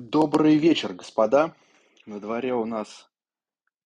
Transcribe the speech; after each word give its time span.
Добрый 0.00 0.54
вечер, 0.58 0.94
господа. 0.94 1.56
На 2.06 2.20
дворе 2.20 2.54
у 2.54 2.64
нас 2.64 3.10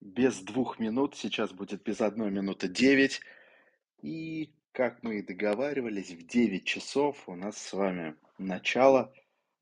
без 0.02 0.40
двух 0.40 0.78
минут, 0.78 1.16
сейчас 1.16 1.52
будет 1.52 1.82
без 1.84 2.02
одной 2.02 2.30
минуты 2.30 2.68
девять. 2.68 3.22
И, 4.02 4.54
как 4.72 5.02
мы 5.02 5.20
и 5.20 5.22
договаривались, 5.22 6.10
в 6.10 6.26
девять 6.26 6.66
часов 6.66 7.26
у 7.30 7.34
нас 7.34 7.56
с 7.56 7.72
вами 7.72 8.14
начало. 8.36 9.10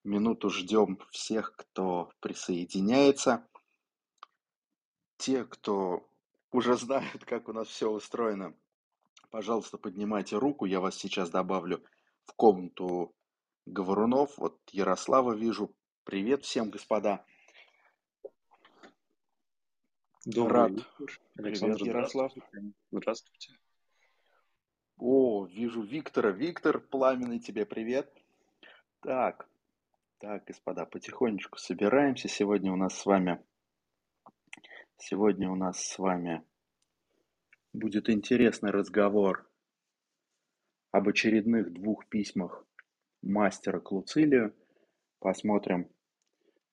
Минуту 0.02 0.50
ждем 0.50 0.98
всех, 1.12 1.54
кто 1.54 2.10
присоединяется. 2.18 3.46
Те, 5.18 5.44
кто 5.44 6.10
уже 6.50 6.76
знают, 6.76 7.24
как 7.26 7.48
у 7.48 7.52
нас 7.52 7.68
все 7.68 7.88
устроено, 7.88 8.56
пожалуйста, 9.30 9.78
поднимайте 9.78 10.36
руку. 10.36 10.64
Я 10.64 10.80
вас 10.80 10.96
сейчас 10.96 11.30
добавлю 11.30 11.84
в 12.24 12.32
комнату 12.32 13.14
говорунов. 13.66 14.36
Вот 14.36 14.58
Ярослава 14.72 15.32
вижу. 15.32 15.72
Привет 16.04 16.44
всем, 16.44 16.70
господа. 16.70 17.24
Добрый 20.24 20.56
Рад. 20.56 20.70
вечер. 20.72 20.86
Привет, 20.96 21.46
Александр, 21.46 21.84
Ярослав. 21.84 22.32
здравствуйте. 22.32 22.72
Здравствуйте. 22.90 23.52
О, 24.98 25.46
вижу 25.46 25.82
Виктора. 25.82 26.30
Виктор, 26.30 26.80
пламенный 26.80 27.38
тебе 27.38 27.64
привет. 27.64 28.12
Так, 29.00 29.48
так, 30.18 30.44
господа, 30.44 30.84
потихонечку 30.84 31.58
собираемся. 31.58 32.28
Сегодня 32.28 32.72
у 32.72 32.76
нас 32.76 32.98
с 32.98 33.06
вами, 33.06 33.42
сегодня 34.98 35.50
у 35.50 35.54
нас 35.54 35.82
с 35.82 35.98
вами 35.98 36.42
будет 37.72 38.10
интересный 38.10 38.70
разговор 38.70 39.48
об 40.90 41.08
очередных 41.08 41.72
двух 41.72 42.06
письмах 42.08 42.66
мастера 43.22 43.80
к 43.80 43.92
Луцилию. 43.92 44.54
Посмотрим 45.20 45.88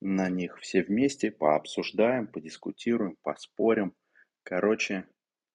на 0.00 0.28
них 0.30 0.58
все 0.58 0.82
вместе, 0.82 1.30
пообсуждаем, 1.30 2.26
подискутируем, 2.26 3.16
поспорим. 3.22 3.94
Короче, 4.42 5.06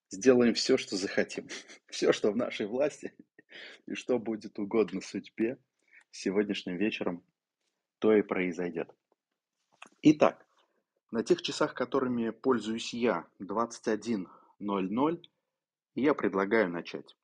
сделаем 0.09 0.53
все, 0.53 0.77
что 0.77 0.95
захотим. 0.95 1.47
Все, 1.89 2.11
что 2.11 2.31
в 2.31 2.38
нашей 2.38 2.67
власти 2.67 3.13
и 3.88 3.95
что 3.95 4.19
будет 4.19 4.59
угодно 4.59 5.02
судьбе 5.02 5.58
сегодняшним 6.11 6.77
вечером, 6.77 7.23
то 8.00 8.13
и 8.13 8.22
произойдет. 8.22 8.94
Итак, 10.02 10.45
на 11.11 11.23
тех 11.23 11.41
часах, 11.41 11.73
которыми 11.73 12.30
пользуюсь 12.30 12.94
я, 12.94 13.28
21.00, 13.39 15.23
я 15.95 16.13
предлагаю 16.13 16.69
начать. 16.69 17.16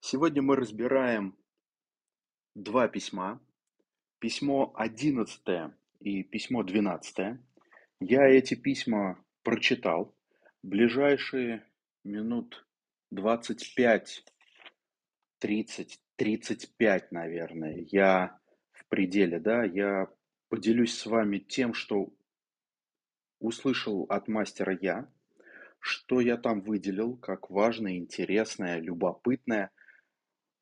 Сегодня 0.00 0.42
мы 0.42 0.56
разбираем 0.56 1.38
два 2.54 2.88
письма. 2.88 3.40
Письмо 4.22 4.72
11 4.76 5.40
и 5.98 6.22
письмо 6.22 6.62
12. 6.62 7.40
Я 7.98 8.28
эти 8.28 8.54
письма 8.54 9.18
прочитал. 9.42 10.14
Ближайшие 10.62 11.66
минут 12.04 12.64
25, 13.10 14.24
30, 15.40 16.00
35, 16.14 17.10
наверное, 17.10 17.84
я 17.90 18.38
в 18.70 18.86
пределе, 18.86 19.40
да, 19.40 19.64
я 19.64 20.06
поделюсь 20.48 20.96
с 20.96 21.04
вами 21.06 21.38
тем, 21.38 21.74
что 21.74 22.12
услышал 23.40 24.04
от 24.04 24.28
мастера 24.28 24.78
я, 24.80 25.10
что 25.80 26.20
я 26.20 26.36
там 26.36 26.60
выделил 26.60 27.16
как 27.16 27.50
важное, 27.50 27.96
интересное, 27.96 28.78
любопытное. 28.78 29.72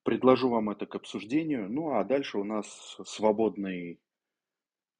Предложу 0.03 0.49
вам 0.49 0.71
это 0.71 0.87
к 0.87 0.95
обсуждению. 0.95 1.69
Ну 1.69 1.93
а 1.93 2.05
дальше 2.05 2.39
у 2.39 2.45
нас 2.45 2.99
свободный 3.05 4.01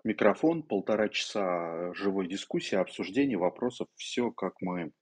микрофон, 0.05 0.63
полтора 0.63 1.09
часа 1.09 1.93
живой 1.95 2.29
дискуссии, 2.29 2.77
обсуждения, 2.77 3.37
вопросов. 3.37 3.89
Все, 3.97 4.31
как 4.31 4.61
мы 4.61 4.93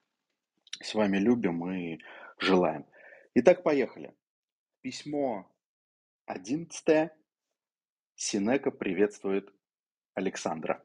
с 0.81 0.93
вами 0.93 1.17
любим 1.17 1.69
и 1.71 1.99
желаем. 2.37 2.85
Итак, 3.35 3.63
поехали. 3.63 4.15
Письмо 4.81 5.51
11. 6.25 7.11
Синека 8.15 8.71
приветствует 8.71 9.53
Александра. 10.13 10.83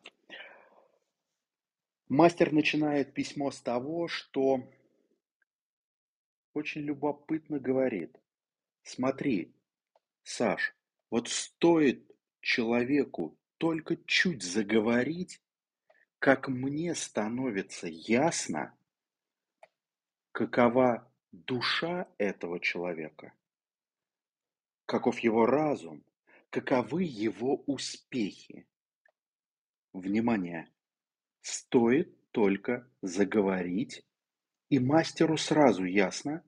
Мастер 2.09 2.53
начинает 2.53 3.15
письмо 3.15 3.51
с 3.51 3.61
того, 3.61 4.09
что 4.09 4.61
очень 6.53 6.83
любопытно 6.83 7.59
говорит. 7.59 8.17
Смотри, 8.85 9.51
Саш, 10.23 10.77
вот 11.11 11.29
стоит 11.29 12.07
человеку 12.41 13.37
только 13.57 13.97
чуть 13.97 14.43
заговорить, 14.43 15.41
как 16.19 16.49
мне 16.49 16.95
становится 16.95 17.89
ясно, 17.89 18.77
какова 20.33 21.11
душа 21.33 22.09
этого 22.19 22.61
человека, 22.61 23.33
каков 24.85 25.19
его 25.21 25.47
разум, 25.47 26.05
каковы 26.51 27.05
его 27.05 27.57
успехи. 27.67 28.67
Внимание! 29.95 30.71
Стоит 31.41 32.31
только 32.33 32.87
заговорить, 33.01 34.05
и 34.69 34.79
мастеру 34.79 35.39
сразу 35.39 35.85
ясно, 35.85 36.45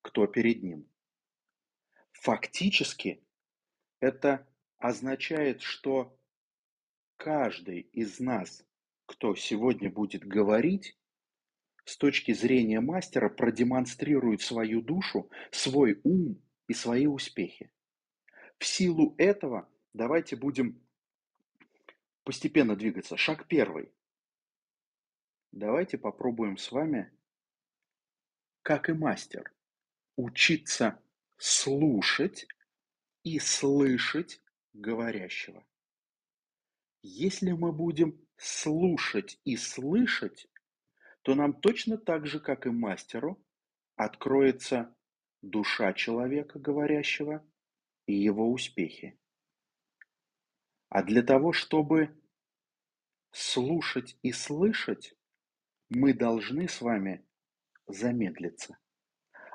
кто 0.00 0.26
перед 0.28 0.62
ним. 0.62 0.91
Фактически 2.22 3.20
это 3.98 4.46
означает, 4.78 5.60
что 5.60 6.16
каждый 7.16 7.80
из 7.80 8.20
нас, 8.20 8.64
кто 9.06 9.34
сегодня 9.34 9.90
будет 9.90 10.24
говорить, 10.24 10.96
с 11.84 11.96
точки 11.96 12.32
зрения 12.32 12.78
мастера 12.78 13.28
продемонстрирует 13.28 14.40
свою 14.40 14.82
душу, 14.82 15.30
свой 15.50 16.00
ум 16.04 16.40
и 16.68 16.74
свои 16.74 17.08
успехи. 17.08 17.72
В 18.56 18.66
силу 18.66 19.16
этого 19.18 19.68
давайте 19.92 20.36
будем 20.36 20.80
постепенно 22.22 22.76
двигаться. 22.76 23.16
Шаг 23.16 23.48
первый. 23.48 23.90
Давайте 25.50 25.98
попробуем 25.98 26.56
с 26.56 26.70
вами, 26.70 27.10
как 28.62 28.88
и 28.88 28.92
мастер, 28.92 29.52
учиться 30.14 31.02
слушать 31.44 32.46
и 33.24 33.40
слышать 33.40 34.40
говорящего. 34.74 35.66
Если 37.02 37.50
мы 37.50 37.72
будем 37.72 38.24
слушать 38.36 39.40
и 39.42 39.56
слышать, 39.56 40.48
то 41.22 41.34
нам 41.34 41.60
точно 41.60 41.98
так 41.98 42.26
же, 42.28 42.38
как 42.38 42.66
и 42.66 42.70
мастеру, 42.70 43.44
откроется 43.96 44.94
душа 45.40 45.92
человека 45.94 46.60
говорящего 46.60 47.44
и 48.06 48.14
его 48.14 48.48
успехи. 48.52 49.18
А 50.90 51.02
для 51.02 51.24
того, 51.24 51.52
чтобы 51.52 52.16
слушать 53.32 54.16
и 54.22 54.30
слышать, 54.30 55.16
мы 55.88 56.14
должны 56.14 56.68
с 56.68 56.80
вами 56.80 57.26
замедлиться. 57.88 58.78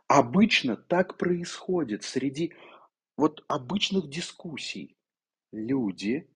Обычно 0.07 0.77
так 0.77 1.17
происходит 1.17 2.03
среди 2.03 2.53
вот 3.17 3.43
обычных 3.49 4.09
дискуссий. 4.09 4.95
Люди 5.51 6.29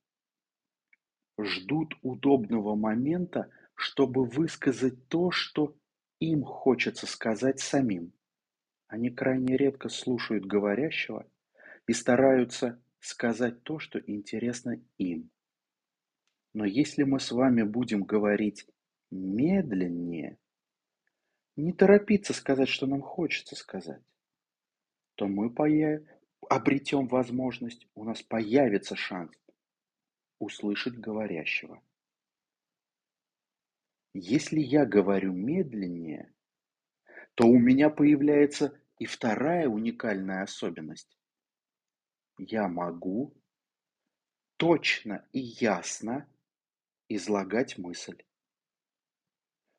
ждут 1.40 1.94
удобного 2.02 2.76
момента, 2.76 3.50
чтобы 3.76 4.26
высказать 4.26 5.08
то, 5.08 5.31
что 5.31 5.76
им 6.20 6.44
хочется 6.44 7.08
сказать 7.08 7.60
самим. 7.60 8.14
Они 8.88 9.10
крайне 9.10 9.56
редко 9.56 9.88
слушают 9.88 10.46
говорящего 10.46 11.26
и 11.88 11.94
стараются 11.94 12.84
сказать 13.00 13.64
то, 13.64 13.80
что 13.80 14.00
интересно 14.00 14.81
им. 14.98 15.30
Но 16.54 16.66
если 16.66 17.04
мы 17.04 17.22
с 17.22 17.31
вами 17.31 17.63
будем 17.63 18.04
говорить 18.04 18.68
медленнее, 19.12 20.38
не 21.56 21.74
торопиться 21.74 22.33
сказать, 22.33 22.69
что 22.69 22.88
нам 22.88 23.01
хочется 23.01 23.56
сказать, 23.56 24.01
то 25.15 25.27
мы 25.27 25.53
обретем 26.50 27.07
возможность, 27.07 27.88
у 27.95 28.03
нас 28.03 28.21
появится 28.21 28.95
шанс 28.95 29.31
услышать 30.39 30.98
говорящего. 30.98 31.81
Если 34.13 34.59
я 34.59 34.86
говорю 34.86 35.31
медленнее, 35.31 36.33
то 37.36 37.48
у 37.48 37.57
меня 37.57 37.89
появляется 37.89 38.77
и 38.97 39.06
вторая 39.06 39.68
уникальная 39.68 40.44
особенность. 40.44 41.18
Я 42.38 42.68
могу 42.68 43.33
точно 44.57 45.27
и 45.31 45.39
ясно 45.39 46.27
излагать 47.07 47.77
мысль. 47.77 48.24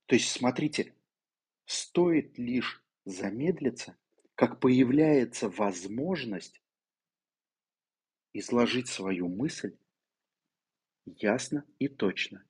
То 0.06 0.14
есть, 0.14 0.30
смотрите, 0.30 0.94
стоит 1.66 2.38
лишь 2.38 2.82
замедлиться, 3.04 3.96
как 4.34 4.60
появляется 4.60 5.48
возможность 5.48 6.62
изложить 8.32 8.88
свою 8.88 9.28
мысль 9.28 9.76
ясно 11.04 11.64
и 11.78 11.88
точно. 11.88 12.44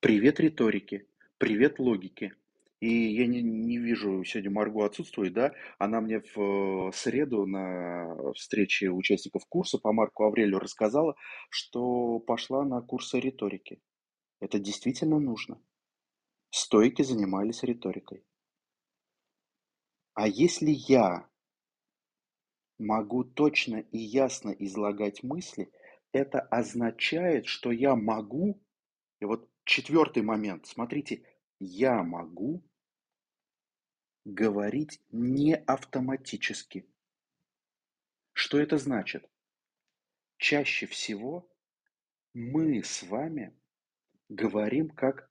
Привет 0.00 0.40
риторике, 0.40 1.06
привет 1.38 1.78
логике. 1.78 2.34
И 2.80 2.88
я 2.88 3.26
не, 3.26 3.42
не 3.42 3.78
вижу, 3.78 4.22
сегодня 4.22 4.52
Марго 4.52 4.84
отсутствует, 4.84 5.32
да? 5.32 5.52
Она 5.78 6.00
мне 6.00 6.20
в 6.20 6.38
э, 6.38 6.92
среду 6.92 7.44
на 7.44 8.32
встрече 8.34 8.90
участников 8.90 9.46
курса 9.46 9.78
по 9.78 9.92
Марку 9.92 10.24
Аврелию 10.24 10.60
рассказала, 10.60 11.16
что 11.50 12.20
пошла 12.20 12.64
на 12.64 12.80
курсы 12.80 13.18
риторики. 13.18 13.80
Это 14.40 14.60
действительно 14.60 15.18
нужно. 15.18 15.60
Стойки 16.50 17.02
занимались 17.02 17.64
риторикой. 17.64 18.24
А 20.18 20.26
если 20.26 20.70
я 20.72 21.30
могу 22.76 23.22
точно 23.22 23.76
и 23.76 23.98
ясно 23.98 24.50
излагать 24.50 25.22
мысли, 25.22 25.70
это 26.10 26.40
означает, 26.40 27.46
что 27.46 27.70
я 27.70 27.94
могу, 27.94 28.60
и 29.20 29.26
вот 29.26 29.48
четвертый 29.62 30.24
момент, 30.24 30.66
смотрите, 30.66 31.24
я 31.60 32.02
могу 32.02 32.68
говорить 34.24 35.00
не 35.12 35.54
автоматически. 35.54 36.84
Что 38.32 38.58
это 38.58 38.76
значит? 38.76 39.30
Чаще 40.36 40.86
всего 40.86 41.48
мы 42.34 42.82
с 42.82 43.04
вами 43.04 43.56
говорим 44.28 44.90
как 44.90 45.30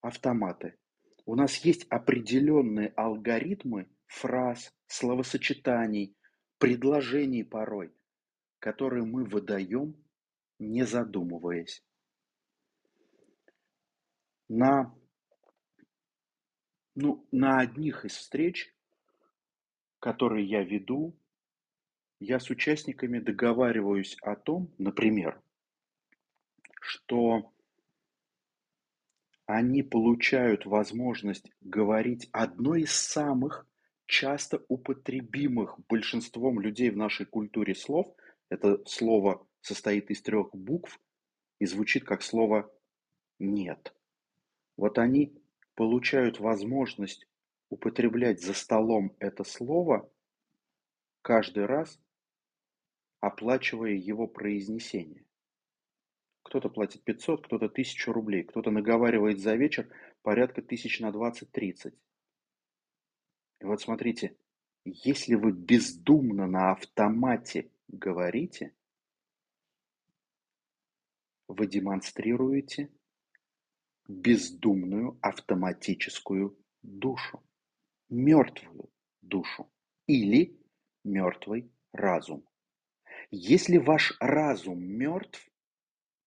автоматы. 0.00 0.79
У 1.26 1.34
нас 1.34 1.56
есть 1.64 1.86
определенные 1.88 2.88
алгоритмы 2.96 3.88
фраз, 4.06 4.74
словосочетаний, 4.86 6.16
предложений 6.58 7.44
порой, 7.44 7.92
которые 8.58 9.04
мы 9.04 9.24
выдаем, 9.24 9.96
не 10.58 10.84
задумываясь. 10.84 11.84
На, 14.48 14.94
ну, 16.94 17.26
на 17.30 17.60
одних 17.60 18.04
из 18.04 18.16
встреч, 18.16 18.74
которые 20.00 20.44
я 20.46 20.64
веду, 20.64 21.16
я 22.18 22.38
с 22.40 22.50
участниками 22.50 23.18
договариваюсь 23.18 24.16
о 24.22 24.36
том, 24.36 24.74
например, 24.76 25.40
что 26.80 27.52
они 29.52 29.82
получают 29.82 30.64
возможность 30.64 31.50
говорить 31.60 32.28
одной 32.30 32.82
из 32.82 32.92
самых 32.92 33.66
часто 34.06 34.64
употребимых 34.68 35.76
большинством 35.88 36.60
людей 36.60 36.90
в 36.90 36.96
нашей 36.96 37.26
культуре 37.26 37.74
слов. 37.74 38.06
Это 38.48 38.80
слово 38.86 39.44
состоит 39.60 40.10
из 40.10 40.22
трех 40.22 40.54
букв 40.54 41.00
и 41.58 41.66
звучит 41.66 42.04
как 42.04 42.22
слово 42.22 42.72
«нет». 43.40 43.92
Вот 44.76 44.98
они 44.98 45.36
получают 45.74 46.38
возможность 46.38 47.26
употреблять 47.70 48.40
за 48.40 48.54
столом 48.54 49.16
это 49.18 49.42
слово 49.42 50.08
каждый 51.22 51.66
раз, 51.66 52.00
оплачивая 53.20 53.92
его 53.92 54.28
произнесение. 54.28 55.24
Кто-то 56.50 56.68
платит 56.68 57.04
500, 57.04 57.46
кто-то 57.46 57.66
1000 57.66 58.12
рублей, 58.12 58.42
кто-то 58.42 58.72
наговаривает 58.72 59.38
за 59.38 59.54
вечер 59.54 59.88
порядка 60.22 60.62
тысяч 60.62 60.98
на 60.98 61.10
20-30. 61.10 61.94
И 63.60 63.64
вот 63.64 63.80
смотрите, 63.80 64.36
если 64.84 65.36
вы 65.36 65.52
бездумно 65.52 66.48
на 66.48 66.72
автомате 66.72 67.70
говорите, 67.86 68.74
вы 71.46 71.68
демонстрируете 71.68 72.90
бездумную 74.08 75.18
автоматическую 75.22 76.58
душу, 76.82 77.44
мертвую 78.08 78.90
душу 79.22 79.70
или 80.08 80.60
мертвый 81.04 81.70
разум. 81.92 82.44
Если 83.30 83.76
ваш 83.76 84.16
разум 84.18 84.82
мертв, 84.82 85.49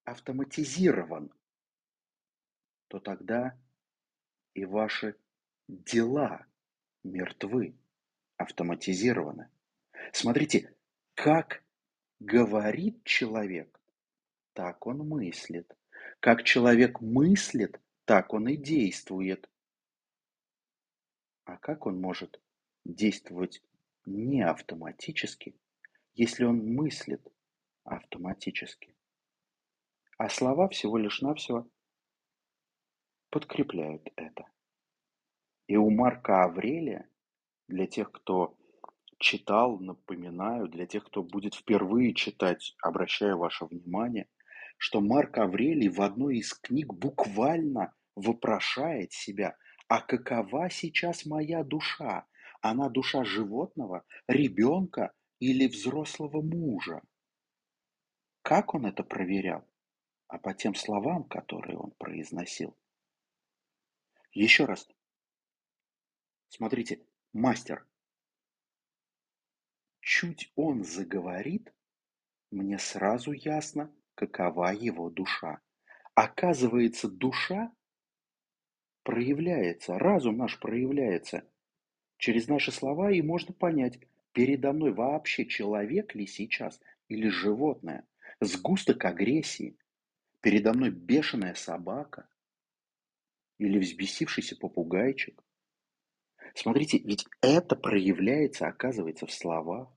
автоматизирован, 0.04 1.32
то 2.88 3.00
тогда 3.00 3.58
и 4.54 4.66
ваши 4.66 5.16
дела 5.68 6.46
мертвы, 7.04 7.76
автоматизированы. 8.38 9.50
Смотрите, 10.12 10.74
как 11.16 11.64
говорит 12.20 13.04
человек, 13.04 13.80
так 14.54 14.86
он 14.86 15.00
мыслит. 15.00 15.76
Как 16.20 16.44
человек 16.44 17.02
мыслит, 17.02 17.80
так 18.06 18.34
он 18.34 18.48
и 18.48 18.58
действует. 18.58 19.50
А 21.46 21.58
как 21.58 21.86
он 21.86 22.00
может 22.00 22.40
действовать 22.86 23.62
не 24.06 24.42
автоматически, 24.42 25.56
если 26.14 26.46
он 26.46 26.74
мыслит 26.74 27.22
автоматически? 27.84 28.96
А 30.18 30.30
слова 30.30 30.70
всего 30.70 30.98
лишь 30.98 31.22
навсего 31.22 31.68
подкрепляют 33.30 34.08
это. 34.16 34.46
И 35.68 35.76
у 35.76 35.90
Марка 35.90 36.44
Аврелия, 36.44 37.10
для 37.68 37.88
тех, 37.88 38.12
кто 38.12 38.56
читал, 39.18 39.80
напоминаю, 39.80 40.68
для 40.68 40.86
тех, 40.86 41.06
кто 41.06 41.24
будет 41.24 41.56
впервые 41.56 42.14
читать, 42.14 42.76
обращаю 42.84 43.38
ваше 43.38 43.66
внимание, 43.66 44.28
что 44.78 45.02
Марк 45.02 45.38
Аврелий 45.38 45.90
в 45.90 46.02
одной 46.02 46.38
из 46.38 46.54
книг 46.54 46.94
буквально 46.94 47.94
вопрошает 48.16 49.14
себя, 49.14 49.56
а 49.88 50.02
какова 50.02 50.70
сейчас 50.70 51.26
моя 51.26 51.64
душа? 51.64 52.28
Она 52.62 52.90
душа 52.90 53.24
животного, 53.24 54.04
ребенка 54.28 55.14
или 55.40 55.68
взрослого 55.68 56.42
мужа? 56.42 57.02
Как 58.42 58.74
он 58.74 58.86
это 58.86 59.04
проверял? 59.04 59.66
А 60.34 60.40
по 60.40 60.52
тем 60.56 60.74
словам, 60.74 61.26
которые 61.26 61.78
он 61.78 61.92
произносил. 61.92 62.76
Еще 64.32 64.66
раз. 64.66 64.90
Смотрите, 66.50 67.06
мастер. 67.34 67.86
Чуть 70.00 70.52
он 70.56 70.84
заговорит, 70.84 71.72
мне 72.50 72.80
сразу 72.80 73.32
ясно, 73.32 73.94
какова 74.16 74.74
его 74.74 75.12
душа. 75.12 75.62
Оказывается, 76.16 77.10
душа 77.10 77.72
проявляется, 79.04 80.00
разум 80.00 80.38
наш 80.38 80.60
проявляется. 80.60 81.48
Через 82.18 82.48
наши 82.48 82.72
слова 82.72 83.12
и 83.12 83.22
можно 83.22 83.54
понять, 83.54 84.00
передо 84.32 84.74
мной 84.74 84.94
вообще 84.94 85.46
человек 85.46 86.16
ли 86.16 86.26
сейчас 86.26 86.82
или 87.08 87.28
животное. 87.28 88.08
Сгусток 88.40 89.06
агрессии. 89.06 89.78
Передо 90.44 90.74
мной 90.74 90.90
бешеная 90.90 91.54
собака 91.54 92.28
или 93.60 93.80
взбесившийся 93.80 94.58
попугайчик. 94.58 95.42
Смотрите, 96.54 96.98
ведь 96.98 97.26
это 97.40 97.78
проявляется, 97.78 98.68
оказывается, 98.68 99.26
в 99.26 99.32
словах. 99.32 99.88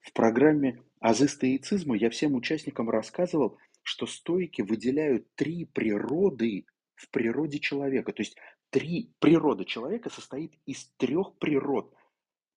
В 0.00 0.14
программе 0.14 0.82
«Азы 0.98 1.28
стоицизма» 1.28 1.94
я 1.94 2.08
всем 2.08 2.34
участникам 2.34 2.88
рассказывал, 2.88 3.58
что 3.82 4.06
стойки 4.06 4.62
выделяют 4.62 5.34
три 5.34 5.66
природы 5.66 6.64
в 6.94 7.10
природе 7.10 7.58
человека. 7.58 8.14
То 8.14 8.22
есть 8.22 8.38
три 8.70 9.12
природа 9.18 9.66
человека 9.66 10.08
состоит 10.08 10.54
из 10.64 10.86
трех 10.96 11.36
природ, 11.36 11.94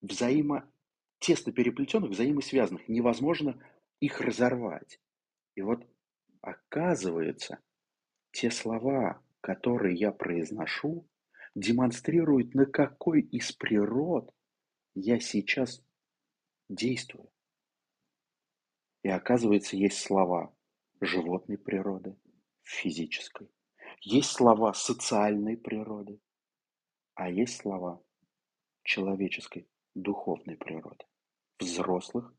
взаимо 0.00 0.72
тесно 1.18 1.52
переплетенных, 1.52 2.12
взаимосвязанных. 2.12 2.88
Невозможно 2.88 3.62
их 4.00 4.22
разорвать. 4.22 4.98
И 5.54 5.60
вот 5.60 5.86
оказывается, 6.44 7.58
те 8.30 8.50
слова, 8.50 9.22
которые 9.40 9.96
я 9.96 10.12
произношу, 10.12 11.08
демонстрируют, 11.54 12.54
на 12.54 12.66
какой 12.66 13.22
из 13.22 13.52
природ 13.52 14.32
я 14.94 15.20
сейчас 15.20 15.82
действую. 16.68 17.30
И 19.02 19.08
оказывается, 19.08 19.76
есть 19.76 19.98
слова 19.98 20.54
животной 21.00 21.58
природы, 21.58 22.16
физической. 22.62 23.50
Есть 24.00 24.32
слова 24.32 24.72
социальной 24.74 25.56
природы, 25.56 26.20
а 27.14 27.30
есть 27.30 27.56
слова 27.56 28.02
человеческой, 28.82 29.68
духовной 29.94 30.56
природы, 30.56 31.04
взрослых 31.58 32.34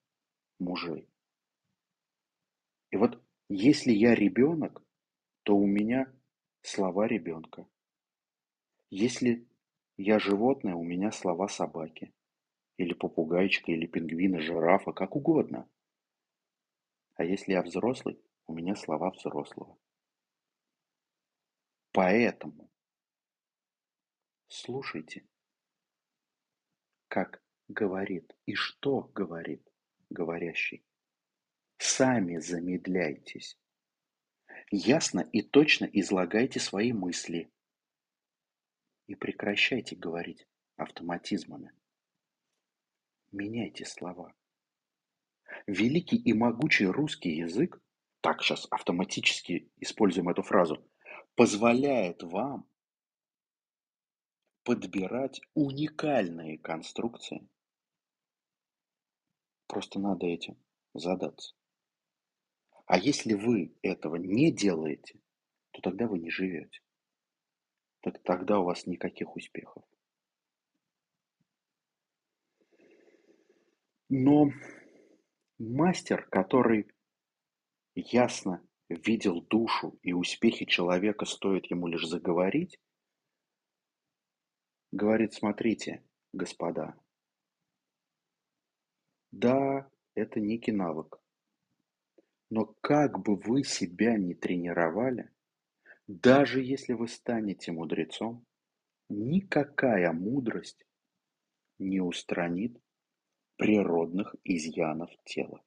мужей. 0.59 1.09
Если 3.47 3.91
я 3.91 4.15
ребенок, 4.15 4.83
то 5.43 5.55
у 5.55 5.67
меня 5.67 6.11
слова 6.61 7.05
ребенка. 7.05 7.67
Если 8.89 9.47
я 9.97 10.17
животное, 10.17 10.73
у 10.73 10.83
меня 10.83 11.11
слова 11.11 11.47
собаки. 11.47 12.11
Или 12.77 12.93
попугайчика, 12.93 13.71
или 13.71 13.85
пингвина, 13.85 14.39
жирафа, 14.39 14.93
как 14.93 15.15
угодно. 15.15 15.69
А 17.13 17.23
если 17.23 17.51
я 17.51 17.61
взрослый, 17.61 18.19
у 18.47 18.53
меня 18.53 18.75
слова 18.75 19.11
взрослого. 19.11 19.77
Поэтому 21.91 22.69
слушайте, 24.47 25.25
как 27.07 27.41
говорит 27.67 28.35
и 28.47 28.55
что 28.55 29.01
говорит 29.13 29.71
говорящий. 30.09 30.83
Сами 31.77 32.37
замедляйтесь. 32.39 33.57
Ясно 34.71 35.19
и 35.19 35.41
точно 35.41 35.85
излагайте 35.85 36.59
свои 36.59 36.93
мысли. 36.93 37.51
И 39.07 39.15
прекращайте 39.15 39.95
говорить 39.95 40.47
автоматизмами. 40.77 41.71
Меняйте 43.31 43.85
слова. 43.85 44.33
Великий 45.67 46.17
и 46.17 46.33
могучий 46.33 46.85
русский 46.87 47.35
язык, 47.35 47.81
так 48.21 48.41
сейчас 48.41 48.67
автоматически 48.71 49.71
используем 49.77 50.29
эту 50.29 50.41
фразу, 50.41 50.89
позволяет 51.35 52.23
вам 52.23 52.67
подбирать 54.63 55.41
уникальные 55.53 56.57
конструкции. 56.57 57.47
Просто 59.67 59.99
надо 59.99 60.25
этим 60.25 60.57
задаться. 60.93 61.55
А 62.85 62.97
если 62.97 63.33
вы 63.33 63.75
этого 63.81 64.15
не 64.15 64.51
делаете, 64.51 65.19
то 65.71 65.81
тогда 65.81 66.07
вы 66.07 66.19
не 66.19 66.29
живете. 66.29 66.81
Так 68.01 68.21
тогда 68.21 68.59
у 68.59 68.65
вас 68.65 68.85
никаких 68.85 69.35
успехов. 69.35 69.83
Но 74.07 74.51
мастер, 75.57 76.27
который 76.27 76.87
ясно 77.95 78.65
видел 78.87 79.41
душу 79.41 79.97
и 80.03 80.13
успехи 80.13 80.65
человека, 80.65 81.25
стоит 81.25 81.65
ему 81.71 81.87
лишь 81.87 82.05
заговорить, 82.05 82.79
говорит, 84.91 85.33
смотрите, 85.33 86.03
господа, 86.33 86.95
да, 89.31 89.89
это 90.13 90.39
некий 90.39 90.71
навык, 90.71 91.19
но 92.49 92.75
как 92.81 93.19
бы 93.19 93.35
вы 93.35 93.63
себя 93.63 94.17
ни 94.17 94.33
тренировали, 94.33 95.29
даже 96.07 96.61
если 96.61 96.93
вы 96.93 97.07
станете 97.07 97.71
мудрецом, 97.71 98.45
никакая 99.09 100.11
мудрость 100.11 100.85
не 101.79 101.99
устранит 101.99 102.79
природных 103.57 104.35
изъянов 104.43 105.09
тела. 105.23 105.63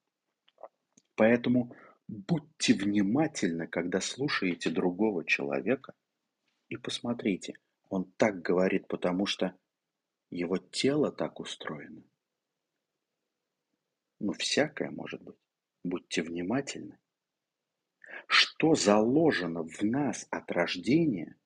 Поэтому 1.15 1.75
будьте 2.07 2.75
внимательны, 2.75 3.67
когда 3.67 4.01
слушаете 4.01 4.71
другого 4.71 5.25
человека, 5.25 5.95
и 6.69 6.77
посмотрите, 6.77 7.55
он 7.89 8.05
так 8.13 8.43
говорит, 8.43 8.87
потому 8.89 9.27
что 9.27 9.57
его 10.31 10.59
тело 10.59 11.11
так 11.11 11.41
устроено. 11.41 12.03
Ну, 14.21 14.33
всякое 14.33 14.91
может 14.91 15.23
быть. 15.23 15.48
Будьте 15.85 16.23
внимательны. 16.23 16.99
Что 18.27 18.75
заложено 18.75 19.63
в 19.63 19.83
нас 19.83 20.27
от 20.31 20.51
рождения, 20.51 21.37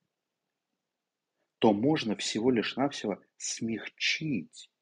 то 1.58 1.72
можно 1.72 2.16
всего 2.16 2.50
лишь 2.50 2.76
навсего 2.76 3.22
смягчить 3.36 4.72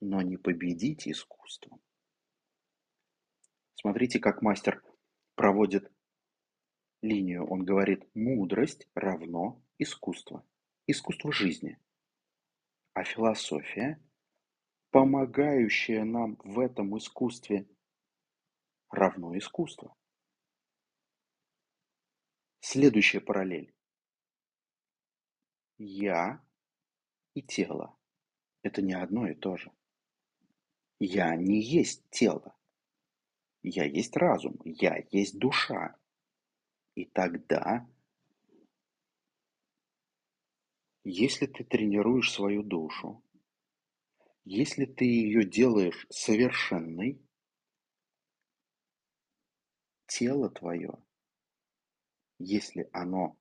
но 0.00 0.22
не 0.22 0.36
победить 0.36 1.08
искусством. 1.08 1.80
Смотрите, 3.74 4.18
как 4.18 4.42
мастер 4.42 4.82
проводит 5.34 5.90
линию. 7.02 7.46
Он 7.46 7.64
говорит, 7.64 8.08
мудрость 8.14 8.88
равно 8.94 9.62
искусство. 9.78 10.44
Искусство 10.86 11.32
жизни. 11.32 11.78
А 12.94 13.04
философия, 13.04 14.02
помогающая 14.90 16.04
нам 16.04 16.36
в 16.42 16.58
этом 16.58 16.96
искусстве, 16.96 17.68
равно 18.90 19.36
искусство. 19.36 19.96
Следующая 22.60 23.20
параллель. 23.20 23.74
Я 25.78 26.44
и 27.34 27.42
тело– 27.42 27.96
это 28.62 28.82
не 28.82 28.94
одно 28.94 29.28
и 29.28 29.34
то 29.34 29.56
же. 29.56 29.72
Я 30.98 31.36
не 31.36 31.62
есть 31.62 32.08
тело. 32.10 32.56
Я 33.62 33.84
есть 33.84 34.16
разум, 34.16 34.56
я 34.64 35.04
есть 35.10 35.38
душа. 35.38 35.96
И 36.94 37.04
тогда, 37.04 37.88
если 41.04 41.46
ты 41.46 41.64
тренируешь 41.64 42.32
свою 42.32 42.62
душу, 42.62 43.22
если 44.44 44.84
ты 44.84 45.04
ее 45.04 45.44
делаешь 45.44 46.06
совершенной, 46.10 47.22
тело 50.08 50.50
твое, 50.50 50.98
если 52.38 52.88
оно 52.92 53.36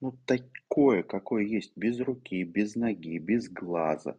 ну, 0.00 0.12
такое, 0.26 1.02
какое 1.02 1.44
есть, 1.44 1.76
без 1.76 1.98
руки, 1.98 2.44
без 2.44 2.76
ноги, 2.76 3.18
без 3.18 3.48
глаза, 3.48 4.18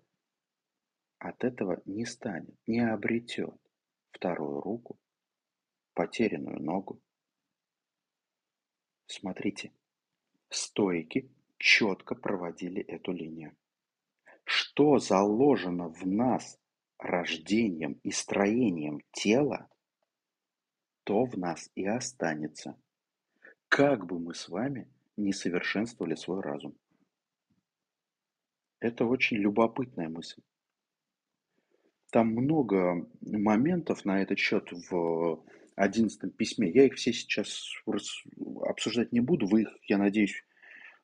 от 1.19 1.43
этого 1.43 1.81
не 1.85 2.05
станет, 2.05 2.55
не 2.67 2.79
обретет 2.79 3.55
вторую 4.11 4.61
руку, 4.61 4.99
потерянную 5.93 6.61
ногу. 6.61 7.01
Смотрите, 9.05 9.71
стойки 10.49 11.29
четко 11.57 12.15
проводили 12.15 12.81
эту 12.81 13.11
линию. 13.11 13.55
Что 14.43 14.99
заложено 14.99 15.89
в 15.89 16.05
нас 16.05 16.59
рождением 16.97 17.99
и 18.03 18.11
строением 18.11 19.01
тела, 19.11 19.69
то 21.05 21.23
в 21.25 21.37
нас 21.37 21.71
и 21.75 21.85
останется. 21.85 22.75
Как 23.69 24.05
бы 24.05 24.19
мы 24.19 24.33
с 24.33 24.49
вами 24.49 24.91
не 25.15 25.31
совершенствовали 25.31 26.15
свой 26.15 26.41
разум. 26.41 26.75
Это 28.79 29.05
очень 29.05 29.37
любопытная 29.37 30.09
мысль. 30.09 30.41
Там 32.11 32.29
много 32.29 33.07
моментов 33.21 34.03
на 34.03 34.21
этот 34.21 34.39
счет 34.39 34.71
в 34.71 35.45
одиннадцатом 35.75 36.31
письме. 36.31 36.71
Я 36.71 36.85
их 36.85 36.95
все 36.95 37.13
сейчас 37.13 37.63
обсуждать 38.63 39.11
не 39.11 39.19
буду. 39.19 39.47
Вы 39.47 39.63
их, 39.63 39.69
я 39.87 39.97
надеюсь, 39.97 40.43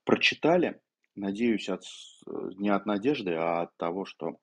прочитали. 0.04 0.82
Надеюсь, 1.14 1.70
от, 1.70 1.84
не 2.56 2.70
от 2.70 2.86
надежды, 2.86 3.34
а 3.34 3.64
от 3.64 3.78
того, 3.78 4.06
что 4.06 4.40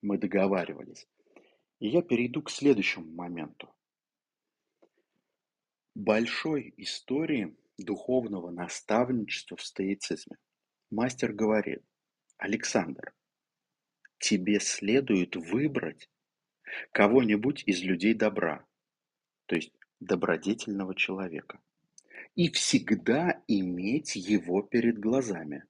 мы 0.00 0.18
договаривались. 0.18 1.06
И 1.78 1.88
я 1.88 2.02
перейду 2.02 2.42
к 2.42 2.50
следующему 2.50 3.12
моменту. 3.12 3.72
Большой 5.94 6.72
истории 6.78 7.54
духовного 7.76 8.50
наставничества 8.50 9.58
в 9.58 9.62
стоицизме. 9.62 10.38
Мастер 10.90 11.34
говорит, 11.34 11.82
Александр, 12.38 13.14
тебе 14.18 14.58
следует 14.58 15.36
выбрать 15.36 16.08
кого-нибудь 16.92 17.64
из 17.66 17.82
людей 17.82 18.14
добра, 18.14 18.66
то 19.46 19.54
есть 19.54 19.72
добродетельного 20.00 20.94
человека, 20.94 21.60
и 22.36 22.50
всегда 22.50 23.42
иметь 23.46 24.16
его 24.16 24.62
перед 24.62 24.98
глазами, 24.98 25.64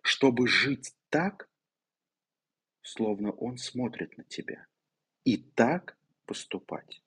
чтобы 0.00 0.48
жить 0.48 0.94
так, 1.10 1.50
словно 2.80 3.32
он 3.32 3.58
смотрит 3.58 4.16
на 4.16 4.24
тебя, 4.24 4.66
и 5.24 5.36
так 5.36 5.98
поступать, 6.24 7.03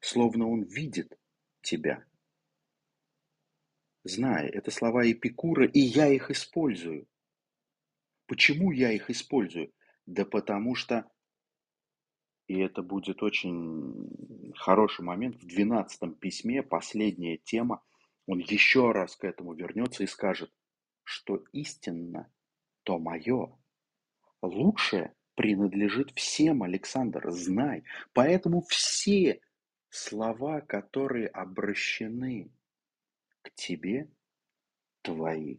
словно 0.00 0.48
он 0.48 0.62
видит 0.62 1.18
тебя. 1.62 2.04
Зная, 4.04 4.48
это 4.48 4.70
слова 4.70 5.10
Эпикура, 5.10 5.66
и 5.66 5.80
я 5.80 6.08
их 6.08 6.30
использую– 6.30 7.06
Почему 8.28 8.72
я 8.72 8.92
их 8.92 9.08
использую? 9.10 9.72
Да 10.04 10.26
потому 10.26 10.74
что, 10.74 11.10
и 12.46 12.58
это 12.58 12.82
будет 12.82 13.22
очень 13.22 14.52
хороший 14.54 15.02
момент, 15.02 15.36
в 15.36 15.46
двенадцатом 15.46 16.14
письме, 16.14 16.62
последняя 16.62 17.38
тема, 17.38 17.82
он 18.26 18.38
еще 18.38 18.92
раз 18.92 19.16
к 19.16 19.24
этому 19.24 19.54
вернется 19.54 20.04
и 20.04 20.06
скажет, 20.06 20.52
что 21.04 21.42
истинно 21.52 22.30
то 22.82 22.98
мое. 22.98 23.58
Лучшее 24.42 25.14
принадлежит 25.34 26.10
всем, 26.14 26.62
Александр, 26.62 27.30
знай. 27.30 27.84
Поэтому 28.12 28.60
все 28.60 29.40
слова, 29.90 30.60
которые 30.60 31.28
обращены 31.28 32.50
к 33.42 33.50
тебе, 33.54 34.10
твои, 35.02 35.58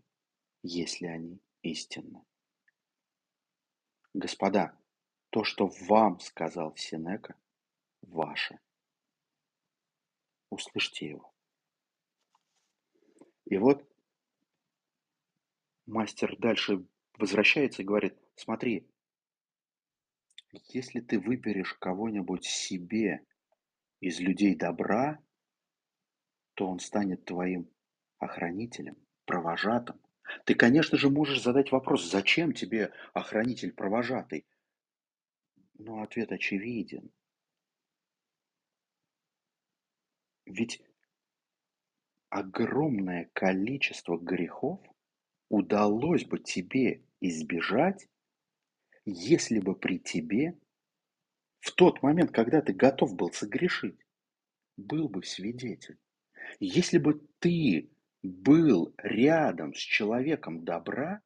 если 0.61 1.07
они 1.07 1.41
истинны. 1.61 2.23
Господа, 4.13 4.77
то, 5.29 5.43
что 5.43 5.67
вам 5.87 6.19
сказал 6.19 6.75
Сенека, 6.75 7.35
ваше. 8.01 8.59
услышьте 10.49 11.09
его. 11.09 11.33
И 13.45 13.57
вот 13.57 13.87
мастер 15.85 16.35
дальше 16.37 16.85
возвращается 17.17 17.81
и 17.81 17.85
говорит, 17.85 18.17
смотри, 18.35 18.87
если 20.51 20.99
ты 20.99 21.19
выберешь 21.19 21.73
кого-нибудь 21.75 22.45
себе 22.45 23.25
из 23.99 24.19
людей 24.19 24.55
добра, 24.55 25.19
то 26.55 26.67
он 26.67 26.79
станет 26.79 27.25
твоим 27.25 27.69
охранителем, 28.17 28.97
провожатым. 29.25 29.99
Ты, 30.45 30.55
конечно 30.55 30.97
же, 30.97 31.09
можешь 31.09 31.41
задать 31.41 31.71
вопрос, 31.71 32.09
зачем 32.09 32.53
тебе 32.53 32.93
охранитель-провожатый? 33.13 34.45
Но 35.73 36.03
ответ 36.03 36.31
очевиден. 36.31 37.11
Ведь 40.45 40.83
огромное 42.29 43.29
количество 43.33 44.17
грехов 44.17 44.79
удалось 45.49 46.25
бы 46.25 46.39
тебе 46.39 47.03
избежать, 47.21 48.07
если 49.05 49.59
бы 49.59 49.75
при 49.75 49.99
тебе 49.99 50.59
в 51.59 51.71
тот 51.71 52.01
момент, 52.01 52.31
когда 52.31 52.61
ты 52.61 52.73
готов 52.73 53.15
был 53.15 53.31
согрешить, 53.31 53.99
был 54.77 55.09
бы 55.09 55.23
свидетель. 55.23 55.99
Если 56.59 56.97
бы 56.97 57.27
ты 57.39 57.91
был 58.23 58.93
рядом 58.97 59.73
с 59.73 59.79
человеком 59.79 60.63
добра, 60.63 61.21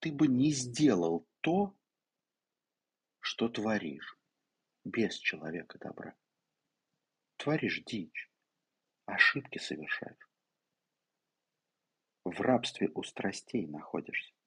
ты 0.00 0.12
бы 0.12 0.28
не 0.28 0.52
сделал 0.52 1.26
то, 1.40 1.74
что 3.20 3.48
творишь 3.48 4.18
без 4.84 5.16
человека 5.16 5.78
добра. 5.78 6.14
Творишь 7.36 7.82
дичь, 7.84 8.30
ошибки 9.06 9.58
совершаешь. 9.58 10.30
В 12.24 12.40
рабстве 12.40 12.90
у 12.94 13.02
страстей 13.02 13.66
находишься. 13.66 14.37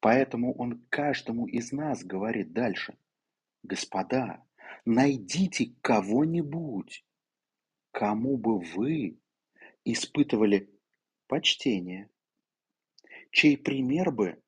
Поэтому 0.00 0.54
он 0.54 0.84
каждому 0.88 1.46
из 1.46 1.72
нас 1.72 2.02
говорит 2.02 2.52
дальше. 2.52 2.96
Господа, 3.62 4.42
найдите 4.86 5.74
кого-нибудь, 5.82 7.04
кому 7.92 8.38
бы 8.38 8.60
вы 8.60 9.18
испытывали 9.84 10.70
почтение, 11.26 12.08
чей 13.30 13.58
пример 13.58 14.10
бы 14.10 14.42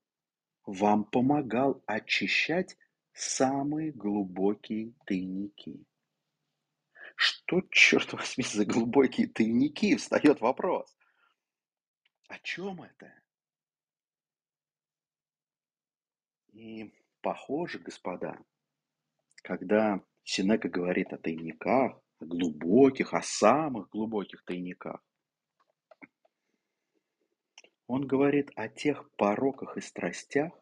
вам 0.65 1.05
помогал 1.05 1.83
очищать 1.87 2.79
самые 3.13 3.93
глубокие 3.93 4.95
тайники. 5.05 5.85
Что, 7.15 7.61
черт 7.71 8.15
возьми, 8.15 8.45
за 8.45 8.65
глубокие 8.65 9.29
тайники? 9.29 9.97
Встает 9.97 10.41
вопрос. 10.41 10.97
О 12.29 12.39
чем 12.39 12.83
это? 12.83 13.22
И 16.53 16.93
похоже, 17.21 17.79
господа, 17.79 18.39
когда 19.43 20.03
Синека 20.25 20.69
говорит 20.69 21.13
о 21.13 21.19
тайниках, 21.19 22.01
о 22.21 22.25
глубоких, 22.25 23.15
о 23.15 23.23
самых 23.23 23.89
глубоких 23.89 24.45
тайниках, 24.45 25.03
он 27.87 28.07
говорит 28.07 28.51
о 28.55 28.69
тех 28.69 29.11
пороках 29.17 29.77
и 29.77 29.81
страстях, 29.81 30.53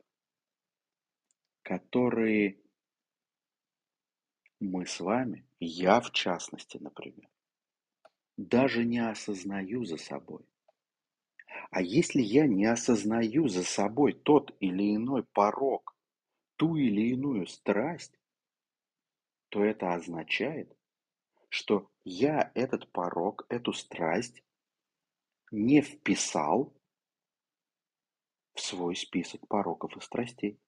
которые 1.62 2.58
мы 4.58 4.86
с 4.86 5.00
вами, 5.00 5.46
я 5.58 6.00
в 6.00 6.10
частности, 6.12 6.78
например, 6.78 7.28
даже 8.36 8.84
не 8.84 8.98
осознаю 8.98 9.84
за 9.84 9.96
собой. 9.96 10.44
А 11.70 11.82
если 11.82 12.20
я 12.20 12.46
не 12.46 12.66
осознаю 12.66 13.48
за 13.48 13.62
собой 13.62 14.12
тот 14.12 14.56
или 14.60 14.96
иной 14.96 15.24
порог, 15.24 15.96
ту 16.56 16.76
или 16.76 17.10
иную 17.10 17.46
страсть, 17.46 18.18
то 19.50 19.64
это 19.64 19.94
означает, 19.94 20.76
что 21.48 21.90
я 22.04 22.52
этот 22.54 22.90
порог, 22.92 23.46
эту 23.48 23.72
страсть 23.72 24.42
не 25.50 25.82
вписал 25.82 26.72
в 28.54 28.60
свой 28.60 28.96
список 28.96 29.46
пороков 29.48 29.96
и 29.96 30.00
страстей. 30.00 30.60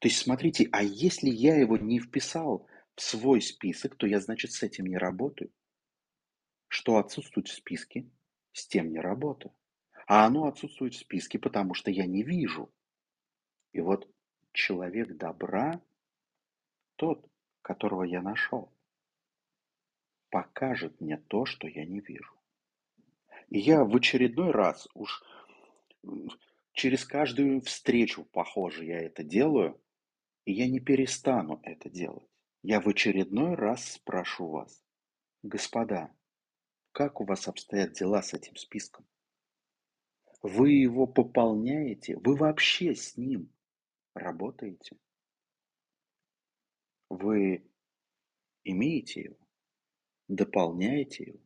То 0.00 0.08
есть, 0.08 0.18
смотрите, 0.18 0.68
а 0.72 0.82
если 0.82 1.30
я 1.30 1.56
его 1.56 1.76
не 1.76 2.00
вписал 2.00 2.66
в 2.96 3.02
свой 3.02 3.40
список, 3.40 3.96
то 3.96 4.06
я, 4.06 4.20
значит, 4.20 4.52
с 4.52 4.62
этим 4.62 4.86
не 4.86 4.96
работаю. 4.96 5.52
Что 6.66 6.96
отсутствует 6.96 7.46
в 7.46 7.52
списке, 7.52 8.10
с 8.52 8.66
тем 8.66 8.90
не 8.90 8.98
работаю. 8.98 9.54
А 10.06 10.26
оно 10.26 10.46
отсутствует 10.46 10.94
в 10.94 10.98
списке, 10.98 11.38
потому 11.38 11.74
что 11.74 11.90
я 11.90 12.06
не 12.06 12.22
вижу. 12.22 12.72
И 13.72 13.80
вот 13.80 14.08
человек 14.52 15.16
добра, 15.16 15.80
тот, 16.96 17.26
которого 17.62 18.02
я 18.02 18.20
нашел, 18.22 18.72
покажет 20.30 21.00
мне 21.00 21.16
то, 21.16 21.44
что 21.44 21.68
я 21.68 21.84
не 21.84 22.00
вижу. 22.00 22.34
И 23.48 23.58
я 23.58 23.84
в 23.84 23.94
очередной 23.94 24.50
раз, 24.50 24.88
уж 24.94 25.22
через 26.72 27.04
каждую 27.04 27.60
встречу, 27.60 28.24
похоже, 28.24 28.84
я 28.84 29.00
это 29.00 29.22
делаю, 29.22 29.80
и 30.44 30.52
я 30.52 30.68
не 30.68 30.80
перестану 30.80 31.60
это 31.62 31.90
делать. 31.90 32.28
Я 32.62 32.80
в 32.80 32.88
очередной 32.88 33.54
раз 33.54 33.92
спрошу 33.92 34.48
вас, 34.48 34.82
господа, 35.42 36.14
как 36.92 37.20
у 37.20 37.24
вас 37.24 37.48
обстоят 37.48 37.92
дела 37.92 38.22
с 38.22 38.34
этим 38.34 38.56
списком? 38.56 39.04
Вы 40.42 40.72
его 40.72 41.06
пополняете? 41.06 42.16
Вы 42.18 42.34
вообще 42.36 42.96
с 42.96 43.16
ним 43.16 43.48
работаете? 44.12 44.96
Вы 47.08 47.64
имеете 48.64 49.22
его? 49.22 49.38
Дополняете 50.26 51.24
его? 51.24 51.40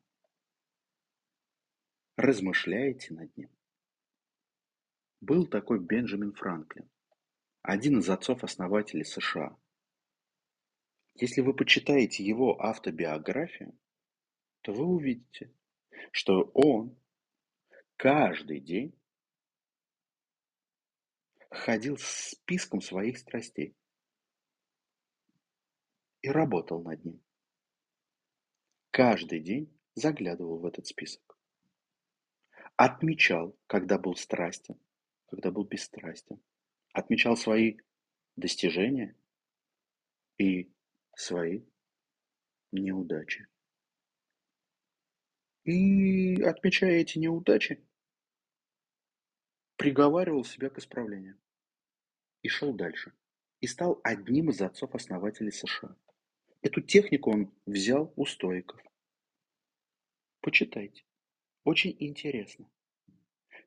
Размышляете 2.16 3.12
над 3.12 3.37
ним? 3.37 3.50
Был 5.20 5.46
такой 5.46 5.78
Бенджамин 5.78 6.32
Франклин, 6.32 6.88
один 7.61 7.98
из 7.98 8.09
отцов-основателей 8.09 9.04
США. 9.04 9.59
Если 11.14 11.42
вы 11.42 11.52
почитаете 11.52 12.24
его 12.24 12.62
автобиографию, 12.62 13.78
то 14.62 14.72
вы 14.72 14.85
увидите, 14.85 15.52
что 16.12 16.50
он 16.54 16.96
каждый 17.96 18.61
день 18.61 18.94
ходил 21.50 21.96
с 21.96 22.30
списком 22.30 22.80
своих 22.80 23.18
страстей 23.18 23.74
и 26.22 26.28
работал 26.28 26.82
над 26.82 27.04
ним. 27.04 27.22
Каждый 28.90 29.40
день 29.40 29.76
заглядывал 29.94 30.59
в 30.59 30.66
этот 30.66 30.87
список. 30.87 31.38
Отмечал, 32.76 33.56
когда 33.66 33.98
был 33.98 34.16
страстен, 34.16 34.78
когда 35.26 35.50
был 35.50 35.64
бесстрастен. 35.64 36.42
Отмечал 36.92 37.37
свои 37.37 37.78
достижения 38.37 39.16
и 40.38 40.70
свои 41.14 41.62
неудачи. 42.72 43.48
И, 45.66 46.40
отмечая 46.42 47.00
эти 47.00 47.18
неудачи, 47.18 47.85
приговаривал 49.76 50.44
себя 50.44 50.70
к 50.70 50.79
исправлению. 50.79 51.37
И 52.42 52.48
шел 52.48 52.72
дальше. 52.72 53.12
И 53.61 53.66
стал 53.66 54.00
одним 54.05 54.50
из 54.50 54.61
отцов-основателей 54.62 55.50
США. 55.50 55.96
Эту 56.62 56.83
технику 56.83 57.33
он 57.33 57.52
взял 57.66 58.12
у 58.14 58.26
стоиков. 58.26 58.81
Почитайте. 60.40 61.05
Очень 61.64 61.96
интересно. 61.98 62.70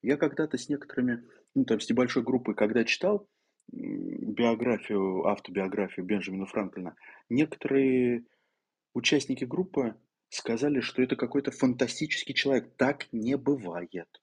Я 0.02 0.16
когда-то 0.16 0.58
с 0.58 0.70
некоторыми, 0.70 1.28
ну 1.54 1.66
там 1.66 1.82
с 1.82 1.90
небольшой 1.90 2.24
группой, 2.24 2.56
когда 2.56 2.86
читал 2.86 3.28
биографию, 3.68 5.26
автобиографию 5.28 6.06
Бенджамина 6.06 6.46
Франклина, 6.46 6.96
некоторые 7.28 8.24
участники 8.94 9.44
группы 9.44 10.00
сказали, 10.30 10.80
что 10.80 11.02
это 11.02 11.16
какой-то 11.16 11.52
фантастический 11.52 12.34
человек. 12.34 12.76
Так 12.78 13.12
не 13.12 13.36
бывает. 13.38 14.22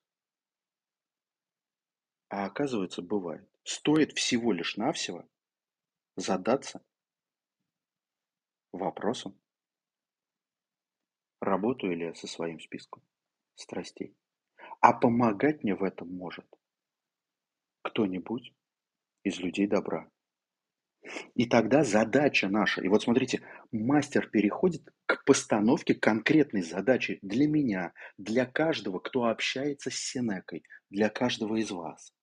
А 2.29 2.47
оказывается, 2.47 3.03
бывает. 3.03 3.49
Стоит 3.65 4.13
всего 4.13 4.53
лишь 4.53 4.77
навсего 4.77 5.29
задаться 6.17 6.85
вопросом, 8.73 9.39
работаю 11.41 11.97
ли 11.97 12.07
я 12.07 12.15
со 12.15 12.27
своим 12.27 12.61
списком 12.61 13.03
страстей. 13.55 14.17
А 14.81 14.93
помогать 14.93 15.63
мне 15.63 15.75
в 15.75 15.83
этом 15.83 16.09
может 16.09 16.47
кто-нибудь 17.83 18.53
из 19.23 19.39
людей 19.39 19.67
добра. 19.67 20.11
И 21.35 21.47
тогда 21.47 21.85
задача 21.85 22.49
наша, 22.49 22.83
и 22.83 22.89
вот 22.89 23.03
смотрите, 23.03 23.43
мастер 23.71 24.29
переходит 24.29 24.93
постановке 25.27 25.95
конкретной 25.95 26.63
задачи 26.63 27.19
для 27.21 27.47
меня, 27.47 27.93
для 28.17 28.47
каждого, 28.47 29.01
кто 29.01 29.25
общается 29.25 29.91
с 29.91 29.97
Синекой, 29.97 30.65
для 30.89 31.11
каждого 31.11 31.57
из 31.57 31.71
вас. 31.71 32.15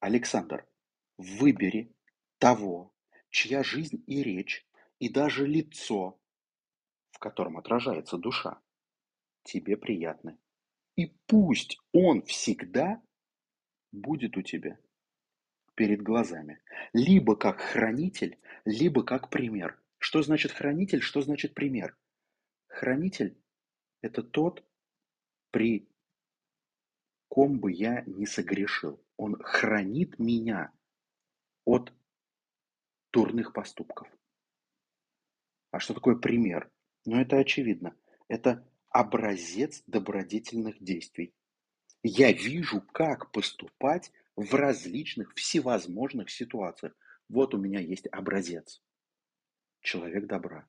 Александр, 0.00 0.68
выбери 1.16 1.92
того, 2.38 2.94
чья 3.30 3.64
жизнь 3.64 4.04
и 4.06 4.22
речь, 4.22 4.64
и 5.00 5.08
даже 5.08 5.46
лицо, 5.46 6.20
в 7.10 7.18
котором 7.18 7.56
отражается 7.56 8.18
душа, 8.18 8.60
тебе 9.42 9.76
приятны. 9.76 10.38
И 10.94 11.06
пусть 11.26 11.78
он 11.92 12.22
всегда 12.22 13.02
будет 13.92 14.36
у 14.36 14.42
тебя 14.42 14.78
перед 15.74 16.02
глазами. 16.02 16.60
Либо 16.92 17.34
как 17.34 17.60
хранитель, 17.60 18.38
либо 18.64 19.02
как 19.04 19.30
пример. 19.30 19.80
Что 19.98 20.22
значит 20.22 20.52
хранитель, 20.52 21.00
что 21.00 21.20
значит 21.20 21.54
пример? 21.54 21.96
Хранитель– 22.68 23.36
это 24.00 24.22
тот, 24.22 24.64
при 25.50 25.88
ком 27.28 27.58
бы 27.58 27.72
я 27.72 28.02
не 28.06 28.26
согрешил. 28.26 29.02
Он 29.16 29.36
хранит 29.42 30.18
меня 30.18 30.72
от 31.64 31.92
дурных 33.12 33.52
поступков. 33.52 34.08
А 35.70 35.80
что 35.80 35.94
такое 35.94 36.16
пример? 36.16 36.70
Ну, 37.04 37.20
это 37.20 37.38
очевидно. 37.38 37.96
Это 38.28 38.66
образец 38.90 39.82
добродетельных 39.86 40.82
действий. 40.82 41.34
Я 42.02 42.32
вижу, 42.32 42.80
как 42.92 43.32
поступать 43.32 44.12
в 44.36 44.54
различных, 44.54 45.34
всевозможных 45.34 46.30
ситуациях. 46.30 46.94
Вот 47.28 47.54
у 47.54 47.58
меня 47.58 47.80
есть 47.80 48.06
образец. 48.06 48.80
Человек 49.80 50.26
добра. 50.26 50.66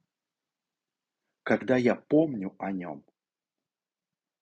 Когда 1.44 1.78
я 1.78 1.96
помню 1.96 2.56
о 2.60 2.72
нем, 2.72 3.04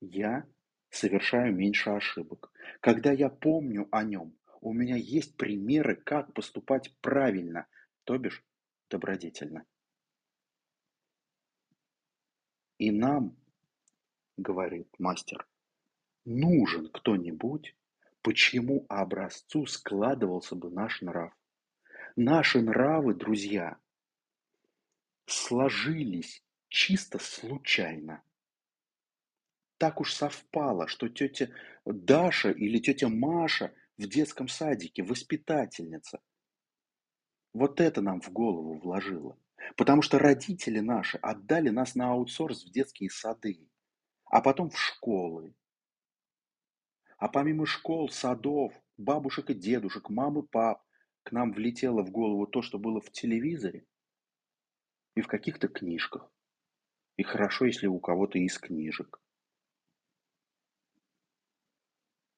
я 0.02 0.48
совершаю 0.90 1.56
меньше 1.56 1.90
ошибок. 1.90 2.52
Когда 2.82 3.12
я 3.12 3.30
помню 3.30 3.88
о 3.92 4.04
нем, 4.04 4.38
у 4.62 4.74
меня 4.74 4.96
есть 4.96 5.38
примеры, 5.38 5.96
как 5.96 6.34
поступать 6.34 6.96
правильно, 7.02 7.68
то 8.04 8.18
бишь 8.18 8.44
добродетельно. 8.90 9.66
И 12.78 12.92
нам, 12.92 13.36
говорит 14.38 14.88
мастер, 15.00 15.48
нужен 16.26 16.90
кто-нибудь, 16.92 17.76
по 18.22 18.34
чьему 18.34 18.86
образцу 18.90 19.66
складывался 19.66 20.56
бы 20.56 20.70
наш 20.70 21.02
нрав. 21.02 21.34
Наши 22.16 22.62
нравы, 22.62 23.14
друзья, 23.14 23.80
сложились 25.28 26.44
чисто 26.70 27.20
случайно. 27.20 28.24
Так 29.78 30.02
уж 30.02 30.14
совпало, 30.14 30.88
что 30.88 31.10
тетя 31.10 31.50
Даша 31.86 32.50
или 32.50 32.80
тетя 32.80 33.10
Маша 33.10 33.74
в 33.98 34.08
детском 34.08 34.48
садике 34.48 35.04
воспитательница. 35.04 36.22
Вот 37.54 37.80
это 37.82 38.02
нам 38.02 38.22
в 38.22 38.32
голову 38.32 38.80
вложило. 38.80 39.38
Потому 39.76 40.02
что 40.02 40.18
родители 40.18 40.80
наши 40.80 41.18
отдали 41.18 41.70
нас 41.70 41.96
на 41.96 42.12
аутсорс 42.12 42.64
в 42.64 42.72
детские 42.72 43.10
сады, 43.10 43.68
а 44.26 44.42
потом 44.42 44.70
в 44.70 44.80
школы. 44.80 45.56
А 47.18 47.28
помимо 47.28 47.66
школ, 47.66 48.10
садов, 48.10 48.74
бабушек 48.98 49.50
и 49.50 49.56
дедушек, 49.56 50.10
мам 50.10 50.40
и 50.40 50.48
пап, 50.48 50.84
к 51.24 51.32
нам 51.32 51.52
влетело 51.52 52.04
в 52.04 52.12
голову 52.12 52.46
то, 52.48 52.62
что 52.62 52.78
было 52.78 53.02
в 53.02 53.12
телевизоре 53.12 53.86
и 55.18 55.22
в 55.22 55.28
каких-то 55.28 55.68
книжках. 55.68 56.32
И 57.16 57.24
хорошо, 57.24 57.66
если 57.66 57.88
у 57.88 58.00
кого-то 58.00 58.38
из 58.38 58.60
книжек. 58.60 59.20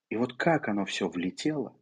И 0.07 0.15
вот 0.15 0.37
как 0.37 0.69
оно 0.69 0.85
все 0.85 1.09
влетело, 1.09 1.77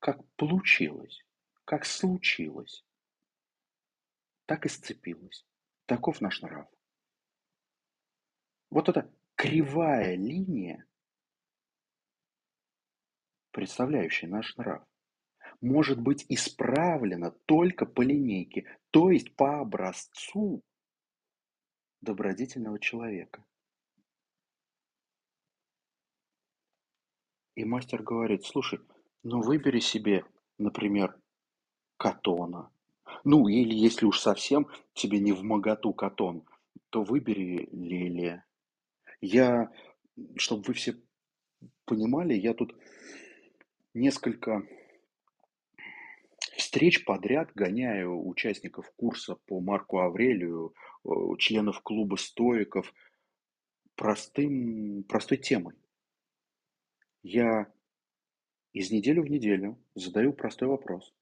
как 0.00 0.26
получилось, 0.34 1.24
как 1.64 1.86
случилось, 1.86 2.84
так 4.46 4.66
и 4.66 4.68
сцепилось. 4.68 5.46
Таков 5.86 6.20
наш 6.20 6.42
нрав. 6.42 6.68
Вот 8.70 8.88
эта 8.88 9.08
кривая 9.36 10.16
линия, 10.16 10.84
представляющая 13.52 14.28
наш 14.28 14.56
нрав, 14.56 14.84
может 15.60 16.00
быть 16.00 16.24
исправлена 16.28 17.32
только 17.46 17.86
по 17.86 18.02
линейке, 18.02 18.64
то 18.90 19.10
есть 19.10 19.34
по 19.36 19.60
образцу 19.60 20.62
добродетельного 22.00 22.78
человека. 22.78 23.44
И 27.56 27.64
мастер 27.64 28.02
говорит, 28.02 28.44
слушай, 28.44 28.80
ну 29.22 29.42
выбери 29.42 29.80
себе, 29.80 30.24
например, 30.56 31.18
катона. 31.98 32.70
Ну, 33.24 33.48
или 33.48 33.74
если 33.74 34.06
уж 34.06 34.20
совсем 34.20 34.68
тебе 34.94 35.18
не 35.18 35.32
в 35.32 35.42
моготу 35.42 35.92
катон, 35.92 36.44
то 36.88 37.02
выбери 37.02 37.68
лелия. 37.72 38.46
Я, 39.20 39.70
чтобы 40.36 40.62
вы 40.68 40.74
все 40.74 40.96
понимали, 41.84 42.34
я 42.34 42.54
тут 42.54 42.74
несколько 43.92 44.66
встреч 46.70 47.04
подряд 47.04 47.50
гоняю 47.52 48.24
участников 48.24 48.88
курса 48.92 49.34
по 49.46 49.60
Марку 49.60 49.98
Аврелию, 49.98 50.72
э, 51.04 51.08
членов 51.38 51.80
клуба 51.82 52.14
стоиков, 52.14 52.94
простым, 53.96 55.02
простой 55.02 55.38
темой. 55.38 55.74
Я 57.24 57.72
из 58.72 58.92
недели 58.92 59.18
в 59.18 59.28
неделю 59.28 59.82
задаю 59.96 60.32
простой 60.32 60.68
вопрос. 60.68 61.12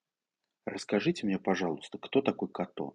Расскажите 0.65 1.25
мне, 1.25 1.39
пожалуйста, 1.39 1.97
кто 1.97 2.21
такой 2.21 2.49
Катон? 2.49 2.93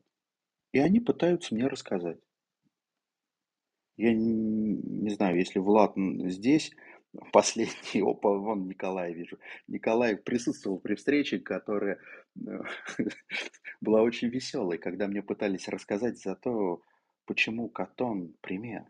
И 0.70 0.78
они 0.78 1.00
пытаются 1.00 1.56
мне 1.56 1.66
рассказать. 1.66 2.20
Я 3.96 4.14
не, 4.14 4.32
не 4.32 5.10
знаю, 5.10 5.38
если 5.38 5.58
Влад 5.58 5.94
здесь, 5.96 6.70
последний, 7.32 8.02
опа, 8.02 8.30
вон 8.30 8.66
Николай 8.66 9.12
вижу. 9.12 9.38
Николай 9.68 10.16
присутствовал 10.16 10.78
при 10.78 10.94
встрече, 10.94 11.38
которая 11.38 11.98
э, 12.36 12.62
была 13.80 14.02
очень 14.02 14.28
веселой, 14.28 14.78
когда 14.78 15.06
мне 15.06 15.22
пытались 15.22 15.68
рассказать 15.68 16.18
за 16.18 16.34
то, 16.34 16.82
почему 17.26 17.68
Катон 17.68 18.34
пример. 18.40 18.84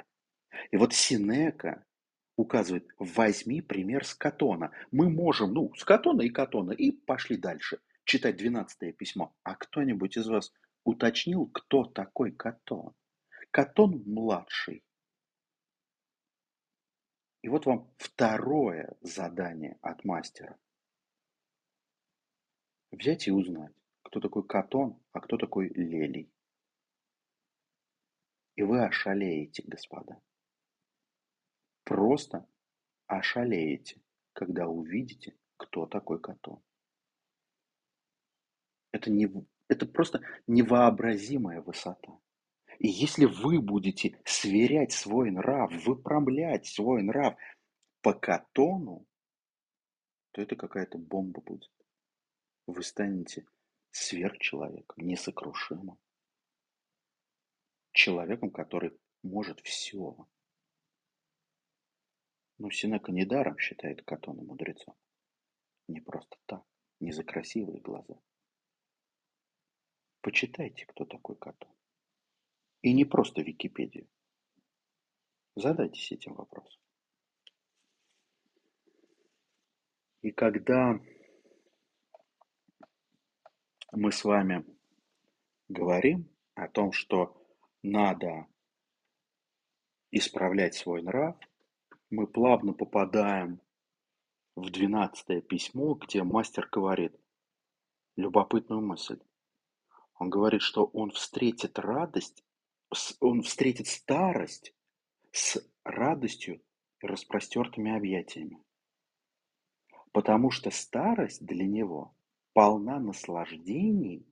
И 0.71 0.77
вот 0.77 0.93
Синека 0.93 1.85
указывает, 2.37 2.89
возьми 2.99 3.61
пример 3.61 4.05
с 4.05 4.15
Катона. 4.15 4.71
Мы 4.91 5.09
можем, 5.09 5.53
ну, 5.53 5.73
с 5.75 5.85
Катона 5.85 6.23
и 6.23 6.31
Катона, 6.31 6.73
и 6.73 6.91
пошли 6.91 7.37
дальше, 7.37 7.79
читать 8.05 8.37
12 8.37 8.97
письмо. 8.97 9.35
А 9.43 9.55
кто-нибудь 9.55 10.17
из 10.17 10.27
вас 10.27 10.53
уточнил, 10.85 11.47
кто 11.47 11.85
такой 11.85 12.33
Катон? 12.33 12.93
Катон 13.51 14.03
младший. 14.07 14.83
И 17.45 17.49
вот 17.49 17.67
вам 17.67 17.93
второе 17.99 18.97
задание 19.03 19.77
от 19.83 20.03
мастера. 20.03 20.59
Взять 22.91 23.29
и 23.29 23.31
узнать, 23.31 23.75
кто 24.03 24.19
такой 24.19 24.47
Катон, 24.47 24.99
а 25.13 25.21
кто 25.21 25.37
такой 25.37 25.69
Лелий. 25.69 26.33
И 28.55 28.63
вы 28.63 28.83
ошалеете, 28.83 29.63
господа. 29.67 30.23
Просто 31.85 32.49
ошалеете, 33.09 34.01
когда 34.33 34.67
увидите, 34.67 35.37
кто 35.59 35.85
такой 35.85 36.23
Катон. 36.23 36.63
Это, 38.91 39.11
не, 39.11 39.29
это 39.69 39.85
просто 39.85 40.23
невообразимая 40.47 41.61
высота. 41.61 42.19
И 42.79 42.89
если 42.89 43.25
вы 43.25 43.61
будете 43.61 44.21
сверять 44.25 44.93
свой 44.93 45.31
нрав, 45.31 45.73
выпрямлять 45.85 46.67
свой 46.67 47.03
нрав 47.03 47.37
по 48.03 48.13
катону, 48.13 49.07
то 50.33 50.43
это 50.43 50.57
какая-то 50.57 50.99
бомба 50.99 51.41
будет. 51.41 51.71
Вы 52.67 52.83
станете 52.83 53.47
сверхчеловеком, 53.91 55.07
несокрушимым. 55.07 55.99
Человеком, 57.93 58.51
который 58.51 58.99
может 59.23 59.61
все. 59.61 60.27
Но 62.59 62.71
Синека 62.71 63.13
недаром 63.13 63.59
считает 63.59 64.03
Катона 64.03 64.43
мудрецом. 64.43 64.97
Не 65.87 66.01
просто 66.01 66.37
так, 66.47 66.65
не 67.01 67.13
за 67.13 67.23
красивые 67.23 67.81
глаза. 67.81 68.15
Почитайте, 70.21 70.87
кто 70.87 71.05
такой 71.05 71.37
Катон. 71.37 71.71
И 72.85 72.93
не 72.93 73.07
просто 73.07 73.41
Википедию. 73.41 74.07
Задайтесь 75.57 76.13
этим 76.13 76.35
вопросом. 76.35 76.83
И 80.21 80.31
когда 80.31 81.01
мы 83.91 84.13
с 84.13 84.23
вами 84.23 84.67
говорим 85.69 86.29
о 86.57 86.69
том, 86.69 86.93
что 86.93 87.43
надо 87.83 88.47
исправлять 90.11 90.75
свой 90.75 91.01
нрав, 91.01 91.39
мы 92.11 92.27
плавно 92.27 92.75
попадаем 92.75 93.63
в 94.57 94.69
двенадцатое 94.69 95.41
письмо, 95.41 95.95
где 95.95 96.23
мастер 96.23 96.69
говорит 96.71 97.19
любопытную 98.17 98.83
мысль. 98.83 99.21
Он 100.17 100.29
говорит, 100.29 100.61
что 100.61 100.85
он 100.85 101.13
встретит 101.13 101.79
радость, 101.79 102.45
он 103.21 103.43
встретит 103.43 103.87
старость 103.87 104.75
с 105.33 105.59
радостью 105.85 106.63
и 107.03 107.07
распростертыми 107.07 107.97
объятиями. 107.97 108.63
Потому 110.13 110.51
что 110.51 110.71
старость 110.71 111.45
для 111.45 111.67
него 111.67 112.15
полна 112.53 113.01
наслаждений 113.01 114.27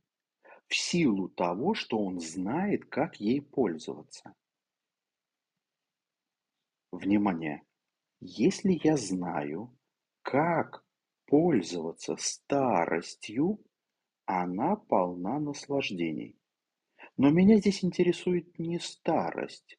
в 0.68 0.74
силу 0.74 1.28
того, 1.28 1.74
что 1.74 1.98
он 1.98 2.20
знает, 2.20 2.84
как 2.86 3.16
ей 3.16 3.42
пользоваться. 3.42 4.34
Внимание! 6.92 7.62
Если 8.20 8.78
я 8.84 8.96
знаю, 8.96 9.76
как 10.22 10.84
пользоваться 11.26 12.16
старостью, 12.16 13.58
она 14.26 14.76
полна 14.76 15.40
наслаждений. 15.40 16.38
Но 17.22 17.30
меня 17.30 17.58
здесь 17.58 17.84
интересует 17.84 18.58
не 18.58 18.80
старость. 18.80 19.78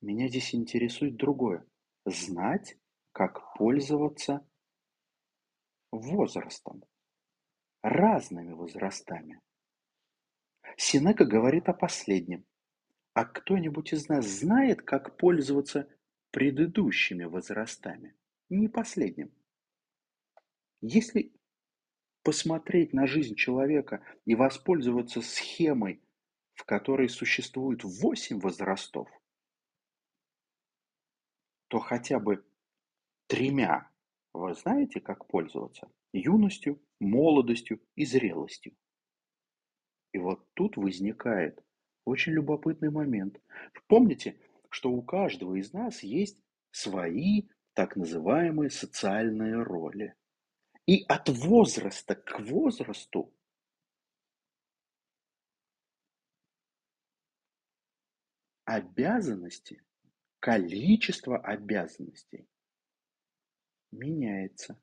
Меня 0.00 0.26
здесь 0.26 0.56
интересует 0.56 1.14
другое. 1.14 1.64
Знать, 2.04 2.76
как 3.12 3.54
пользоваться 3.56 4.44
возрастом. 5.92 6.82
Разными 7.80 8.54
возрастами. 8.54 9.40
Синека 10.76 11.24
говорит 11.24 11.68
о 11.68 11.74
последнем. 11.74 12.44
А 13.14 13.24
кто-нибудь 13.24 13.92
из 13.92 14.08
нас 14.08 14.26
знает, 14.26 14.82
как 14.82 15.16
пользоваться 15.18 15.88
предыдущими 16.32 17.22
возрастами? 17.22 18.16
Не 18.48 18.66
последним. 18.66 19.30
Если 20.80 21.32
посмотреть 22.24 22.92
на 22.92 23.06
жизнь 23.06 23.36
человека 23.36 24.04
и 24.24 24.34
воспользоваться 24.34 25.22
схемой, 25.22 26.01
в 26.54 26.64
которой 26.64 27.08
существует 27.08 27.84
восемь 27.84 28.38
возрастов, 28.38 29.08
то 31.68 31.78
хотя 31.78 32.18
бы 32.20 32.44
тремя 33.26 33.90
вы 34.34 34.54
знаете, 34.54 35.00
как 35.00 35.26
пользоваться 35.26 35.90
юностью, 36.12 36.80
молодостью 37.00 37.80
и 37.94 38.04
зрелостью. 38.04 38.74
И 40.12 40.18
вот 40.18 40.46
тут 40.54 40.76
возникает 40.76 41.62
очень 42.04 42.32
любопытный 42.32 42.90
момент. 42.90 43.40
Помните, 43.88 44.38
что 44.70 44.90
у 44.90 45.02
каждого 45.02 45.54
из 45.54 45.72
нас 45.72 46.02
есть 46.02 46.38
свои 46.70 47.48
так 47.74 47.96
называемые 47.96 48.70
социальные 48.70 49.62
роли. 49.62 50.14
И 50.86 51.04
от 51.08 51.28
возраста 51.28 52.14
к 52.14 52.40
возрасту 52.40 53.32
обязанности, 58.74 59.82
количество 60.40 61.38
обязанностей 61.38 62.48
меняется. 63.90 64.80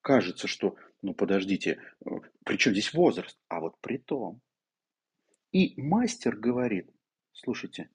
Кажется, 0.00 0.46
что, 0.46 0.76
ну 1.02 1.14
подождите, 1.14 1.82
э, 2.04 2.10
при 2.44 2.56
чем 2.56 2.72
здесь 2.72 2.94
возраст? 2.94 3.38
А 3.48 3.60
вот 3.60 3.80
при 3.80 3.98
том. 3.98 4.40
И 5.52 5.80
мастер 5.80 6.36
говорит, 6.36 6.90
слушайте, 7.32 7.90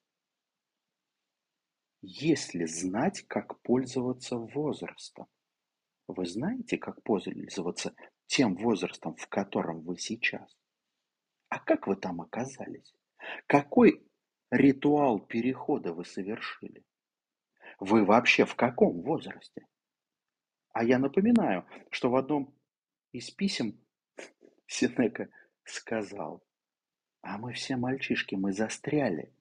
если 2.02 2.66
знать, 2.66 3.22
как 3.26 3.60
пользоваться 3.62 4.36
возрастом, 4.36 5.26
вы 6.06 6.26
знаете, 6.26 6.76
как 6.76 7.02
пользоваться 7.02 7.94
тем 8.26 8.54
возрастом, 8.56 9.16
в 9.16 9.26
котором 9.28 9.80
вы 9.80 9.96
сейчас? 9.96 10.56
А 11.48 11.58
как 11.58 11.86
вы 11.86 11.96
там 11.96 12.20
оказались? 12.20 12.94
Какой 13.46 14.05
ритуал 14.50 15.20
перехода 15.20 15.92
вы 15.92 16.04
совершили? 16.04 16.84
Вы 17.78 18.04
вообще 18.04 18.44
в 18.44 18.54
каком 18.54 19.02
возрасте? 19.02 19.66
А 20.72 20.84
я 20.84 20.98
напоминаю, 20.98 21.66
что 21.90 22.10
в 22.10 22.16
одном 22.16 22.54
из 23.12 23.30
писем 23.30 23.80
Сенека 24.66 25.28
сказал, 25.64 26.44
а 27.22 27.38
мы 27.38 27.54
все 27.54 27.76
мальчишки, 27.76 28.34
мы 28.34 28.52
застряли 28.52 29.34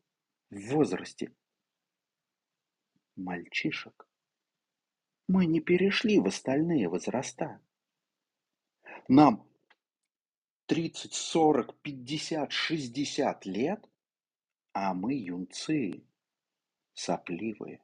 в 0.50 0.60
возрасте 0.72 1.36
мальчишек. 3.16 4.08
Мы 5.28 5.46
не 5.46 5.60
перешли 5.60 6.20
в 6.20 6.28
остальные 6.28 6.88
возраста. 6.88 7.62
Нам 9.08 9.48
30, 10.68 11.14
40, 11.14 11.82
50, 11.82 12.52
60 12.52 13.46
лет, 13.46 13.90
а 14.76 14.94
мы 14.94 15.14
юнцы, 15.14 16.04
сопливые. 16.94 17.82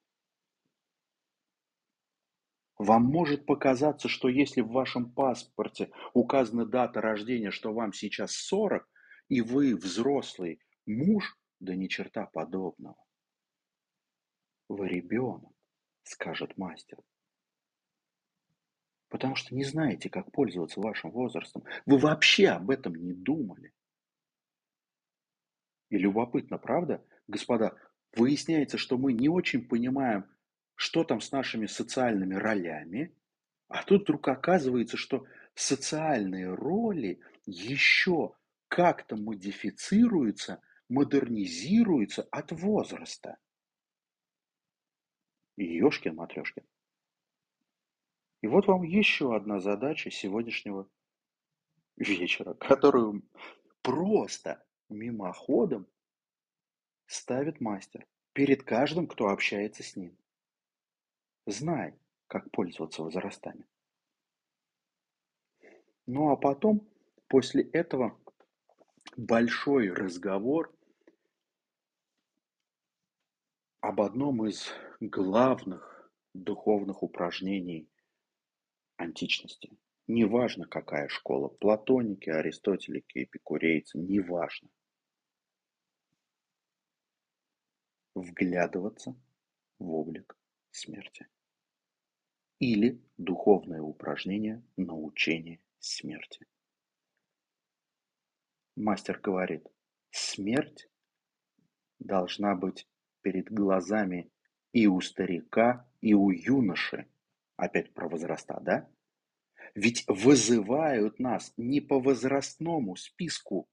Вам 2.77 3.05
может 3.05 3.45
показаться, 3.45 4.09
что 4.09 4.27
если 4.27 4.59
в 4.59 4.71
вашем 4.71 5.09
паспорте 5.09 5.89
указана 6.13 6.65
дата 6.65 6.99
рождения, 6.99 7.49
что 7.49 7.73
вам 7.73 7.93
сейчас 7.93 8.33
40, 8.33 8.85
и 9.29 9.39
вы 9.39 9.77
взрослый 9.77 10.59
муж, 10.85 11.37
да 11.61 11.75
ни 11.75 11.87
черта 11.87 12.25
подобного. 12.25 13.01
Вы 14.67 14.89
ребенок, 14.89 15.53
скажет 16.03 16.57
мастер. 16.57 16.97
Потому 19.07 19.35
что 19.35 19.55
не 19.55 19.63
знаете, 19.63 20.09
как 20.09 20.29
пользоваться 20.33 20.81
вашим 20.81 21.11
возрастом. 21.11 21.63
Вы 21.85 21.99
вообще 21.99 22.49
об 22.49 22.69
этом 22.69 22.95
не 22.95 23.13
думали. 23.13 23.71
И 25.91 25.97
любопытно, 25.97 26.57
правда, 26.57 27.05
господа, 27.27 27.77
выясняется, 28.15 28.77
что 28.77 28.97
мы 28.97 29.11
не 29.11 29.27
очень 29.27 29.67
понимаем, 29.67 30.25
что 30.75 31.03
там 31.03 31.19
с 31.19 31.31
нашими 31.33 31.65
социальными 31.65 32.33
ролями, 32.33 33.13
а 33.67 33.83
тут 33.83 34.03
вдруг 34.03 34.27
оказывается, 34.29 34.95
что 34.95 35.25
социальные 35.53 36.53
роли 36.53 37.19
еще 37.45 38.33
как-то 38.69 39.17
модифицируются, 39.17 40.61
модернизируются 40.87 42.23
от 42.31 42.53
возраста. 42.53 43.37
Ёшкин 45.57 46.15
матрешкин. 46.15 46.63
И 48.41 48.47
вот 48.47 48.65
вам 48.65 48.83
еще 48.83 49.35
одна 49.35 49.59
задача 49.59 50.09
сегодняшнего 50.09 50.87
вечера, 51.97 52.53
которую 52.53 53.23
просто 53.81 54.63
мимоходом 54.91 55.87
ставит 57.07 57.59
мастер 57.61 58.05
перед 58.33 58.63
каждым, 58.63 59.07
кто 59.07 59.29
общается 59.29 59.83
с 59.83 59.95
ним. 59.95 60.17
Знай, 61.45 61.93
как 62.27 62.49
пользоваться 62.51 63.03
возрастами. 63.03 63.65
Ну 66.05 66.29
а 66.31 66.35
потом, 66.35 66.87
после 67.27 67.63
этого, 67.63 68.17
большой 69.17 69.89
разговор 69.89 70.73
об 73.81 74.01
одном 74.01 74.45
из 74.45 74.71
главных 74.99 76.11
духовных 76.33 77.03
упражнений 77.03 77.89
античности. 78.97 79.71
Неважно, 80.07 80.65
какая 80.67 81.07
школа, 81.07 81.47
платоники, 81.47 82.29
аристотелики, 82.29 83.23
эпикурейцы, 83.23 83.97
неважно. 83.97 84.69
Вглядываться 88.13 89.15
в 89.79 89.91
облик 89.93 90.37
смерти. 90.71 91.27
Или 92.59 93.01
духовное 93.17 93.81
упражнение 93.81 94.63
научения 94.77 95.59
смерти. 95.79 96.45
Мастер 98.75 99.19
говорит, 99.19 99.67
смерть 100.11 100.89
должна 101.99 102.55
быть 102.55 102.87
перед 103.21 103.51
глазами 103.51 104.31
и 104.73 104.87
у 104.87 105.01
старика, 105.01 105.89
и 106.01 106.13
у 106.13 106.29
юноши. 106.29 107.07
Опять 107.55 107.93
про 107.93 108.07
возраста, 108.07 108.59
да? 108.61 108.89
Ведь 109.75 110.05
вызывают 110.07 111.19
нас 111.19 111.53
не 111.57 111.79
по 111.79 111.99
возрастному 111.99 112.95
списку, 112.95 113.69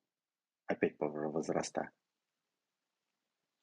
опять 0.67 0.99
по 0.99 1.09
возраста. 1.09 1.91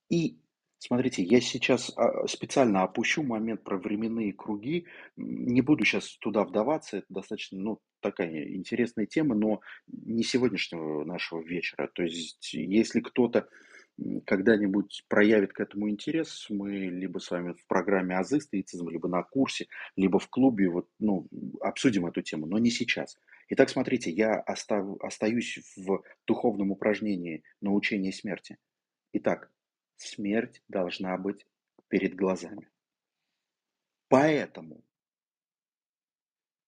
И 0.10 0.42
Смотрите, 0.86 1.24
я 1.24 1.42
сейчас 1.42 1.92
а, 1.98 2.28
специально 2.28 2.84
опущу 2.84 3.24
момент 3.24 3.64
про 3.64 3.80
временные 3.80 4.34
круги. 4.34 4.86
Не 5.18 5.62
буду 5.62 5.84
сейчас 5.84 6.16
туда 6.18 6.44
вдаваться, 6.44 6.98
это 6.98 7.08
достаточно, 7.10 7.58
ну, 7.58 7.80
такая 8.02 8.54
интересная 8.54 9.08
тема, 9.08 9.34
но 9.34 9.62
не 9.88 10.22
сегодняшнего 10.22 11.04
нашего 11.04 11.42
вечера. 11.42 11.90
То 11.92 12.04
есть, 12.04 12.54
если 12.54 13.00
кто-то 13.00 13.48
когда-нибудь 14.28 15.06
проявит 15.08 15.54
к 15.54 15.60
этому 15.60 15.90
интерес, 15.90 16.46
мы 16.50 16.74
либо 16.74 17.18
с 17.18 17.32
вами 17.32 17.54
в 17.54 17.66
программе 17.66 18.16
«Азы 18.16 18.40
стоицизм», 18.40 18.88
либо 18.90 19.08
на 19.08 19.24
курсе, 19.24 19.66
либо 19.96 20.20
в 20.20 20.30
клубе 20.30 20.70
вот, 20.70 20.88
ну, 21.00 21.28
обсудим 21.62 22.06
эту 22.06 22.22
тему, 22.22 22.46
но 22.46 22.60
не 22.60 22.70
сейчас. 22.70 23.18
Итак, 23.50 23.72
смотрите, 23.72 24.12
я 24.12 24.36
остав, 24.36 25.02
остаюсь 25.02 25.58
в 25.78 26.04
духовном 26.28 26.70
упражнении 26.70 27.42
научения 27.60 28.12
смерти. 28.12 28.58
Итак, 29.14 29.50
смерть 29.98 30.62
должна 30.68 31.18
быть 31.18 31.46
перед 31.88 32.16
глазами. 32.16 32.70
Поэтому 34.08 34.84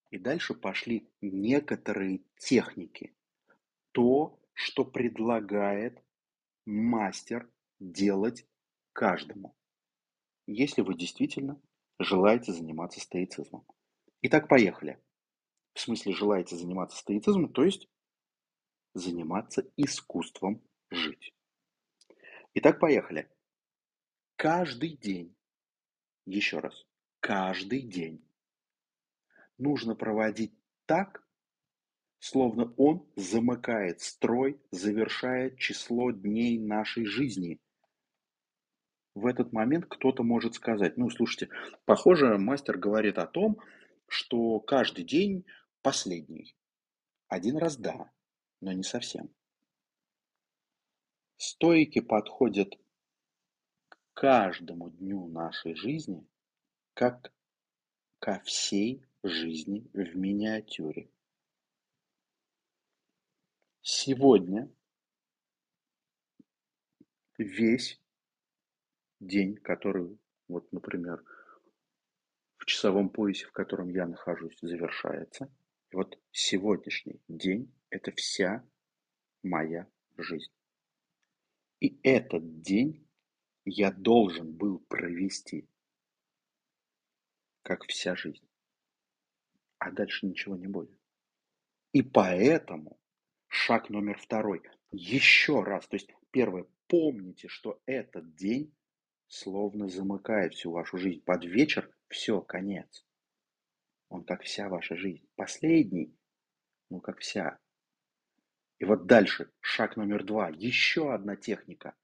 и 0.09 0.17
дальше 0.17 0.53
пошли 0.53 1.09
некоторые 1.21 2.21
техники. 2.37 3.13
То, 3.91 4.39
что 4.53 4.85
предлагает 4.85 6.01
мастер 6.65 7.49
делать 7.79 8.47
каждому, 8.93 9.55
если 10.45 10.81
вы 10.81 10.95
действительно 10.95 11.61
желаете 11.99 12.53
заниматься 12.53 12.99
стоицизмом. 12.99 13.65
Итак, 14.21 14.47
поехали. 14.47 15.01
В 15.73 15.79
смысле, 15.79 16.13
желаете 16.13 16.55
заниматься 16.55 16.97
стоицизмом, 16.97 17.51
то 17.51 17.63
есть 17.63 17.87
заниматься 18.93 19.69
искусством 19.75 20.63
жить. 20.89 21.33
Итак, 22.59 22.79
поехали. 22.79 23.29
Каждый 24.35 24.97
день, 24.97 25.37
еще 26.25 26.57
раз, 26.57 26.87
каждый 27.19 27.83
день 27.83 28.27
нужно 29.59 29.93
проводить 29.93 30.55
так, 30.87 31.23
словно 32.17 32.73
он 32.77 33.07
замыкает 33.15 34.01
строй, 34.01 34.59
завершает 34.71 35.59
число 35.59 36.09
дней 36.09 36.57
нашей 36.57 37.05
жизни. 37.05 37.61
В 39.13 39.27
этот 39.27 39.53
момент 39.53 39.85
кто-то 39.87 40.23
может 40.23 40.55
сказать, 40.55 40.97
ну, 40.97 41.11
слушайте, 41.11 41.49
похоже, 41.85 42.39
мастер 42.39 42.79
говорит 42.79 43.19
о 43.19 43.27
том, 43.27 43.59
что 44.07 44.59
каждый 44.61 45.05
день 45.05 45.45
последний. 45.83 46.55
Один 47.27 47.57
раз 47.57 47.77
да, 47.77 48.11
но 48.61 48.71
не 48.71 48.81
совсем. 48.81 49.36
Стойки 51.37 52.01
подходят 52.01 52.79
к 53.89 53.97
каждому 54.13 54.89
дню 54.89 55.27
нашей 55.27 55.75
жизни 55.75 56.27
как 56.95 57.31
ко 58.17 58.39
всей 58.39 59.05
жизни 59.21 59.87
в 59.93 60.15
миниатюре. 60.15 61.11
Сегодня 63.81 64.67
весь 67.37 68.01
день, 69.19 69.57
который, 69.57 70.17
вот, 70.47 70.71
например, 70.71 71.23
в 72.57 72.65
часовом 72.65 73.09
поясе, 73.09 73.45
в 73.45 73.51
котором 73.51 73.89
я 73.89 74.07
нахожусь, 74.07 74.57
завершается. 74.59 75.53
И 75.91 75.95
вот 75.95 76.19
сегодняшний 76.31 77.21
день– 77.27 77.71
это 77.91 78.11
вся 78.11 78.67
моя 79.43 79.87
жизнь. 80.17 80.56
И 81.79 81.99
этот 82.03 82.61
день 82.61 83.07
я 83.65 83.91
должен 83.91 84.53
был 84.53 84.79
провести, 84.79 85.69
как 87.61 87.85
вся 87.85 88.15
жизнь. 88.15 88.47
А 89.79 89.91
дальше 89.91 90.25
ничего 90.25 90.55
не 90.55 90.67
будет. 90.67 90.99
И 91.91 92.01
поэтому 92.01 92.99
Шаг 93.47 93.89
номер 93.89 94.17
второй. 94.17 94.61
Еще 94.91 95.63
раз. 95.63 95.87
То 95.87 95.95
есть 95.95 96.09
первое. 96.31 96.65
Помните, 96.87 97.47
что 97.47 97.81
этот 97.85 98.35
день 98.35 98.73
словно 99.27 99.89
замыкает 99.89 100.53
всю 100.53 100.71
вашу 100.71 100.97
жизнь. 100.97 101.21
Под 101.23 101.43
вечер 101.43 101.91
все, 102.07 102.41
конец. 102.41 103.05
Он 104.09 104.23
как 104.23 104.43
вся 104.43 104.69
ваша 104.69 104.95
жизнь. 104.95 105.27
Последний, 105.35 106.15
ну 106.89 107.01
как 107.01 107.19
вся. 107.19 107.59
И 108.79 108.85
вот 108.85 109.05
дальше, 109.07 109.51
шаг 109.59 109.97
номер 109.97 110.23
два. 110.23 110.49
Еще 110.49 111.13
одна 111.13 111.35
техника. 111.35 111.95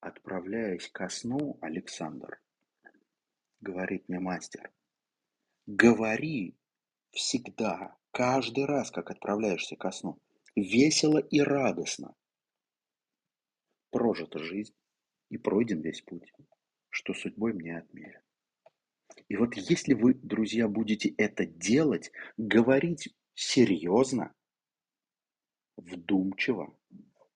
Отправляясь 0.00 0.88
ко 0.88 1.08
сну, 1.08 1.58
Александр, 1.60 2.40
говорит 3.60 4.08
мне 4.08 4.18
мастер, 4.18 4.72
говори 5.66 6.56
всегда 7.10 8.00
Каждый 8.12 8.64
раз, 8.64 8.90
как 8.90 9.10
отправляешься 9.10 9.76
ко 9.76 9.92
сну, 9.92 10.18
весело 10.56 11.18
и 11.18 11.40
радостно. 11.40 12.14
Прожита 13.90 14.38
жизнь 14.38 14.74
и 15.28 15.38
пройден 15.38 15.80
весь 15.80 16.02
путь, 16.02 16.32
что 16.88 17.14
судьбой 17.14 17.52
мне 17.52 17.78
отмерен. 17.78 18.22
И 19.28 19.36
вот 19.36 19.54
если 19.54 19.94
вы, 19.94 20.14
друзья, 20.14 20.66
будете 20.66 21.10
это 21.10 21.46
делать, 21.46 22.10
говорить 22.36 23.14
серьезно, 23.34 24.34
вдумчиво, 25.80 26.74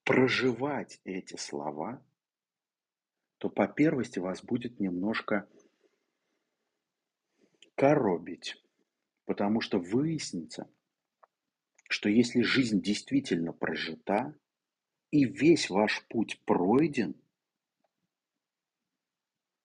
проживать 0.04 1.00
эти 1.04 1.36
слова, 1.36 2.02
то 3.38 3.48
по 3.48 3.66
первости 3.66 4.18
вас 4.18 4.42
будет 4.42 4.80
немножко 4.80 5.48
коробить. 7.74 8.62
Потому 9.26 9.60
что 9.60 9.78
выяснится, 9.78 10.70
что 11.88 12.08
если 12.08 12.42
жизнь 12.42 12.82
действительно 12.82 13.52
прожита, 13.52 14.34
и 15.10 15.24
весь 15.24 15.70
ваш 15.70 16.04
путь 16.08 16.40
пройден, 16.44 17.14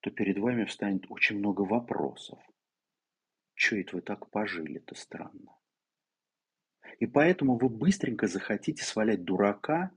то 0.02 0.12
перед 0.12 0.38
вами 0.38 0.64
встанет 0.66 1.06
очень 1.10 1.40
много 1.40 1.62
вопросов. 1.62 2.40
Че 3.56 3.82
это 3.82 3.98
вы 3.98 4.02
так 4.02 4.30
пожили-то 4.30 4.96
странно? 4.96 5.59
И 7.00 7.06
поэтому 7.06 7.58
вы 7.58 7.70
быстренько 7.70 8.28
захотите 8.28 8.84
свалять 8.84 9.24
дурака 9.24 9.92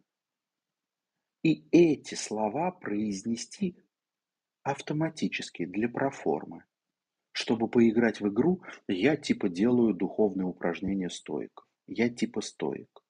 и 1.43 1.67
эти 1.73 2.15
слова 2.15 2.71
произнести 2.71 3.77
автоматически 4.63 5.65
для 5.65 5.89
проформы. 5.89 6.65
Чтобы 7.33 7.69
поиграть 7.69 8.21
в 8.21 8.29
игру, 8.29 8.63
я 8.87 9.17
типа 9.17 9.49
делаю 9.49 9.95
духовные 9.95 10.47
упражнения 10.47 11.09
стоиков. 11.09 11.67
Я 11.87 12.11
типа 12.11 12.43
стоик. 12.43 13.03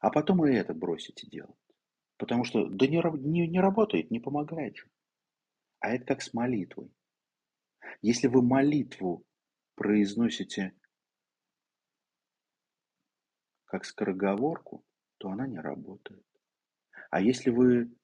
А 0.00 0.10
потом 0.10 0.44
и 0.46 0.52
это 0.52 0.74
бросите 0.74 1.26
делать. 1.26 1.56
Потому 2.16 2.44
что 2.44 2.68
да 2.68 2.86
не, 2.86 3.00
не, 3.26 3.46
не 3.46 3.60
работает, 3.60 4.10
не 4.10 4.20
помогает. 4.20 4.76
А 5.78 5.90
это 5.94 6.04
как 6.04 6.22
с 6.22 6.34
молитвой. 6.34 6.92
Если 8.02 8.26
вы 8.26 8.42
молитву 8.42 9.24
произносите 9.74 10.74
как 13.70 13.84
скороговорку, 13.84 14.84
то 15.18 15.30
она 15.30 15.46
не 15.46 15.60
работает. 15.60 16.26
А 17.10 17.20
если 17.20 17.50
вы 17.50 17.94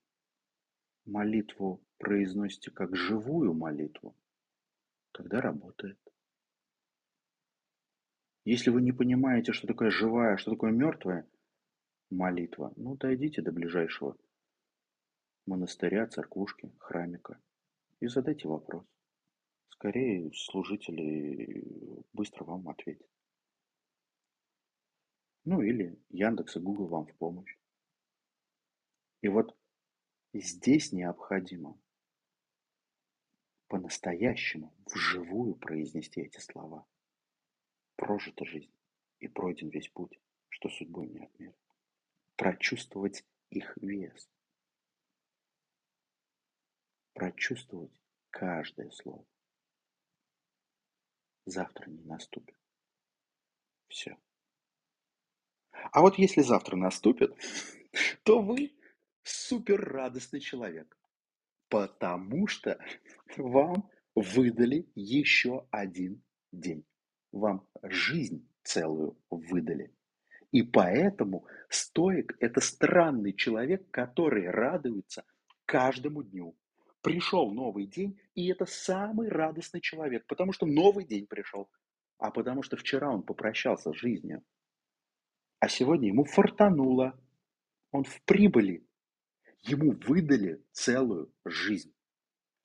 молитву 1.04 1.82
произносите 1.98 2.70
как 2.70 2.94
живую 2.94 3.52
молитву, 3.52 4.16
тогда 5.12 5.40
работает. 5.40 5.98
Если 8.44 8.70
вы 8.70 8.80
не 8.80 8.92
понимаете, 8.92 9.52
что 9.52 9.66
такое 9.66 9.90
живая, 9.90 10.36
что 10.36 10.52
такое 10.52 10.70
мертвая 10.70 11.28
молитва, 12.10 12.72
ну 12.76 12.96
дойдите 12.96 13.42
до 13.42 13.50
ближайшего 13.50 14.16
монастыря, 15.46 16.06
церквушки, 16.06 16.72
храмика 16.78 17.40
и 17.98 18.06
задайте 18.06 18.46
вопрос. 18.46 18.84
Скорее 19.70 20.30
служители 20.32 22.04
быстро 22.12 22.44
вам 22.44 22.68
ответят. 22.68 23.15
Ну 25.46 25.62
или 25.62 25.96
Яндекс 26.08 26.56
и 26.56 26.60
Google 26.60 26.88
вам 26.88 27.06
в 27.06 27.14
помощь. 27.14 27.56
И 29.20 29.28
вот 29.28 29.56
здесь 30.32 30.90
необходимо 30.90 31.80
по-настоящему, 33.68 34.74
вживую 34.86 35.54
произнести 35.54 36.20
эти 36.20 36.40
слова. 36.40 36.84
Прожита 37.94 38.44
жизнь 38.44 38.74
и 39.20 39.28
пройден 39.28 39.68
весь 39.68 39.88
путь, 39.88 40.18
что 40.48 40.68
судьбой 40.68 41.06
не 41.06 41.20
отмерен. 41.20 41.54
Прочувствовать 42.34 43.24
их 43.50 43.72
вес. 43.80 44.28
Прочувствовать 47.12 48.02
каждое 48.30 48.90
слово. 48.90 49.24
Завтра 51.44 51.88
не 51.88 52.02
наступит. 52.02 52.58
Все. 53.86 54.18
А 55.92 56.00
вот 56.00 56.18
если 56.18 56.42
завтра 56.42 56.76
наступит, 56.76 57.34
то 58.22 58.40
вы 58.40 58.72
супер 59.22 59.80
радостный 59.80 60.40
человек. 60.40 60.96
Потому 61.68 62.46
что 62.46 62.78
вам 63.36 63.90
выдали 64.14 64.88
еще 64.94 65.66
один 65.70 66.22
день. 66.52 66.84
Вам 67.32 67.66
жизнь 67.82 68.48
целую 68.62 69.18
выдали. 69.30 69.92
И 70.52 70.62
поэтому 70.62 71.44
стоик– 71.68 72.36
это 72.40 72.60
странный 72.60 73.32
человек, 73.32 73.90
который 73.90 74.48
радуется 74.48 75.24
каждому 75.66 76.22
дню. 76.22 76.56
Пришел 77.02 77.50
новый 77.52 77.86
день, 77.86 78.18
и 78.34 78.48
это 78.48 78.64
самый 78.64 79.28
радостный 79.28 79.80
человек, 79.80 80.26
потому 80.26 80.52
что 80.52 80.66
новый 80.66 81.04
день 81.04 81.26
пришел, 81.26 81.68
а 82.18 82.30
потому 82.30 82.62
что 82.62 82.76
вчера 82.76 83.12
он 83.12 83.22
попрощался 83.22 83.92
с 83.92 83.96
жизнью. 83.96 84.42
А 85.58 85.68
сегодня 85.68 86.08
ему 86.08 86.24
фартануло, 86.24 87.18
он 87.90 88.04
в 88.04 88.22
прибыли, 88.22 88.86
ему 89.62 89.92
выдали 90.06 90.62
целую 90.72 91.32
жизнь. 91.44 91.92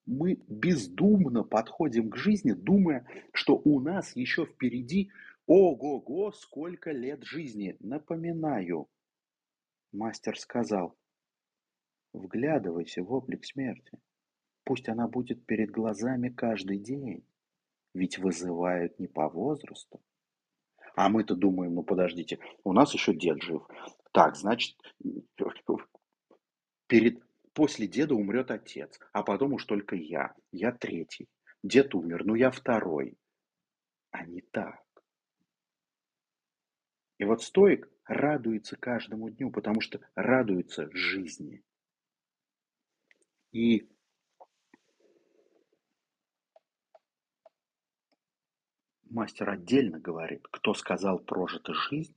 Мы 0.06 0.42
бездумно 0.48 1.44
подходим 1.44 2.10
к 2.10 2.18
жизни, 2.18 2.52
думая, 2.52 3.08
что 3.34 3.56
у 3.56 3.80
нас 3.80 4.16
еще 4.16 4.46
впереди 4.46 5.12
ого-го, 5.46 6.32
сколько 6.32 6.92
лет 6.92 7.24
жизни. 7.24 7.78
Напоминаю, 7.80 8.90
мастер 9.92 10.38
сказал, 10.38 10.98
вглядывайся 12.14 13.04
в 13.04 13.12
облик 13.14 13.46
смерти. 13.46 14.00
Пусть 14.64 14.90
она 14.90 15.08
будет 15.08 15.46
перед 15.46 15.72
глазами 15.72 16.30
каждый 16.30 16.78
день, 16.78 17.26
ведь 17.94 18.18
вызывают 18.18 19.00
не 19.00 19.08
по 19.08 19.30
возрасту. 19.30 20.02
А 20.96 21.10
мы-то 21.10 21.36
думаем, 21.36 21.76
ну 21.76 21.84
подождите, 21.84 22.40
у 22.64 22.74
нас 22.74 22.94
еще 22.94 23.14
дед 23.14 23.42
жив. 23.42 23.64
Так, 24.12 24.36
значит, 24.36 24.76
перед, 26.88 27.24
после 27.54 27.88
деда 27.88 28.16
умрет 28.16 28.52
отец, 28.52 29.00
а 29.14 29.24
потом 29.24 29.54
уж 29.54 29.66
только 29.66 29.96
я. 29.96 30.34
Я 30.52 30.72
третий. 30.72 31.28
Дед 31.64 31.96
умер, 31.96 32.26
ну 32.26 32.36
я 32.36 32.52
второй. 32.52 33.18
А 34.12 34.26
не 34.26 34.42
так. 34.42 34.84
И 37.18 37.24
вот 37.24 37.44
стоик 37.44 37.88
радуется 38.06 38.76
каждому 38.76 39.30
дню, 39.30 39.52
потому 39.52 39.80
что 39.80 40.02
радуется 40.16 40.90
жизни. 40.92 41.64
И 43.52 43.91
мастер 49.12 49.50
отдельно 49.50 50.00
говорит, 50.00 50.48
кто 50.52 50.74
сказал 50.74 51.20
прожита 51.20 51.74
жизнь, 51.74 52.16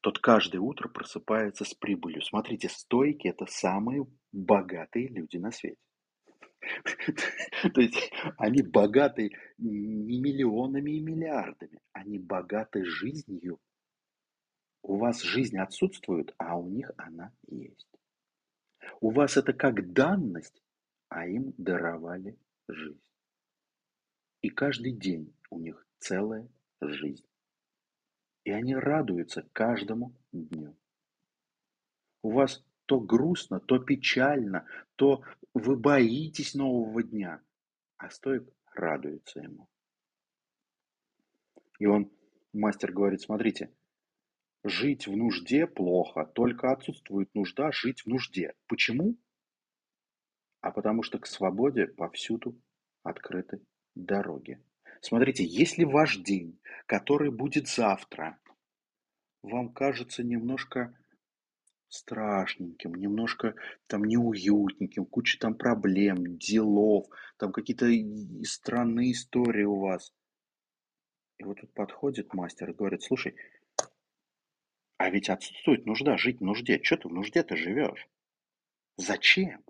тот 0.00 0.18
каждое 0.18 0.60
утро 0.60 0.88
просыпается 0.88 1.64
с 1.64 1.74
прибылью. 1.74 2.22
Смотрите, 2.22 2.68
стойки– 2.68 3.26
это 3.28 3.46
самые 3.46 4.06
богатые 4.32 5.08
люди 5.08 5.36
на 5.36 5.50
свете. 5.50 5.78
То 7.74 7.80
есть 7.80 8.12
они 8.38 8.62
богаты 8.62 9.32
не 9.58 10.20
миллионами 10.20 10.92
и 10.92 11.00
миллиардами, 11.00 11.80
они 11.92 12.18
богаты 12.18 12.84
жизнью. 12.84 13.58
У 14.82 14.96
вас 14.96 15.22
жизнь 15.22 15.58
отсутствует, 15.58 16.34
а 16.38 16.56
у 16.56 16.68
них 16.68 16.90
она 16.96 17.32
есть. 17.48 17.88
У 19.00 19.10
вас 19.10 19.36
это 19.36 19.52
как 19.52 19.92
данность, 19.92 20.62
а 21.08 21.26
им 21.26 21.52
даровали 21.56 22.38
жизнь. 22.68 23.02
И 24.42 24.48
каждый 24.48 24.92
день 24.92 25.34
у 25.50 25.58
них 25.58 25.85
целая 25.98 26.48
жизнь. 26.80 27.26
И 28.44 28.50
они 28.50 28.74
радуются 28.74 29.48
каждому 29.52 30.14
дню. 30.32 30.76
У 32.22 32.30
вас 32.30 32.64
то 32.86 33.00
грустно, 33.00 33.60
то 33.60 33.78
печально, 33.78 34.66
то 34.94 35.22
вы 35.54 35.76
боитесь 35.76 36.54
нового 36.54 37.02
дня, 37.02 37.42
а 37.96 38.10
стоит 38.10 38.48
радуется 38.72 39.40
ему. 39.40 39.68
И 41.78 41.86
он, 41.86 42.10
мастер 42.52 42.92
говорит, 42.92 43.20
смотрите, 43.20 43.72
жить 44.64 45.06
в 45.06 45.16
нужде 45.16 45.66
плохо, 45.66 46.24
только 46.24 46.72
отсутствует 46.72 47.34
нужда 47.34 47.72
жить 47.72 48.02
в 48.02 48.06
нужде. 48.06 48.54
Почему? 48.66 49.16
А 50.60 50.70
потому 50.70 51.02
что 51.02 51.18
к 51.18 51.26
свободе 51.26 51.86
повсюду 51.86 52.60
открыты 53.02 53.60
дороги. 53.94 54.62
Смотрите, 55.00 55.44
если 55.44 55.84
ваш 55.84 56.16
день, 56.18 56.58
который 56.86 57.30
будет 57.30 57.68
завтра, 57.68 58.38
вам 59.42 59.72
кажется 59.72 60.22
немножко 60.22 60.96
страшненьким, 61.88 62.94
немножко 62.94 63.54
там 63.86 64.04
неуютненьким, 64.04 65.06
куча 65.06 65.38
там 65.38 65.54
проблем, 65.54 66.38
делов, 66.38 67.06
там 67.36 67.52
какие-то 67.52 67.86
странные 68.44 69.12
истории 69.12 69.64
у 69.64 69.78
вас. 69.78 70.12
И 71.38 71.44
вот 71.44 71.60
тут 71.60 71.72
подходит 71.74 72.34
мастер 72.34 72.70
и 72.70 72.74
говорит, 72.74 73.02
слушай, 73.02 73.36
а 74.96 75.10
ведь 75.10 75.28
отсутствует 75.28 75.86
нужда 75.86 76.16
жить 76.16 76.40
в 76.40 76.44
нужде. 76.44 76.82
Что 76.82 76.96
ты 76.96 77.08
в 77.08 77.12
нужде-то 77.12 77.56
живешь? 77.56 78.08
Зачем? 78.96 79.62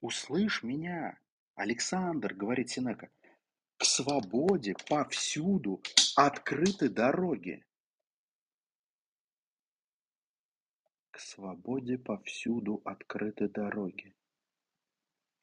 Услышь 0.00 0.62
меня, 0.62 1.18
Александр, 1.54 2.34
говорит 2.34 2.70
Синека. 2.70 3.10
К 3.80 3.84
свободе 3.86 4.74
повсюду 4.90 5.82
открыты 6.14 6.90
дороги. 6.90 7.64
К 11.10 11.18
свободе 11.18 11.96
повсюду 11.96 12.82
открыты 12.84 13.48
дороги. 13.48 14.14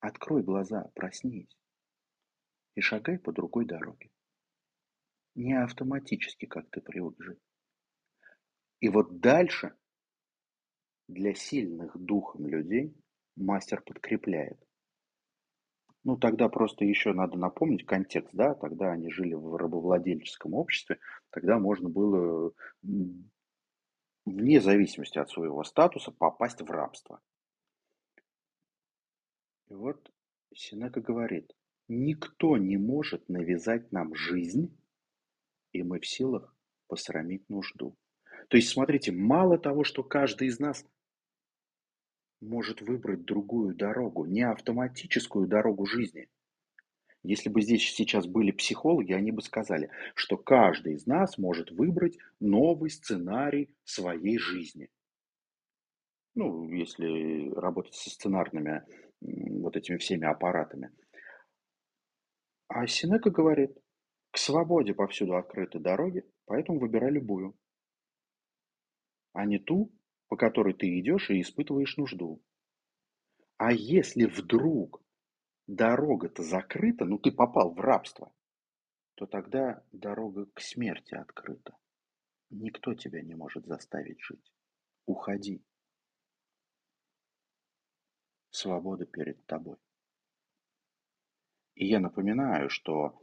Открой 0.02 0.44
глаза, 0.44 0.84
проснись 0.94 1.58
и 2.76 2.82
шагай 2.82 3.18
по 3.18 3.32
другой 3.32 3.66
дороге. 3.66 4.12
Не 5.34 5.60
автоматически, 5.60 6.46
как 6.46 6.70
ты 6.70 6.80
привык 6.80 7.20
жить. 7.20 7.42
И 8.82 8.90
вот 8.90 9.20
дальше 9.20 9.76
для 11.08 11.34
сильных 11.34 11.98
духом 11.98 12.46
людей 12.46 12.96
мастер 13.36 13.82
подкрепляет. 13.82 14.67
Ну, 16.08 16.16
тогда 16.16 16.48
просто 16.48 16.86
еще 16.86 17.12
надо 17.12 17.38
напомнить 17.38 17.86
контекст, 17.86 18.34
да, 18.34 18.56
тогда 18.56 18.94
они 18.94 19.12
жили 19.12 19.34
в 19.34 19.58
рабовладельческом 19.58 20.54
обществе, 20.54 21.00
тогда 21.32 21.60
можно 21.60 21.90
было 21.90 22.54
вне 22.82 24.62
зависимости 24.62 25.18
от 25.18 25.30
своего 25.30 25.66
статуса 25.66 26.12
попасть 26.12 26.62
в 26.62 26.72
рабство. 26.72 27.20
И 29.68 29.74
вот 29.74 30.10
Синека 30.56 31.02
говорит, 31.02 31.52
никто 31.90 32.56
не 32.56 32.78
может 32.78 33.28
навязать 33.28 33.92
нам 33.92 34.16
жизнь, 34.16 34.80
и 35.74 35.84
мы 35.84 36.00
в 36.00 36.08
силах 36.08 36.56
посрамить 36.88 37.50
нужду. 37.50 37.98
То 38.48 38.56
есть, 38.56 38.70
смотрите, 38.70 39.12
мало 39.12 39.58
того, 39.58 39.84
что 39.84 40.06
каждый 40.06 40.48
из 40.48 40.58
нас 40.58 40.86
может 42.42 42.82
выбрать 42.82 43.26
другую 43.26 43.76
дорогу, 43.76 44.26
не 44.26 44.42
автоматическую 44.42 45.48
дорогу 45.48 45.86
жизни. 45.86 46.30
Если 47.24 47.50
бы 47.50 47.62
здесь 47.62 47.84
сейчас 47.92 48.26
были 48.26 48.52
психологи, 48.52 49.12
они 49.12 49.32
бы 49.32 49.42
сказали, 49.42 49.90
что 50.16 50.38
каждый 50.38 50.94
из 50.94 51.06
нас 51.06 51.38
может 51.38 51.72
выбрать 51.72 52.18
новый 52.40 52.90
сценарий 52.90 53.76
своей 53.84 54.38
жизни. 54.38 54.90
Ну, 56.36 56.70
если 56.70 57.50
работать 57.56 57.96
со 57.96 58.10
сценарными 58.10 58.84
вот 59.20 59.76
этими 59.76 59.98
всеми 59.98 60.26
аппаратами. 60.26 60.92
А 62.68 62.86
Синека 62.86 63.32
говорит, 63.32 63.76
к 64.32 64.38
свободе 64.38 64.94
повсюду 64.94 65.36
открыты 65.36 65.80
дороги, 65.80 66.24
поэтому 66.46 66.80
выбирай 66.80 67.12
любую, 67.12 67.58
а 69.34 69.46
не 69.46 69.58
ту, 69.58 69.92
по 70.28 70.36
которой 70.36 70.74
ты 70.74 71.00
идешь 71.00 71.30
и 71.30 71.42
испытываешь 71.42 71.98
нужду. 71.98 72.44
А 73.58 73.72
если 73.72 74.26
вдруг 74.26 75.02
дорога-то 75.68 76.44
закрыта, 76.44 77.06
ну 77.06 77.18
ты 77.18 77.32
попал 77.32 77.74
в 77.74 77.80
рабство, 77.80 78.34
то 79.16 79.26
тогда 79.26 79.84
дорога 79.92 80.46
к 80.48 80.62
смерти 80.62 81.16
открыта. 81.16 81.76
Никто 82.50 82.94
тебя 82.94 83.22
не 83.22 83.36
может 83.36 83.66
заставить 83.66 84.22
жить. 84.22 84.54
Уходи. 85.06 85.64
Свобода 88.52 89.06
перед 89.06 89.46
тобой. 89.46 89.78
И 91.76 91.86
я 91.88 92.00
напоминаю, 92.00 92.70
что 92.70 93.22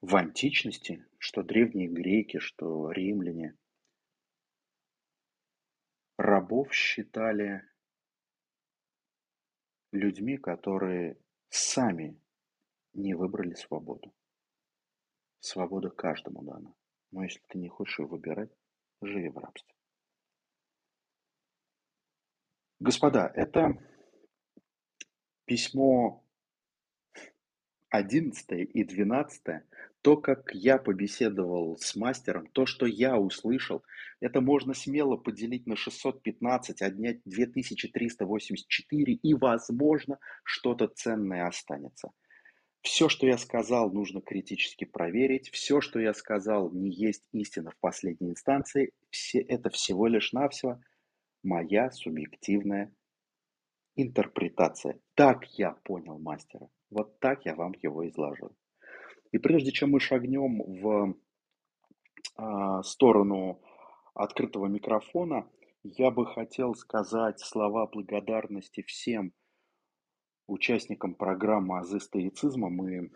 в 0.00 0.16
античности, 0.16 1.06
что 1.18 1.42
древние 1.42 1.88
греки, 1.88 2.38
что 2.38 2.90
римляне– 2.90 3.56
рабов 6.20 6.72
считали 6.74 7.64
людьми, 9.92 10.36
которые 10.36 11.18
сами 11.48 12.20
не 12.92 13.14
выбрали 13.14 13.54
свободу. 13.54 14.14
Свобода 15.40 15.88
каждому 15.90 16.42
дана. 16.42 16.74
Но 17.10 17.24
если 17.24 17.40
ты 17.48 17.58
не 17.58 17.68
хочешь 17.68 17.98
ее 17.98 18.06
выбирать, 18.06 18.50
живи 19.00 19.28
в 19.30 19.38
рабстве. 19.38 19.74
Господа, 22.78 23.32
это 23.34 23.82
письмо 25.46 26.24
11 27.88 28.50
и 28.52 28.84
12 28.84 29.64
То, 30.02 30.16
как 30.16 30.50
я 30.54 30.78
побеседовал 30.78 31.76
с 31.78 31.94
мастером, 31.94 32.46
то, 32.46 32.64
что 32.64 32.86
я 32.86 33.18
услышал, 33.18 33.82
это 34.20 34.40
можно 34.40 34.72
смело 34.72 35.16
поделить 35.16 35.66
на 35.66 35.76
615, 35.76 36.80
отнять 36.80 37.20
2384, 37.26 39.12
и, 39.12 39.34
возможно, 39.34 40.18
что-то 40.42 40.88
ценное 40.88 41.46
останется. 41.46 42.12
Все, 42.82 43.10
что 43.10 43.26
я 43.26 43.36
сказал, 43.36 43.92
нужно 43.92 44.22
критически 44.22 44.84
проверить. 44.86 45.50
Все, 45.50 45.82
что 45.82 46.00
я 46.00 46.14
сказал, 46.14 46.72
не 46.72 46.90
есть 46.90 47.24
истина 47.32 47.70
в 47.70 47.76
последней 47.78 48.30
инстанции. 48.30 48.92
Все, 49.10 49.40
это 49.40 49.68
всего 49.68 50.06
лишь 50.06 50.32
навсего 50.32 50.80
моя 51.42 51.90
субъективная 51.90 52.90
интерпретация. 53.96 54.98
Так 55.14 55.44
я 55.58 55.72
понял 55.72 56.18
мастера. 56.18 56.68
Вот 56.88 57.20
так 57.20 57.44
я 57.44 57.54
вам 57.54 57.74
его 57.82 58.08
изложил. 58.08 58.56
И 59.32 59.38
прежде 59.38 59.70
чем 59.70 59.90
мы 59.90 60.00
шагнем 60.00 60.62
в 60.62 61.16
а, 62.36 62.82
сторону 62.82 63.60
открытого 64.14 64.66
микрофона, 64.66 65.48
я 65.82 66.10
бы 66.10 66.26
хотел 66.26 66.74
сказать 66.74 67.40
слова 67.40 67.86
благодарности 67.86 68.82
всем 68.82 69.32
участникам 70.46 71.14
программы 71.14 71.78
«Азы 71.78 72.00
стоицизма». 72.00 72.68
Мы 72.68 73.10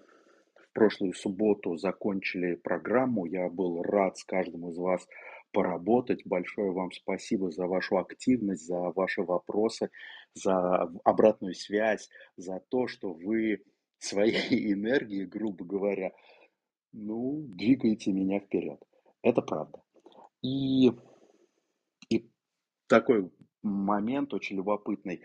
в 0.55 0.73
прошлую 0.73 1.15
субботу 1.15 1.77
закончили 1.77 2.55
программу. 2.55 3.27
Я 3.27 3.49
был 3.49 3.83
рад 3.83 4.17
с 4.17 4.25
каждым 4.25 4.69
из 4.71 4.79
вас 4.79 5.07
поработать. 5.53 6.23
Большое 6.25 6.71
вам 6.71 6.91
спасибо 6.93 7.51
за 7.51 7.67
вашу 7.67 7.99
активность, 7.99 8.67
за 8.67 8.93
ваши 8.93 9.23
вопросы, 9.23 9.91
за 10.33 10.91
обратную 11.05 11.55
связь, 11.55 12.09
за 12.37 12.61
то, 12.71 12.87
что 12.87 13.13
вы 13.13 13.63
своей 14.05 14.73
энергией, 14.73 15.27
грубо 15.27 15.65
говоря, 15.65 16.13
ну, 16.93 17.45
двигаете 17.49 18.13
меня 18.13 18.41
вперед. 18.41 18.81
Это 19.23 19.43
правда. 19.43 19.83
И, 20.43 20.91
и 22.11 22.31
такой 22.87 23.31
момент 23.63 24.35
очень 24.35 24.57
любопытный, 24.57 25.23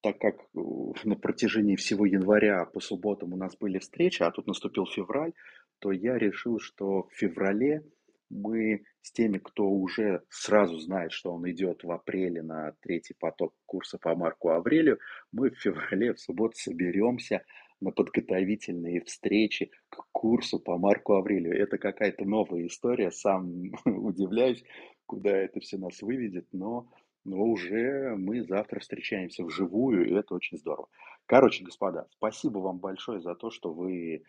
так 0.00 0.18
как 0.18 0.40
э, 0.40 0.58
на 1.04 1.14
протяжении 1.16 1.76
всего 1.76 2.06
января 2.06 2.64
по 2.64 2.80
субботам 2.80 3.34
у 3.34 3.36
нас 3.36 3.56
были 3.56 3.78
встречи, 3.78 4.22
а 4.22 4.30
тут 4.30 4.46
наступил 4.46 4.86
февраль, 4.86 5.32
то 5.78 5.92
я 5.92 6.18
решил, 6.18 6.58
что 6.58 7.04
в 7.04 7.12
феврале 7.12 7.84
мы 8.30 8.84
с 9.02 9.12
теми, 9.12 9.38
кто 9.38 9.68
уже 9.68 10.22
сразу 10.30 10.78
знает, 10.78 11.12
что 11.12 11.32
он 11.32 11.48
идет 11.50 11.84
в 11.84 11.90
апреле 11.90 12.42
на 12.42 12.72
третий 12.80 13.14
поток 13.14 13.54
курса 13.66 13.98
по 13.98 14.14
Марку 14.14 14.50
Аврелию, 14.50 14.98
мы 15.32 15.50
в 15.50 15.58
феврале 15.58 16.14
в 16.14 16.20
субботу 16.20 16.56
соберемся 16.56 17.44
на 17.82 17.90
подготовительные 17.90 19.02
встречи 19.02 19.70
к 19.90 20.04
курсу 20.12 20.58
по 20.58 20.78
Марку 20.78 21.14
Аврелию. 21.14 21.60
Это 21.60 21.78
какая-то 21.78 22.24
новая 22.24 22.66
история, 22.66 23.10
сам 23.10 23.72
удивляюсь, 23.84 24.64
куда 25.06 25.30
это 25.30 25.60
все 25.60 25.76
нас 25.78 26.00
выведет, 26.00 26.46
но, 26.52 26.88
но 27.24 27.42
уже 27.42 28.14
мы 28.16 28.42
завтра 28.44 28.80
встречаемся 28.80 29.44
вживую, 29.44 30.08
и 30.08 30.14
это 30.14 30.34
очень 30.34 30.58
здорово. 30.58 30.88
Короче, 31.26 31.64
господа, 31.64 32.06
спасибо 32.10 32.58
вам 32.58 32.78
большое 32.78 33.20
за 33.20 33.34
то, 33.34 33.50
что 33.50 33.72
вы 33.72 34.22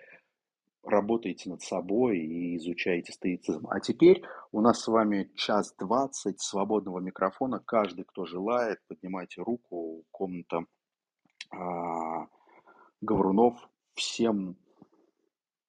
работаете 0.84 1.50
над 1.50 1.62
собой 1.62 2.20
и 2.20 2.58
изучаете 2.58 3.14
стоицизм. 3.14 3.68
А 3.70 3.80
теперь 3.80 4.22
у 4.52 4.62
нас 4.62 4.82
с 4.82 4.88
вами 4.88 5.32
час 5.36 5.74
двадцать 5.80 6.42
свободного 6.42 7.00
микрофона. 7.00 7.62
Каждый, 7.66 8.04
кто 8.04 8.26
желает, 8.26 8.80
поднимайте 8.88 9.42
руку. 9.42 10.04
Комната 10.12 10.66
а, 11.52 12.28
Говорунов. 13.04 13.70
Всем 13.96 14.58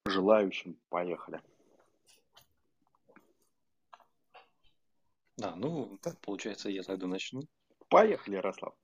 желающим 0.07 0.79
поехали. 0.89 1.41
Да, 5.37 5.55
ну, 5.57 5.99
получается, 6.23 6.71
я 6.71 6.83
тогда 6.83 7.07
начну. 7.07 7.43
Поехали, 7.89 8.37
Ярослав. 8.37 8.75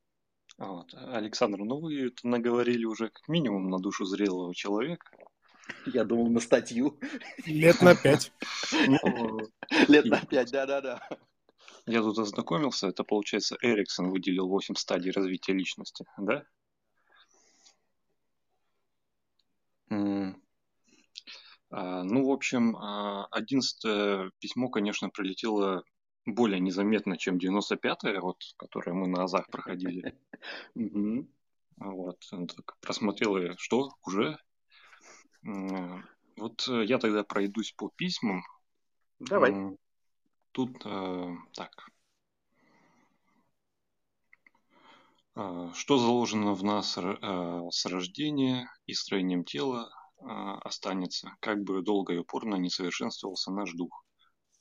Вот. 0.59 0.92
Александр, 0.94 1.59
ну 1.59 1.80
вы 1.80 2.12
наговорили 2.24 2.84
уже 2.84 3.09
как 3.09 3.28
минимум 3.28 3.70
на 3.70 3.78
душу 3.78 4.05
зрелого 4.05 4.55
человека. 4.55 5.11
Я 5.86 6.05
думал 6.05 6.28
на 6.28 6.40
статью. 6.40 6.98
Лет 7.46 7.80
на 7.80 7.94
пять. 7.94 8.32
Лет 9.88 10.05
на 10.07 10.20
пять, 10.26 10.51
да-да-да. 10.51 11.01
Я 11.86 12.03
тут 12.03 12.18
ознакомился, 12.18 12.88
это 12.88 13.05
получается 13.05 13.57
Эриксон 13.62 14.11
выделил 14.11 14.48
8 14.48 14.74
стадий 14.74 15.12
развития 15.12 15.53
личности, 15.53 16.05
да? 16.18 16.44
М. 19.90 20.30
А, 20.30 20.36
Ну, 21.71 22.27
в 22.27 22.33
общем, 22.33 22.77
а, 22.77 23.27
одиннадцатое 23.27 24.33
письмо, 24.41 24.68
конечно, 24.68 25.09
прилетело 25.09 25.85
более 26.27 26.59
незаметно, 26.61 27.16
чем 27.16 27.39
95-е, 27.39 28.21
вот, 28.21 28.39
которое 28.57 28.93
мы 28.93 29.07
на 29.07 29.25
Азах 29.25 29.47
проходили. 29.49 30.18
Вот, 31.77 32.18
просмотрел 32.83 33.39
и 33.39 33.57
что, 33.57 33.95
уже? 34.05 34.37
Вот 35.43 36.68
э, 36.68 36.85
я 36.85 36.99
тогда 36.99 37.23
пройдусь 37.25 37.73
по 37.73 37.91
письмам. 37.97 38.43
Давай. 39.18 39.55
Тут 40.53 40.71
э, 40.85 41.35
так. 41.55 41.71
А, 45.35 45.73
Что 45.75 45.99
заложено 45.99 46.55
в 46.55 46.64
нас 46.64 46.97
э, 46.99 47.68
с 47.71 47.87
рождения 47.87 48.71
и 48.87 48.95
строением 48.95 49.45
тела 49.45 49.91
а, 49.93 49.99
останется, 50.21 51.37
как 51.41 51.62
бы 51.62 51.83
долго 51.83 52.14
и 52.14 52.18
упорно 52.18 52.57
не 52.57 52.71
совершенствовался 52.71 53.51
наш 53.53 53.73
дух. 53.73 54.05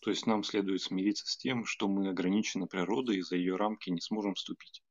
То 0.02 0.10
есть 0.10 0.26
нам 0.26 0.44
следует 0.44 0.82
смириться 0.82 1.26
с 1.28 1.38
тем, 1.38 1.66
что 1.66 1.88
мы 1.88 2.10
ограничены 2.10 2.68
природой 2.68 3.18
и 3.18 3.22
за 3.22 3.36
ее 3.36 3.56
рамки 3.56 3.90
не 3.90 4.02
сможем 4.02 4.34
вступить. 4.36 4.82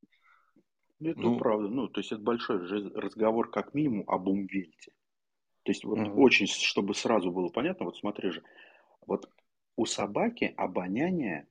Это 1.00 1.20
Ну, 1.20 1.38
правда. 1.38 1.68
Ну, 1.68 1.88
то 1.88 2.00
есть 2.00 2.12
это 2.12 2.20
большой 2.20 2.58
разговор 2.94 3.50
как 3.50 3.74
минимум 3.74 4.04
об 4.08 4.28
умвельте. 4.28 4.92
То 5.64 5.72
есть 5.72 5.84
вот 5.84 5.98
Мгм. 5.98 6.18
очень, 6.18 6.46
чтобы 6.46 6.94
сразу 6.94 7.30
было 7.30 7.48
понятно, 7.48 7.86
вот 7.86 7.96
смотри 7.96 8.30
же, 8.30 8.42
вот 9.06 9.30
у 9.76 9.86
собаки 9.86 10.54
обоняние 10.56 11.46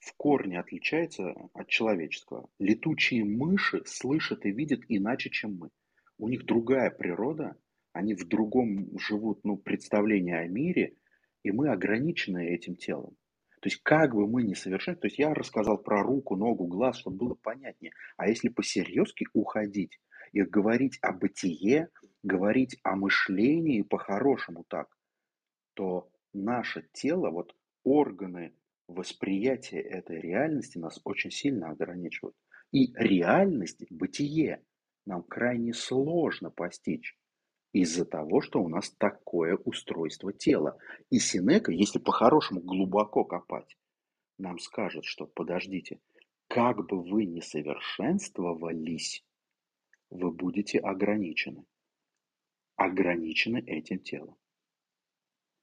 в 0.00 0.14
корне 0.16 0.60
отличается 0.60 1.34
от 1.54 1.68
человеческого. 1.68 2.48
Летучие 2.58 3.24
мыши 3.24 3.82
слышат 3.86 4.44
и 4.46 4.52
видят 4.52 4.80
иначе, 4.88 5.30
чем 5.30 5.56
мы. 5.56 5.70
У 6.18 6.28
них 6.28 6.44
другая 6.46 6.90
природа, 6.90 7.56
они 7.96 8.14
в 8.14 8.28
другом 8.28 8.98
живут 8.98 9.40
ну, 9.42 9.56
представлении 9.56 10.34
о 10.34 10.46
мире, 10.46 10.96
и 11.42 11.50
мы 11.50 11.70
ограничены 11.70 12.46
этим 12.46 12.76
телом. 12.76 13.16
То 13.60 13.68
есть 13.68 13.80
как 13.82 14.14
бы 14.14 14.28
мы 14.28 14.42
ни 14.42 14.52
совершали, 14.52 14.96
то 14.96 15.06
есть 15.06 15.18
я 15.18 15.32
рассказал 15.32 15.78
про 15.78 16.02
руку, 16.02 16.36
ногу, 16.36 16.66
глаз, 16.66 16.98
чтобы 16.98 17.16
было 17.16 17.34
понятнее. 17.34 17.92
А 18.18 18.28
если 18.28 18.48
посерьезки 18.48 19.26
уходить 19.32 19.98
и 20.32 20.42
говорить 20.42 20.98
о 21.00 21.12
бытие, 21.12 21.88
говорить 22.22 22.76
о 22.82 22.96
мышлении 22.96 23.80
по-хорошему 23.80 24.64
так, 24.68 24.94
то 25.72 26.10
наше 26.34 26.86
тело, 26.92 27.30
вот 27.30 27.56
органы 27.82 28.52
восприятия 28.88 29.80
этой 29.80 30.20
реальности 30.20 30.76
нас 30.76 31.00
очень 31.04 31.30
сильно 31.30 31.70
ограничивают. 31.70 32.36
И 32.72 32.92
реальность, 32.94 33.86
бытие 33.88 34.62
нам 35.06 35.22
крайне 35.22 35.72
сложно 35.72 36.50
постичь 36.50 37.16
из-за 37.82 38.06
того, 38.06 38.40
что 38.40 38.62
у 38.62 38.68
нас 38.68 38.90
такое 38.90 39.56
устройство 39.56 40.32
тела. 40.32 40.78
И 41.10 41.18
Синека, 41.18 41.72
если 41.72 41.98
по-хорошему 41.98 42.60
глубоко 42.60 43.22
копать, 43.24 43.76
нам 44.38 44.58
скажет, 44.58 45.04
что 45.04 45.26
подождите, 45.26 46.00
как 46.48 46.86
бы 46.86 47.02
вы 47.02 47.26
ни 47.26 47.40
совершенствовались, 47.40 49.22
вы 50.08 50.32
будете 50.32 50.78
ограничены. 50.78 51.66
Ограничены 52.76 53.62
этим 53.66 53.98
телом. 53.98 54.36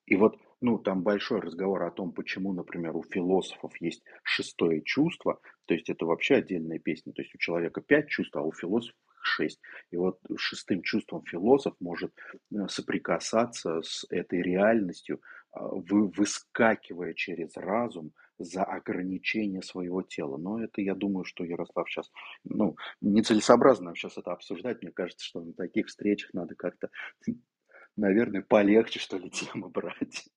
И 0.06 0.16
вот, 0.16 0.38
ну, 0.62 0.78
там 0.78 1.02
большой 1.02 1.40
разговор 1.40 1.82
о 1.82 1.92
том, 1.92 2.12
почему, 2.12 2.54
например, 2.54 2.96
у 2.96 3.04
философов 3.04 3.76
есть 3.82 4.04
шестое 4.24 4.84
чувство, 4.84 5.40
то 5.66 5.74
есть 5.74 5.90
это 5.90 6.06
вообще 6.06 6.36
отдельная 6.36 6.78
песня, 6.78 7.12
то 7.14 7.24
есть 7.24 7.34
у 7.34 7.40
человека 7.40 7.82
пять 7.82 8.10
чувств, 8.10 8.36
а 8.36 8.42
у 8.42 8.52
философов 8.52 9.00
шесть. 9.24 9.60
И 9.92 9.98
вот 9.98 10.20
шестым 10.38 10.82
чувством 10.82 11.24
философ 11.26 11.76
может 11.80 12.14
э, 12.52 12.68
соприкасаться 12.68 13.82
с 13.82 14.06
этой 14.10 14.42
реальностью, 14.42 15.22
вы, 15.56 16.08
выскакивая 16.08 17.14
через 17.14 17.56
разум 17.58 18.12
за 18.40 18.64
ограничение 18.64 19.62
своего 19.62 20.02
тела. 20.02 20.38
Но 20.38 20.64
это, 20.64 20.82
я 20.82 20.96
думаю, 20.96 21.26
что 21.26 21.44
Ярослав 21.44 21.88
сейчас, 21.88 22.12
ну, 22.44 22.76
нецелесообразно 23.02 23.86
нам 23.86 23.96
сейчас 23.96 24.18
это 24.18 24.32
обсуждать. 24.32 24.82
Мне 24.82 24.92
кажется, 24.92 25.24
что 25.24 25.42
на 25.42 25.54
таких 25.54 25.88
встречах 25.88 26.34
надо 26.34 26.56
как-то 26.56 26.90
наверное, 27.96 28.42
полегче, 28.42 29.00
что 29.00 29.18
ли, 29.18 29.30
темы 29.30 29.70
брать. 29.70 30.28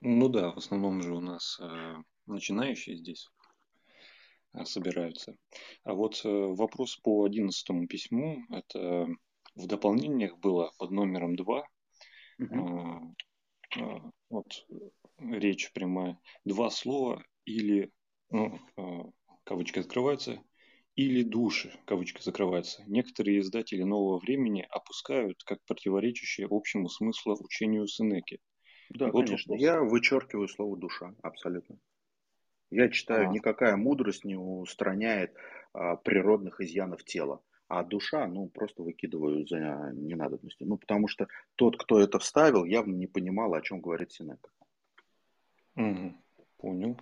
ну 0.00 0.28
да, 0.28 0.52
в 0.52 0.58
основном 0.58 1.02
же 1.02 1.14
у 1.14 1.20
нас 1.20 1.58
э, 1.60 1.96
начинающие 2.26 2.96
здесь 2.96 3.28
э, 3.28 3.33
собираются. 4.64 5.36
А 5.84 5.94
вот 5.94 6.20
э, 6.24 6.28
вопрос 6.28 6.96
по 6.96 7.24
одиннадцатому 7.24 7.86
письму, 7.86 8.44
это 8.50 9.08
в 9.56 9.66
дополнениях 9.66 10.38
было 10.38 10.70
под 10.78 10.90
номером 10.90 11.36
2, 11.36 11.66
Мгм. 12.38 13.14
вот 14.30 14.66
речь 15.18 15.72
прямая, 15.72 16.18
два 16.44 16.70
слова 16.70 17.24
или, 17.44 17.90
ну, 18.30 18.58
кавычки 19.44 19.78
открываются, 19.78 20.42
или 20.96 21.22
души, 21.22 21.72
кавычки 21.86 22.22
закрываются. 22.22 22.84
Некоторые 22.86 23.40
издатели 23.40 23.82
нового 23.82 24.18
времени 24.18 24.66
опускают 24.70 25.42
как 25.44 25.58
противоречащие 25.66 26.46
общему 26.50 26.88
смыслу 26.88 27.36
учению 27.40 27.86
Сенеки. 27.86 28.38
Да, 28.90 29.10
вот 29.10 29.24
конечно. 29.24 29.52
вопрос. 29.52 29.60
Я 29.62 29.82
вычеркиваю 29.82 30.48
слово 30.48 30.76
душа, 30.76 31.14
абсолютно. 31.22 31.78
Я 32.74 32.88
читаю, 32.88 33.28
А. 33.28 33.32
никакая 33.32 33.76
мудрость 33.76 34.24
не 34.24 34.36
устраняет 34.36 35.32
а, 35.72 35.94
природных 35.96 36.60
изъянов 36.60 37.04
тела. 37.04 37.40
А 37.68 37.84
душа, 37.84 38.26
ну, 38.26 38.48
просто 38.48 38.82
выкидываю 38.82 39.46
за 39.46 39.92
ненадобностью. 39.94 40.66
Ну, 40.66 40.76
потому 40.76 41.08
что 41.08 41.28
тот, 41.54 41.76
кто 41.76 42.00
это 42.00 42.18
вставил, 42.18 42.64
явно 42.64 42.94
не 42.94 43.06
понимал, 43.06 43.54
о 43.54 43.62
чем 43.62 43.80
говорит 43.80 44.10
Синека. 44.12 44.50
Мгм. 45.76 46.20
Понял. 46.58 46.98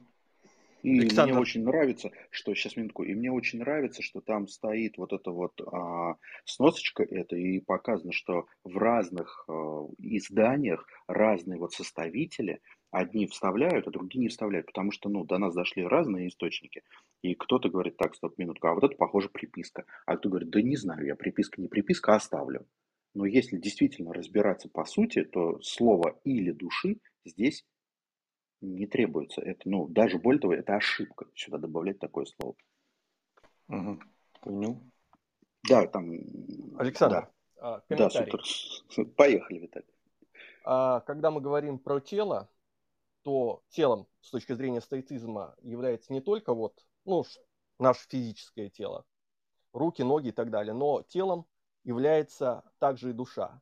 И 0.83 1.01
Александр. 1.01 1.33
мне 1.33 1.41
очень 1.41 1.65
нравится, 1.65 2.11
что 2.31 2.55
сейчас 2.55 2.77
минутку, 2.77 3.05
и 3.05 3.15
мне 3.15 3.31
очень 3.31 3.61
нравится, 3.61 4.03
что 4.03 4.21
там 4.21 4.49
стоит 4.49 4.99
вот 4.99 5.13
эта 5.13 5.31
вот 5.31 5.59
а, 5.61 6.17
сносочка 6.45 7.05
это 7.05 7.37
и 7.37 7.61
показано, 7.61 8.13
что 8.13 8.47
в 8.65 8.77
разных 8.77 9.45
а, 9.49 9.87
изданиях 9.99 10.87
разные 11.07 11.59
вот 11.59 11.73
составители 11.73 12.61
одни 12.93 13.27
вставляют, 13.27 13.89
а 13.89 13.91
другие 13.91 14.21
не 14.21 14.29
вставляют, 14.29 14.67
потому 14.67 14.93
что 14.93 15.09
ну 15.09 15.25
до 15.25 15.39
нас 15.39 15.55
дошли 15.55 15.85
разные 15.85 16.29
источники, 16.29 16.83
и 17.23 17.35
кто-то 17.35 17.69
говорит 17.69 17.97
так, 17.97 18.15
стоп 18.15 18.39
минутку, 18.39 18.69
а 18.69 18.75
вот 18.75 18.85
это 18.85 18.95
похоже 18.97 19.29
приписка, 19.31 19.87
а 20.07 20.17
кто 20.17 20.29
говорит, 20.29 20.51
да 20.51 20.63
не 20.63 20.77
знаю, 20.77 21.05
я 21.07 21.17
приписка 21.17 21.61
не 21.61 21.69
приписка, 21.69 22.13
а 22.13 22.17
оставлю. 22.17 22.67
Но 23.15 23.25
если 23.27 23.57
действительно 23.57 24.13
разбираться 24.13 24.69
по 24.69 24.85
сути, 24.85 25.25
то 25.25 25.61
слово 25.63 26.21
или 26.25 26.53
души 26.53 26.99
здесь 27.25 27.65
не 28.61 28.87
требуется. 28.87 29.41
Это, 29.41 29.69
ну, 29.69 29.89
даже 29.89 30.19
более 30.19 30.41
того, 30.41 30.55
это 30.55 30.77
ошибка 30.77 31.27
сюда 31.35 31.59
добавлять 31.59 31.99
такое 31.99 32.27
слово. 32.27 32.55
Мгм. 33.69 34.01
Понял. 34.41 34.81
Да, 35.69 35.87
там... 35.87 36.13
Александр, 36.79 37.29
а, 37.57 37.83
Да, 37.89 37.97
да 37.97 38.09
комментарий. 38.11 38.45
супер. 38.89 39.11
Поехали, 39.17 39.59
Виталий. 39.59 39.87
А, 40.65 41.01
Когда 41.01 41.31
мы 41.31 41.41
говорим 41.41 41.79
про 41.79 42.01
тело, 42.01 42.49
то 43.23 43.63
телом 43.71 44.07
с 44.21 44.31
точки 44.31 44.53
зрения 44.53 44.81
стоицизма 44.81 45.55
является 45.63 46.13
не 46.13 46.21
только 46.21 46.55
вот, 46.55 46.85
ну, 47.05 47.25
наше 47.79 48.07
физическое 48.09 48.69
тело, 48.69 49.05
руки, 49.73 50.03
ноги 50.03 50.29
и 50.29 50.33
так 50.33 50.51
далее, 50.51 50.75
но 50.75 51.03
телом 51.03 51.47
является 51.85 52.65
также 52.79 53.11
и 53.11 53.13
душа. 53.13 53.61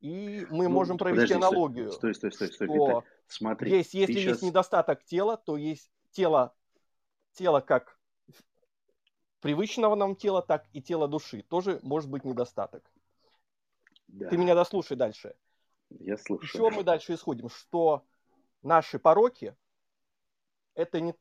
И 0.00 0.46
мы 0.50 0.64
Ну, 0.64 0.70
можем 0.70 0.98
провести 0.98 1.34
подожди, 1.34 1.46
аналогию, 1.46 1.92
Стой, 1.92 2.14
стой, 2.14 2.32
стой, 2.32 2.48
стой, 2.52 2.68
что. 2.68 3.04
Смотри, 3.28 3.70
есть, 3.70 3.94
если 3.94 4.14
есть 4.14 4.24
сейчас... 4.24 4.42
недостаток 4.42 5.04
тела, 5.04 5.36
то 5.36 5.56
есть 5.56 5.90
тело, 6.10 6.54
тело 7.32 7.60
как 7.60 7.98
привычного 9.40 9.94
нам 9.94 10.16
тела, 10.16 10.42
так 10.42 10.66
и 10.72 10.82
тело 10.82 11.08
души. 11.08 11.42
Тоже 11.42 11.78
может 11.82 12.10
быть 12.10 12.24
недостаток. 12.24 12.90
Да, 14.08 14.28
Ты 14.28 14.36
меня 14.36 14.54
дослушай 14.54 14.96
дальше. 14.96 15.34
я 15.90 16.16
слышу. 16.16 16.44
Еще 16.44 16.70
мы 16.70 16.82
дальше 16.82 17.14
исходим, 17.14 17.48
что 17.48 18.04
наши 18.62 18.98
пороки 18.98 19.56
это 20.74 21.00
не 21.00 21.14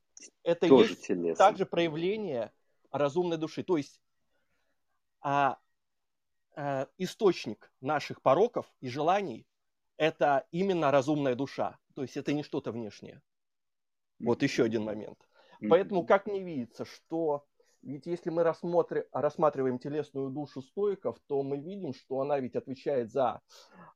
это 0.43 0.67
Тоже 0.67 0.91
есть 0.91 1.07
телесно. 1.07 1.35
также 1.35 1.65
проявление 1.65 2.51
разумной 2.91 3.37
души. 3.37 3.63
То 3.63 3.77
есть 3.77 4.01
а, 5.21 5.57
а, 6.55 6.87
источник 6.97 7.71
наших 7.81 8.21
пороков 8.21 8.71
и 8.81 8.89
желаний 8.89 9.47
это 9.97 10.47
именно 10.51 10.91
разумная 10.91 11.35
душа. 11.35 11.77
То 11.95 12.01
есть 12.01 12.17
это 12.17 12.33
не 12.33 12.43
что-то 12.43 12.71
внешнее. 12.71 13.21
Вот 14.19 14.43
еще 14.43 14.63
один 14.63 14.83
момент. 14.83 15.17
Поэтому 15.69 16.05
как 16.05 16.25
мне 16.25 16.41
видится, 16.41 16.85
что 16.85 17.45
ведь 17.81 18.05
если 18.05 18.29
мы 18.29 18.43
рассмотри- 18.43 19.07
рассматриваем 19.11 19.79
телесную 19.79 20.29
душу 20.29 20.61
стоиков, 20.61 21.19
то 21.27 21.41
мы 21.41 21.57
видим, 21.57 21.93
что 21.93 22.21
она 22.21 22.39
ведь 22.39 22.55
отвечает 22.55 23.11
за 23.11 23.41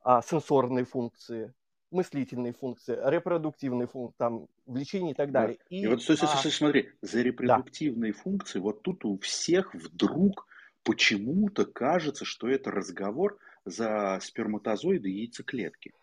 а, 0.01 0.21
сенсорные 0.21 0.85
функции, 0.85 1.53
мыслительные 1.95 2.53
функции, 2.53 2.97
репродуктивные 3.09 3.87
функции, 3.87 4.17
там, 4.17 4.47
влечение 4.65 5.11
и 5.11 5.15
так 5.15 5.31
Да. 5.31 5.41
далее. 5.41 5.57
И 5.69 5.87
вот 5.87 6.03
стой, 6.03 6.17
стой, 6.17 6.27
стой, 6.27 6.39
стой, 6.39 6.51
смотри, 6.51 6.89
за 7.01 7.21
репродуктивные 7.21 8.13
функции 8.13 8.59
вот 8.59 8.83
тут 8.83 9.05
у 9.05 9.17
всех 9.17 9.73
вдруг 9.73 10.47
почему-то 10.83 11.65
кажется, 11.65 12.25
что 12.25 12.47
это 12.47 12.69
разговор 12.69 13.39
за 13.65 14.19
сперматозоиды 14.21 15.09
и 15.09 15.21
яйцеклетки. 15.21 15.93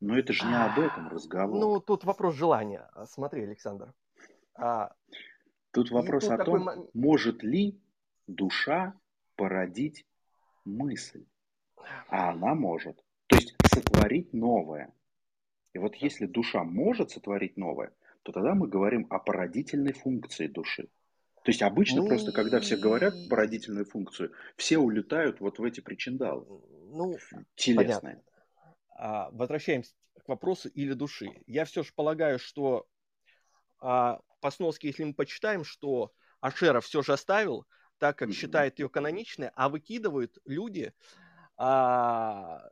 Но 0.00 0.18
это 0.18 0.32
же 0.32 0.46
не 0.46 0.54
об 0.54 0.78
этом 0.78 1.08
разговор. 1.08 1.60
Ну, 1.60 1.80
тут 1.80 2.04
вопрос 2.04 2.34
желания. 2.34 2.90
Смотри, 3.06 3.44
Александр. 3.44 3.94
А, 4.54 4.92
Тут 5.70 5.90
вопрос 5.90 6.24
тут 6.24 6.32
о 6.32 6.36
такой 6.38 6.64
том, 6.64 6.88
может 6.94 7.42
ли 7.42 7.78
душа 8.26 8.94
породить 9.36 10.06
мысль. 10.64 11.24
А 12.08 12.30
она 12.30 12.54
может. 12.54 13.02
То 13.26 13.36
есть 13.36 13.54
сотворить 13.66 14.32
новое. 14.32 14.92
И 15.76 15.78
вот 15.78 15.94
если 15.96 16.24
душа 16.24 16.64
может 16.64 17.10
сотворить 17.10 17.58
новое, 17.58 17.92
то 18.22 18.32
тогда 18.32 18.54
мы 18.54 18.66
говорим 18.66 19.06
о 19.10 19.18
породительной 19.18 19.92
функции 19.92 20.46
души. 20.46 20.84
То 21.44 21.50
есть 21.50 21.60
обычно 21.60 22.00
Ну 22.00 22.06
просто, 22.06 22.32
когда 22.32 22.60
все 22.60 22.78
говорят 22.78 23.14
и- 23.14 23.28
породительную 23.28 23.84
функцию, 23.84 24.32
все 24.56 24.78
улетают 24.78 25.38
вот 25.40 25.58
в 25.58 25.64
эти 25.64 25.80
причиндалы. 25.80 26.46
ну, 26.92 27.18
Телесные. 27.56 28.22
а, 28.96 29.28
возвращаемся 29.32 29.92
к 30.24 30.26
вопросу 30.26 30.70
или 30.70 30.94
души. 30.94 31.28
Я 31.46 31.66
все 31.66 31.82
же 31.82 31.92
полагаю, 31.94 32.38
что 32.38 32.86
а, 33.78 34.20
по 34.40 34.50
сноске, 34.50 34.88
если 34.88 35.04
мы 35.04 35.12
почитаем, 35.12 35.62
что 35.62 36.10
Ашера 36.40 36.80
все 36.80 37.02
же 37.02 37.12
оставил, 37.12 37.66
так 37.98 38.16
как 38.16 38.32
считает 38.32 38.78
ее 38.78 38.88
каноничной, 38.88 39.50
а 39.54 39.68
выкидывают 39.68 40.38
люди, 40.46 40.94
а, 41.58 42.62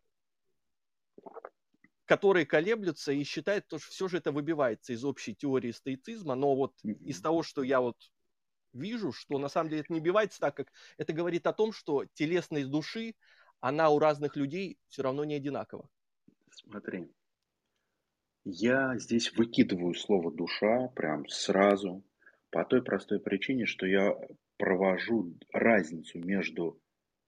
которые 2.05 2.46
колеблются 2.46 3.12
и 3.12 3.24
считают, 3.24 3.66
что 3.66 3.78
все 3.78 4.09
же 4.09 4.18
это 4.18 4.32
выбивается 4.32 4.92
из 4.92 5.05
общей 5.05 5.34
теории 5.34 5.70
стоицизма, 5.70 6.34
но 6.34 6.55
вот 6.55 6.74
из 6.82 7.20
того, 7.20 7.42
что 7.42 7.62
я 7.62 7.80
вот 7.80 7.96
вижу, 8.72 9.12
что 9.12 9.38
на 9.38 9.48
самом 9.48 9.70
деле 9.70 9.82
это 9.82 9.92
не 9.92 10.00
убивается, 10.00 10.40
так 10.40 10.57
как 10.57 10.72
это 10.98 11.12
говорит 11.12 11.46
о 11.46 11.52
том, 11.52 11.72
что 11.72 12.05
телесность 12.14 12.70
души, 12.70 13.14
она 13.61 13.90
у 13.90 13.98
разных 13.98 14.36
людей 14.36 14.78
все 14.88 15.02
равно 15.02 15.24
не 15.24 15.34
одинакова. 15.34 15.88
Смотри, 16.50 17.11
я 18.44 18.98
здесь 18.98 19.32
выкидываю 19.32 19.94
слово 19.94 20.30
душа 20.30 20.88
прям 20.88 21.26
сразу 21.28 22.05
по 22.50 22.64
той 22.64 22.82
простой 22.82 23.20
причине, 23.20 23.64
что 23.64 23.86
я 23.86 24.14
провожу 24.59 25.34
разницу 25.52 26.18
между 26.18 26.80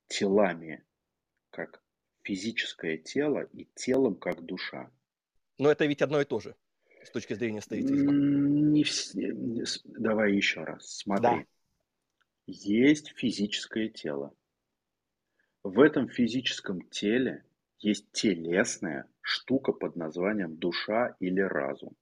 телами 0.09 0.85
как 1.51 1.83
физическое 2.27 2.99
тело 2.99 3.43
и 3.53 3.66
телом 3.77 4.16
как 4.16 4.45
душа. 4.45 4.91
Но 5.59 5.70
это 5.70 5.87
ведь 5.87 6.03
одно 6.03 6.20
и 6.20 6.24
то 6.24 6.41
же 6.41 6.57
с 7.05 7.11
точки 7.11 7.35
зрения 7.35 7.61
стоицизма. 7.61 8.12
Не 8.12 8.83
все- 8.83 9.33
Давай 9.85 10.35
еще 10.35 10.64
раз. 10.64 10.99
Смотри. 10.99 11.22
Да. 11.22 11.45
Есть 12.47 13.12
физическое 13.16 13.89
тело. 13.89 14.35
В 15.62 15.81
этом 15.81 16.09
физическом 16.09 16.81
теле 16.91 17.45
есть 17.79 18.11
телесная 18.12 19.09
штука 19.20 19.72
под 19.72 19.95
названием 19.97 20.57
душа 20.57 21.16
или 21.20 21.41
разум. 21.41 21.97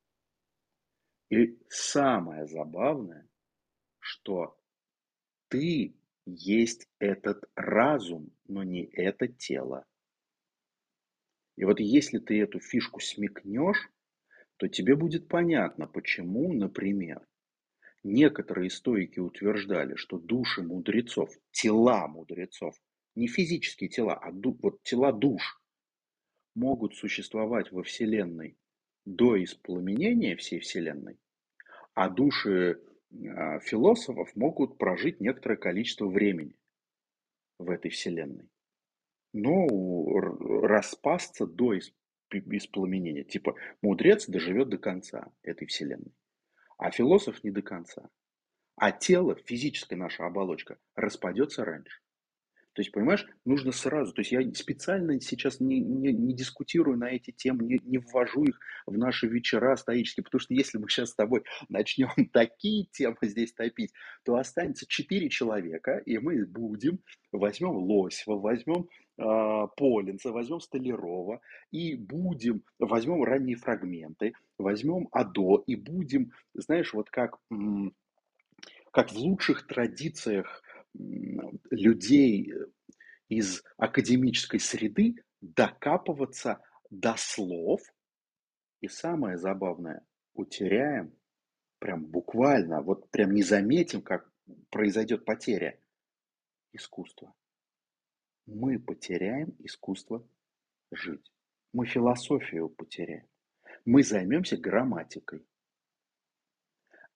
И 1.31 1.59
самое 1.69 2.47
забавное, 2.47 3.29
что 3.99 4.59
ты 5.49 5.95
есть 6.27 6.89
этот 6.99 7.45
разум, 7.55 8.31
но 8.49 8.63
не 8.63 8.85
это 8.85 9.29
тело. 9.29 9.85
И 11.57 11.65
вот 11.65 11.81
если 11.81 12.19
ты 12.19 12.41
эту 12.41 12.61
фишку 12.61 13.01
смекнешь, 13.01 13.91
то 14.57 14.69
тебе 14.69 14.97
будет 14.97 15.29
понятно, 15.29 15.87
почему, 15.87 16.53
например, 16.53 17.27
некоторые 18.03 18.71
стоики 18.71 19.19
утверждали, 19.19 19.97
что 19.97 20.19
души 20.19 20.63
мудрецов, 20.63 21.31
тела 21.51 22.07
мудрецов, 22.09 22.75
не 23.15 23.29
физические 23.29 23.89
тела, 23.89 24.15
а 24.15 24.33
ду- 24.33 24.59
вот 24.63 24.83
тела 24.83 25.13
душ, 25.13 25.61
могут 26.55 26.95
существовать 26.95 27.73
во 27.73 27.83
Вселенной 27.83 28.57
до 29.05 29.43
испламенения 29.43 30.37
всей 30.37 30.61
Вселенной, 30.61 31.19
а 31.95 32.09
души 32.09 32.81
а, 33.37 33.61
философов 33.61 34.35
могут 34.35 34.79
прожить 34.79 35.21
некоторое 35.21 35.57
количество 35.57 36.07
времени 36.07 36.57
в 37.59 37.71
этой 37.71 37.91
Вселенной. 37.91 38.49
Р- 39.37 40.63
распасться 40.63 41.47
до 41.47 41.75
исп- 41.75 41.93
испламенения. 42.31 43.25
Типа 43.25 43.57
мудрец 43.83 44.27
доживет 44.27 44.69
до 44.69 44.79
конца 44.79 45.33
этой 45.43 45.67
Вселенной, 45.67 46.15
а 46.79 46.91
философ 46.91 47.43
не 47.45 47.51
до 47.51 47.63
конца. 47.63 48.09
А 48.77 48.91
тело, 48.91 49.37
физическая 49.37 49.99
наша 49.99 50.27
оболочка, 50.27 50.79
распадется 50.97 51.65
раньше. 51.65 52.01
То 52.75 52.83
есть, 52.83 52.91
понимаешь, 52.91 53.25
нужно 53.45 53.71
сразу. 53.71 54.13
То 54.13 54.21
есть 54.21 54.33
я 54.33 54.43
специально 54.53 55.21
сейчас 55.21 55.61
не, 55.61 55.79
не, 55.79 56.13
не 56.13 56.35
дискутирую 56.35 56.99
на 56.99 57.09
эти 57.11 57.31
темы, 57.31 57.65
не, 57.65 57.81
не 57.85 57.99
ввожу 57.99 58.43
их 58.43 58.59
в 58.85 58.99
наши 58.99 59.29
вечера 59.29 59.77
стоические, 59.77 60.25
потому 60.25 60.41
что 60.41 60.55
если 60.55 60.79
мы 60.79 60.89
сейчас 60.89 61.11
с 61.11 61.15
тобой 61.15 61.45
начнем 61.69 62.11
такие 62.33 62.87
темы 62.87 63.17
здесь 63.23 63.53
топить, 63.53 63.93
то 64.25 64.35
останется 64.35 64.87
четыре 64.89 65.29
человека, 65.29 65.99
и 65.99 66.19
мы 66.19 66.45
будем, 66.47 66.99
возьмем 67.31 67.77
Лосева, 67.77 68.41
возьмем 68.41 68.89
Полинца, 69.17 70.33
возьмем 70.33 70.61
Столярова, 70.61 71.41
и 71.71 71.95
будем, 71.95 72.63
возьмем 72.79 73.23
ранние 73.23 73.57
фрагменты, 73.57 74.33
возьмем 74.59 75.09
АДО, 75.13 75.63
и 75.67 75.77
будем, 75.77 76.33
знаешь, 76.55 76.93
вот 76.93 77.11
как, 77.11 77.39
как 78.91 79.13
в 79.13 79.17
лучших 79.17 79.67
традициях 79.67 80.63
людей 80.95 82.53
э, 82.53 82.67
из 83.29 83.63
академической 83.77 84.59
среды 84.59 85.17
докапываться 85.41 86.61
до 86.91 87.15
слов. 87.17 87.83
И 88.81 88.89
самое 88.89 89.39
забавное, 89.39 90.05
утеряем 90.35 91.13
прям 91.79 92.05
буквально, 92.05 92.83
вот 92.83 93.11
прям 93.11 93.33
не 93.33 93.43
заметим, 93.43 94.03
как 94.03 94.31
произойдет 94.71 95.25
потеря 95.25 95.79
искусства. 96.73 97.33
Мы 98.47 98.79
потеряем 98.79 99.55
искусство 99.59 100.27
жить. 100.91 101.33
Мы 101.73 101.87
философию 101.87 102.69
потеряем. 102.69 103.27
Мы 103.85 104.03
займемся 104.03 104.57
грамматикой. 104.57 105.45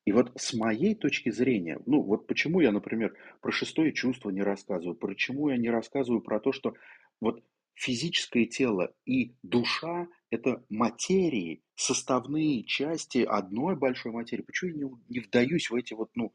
И 0.05 0.13
вот 0.13 0.33
с 0.41 0.55
моей 0.55 0.95
точки 0.95 1.31
зрения, 1.31 1.79
ну 1.85 2.01
вот 2.01 2.27
почему 2.27 2.61
я, 2.61 2.73
например, 2.73 3.15
про 3.43 3.53
шестое 3.53 3.93
чувство 3.93 4.31
не 4.31 4.43
рассказываю, 4.43 4.97
почему 4.97 5.51
я 5.51 5.59
не 5.59 5.69
рассказываю 5.69 6.23
про 6.23 6.41
то, 6.41 6.51
что 6.51 6.75
вот 7.21 7.45
физическое 7.75 8.47
тело 8.47 8.95
и 9.05 9.37
душа– 9.43 10.09
это 10.31 10.65
материи, 10.71 11.63
составные 11.75 12.65
части 12.65 13.19
одной 13.19 13.77
большой 13.77 14.13
материи. 14.13 14.43
Почему 14.43 14.71
я 14.71 14.77
не, 14.77 14.91
не 15.09 15.21
вдаюсь 15.21 15.71
в 15.71 15.75
эти 15.75 15.93
вот, 15.93 16.11
ну, 16.15 16.33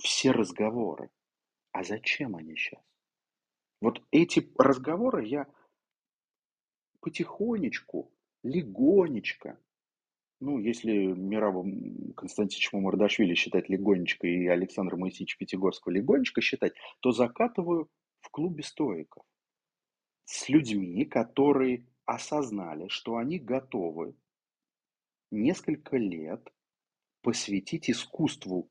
все 0.00 0.30
разговоры? 0.30 1.10
А 1.72 1.82
зачем 1.82 2.36
они 2.36 2.54
сейчас? 2.56 2.80
Вот 3.80 4.02
эти 4.10 4.50
разговоры 4.58 5.26
я 5.26 5.46
потихонечку, 7.00 8.12
легонечко 8.42 9.58
ну, 10.40 10.58
если 10.58 10.92
Мирава 10.92 11.64
Константиновича 12.16 12.76
Мамардашвили 12.76 13.34
считать 13.34 13.68
легонечко 13.68 14.26
и 14.26 14.46
Александра 14.46 14.96
Моисеевича 14.96 15.36
Пятигорского 15.36 15.92
легонечко 15.92 16.40
считать, 16.40 16.74
то 17.00 17.10
закатываю 17.10 17.90
в 18.20 18.30
клубе 18.30 18.62
стоиков 18.62 19.24
с 20.24 20.48
людьми, 20.48 21.04
которые 21.04 21.86
осознали, 22.04 22.88
что 22.88 23.16
они 23.16 23.38
готовы 23.38 24.14
несколько 25.32 25.96
лет 25.96 26.52
посвятить 27.22 27.90
искусству 27.90 28.70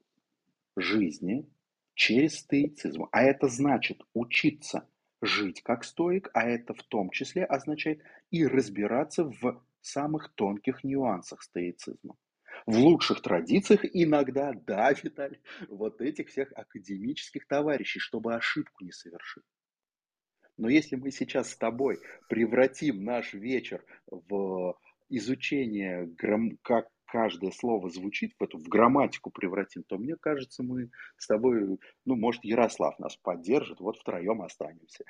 жизни 0.78 1.50
через 1.96 2.40
стоицизм. 2.40 3.08
А 3.12 3.24
это 3.24 3.50
значит 3.50 4.02
учиться 4.14 4.88
жить 5.22 5.62
как 5.64 5.84
стоик, 5.84 6.30
а 6.34 6.48
это 6.48 6.74
в 6.74 6.84
том 6.84 7.10
числе 7.10 7.44
означает 7.46 8.02
и 8.32 8.46
разбираться 8.46 9.26
в 9.26 9.64
самых 9.82 10.34
тонких 10.36 10.84
нюансах 10.84 11.42
стоицизма. 11.42 12.16
В 12.66 12.78
лучших 12.78 13.22
традициях 13.22 13.82
иногда, 13.84 14.54
да, 14.54 14.92
Виталий, 15.04 15.42
вот 15.70 16.02
этих 16.02 16.30
всех 16.30 16.52
академических 16.56 17.48
товарищей, 17.48 18.00
чтобы 18.00 18.36
ошибку 18.36 18.84
не 18.84 18.92
совершить. 18.92 19.44
Но 20.58 20.70
если 20.70 20.96
мы 20.96 21.12
сейчас 21.12 21.52
с 21.52 21.58
тобой 21.58 22.00
превратим 22.30 23.04
наш 23.04 23.34
вечер 23.34 23.86
в 24.08 24.76
изучение, 25.10 26.10
как 26.64 26.90
каждое 27.08 27.52
слово 27.52 27.90
звучит, 27.90 28.34
в 28.38 28.44
эту 28.44 28.58
в 28.58 28.68
грамматику 28.68 29.32
превратим, 29.32 29.84
то 29.84 29.98
мне 29.98 30.16
кажется, 30.16 30.64
мы 30.64 30.92
с 31.18 31.28
тобой, 31.28 31.80
ну, 32.06 32.16
может, 32.16 32.44
Ярослав 32.44 33.00
нас 33.00 33.16
поддержит, 33.18 33.80
вот 33.80 33.98
втроем 33.98 34.42
останемся. 34.42 35.04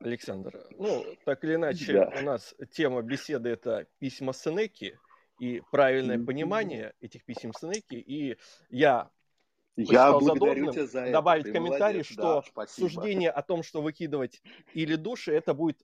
Александр, 0.00 0.66
ну, 0.78 1.04
так 1.24 1.44
или 1.44 1.54
иначе, 1.54 1.92
да. 1.92 2.12
у 2.20 2.24
нас 2.24 2.54
тема 2.72 3.02
беседы– 3.02 3.48
это 3.50 3.86
письма 3.98 4.32
Сенеки 4.32 4.98
и 5.38 5.62
правильное 5.70 6.18
mm-hmm. 6.18 6.24
понимание 6.24 6.94
этих 7.00 7.24
писем 7.24 7.52
Сенеки. 7.52 7.94
И 7.94 8.36
я 8.68 9.10
я 9.76 10.12
благодарю 10.12 10.72
тебя 10.72 10.86
за 10.86 11.00
это. 11.00 11.12
Добавить 11.12 11.44
Ты 11.44 11.52
комментарий, 11.52 12.00
молодец. 12.00 12.06
что 12.06 12.44
да, 12.54 12.66
суждение 12.66 13.30
о 13.30 13.42
том, 13.42 13.62
что 13.62 13.80
выкидывать 13.80 14.42
или 14.74 14.96
души, 14.96 15.32
это 15.32 15.54
будет 15.54 15.80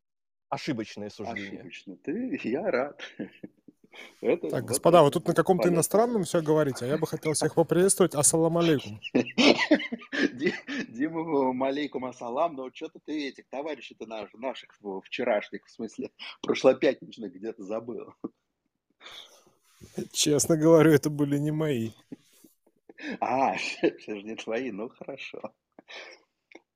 ошибочное 0.49 1.11
суждение. 1.11 1.61
Ошибочно. 1.61 1.97
Ты, 1.97 2.41
я 2.45 2.71
рад. 2.71 3.03
Это, 4.21 4.49
так, 4.49 4.63
вот 4.63 4.69
господа, 4.69 5.03
вы 5.03 5.11
тут 5.11 5.27
на 5.27 5.35
каком-то 5.35 5.63
понятно. 5.63 5.77
иностранном 5.77 6.25
все 6.25 6.41
говорите, 6.41 6.85
а 6.85 6.89
я 6.89 6.99
бы 6.99 7.07
хотел 7.07 7.33
всех 7.33 7.55
поприветствовать. 7.55 8.15
Ассалам 8.15 8.59
алейкум. 8.59 9.01
Дима, 10.89 11.53
малейкум 11.53 12.05
ассалам, 12.05 12.55
но 12.55 12.71
что-то 12.73 13.01
ты 13.05 13.29
этих 13.29 13.49
товарищей-то 13.49 14.07
наших 14.07 14.75
вчерашних, 15.05 15.67
в 15.67 15.71
смысле, 15.71 16.11
прошлопятничных 16.43 17.33
где-то 17.33 17.65
забыл. 17.65 18.15
Честно 20.13 20.57
говорю, 20.57 20.93
это 20.93 21.11
были 21.11 21.39
не 21.39 21.51
мои. 21.51 21.91
А, 23.21 23.57
все 23.57 24.17
же 24.17 24.23
не 24.23 24.35
твои, 24.35 24.71
ну 24.71 24.89
хорошо. 24.89 25.55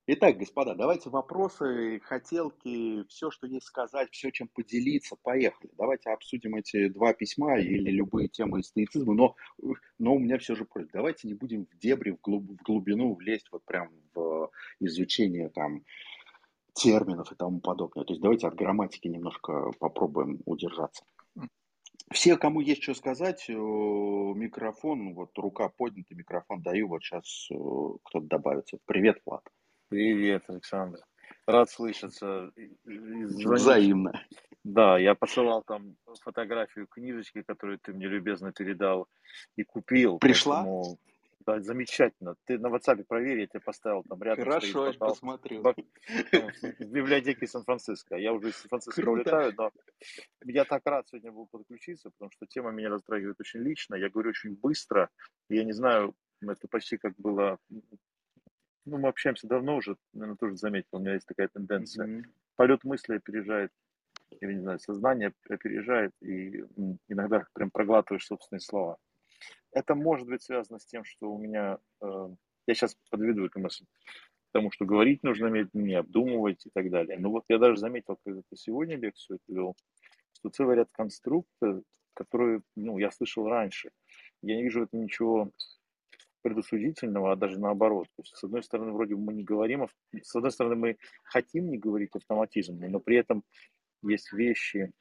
Итак, 0.05 0.37
господа, 0.37 0.75
давайте 0.75 1.09
вопросы, 1.09 2.01
хотелки, 2.03 3.05
все, 3.07 3.31
что 3.31 3.47
есть 3.47 3.67
сказать, 3.67 4.09
все, 4.11 4.31
чем 4.31 4.49
поделиться, 4.49 5.15
поехали. 5.23 5.71
Давайте 5.77 6.09
обсудим 6.09 6.55
эти 6.55 6.89
два 6.89 7.13
письма 7.13 7.57
или 7.57 7.89
любые 7.89 8.27
темы 8.27 8.59
из 8.59 8.67
стоицизма, 8.67 9.13
но, 9.13 9.35
но 9.99 10.15
у 10.15 10.19
меня 10.19 10.39
все 10.39 10.55
же 10.55 10.65
просьба. 10.65 10.89
Давайте 10.91 11.29
не 11.29 11.35
будем 11.35 11.67
в 11.67 11.77
дебри, 11.77 12.11
в, 12.11 12.19
глуб, 12.19 12.43
в 12.43 12.63
глубину 12.63 13.15
влезть 13.15 13.47
вот 13.53 13.63
прям 13.63 13.91
в 14.13 14.51
изучение 14.81 15.47
там 15.47 15.85
терминов 16.73 17.31
и 17.31 17.35
тому 17.35 17.61
подобное. 17.61 18.03
То 18.03 18.11
есть 18.11 18.21
давайте 18.21 18.47
от 18.47 18.55
грамматики 18.55 19.07
немножко 19.07 19.71
попробуем 19.79 20.41
удержаться. 20.43 21.05
Все, 22.11 22.35
кому 22.35 22.59
есть 22.59 22.83
что 22.83 22.93
сказать, 22.93 23.45
э, 23.47 23.53
микрофон, 23.53 25.13
вот 25.13 25.29
рука 25.37 25.69
поднята, 25.69 26.13
микрофон 26.13 26.61
даю, 26.61 26.89
вот 26.89 27.03
сейчас 27.03 27.47
э, 27.49 27.55
кто-то 27.55 28.27
добавится. 28.27 28.77
Привет, 28.85 29.21
Влад. 29.25 29.43
Александр. 30.47 30.99
Рад 31.45 31.69
слышаться. 31.69 32.51
Взаимно. 32.85 34.13
Да, 34.63 34.97
я 34.97 35.13
посылал 35.13 35.61
там 35.61 35.97
фотографию 36.21 36.87
книжечки, 36.87 37.41
которую 37.41 37.79
ты 37.79 37.91
мне 37.91 38.07
любезно 38.07 38.53
передал 38.53 39.09
и 39.57 39.63
купил. 39.63 40.19
Пришла? 40.19 40.63
Поэтому, 40.63 40.97
да, 41.45 41.59
замечательно. 41.59 42.35
Ты 42.45 42.57
на 42.57 42.67
WhatsApp 42.67 43.03
проверь, 43.03 43.41
я 43.41 43.47
тебе 43.47 43.59
поставил 43.59 44.03
там 44.03 44.23
рядом. 44.23 44.45
Хорошо, 44.45 44.87
я 44.87 44.93
посмотрю. 44.93 45.61
В 45.61 46.85
библиотеке 46.85 47.45
Сан-Франциско. 47.45 48.15
Я 48.15 48.31
уже 48.31 48.49
из 48.49 48.55
Сан-Франциско 48.55 49.09
улетаю, 49.09 49.53
но 49.57 49.71
я 50.45 50.63
так 50.63 50.81
рад 50.85 51.09
сегодня 51.09 51.33
был 51.33 51.47
подключиться, 51.47 52.09
потому 52.11 52.31
что 52.31 52.45
тема 52.45 52.71
меня 52.71 52.89
затрагивает 52.91 53.41
очень 53.41 53.59
лично. 53.59 53.95
Я 53.95 54.09
говорю 54.09 54.29
очень 54.29 54.55
быстро. 54.55 55.09
Я 55.49 55.65
не 55.65 55.73
знаю, 55.73 56.15
это 56.41 56.69
почти 56.69 56.95
как 56.95 57.15
было 57.17 57.57
ну, 58.85 58.97
мы 58.97 59.09
общаемся 59.09 59.47
давно 59.47 59.77
уже, 59.77 59.95
наверное, 60.13 60.37
тоже 60.37 60.55
заметил, 60.57 60.89
у 60.93 60.99
меня 60.99 61.13
есть 61.13 61.27
такая 61.27 61.47
тенденция. 61.47 62.07
Mm-hmm. 62.07 62.23
Полет 62.55 62.83
мысли 62.83 63.15
опережает, 63.15 63.71
я 64.41 64.53
не 64.53 64.59
знаю, 64.59 64.79
сознание 64.79 65.33
опережает, 65.49 66.11
и 66.21 66.63
иногда 67.07 67.45
прям 67.53 67.71
проглатываешь 67.71 68.25
собственные 68.25 68.61
слова. 68.61 68.97
Это 69.71 69.95
может 69.95 70.27
быть 70.27 70.43
связано 70.43 70.79
с 70.79 70.85
тем, 70.85 71.03
что 71.03 71.31
у 71.31 71.37
меня, 71.37 71.79
э, 72.01 72.29
я 72.67 72.73
сейчас 72.73 72.95
подведу 73.09 73.45
эту 73.45 73.59
мысль, 73.59 73.85
потому 74.51 74.71
что 74.71 74.85
говорить 74.85 75.23
нужно 75.23 75.47
медленнее, 75.47 75.99
обдумывать 75.99 76.65
и 76.65 76.69
так 76.73 76.89
далее. 76.89 77.17
Но 77.17 77.31
вот 77.31 77.45
я 77.49 77.57
даже 77.57 77.77
заметил, 77.77 78.17
когда 78.23 78.41
ты 78.49 78.55
сегодня 78.55 78.97
лекцию 78.97 79.39
вел, 79.47 79.75
что 80.33 80.49
целый 80.49 80.75
ряд 80.75 80.89
конструктов, 80.91 81.83
которые, 82.13 82.61
ну, 82.75 82.97
я 82.99 83.11
слышал 83.11 83.47
раньше. 83.47 83.89
Я 84.41 84.57
не 84.57 84.63
вижу 84.63 84.81
в 84.81 84.83
этом 84.83 85.03
ничего 85.03 85.51
предосудительного, 86.43 87.31
а 87.31 87.35
даже 87.35 87.59
наоборот. 87.59 88.07
То 88.15 88.21
есть, 88.21 88.35
с 88.35 88.43
одной 88.43 88.61
стороны, 88.61 88.91
вроде 88.91 89.15
мы 89.15 89.33
не 89.33 89.43
говорим, 89.43 89.87
с 90.21 90.35
одной 90.35 90.51
стороны, 90.51 90.75
мы 90.75 90.97
хотим 91.23 91.71
не 91.71 91.77
говорить 91.77 92.15
автоматизмом, 92.15 92.91
но 92.91 92.99
при 92.99 93.17
этом 93.17 93.43
есть 94.03 94.31
вещи, 94.33 94.91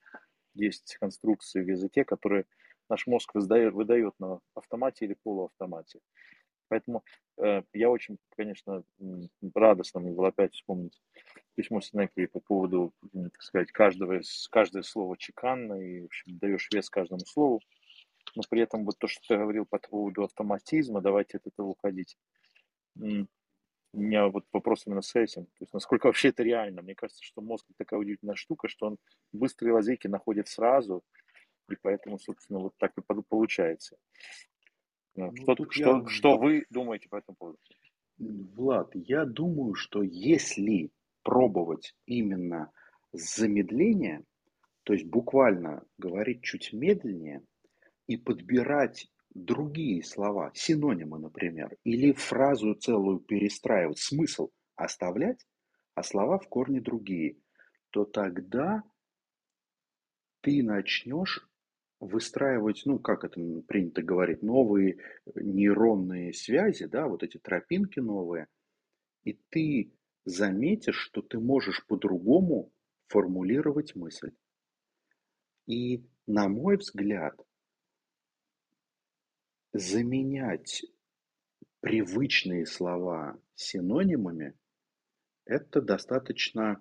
есть 0.55 0.97
конструкции 1.01 1.63
в 1.63 1.69
языке, 1.69 2.05
которые 2.05 2.47
наш 2.89 3.07
мозг 3.07 3.35
выдает, 3.35 3.75
выдает 3.75 4.15
на 4.19 4.41
автомате 4.55 5.05
или 5.05 5.17
полуавтомате. 5.23 6.01
Поэтому 6.69 7.05
э, 7.37 7.63
я 7.75 7.91
очень, 7.91 8.17
конечно, 8.35 8.83
радостно 9.55 10.01
мне 10.01 10.13
было 10.13 10.29
опять 10.29 10.55
вспомнить 10.55 10.99
письмо 11.55 11.83
Синекли 11.83 12.27
по 12.27 12.41
поводу, 12.41 12.95
так 13.13 13.43
сказать, 13.43 13.73
каждого, 13.73 14.21
каждое 14.51 14.83
слово 14.83 15.19
чеканно, 15.19 15.75
и 15.75 16.01
в 16.01 16.05
общем, 16.07 16.39
даешь 16.39 16.71
вес 16.73 16.89
каждому 16.89 17.21
слову 17.27 17.61
но 18.35 18.43
при 18.49 18.63
этом 18.63 18.85
вот 18.85 18.99
то, 18.99 19.09
что 19.09 19.21
ты 19.27 19.37
говорил 19.37 19.67
по 19.67 19.79
поводу 19.79 20.25
автоматизма, 20.25 21.01
давайте 21.01 21.39
от 21.39 21.47
этого 21.47 21.69
уходить. 21.69 22.17
у 22.97 23.27
меня 23.93 24.29
вот 24.29 24.45
вопрос 24.53 24.87
именно 24.87 25.03
с 25.03 25.15
этим. 25.15 25.45
То 25.47 25.61
есть 25.61 25.75
насколько 25.75 26.07
вообще 26.07 26.29
это 26.29 26.43
реально. 26.43 26.83
Мне 26.83 26.95
кажется, 26.95 27.23
что 27.23 27.43
мозг 27.43 27.67
такая 27.77 28.01
удивительная 28.01 28.37
штука, 28.37 28.69
что 28.69 28.87
он 28.87 28.99
быстрые 29.33 29.75
лазейки 29.75 30.07
находит 30.07 30.49
сразу, 30.49 31.03
и 31.71 31.77
поэтому, 31.81 32.19
собственно, 32.19 32.61
вот 32.61 32.75
так 32.79 32.93
и 32.97 33.03
получается. 33.29 33.97
Ну, 35.15 35.31
ну 35.31 35.43
что, 35.43 35.71
что, 35.71 35.99
я... 35.99 36.09
что 36.09 36.39
вы 36.39 36.65
думаете 36.71 37.09
по 37.09 37.17
этому 37.17 37.37
поводу? 37.37 37.59
Влад, 38.19 38.91
я 38.95 39.25
думаю, 39.25 39.75
что 39.75 40.03
если 40.03 40.91
пробовать 41.23 41.95
именно 42.07 42.71
замедление, 43.13 44.25
то 44.85 44.95
есть 44.95 45.07
буквально 45.07 45.85
говорить 45.99 46.43
чуть 46.43 46.73
медленнее 46.73 47.43
и 48.13 48.17
подбирать 48.19 49.11
другие 49.35 50.03
слова, 50.03 50.53
синонимы, 50.55 51.19
например, 51.19 51.77
или 51.83 52.13
фразу 52.13 52.75
целую 52.75 53.21
перестраивать, 53.21 53.99
смысл 53.99 54.51
оставлять, 54.77 55.47
а 55.95 56.03
слова 56.03 56.39
в 56.39 56.47
корне 56.49 56.83
другие, 56.83 57.39
то 57.91 58.05
тогда 58.05 58.83
ты 60.43 60.63
начнешь 60.63 61.49
выстраивать, 62.01 62.83
ну, 62.85 62.99
как 62.99 63.25
это 63.25 63.41
принято 63.67 64.03
говорить, 64.03 64.43
новые 64.43 64.99
нейронные 65.35 66.35
связи, 66.35 66.85
да, 66.85 67.07
вот 67.07 67.23
эти 67.23 67.39
тропинки 67.39 68.01
новые, 68.01 68.49
и 69.25 69.39
ты 69.49 69.95
заметишь, 70.27 70.99
что 70.99 71.23
ты 71.23 71.39
можешь 71.39 71.87
по-другому 71.87 72.73
формулировать 73.07 73.95
мысль. 73.95 74.33
И, 75.67 76.05
на 76.27 76.49
мой 76.49 76.77
взгляд, 76.77 77.35
заменять 79.73 80.85
привычные 81.81 82.67
слова 82.67 83.39
синонимами– 83.55 84.55
это 85.45 85.81
достаточно 85.81 86.81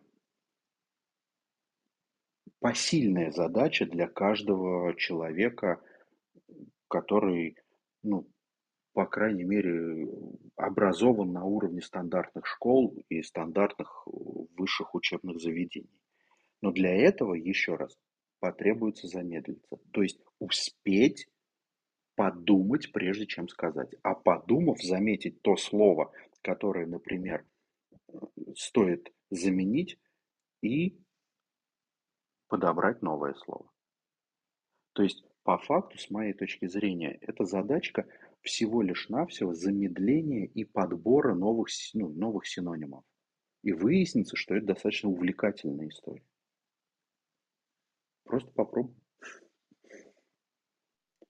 посильная 2.59 3.31
задача 3.31 3.85
для 3.85 4.07
каждого 4.07 4.95
человека, 4.95 5.81
который, 6.87 7.57
ну, 8.03 8.29
по 8.93 9.05
крайней 9.05 9.43
мере, 9.43 10.07
образован 10.55 11.31
на 11.31 11.43
уровне 11.45 11.81
стандартных 11.81 12.45
школ 12.45 12.95
и 13.09 13.23
стандартных 13.23 14.05
высших 14.05 14.93
учебных 14.93 15.39
заведений. 15.39 15.99
Но 16.61 16.71
для 16.71 16.93
этого, 16.93 17.33
еще 17.33 17.75
раз, 17.75 17.97
потребуется 18.39 19.07
замедлиться. 19.07 19.77
То 19.91 20.03
есть 20.03 20.19
успеть 20.39 21.27
подумать, 22.21 22.91
прежде 22.91 23.25
чем 23.25 23.47
сказать. 23.47 23.95
А 24.03 24.13
подумав, 24.13 24.79
заметить 24.79 25.41
то 25.41 25.55
слово, 25.57 26.11
которое, 26.43 26.85
например, 26.85 27.47
стоит 28.55 29.11
заменить, 29.31 29.99
и 30.61 31.01
подобрать 32.47 33.01
новое 33.01 33.33
слово. 33.33 33.71
То 34.93 35.01
есть, 35.01 35.25
по 35.41 35.57
факту, 35.57 35.97
с 35.97 36.11
моей 36.11 36.33
точки 36.33 36.67
зрения, 36.67 37.17
эта 37.21 37.45
задачка 37.45 38.05
всего 38.41 38.83
лишь 38.83 39.09
навсего 39.09 39.55
замедления 39.55 40.45
и 40.45 40.63
подбора 40.63 41.33
новых, 41.33 41.69
ну, 41.95 42.09
новых 42.09 42.45
синонимов. 42.45 43.03
И 43.63 43.71
выяснится, 43.71 44.35
что 44.35 44.53
это 44.53 44.67
достаточно 44.67 45.09
увлекательная 45.09 45.87
история. 45.87 46.23
Просто 48.25 48.51
попробуй. 48.51 48.93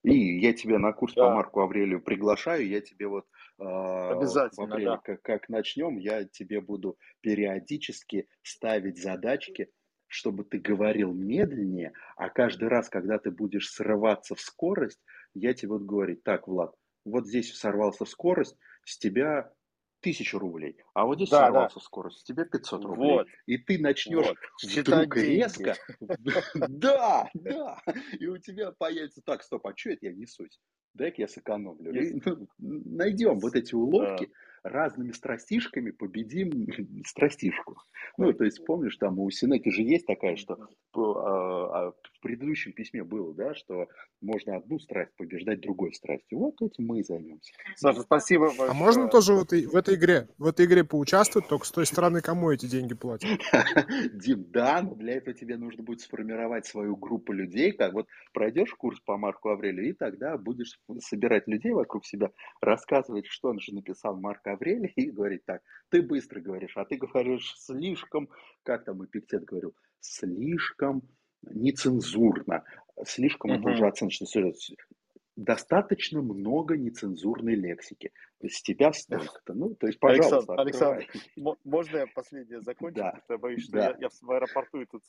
И 0.04 0.40
я 0.40 0.54
тебя 0.54 0.80
на 0.80 0.94
курс 0.94 1.14
да. 1.14 1.26
по 1.26 1.36
Марку 1.36 1.62
Аврелию 1.62 2.02
приглашаю, 2.02 2.68
я 2.68 2.82
тебе 2.82 3.08
вот 3.08 3.26
э, 3.60 3.64
Обязательно, 3.64 4.68
в 4.68 4.72
апреле, 4.72 4.90
да. 4.90 4.98
как, 4.98 5.22
как 5.22 5.50
начнем, 5.50 5.98
я 5.98 6.24
тебе 6.26 6.60
буду 6.60 6.98
периодически 7.22 8.28
ставить 8.42 9.02
задачки, 9.02 9.70
чтобы 10.08 10.44
ты 10.44 10.58
говорил 10.58 11.14
медленнее, 11.14 11.94
а 12.16 12.30
каждый 12.30 12.68
раз, 12.68 12.90
когда 12.90 13.20
ты 13.20 13.30
будешь 13.30 13.70
срываться 13.70 14.34
в 14.34 14.42
скорость, 14.42 15.00
я 15.34 15.54
тебе 15.54 15.70
буду 15.70 15.86
говорить, 15.86 16.24
так, 16.24 16.48
Влад, 16.48 16.74
вот 17.06 17.28
здесь 17.28 17.56
сорвался 17.56 18.06
в 18.06 18.10
скорость, 18.10 18.58
с 18.84 18.98
тебя 18.98 19.54
тысячу 20.02 20.40
рублей, 20.40 20.78
а 20.94 21.06
вот 21.06 21.16
здесь 21.16 21.30
да, 21.30 21.46
сорвался 21.46 21.76
да. 21.76 21.82
скорость, 21.82 22.20
с 22.20 22.24
тебя 22.24 22.46
500 22.46 22.86
рублей. 22.86 23.12
Вот. 23.12 23.28
И 23.46 23.58
ты 23.58 23.80
начнешь 23.80 24.26
вот. 24.26 24.38
вдруг 24.64 25.16
резко... 25.16 25.76
Да, 26.70 27.30
да. 27.34 27.78
И 28.20 28.28
у 28.28 28.38
тебя 28.38 28.72
появится, 28.72 29.22
так, 29.24 29.44
стоп, 29.44 29.68
а 29.68 29.74
что 29.76 29.92
это 29.92 30.08
я 30.08 30.14
несусь? 30.14 30.60
Дай-ка 30.94 31.22
я 31.22 31.28
сэкономлю. 31.28 31.94
Ну, 32.26 32.48
найдем 32.58 33.40
вот 33.40 33.56
эти 33.56 33.74
уловки, 33.76 34.32
разными 34.64 35.12
страстишками 35.12 35.92
победим 35.92 36.68
страстишку. 37.06 37.78
Ну, 38.18 38.34
то 38.34 38.44
есть, 38.44 38.66
помнишь, 38.66 38.98
там 38.98 39.20
у 39.20 39.30
Синеки 39.30 39.70
же 39.70 39.82
есть 39.82 40.06
такая, 40.06 40.36
что 40.36 40.58
а, 40.94 41.00
а, 41.00 41.92
в 41.92 42.22
предыдущем 42.22 42.74
письме 42.74 43.04
было, 43.04 43.34
да, 43.34 43.54
что 43.56 43.88
можно 44.22 44.58
одну 44.58 44.80
страсть 44.80 45.12
побеждать 45.18 45.62
другой 45.62 45.94
страстью. 45.94 46.40
Вот 46.40 46.62
этим 46.62 46.86
мы 46.86 47.00
и 47.00 47.04
займемся. 47.04 47.54
Саша, 47.76 48.02
спасибо 48.02 48.48
большое. 48.48 48.70
А 48.70 48.74
можно 48.74 49.08
тоже 49.08 49.34
в 49.34 49.44
этой, 49.44 49.66
в 49.66 49.76
этой 49.76 49.96
игре, 49.96 50.28
в 50.38 50.46
этой 50.46 50.66
игре 50.66 50.84
поучаствовать, 50.84 51.48
только 51.48 51.66
с 51.66 51.72
той 51.72 51.86
стороны, 51.86 52.22
кому 52.22 52.52
эти 52.52 52.66
деньги 52.66 52.94
платят? 52.94 53.30
Дим, 54.14 54.46
да, 54.52 54.82
но 54.82 54.96
для 54.96 55.16
этого 55.16 55.36
тебе 55.36 55.58
нужно 55.58 55.84
будет 55.84 56.02
сформировать 56.02 56.66
свою 56.66 56.96
группу 56.96 57.32
людей, 57.32 57.72
как 57.72 57.94
вот 57.94 58.08
пройдешь 58.34 58.74
курс 58.74 59.00
по 59.00 59.18
Марку 59.18 59.50
Аврелию, 59.50 59.90
и 59.90 59.94
тогда 59.94 60.38
будешь 60.38 60.80
собирать 61.00 61.48
людей 61.48 61.72
вокруг 61.72 62.06
себя, 62.06 62.32
рассказывать, 62.62 63.28
что 63.28 63.50
он 63.50 63.60
же 63.60 63.74
написал 63.74 64.18
Марк 64.20 64.46
Аврелий, 64.52 64.94
и 64.96 65.12
говорить 65.12 65.46
так, 65.46 65.62
ты 65.90 66.02
быстро 66.02 66.40
говоришь, 66.40 66.78
а 66.78 66.86
ты 66.86 66.98
говоришь 66.98 67.56
слишком, 67.58 68.30
как 68.64 68.86
там 68.86 69.04
Эпиктет 69.06 69.46
говорил, 69.46 69.76
слишком 70.00 71.04
нецензурно, 71.44 72.64
слишком 73.06 73.52
угу. 73.52 73.60
это 73.60 73.70
уже 73.70 73.88
оценочно 73.88 74.26
достаточно 75.36 76.22
много 76.22 76.78
нецензурной 76.78 77.56
лексики. 77.56 78.12
С 78.44 78.62
тебя 78.64 78.92
столько-то. 78.92 79.54
Ну, 79.54 79.76
то 79.76 79.88
есть, 79.88 80.00
пожалуйста, 80.00 80.54
Александр, 80.56 81.06
Александр 81.38 81.58
можно 81.64 81.98
я 81.98 82.08
последнее 82.08 82.62
закончу? 82.62 82.96
Да. 82.96 83.22
Я 83.30 83.38
боюсь, 83.38 83.64
что 83.64 83.74
да. 83.74 83.90
я, 83.90 83.98
я 84.00 84.10
в 84.10 84.32
аэропорту 84.32 84.82
и 84.82 84.86
тут 84.86 85.04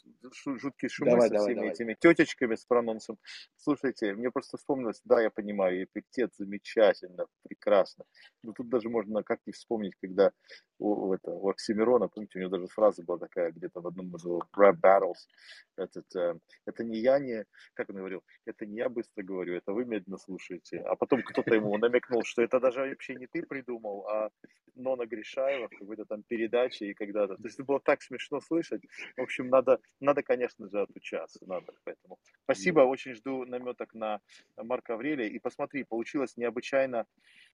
жуткие 0.44 0.88
шумы 0.88 1.12
давай, 1.12 1.28
со 1.28 1.38
всеми 1.38 1.54
давай, 1.54 1.70
этими 1.70 1.96
давай. 2.00 2.14
тетечками 2.14 2.54
с 2.54 2.64
прононсом. 2.64 3.18
Слушайте, 3.56 4.14
мне 4.14 4.30
просто 4.30 4.56
вспомнилось, 4.56 5.00
да, 5.04 5.20
я 5.20 5.30
понимаю, 5.30 5.84
эпитет 5.84 6.32
замечательно, 6.36 7.26
прекрасно. 7.42 8.04
Но 8.42 8.52
тут 8.52 8.68
даже 8.68 8.88
можно 8.88 9.22
как 9.22 9.40
не 9.46 9.52
вспомнить, 9.52 9.94
когда 10.00 10.32
у, 10.78 11.08
у, 11.08 11.14
это, 11.14 11.30
у 11.30 11.48
Оксимирона, 11.48 12.08
помните, 12.08 12.38
у 12.38 12.42
него 12.42 12.50
даже 12.50 12.66
фраза 12.66 13.02
была 13.02 13.18
такая 13.18 13.52
где-то 13.52 13.80
в 13.80 13.86
одном 13.86 14.14
из 14.14 14.24
его 14.24 14.42
rap 14.56 14.76
battles. 14.82 15.28
Этот, 15.76 16.14
э, 16.16 16.34
это 16.66 16.84
не 16.84 16.98
я 16.98 17.18
не, 17.18 17.44
как 17.74 17.88
он 17.90 17.96
говорил, 17.96 18.22
это 18.44 18.66
не 18.66 18.76
я 18.76 18.88
быстро 18.88 19.22
говорю, 19.22 19.54
это 19.54 19.72
вы 19.72 19.84
медленно 19.84 20.18
слушаете. 20.18 20.78
А 20.80 20.96
потом 20.96 21.22
кто-то 21.22 21.54
ему 21.54 21.76
намекнул, 21.78 22.22
что 22.24 22.42
это 22.42 22.60
даже 22.60 22.80
вообще 22.80 23.14
не 23.14 23.21
ты 23.26 23.42
придумал, 23.42 24.06
а 24.08 24.30
Нона 24.74 25.06
Гришаева 25.06 25.68
в 25.68 25.78
какой-то 25.78 26.04
там 26.04 26.22
передаче 26.22 26.86
и 26.86 26.94
когда-то. 26.94 27.36
То 27.36 27.44
есть 27.44 27.56
это 27.56 27.64
было 27.64 27.80
так 27.80 28.02
смешно 28.02 28.40
слышать. 28.40 28.82
В 29.16 29.22
общем, 29.22 29.48
надо, 29.48 29.80
надо 30.00 30.22
конечно 30.22 30.68
же, 30.68 30.80
отучаться. 30.80 31.44
Надо, 31.46 31.72
поэтому. 31.84 32.18
Спасибо, 32.44 32.80
очень 32.80 33.14
жду 33.14 33.44
наметок 33.44 33.94
на 33.94 34.20
Марка 34.56 34.94
Аврелия. 34.94 35.26
И 35.26 35.38
посмотри, 35.38 35.84
получилась 35.84 36.36
необычайно 36.36 37.06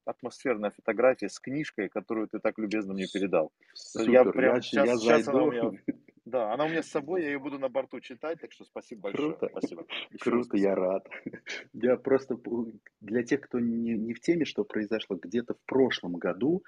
атмосферная 0.05 0.71
фотография 0.71 1.29
с 1.29 1.39
книжкой, 1.41 1.89
которую 1.89 2.29
ты 2.29 2.39
так 2.39 2.59
любезно 2.59 2.95
мне 2.95 3.07
передал. 3.13 3.53
Супер, 3.75 4.11
я 4.11 4.25
прям 4.25 4.57
я, 4.57 4.61
сейчас, 4.61 4.87
я 4.87 4.97
сейчас 4.97 5.25
зайду. 5.25 5.31
она 5.39 5.43
у 5.45 5.51
меня 5.51 5.83
да, 6.29 6.53
она 6.53 6.65
у 6.65 6.69
меня 6.69 6.83
с 6.83 6.89
собой, 6.91 7.23
я 7.23 7.29
ее 7.29 7.39
буду 7.39 7.59
на 7.59 7.69
борту 7.69 8.01
читать, 8.01 8.41
так 8.41 8.53
что 8.53 8.65
спасибо 8.65 9.03
большое. 9.03 9.35
Круто, 9.35 9.49
спасибо. 9.51 9.85
Круто, 10.21 10.45
спасибо. 10.45 10.69
я 10.69 10.75
рад. 10.75 11.09
Я 11.73 11.97
просто 11.97 12.37
для 13.01 13.23
тех, 13.23 13.41
кто 13.41 13.59
не, 13.61 13.97
не 13.97 14.15
в 14.15 14.21
теме, 14.21 14.45
что 14.45 14.65
произошло 14.65 15.17
где-то 15.17 15.55
в 15.55 15.61
прошлом 15.67 16.15
году, 16.15 16.63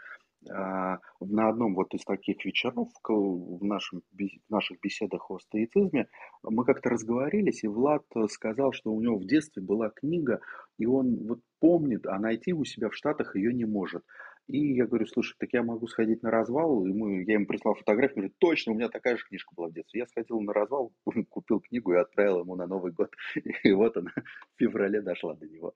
а, 0.49 0.99
на 1.21 1.49
одном 1.51 1.75
вот 1.75 1.93
из 1.93 2.03
таких 2.03 2.45
вечеров 2.45 2.89
в, 3.07 3.65
нашем, 3.65 4.03
в 4.13 4.51
наших 4.51 4.81
беседах 4.81 5.31
о 5.31 5.39
стоицизме 5.39 6.09
мы 6.43 6.65
как-то 6.65 6.89
разговорились, 6.89 7.63
и 7.63 7.69
Влад 7.69 8.05
сказал, 8.31 8.73
что 8.73 8.91
у 8.93 9.01
него 9.01 9.19
в 9.19 9.27
детстве 9.27 9.63
была 9.63 9.91
книга, 9.91 10.41
и 10.79 10.87
он 10.87 11.27
вот 11.27 11.41
помнит, 11.61 12.07
а 12.07 12.19
найти 12.19 12.55
у 12.55 12.65
себя 12.65 12.89
в 12.89 12.95
Штатах 12.95 13.37
ее 13.37 13.53
не 13.53 13.67
может. 13.67 14.03
И 14.51 14.75
я 14.75 14.85
говорю, 14.85 15.07
слушай, 15.07 15.37
так 15.39 15.53
я 15.53 15.63
могу 15.63 15.87
сходить 15.87 16.25
на 16.25 16.31
развал. 16.33 16.85
И 16.85 16.93
мы, 16.93 17.23
я 17.23 17.35
им 17.35 17.47
прислал 17.47 17.75
фотографию, 17.75 18.17
говорю, 18.17 18.35
точно, 18.39 18.73
у 18.73 18.75
меня 18.75 18.89
такая 18.89 19.17
же 19.17 19.25
книжка 19.25 19.55
была 19.55 19.69
в 19.69 19.73
детстве. 19.73 20.01
Я 20.01 20.07
сходил 20.07 20.41
на 20.41 20.53
развал, 20.53 20.93
купил 21.31 21.61
книгу 21.61 21.93
и 21.93 21.99
отправил 21.99 22.41
ему 22.41 22.57
на 22.57 22.67
Новый 22.67 22.91
год. 22.91 23.15
И 23.63 23.73
вот 23.73 23.97
она 23.97 24.11
в 24.17 24.59
феврале 24.59 25.03
дошла 25.03 25.35
до 25.35 25.47
него. 25.47 25.73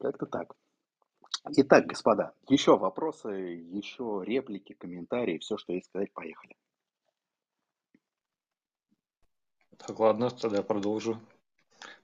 Как-то 0.00 0.26
так. 0.26 0.56
Итак, 1.56 1.86
господа, 1.86 2.32
еще 2.48 2.76
вопросы, 2.76 3.28
еще 3.28 4.22
реплики, 4.26 4.72
комментарии, 4.72 5.38
все, 5.38 5.56
что 5.56 5.72
есть 5.72 5.86
сказать, 5.86 6.12
поехали. 6.12 6.56
Так, 9.76 10.00
ладно, 10.00 10.30
тогда 10.30 10.64
продолжу. 10.64 11.20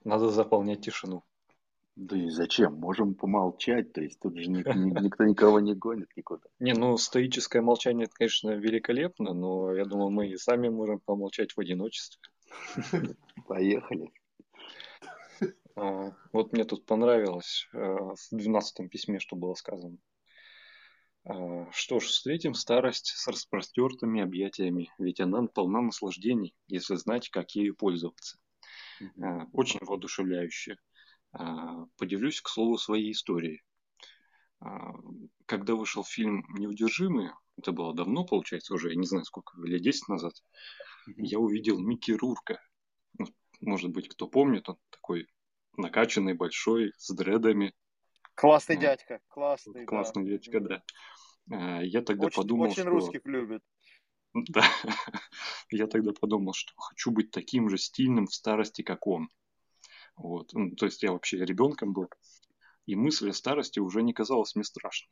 Надо 0.05 0.29
заполнять 0.29 0.85
тишину. 0.85 1.23
Да 1.95 2.17
и 2.17 2.29
зачем? 2.29 2.75
Можем 2.75 3.15
помолчать, 3.15 3.91
то 3.93 4.01
есть 4.01 4.19
тут 4.19 4.37
же 4.37 4.49
никто 4.49 5.23
никого 5.23 5.59
не 5.59 5.75
гонит 5.75 6.09
никуда. 6.15 6.43
Не, 6.59 6.73
ну 6.73 6.97
стоическое 6.97 7.61
молчание, 7.61 8.05
это, 8.05 8.13
конечно, 8.15 8.51
великолепно, 8.51 9.33
но 9.33 9.73
я 9.73 9.85
думаю, 9.85 10.09
мы 10.09 10.29
и 10.29 10.37
сами 10.37 10.69
можем 10.69 10.99
помолчать 10.99 11.51
в 11.51 11.59
одиночестве. 11.59 12.21
Поехали. 13.47 14.11
А, 15.75 16.11
вот 16.33 16.53
мне 16.53 16.63
тут 16.63 16.85
понравилось 16.85 17.67
э, 17.73 17.77
в 17.77 18.17
двенадцатом 18.31 18.89
письме, 18.89 19.19
что 19.19 19.35
было 19.35 19.53
сказано. 19.53 19.97
А, 21.23 21.71
что 21.71 21.99
ж, 21.99 22.05
встретим 22.05 22.53
старость 22.53 23.13
с 23.15 23.27
распростертыми 23.27 24.21
объятиями, 24.21 24.91
ведь 24.97 25.19
она 25.19 25.45
полна 25.47 25.81
наслаждений, 25.81 26.55
если 26.67 26.95
знать, 26.95 27.29
как 27.29 27.51
ею 27.51 27.75
пользоваться. 27.75 28.37
А, 29.21 29.45
очень 29.53 29.79
воодушевляюще. 29.81 30.77
Поделюсь, 31.97 32.41
к 32.41 32.49
слову, 32.49 32.77
своей 32.77 33.11
историей. 33.11 33.61
Когда 35.45 35.75
вышел 35.75 36.03
фильм 36.03 36.45
«Неудержимые», 36.49 37.33
это 37.57 37.71
было 37.71 37.93
давно, 37.93 38.25
получается, 38.25 38.73
уже, 38.73 38.89
я 38.89 38.95
не 38.95 39.05
знаю, 39.05 39.25
сколько, 39.25 39.59
лет 39.61 39.81
10 39.81 40.07
назад, 40.07 40.33
я 41.17 41.39
увидел 41.39 41.79
Микки 41.79 42.11
Рурка. 42.11 42.59
Ну, 43.17 43.27
может 43.59 43.91
быть, 43.91 44.07
кто 44.07 44.27
помнит, 44.27 44.69
он 44.69 44.77
такой 44.89 45.27
накачанный, 45.77 46.33
большой, 46.33 46.93
с 46.97 47.13
дредами. 47.13 47.73
Классный 48.35 48.77
дядька, 48.77 49.19
классный. 49.27 49.85
Классный 49.85 50.23
да. 50.23 50.29
дядька, 50.31 50.59
да. 50.59 50.83
А, 51.51 51.81
я 51.83 52.01
тогда 52.01 52.27
очень, 52.27 52.35
подумал, 52.35 52.65
очень 52.65 52.83
что... 52.83 52.89
русских 52.89 53.21
любит. 53.25 53.63
Да. 54.33 54.63
Я 55.69 55.87
тогда 55.87 56.13
подумал, 56.13 56.53
что 56.53 56.71
хочу 56.77 57.11
быть 57.11 57.31
таким 57.31 57.69
же 57.69 57.77
стильным 57.77 58.27
в 58.27 58.33
старости, 58.33 58.81
как 58.81 59.05
он. 59.05 59.27
Вот. 60.15 60.53
Ну, 60.53 60.75
то 60.75 60.85
есть 60.85 61.03
я 61.03 61.11
вообще 61.11 61.43
ребенком 61.45 61.93
был. 61.93 62.09
И 62.85 62.95
мысль 62.95 63.29
о 63.29 63.33
старости 63.33 63.79
уже 63.79 64.01
не 64.03 64.13
казалась 64.13 64.55
мне 64.55 64.63
страшной. 64.63 65.11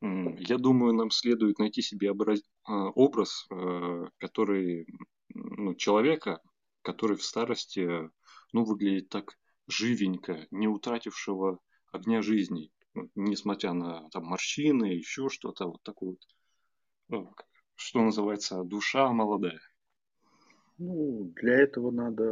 Я 0.00 0.58
думаю, 0.58 0.94
нам 0.94 1.10
следует 1.10 1.58
найти 1.58 1.80
себе 1.80 2.10
образ... 2.10 2.42
А, 2.64 2.88
образ, 2.90 3.46
э, 3.50 4.04
который 4.18 4.86
ну, 5.28 5.74
человека, 5.74 6.40
который 6.82 7.16
в 7.16 7.22
старости 7.22 8.10
ну, 8.52 8.64
выглядит 8.64 9.08
так 9.08 9.38
живенько, 9.68 10.46
не 10.50 10.66
утратившего 10.66 11.60
огня 11.92 12.20
жизни, 12.20 12.72
ну, 12.94 13.08
несмотря 13.14 13.72
на 13.74 14.08
там, 14.10 14.24
морщины, 14.24 14.86
еще 14.86 15.28
что-то, 15.28 15.66
вот 15.66 15.82
такое 15.82 16.16
вот, 17.08 17.34
что 17.76 18.00
называется, 18.00 18.64
душа 18.64 19.12
молодая. 19.12 19.60
Ну, 20.78 21.32
для 21.36 21.60
этого 21.60 21.90
надо 21.90 22.24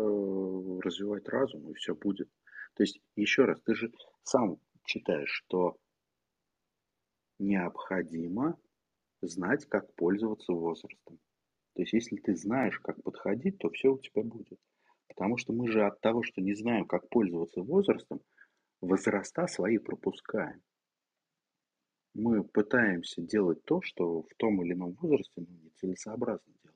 развивать 0.82 1.28
разум, 1.28 1.70
и 1.70 1.74
все 1.74 1.95
будет. 1.95 2.28
То 2.74 2.82
есть, 2.82 3.01
еще 3.16 3.45
раз, 3.45 3.61
ты 3.62 3.74
же 3.74 3.93
сам 4.22 4.59
читаешь, 4.84 5.30
что 5.30 5.76
необходимо 7.38 8.59
знать, 9.22 9.66
как 9.66 9.95
пользоваться 9.95 10.53
возрастом. 10.53 11.18
То 11.74 11.82
есть, 11.82 11.93
если 11.93 12.16
ты 12.16 12.34
знаешь, 12.36 12.78
как 12.80 13.03
подходить, 13.03 13.59
то 13.59 13.70
все 13.70 13.93
у 13.93 13.99
тебя 13.99 14.22
будет. 14.22 14.59
Потому 15.09 15.36
что 15.36 15.53
мы 15.53 15.68
же 15.68 15.84
от 15.84 16.01
того, 16.01 16.22
что 16.22 16.41
не 16.41 16.55
знаем, 16.55 16.86
как 16.86 17.09
пользоваться 17.09 17.62
возрастом, 17.62 18.20
возраста 18.80 19.47
свои 19.47 19.78
пропускаем. 19.78 20.62
Мы 22.14 22.43
пытаемся 22.43 23.22
делать 23.22 23.64
то, 23.64 23.80
что 23.82 24.22
в 24.22 24.34
том 24.36 24.62
или 24.64 24.72
ином 24.72 24.93
возрасте 24.95 25.32
ну, 25.36 25.47
нецелесообразно 25.62 26.53
делать. 26.62 26.69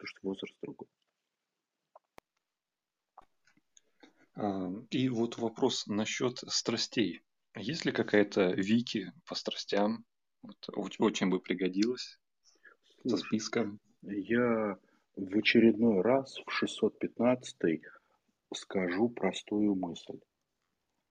Потому 0.00 0.08
что 0.08 0.20
возраст 0.22 0.56
другой. 0.62 0.88
И 4.90 5.08
вот 5.10 5.36
вопрос 5.36 5.86
насчет 5.86 6.38
страстей. 6.38 7.20
Есть 7.54 7.84
ли 7.84 7.92
какая-то 7.92 8.52
вики 8.52 9.12
по 9.26 9.34
страстям? 9.34 10.06
Вот, 10.42 10.56
очень 10.98 11.28
бы 11.28 11.40
пригодилось 11.40 12.18
со 13.06 13.18
списком. 13.18 13.78
Я 14.00 14.78
в 15.16 15.36
очередной 15.36 16.00
раз 16.00 16.38
в 16.46 16.50
615 16.50 17.82
скажу 18.54 19.10
простую 19.10 19.74
мысль. 19.74 20.18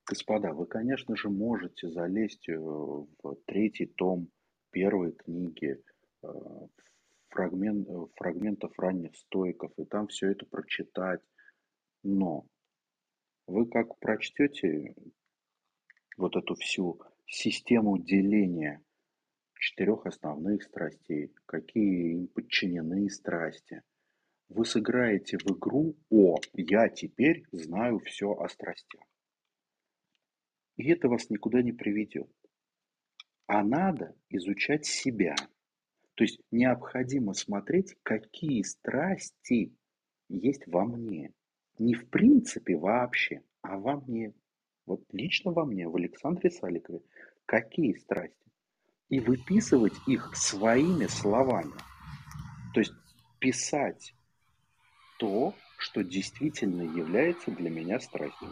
Господа, 0.07 0.53
вы, 0.53 0.65
конечно 0.65 1.15
же, 1.15 1.29
можете 1.29 1.91
залезть 1.91 2.49
э, 2.49 2.57
в 2.57 3.35
третий 3.45 3.85
том 3.85 4.31
первой 4.71 5.11
книги 5.11 5.79
э, 6.23 6.27
фрагмент, 7.29 7.87
э, 7.89 8.05
фрагментов 8.15 8.77
ранних 8.77 9.15
стойков 9.15 9.71
и 9.77 9.85
там 9.85 10.07
все 10.07 10.31
это 10.31 10.45
прочитать. 10.45 11.21
Но 12.03 12.45
вы 13.47 13.67
как 13.67 13.97
прочтете 13.99 14.95
вот 16.17 16.35
эту 16.35 16.55
всю 16.55 17.01
систему 17.25 17.97
деления 17.97 18.83
четырех 19.59 20.05
основных 20.05 20.63
страстей, 20.63 21.33
какие 21.45 22.13
им 22.13 22.27
подчинены 22.27 23.09
страсти, 23.09 23.83
вы 24.47 24.65
сыграете 24.65 25.37
в 25.37 25.51
игру 25.51 25.95
«О, 26.09 26.37
я 26.53 26.89
теперь 26.89 27.43
знаю 27.51 27.99
все 27.99 28.31
о 28.31 28.47
страстях». 28.49 29.03
И 30.77 30.89
это 30.89 31.07
вас 31.07 31.29
никуда 31.29 31.61
не 31.61 31.73
приведет. 31.73 32.31
А 33.47 33.63
надо 33.63 34.15
изучать 34.29 34.85
себя. 34.85 35.35
То 36.19 36.25
есть 36.25 36.41
необходимо 36.51 37.33
смотреть, 37.33 37.95
какие 38.03 38.61
страсти 38.63 39.73
есть 40.27 40.67
во 40.67 40.83
мне. 40.83 41.31
Не 41.77 41.93
в 41.93 42.09
принципе 42.09 42.75
вообще, 42.75 43.41
а 43.61 43.77
во 43.77 44.01
мне. 44.01 44.33
Вот 44.85 45.01
лично 45.13 45.53
во 45.53 45.63
мне, 45.63 45.87
в 45.87 45.95
Александре 45.95 46.51
Саликове. 46.51 46.99
Какие 47.45 47.93
страсти? 47.93 48.35
И 49.07 49.21
выписывать 49.21 49.93
их 50.07 50.35
своими 50.35 51.05
словами. 51.05 51.71
То 52.73 52.81
есть 52.81 52.91
писать 53.39 54.13
то, 55.19 55.53
что 55.77 56.03
действительно 56.03 56.81
является 56.81 57.49
для 57.49 57.69
меня 57.69 57.97
страстью. 58.01 58.49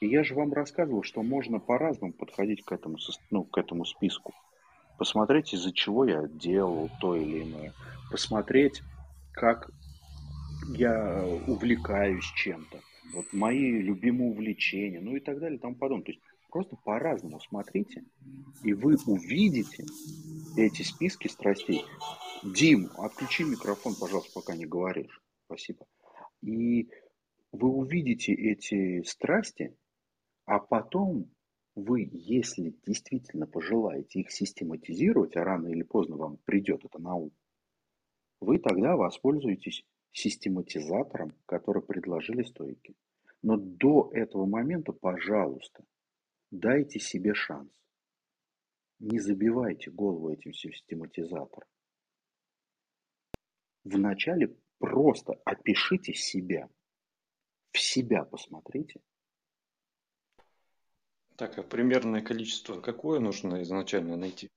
И 0.00 0.08
я 0.08 0.24
же 0.24 0.34
вам 0.34 0.52
рассказывал, 0.52 1.04
что 1.04 1.22
можно 1.22 1.60
по-разному 1.60 2.12
подходить 2.12 2.64
к 2.64 2.72
этому, 2.72 2.98
ну, 3.30 3.44
к 3.44 3.56
этому 3.56 3.84
списку. 3.84 4.34
Посмотреть, 4.98 5.52
из-за 5.52 5.72
чего 5.72 6.04
я 6.04 6.26
делал 6.26 6.90
то 7.00 7.14
или 7.14 7.42
иное. 7.42 7.72
Посмотреть, 8.10 8.82
как 9.32 9.70
я 10.68 11.24
увлекаюсь 11.46 12.24
чем-то. 12.34 12.80
Вот 13.12 13.32
мои 13.32 13.80
любимые 13.80 14.30
увлечения, 14.30 15.00
ну 15.00 15.16
и 15.16 15.20
так 15.20 15.38
далее 15.38 15.58
и 15.58 15.60
тому 15.60 15.74
подобное. 15.76 16.06
То 16.06 16.12
есть 16.12 16.22
просто 16.50 16.76
по-разному 16.76 17.40
смотрите, 17.40 18.04
и 18.62 18.72
вы 18.72 18.96
увидите 19.06 19.84
эти 20.56 20.82
списки 20.82 21.28
страстей. 21.28 21.84
Дим, 22.42 22.90
отключи 22.98 23.44
микрофон, 23.44 23.94
пожалуйста, 23.94 24.32
пока 24.34 24.56
не 24.56 24.66
говоришь. 24.66 25.20
Спасибо. 25.46 25.86
И 26.42 26.88
вы 27.52 27.68
увидите 27.68 28.32
эти 28.32 29.02
страсти, 29.02 29.76
а 30.44 30.58
потом 30.58 31.30
вы, 31.76 32.08
если 32.12 32.74
действительно 32.84 33.46
пожелаете 33.46 34.20
их 34.20 34.32
систематизировать, 34.32 35.36
а 35.36 35.44
рано 35.44 35.68
или 35.68 35.82
поздно 35.82 36.16
вам 36.16 36.38
придет 36.38 36.84
это 36.84 36.98
на 36.98 37.14
ум, 37.14 37.32
вы 38.40 38.58
тогда 38.58 38.96
воспользуетесь 38.96 39.84
систематизатором, 40.10 41.34
который 41.46 41.82
предложили 41.82 42.42
стойки. 42.42 42.96
Но 43.42 43.56
до 43.56 44.10
этого 44.12 44.46
момента, 44.46 44.92
пожалуйста, 44.92 45.84
дайте 46.50 46.98
себе 46.98 47.34
шанс. 47.34 47.70
Не 48.98 49.20
забивайте 49.20 49.90
голову 49.90 50.30
этим 50.30 50.52
систематизатором. 50.52 51.68
Вначале 53.84 54.56
Просто 54.78 55.40
опишите 55.44 56.12
себя. 56.12 56.68
В 57.72 57.78
себя 57.78 58.24
посмотрите. 58.24 59.00
Так, 61.36 61.58
а 61.58 61.62
примерное 61.62 62.22
количество 62.22 62.80
какое 62.80 63.20
нужно 63.20 63.62
изначально 63.62 64.16
найти? 64.16 64.48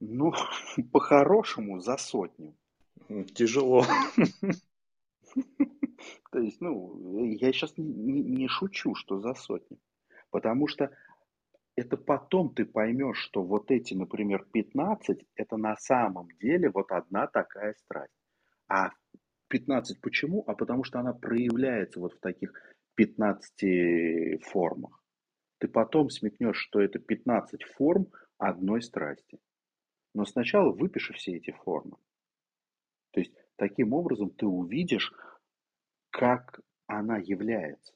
Ну, 0.00 0.32
по-хорошему, 0.92 1.80
за 1.80 1.98
сотню. 1.98 2.56
Тяжело. 3.34 3.84
То 6.32 6.38
есть, 6.38 6.60
ну, 6.60 7.24
я 7.24 7.52
сейчас 7.52 7.74
не, 7.76 8.22
не 8.22 8.48
шучу, 8.48 8.94
что 8.94 9.20
за 9.20 9.34
сотню. 9.34 9.78
Потому 10.30 10.66
что 10.66 10.90
это 11.76 11.98
потом 11.98 12.54
ты 12.54 12.64
поймешь, 12.64 13.18
что 13.18 13.42
вот 13.42 13.70
эти, 13.70 13.92
например, 13.92 14.46
15, 14.52 15.26
это 15.34 15.56
на 15.58 15.76
самом 15.76 16.28
деле 16.40 16.70
вот 16.70 16.90
одна 16.90 17.26
такая 17.26 17.74
страсть. 17.74 18.14
А 18.68 18.92
15 19.48 20.00
почему? 20.00 20.44
А 20.46 20.54
потому 20.54 20.84
что 20.84 20.98
она 21.00 21.12
проявляется 21.12 22.00
вот 22.00 22.14
в 22.14 22.20
таких 22.20 22.54
15 22.94 24.38
формах. 24.42 25.02
Ты 25.58 25.68
потом 25.68 26.10
смекнешь, 26.10 26.58
что 26.58 26.80
это 26.80 26.98
15 26.98 27.62
форм 27.64 28.08
одной 28.38 28.82
страсти. 28.82 29.38
Но 30.14 30.24
сначала 30.24 30.72
выпиши 30.72 31.12
все 31.14 31.36
эти 31.36 31.52
формы. 31.52 31.96
То 33.12 33.20
есть 33.20 33.32
таким 33.56 33.92
образом 33.92 34.30
ты 34.30 34.46
увидишь, 34.46 35.12
как 36.10 36.60
она 36.86 37.18
является. 37.18 37.94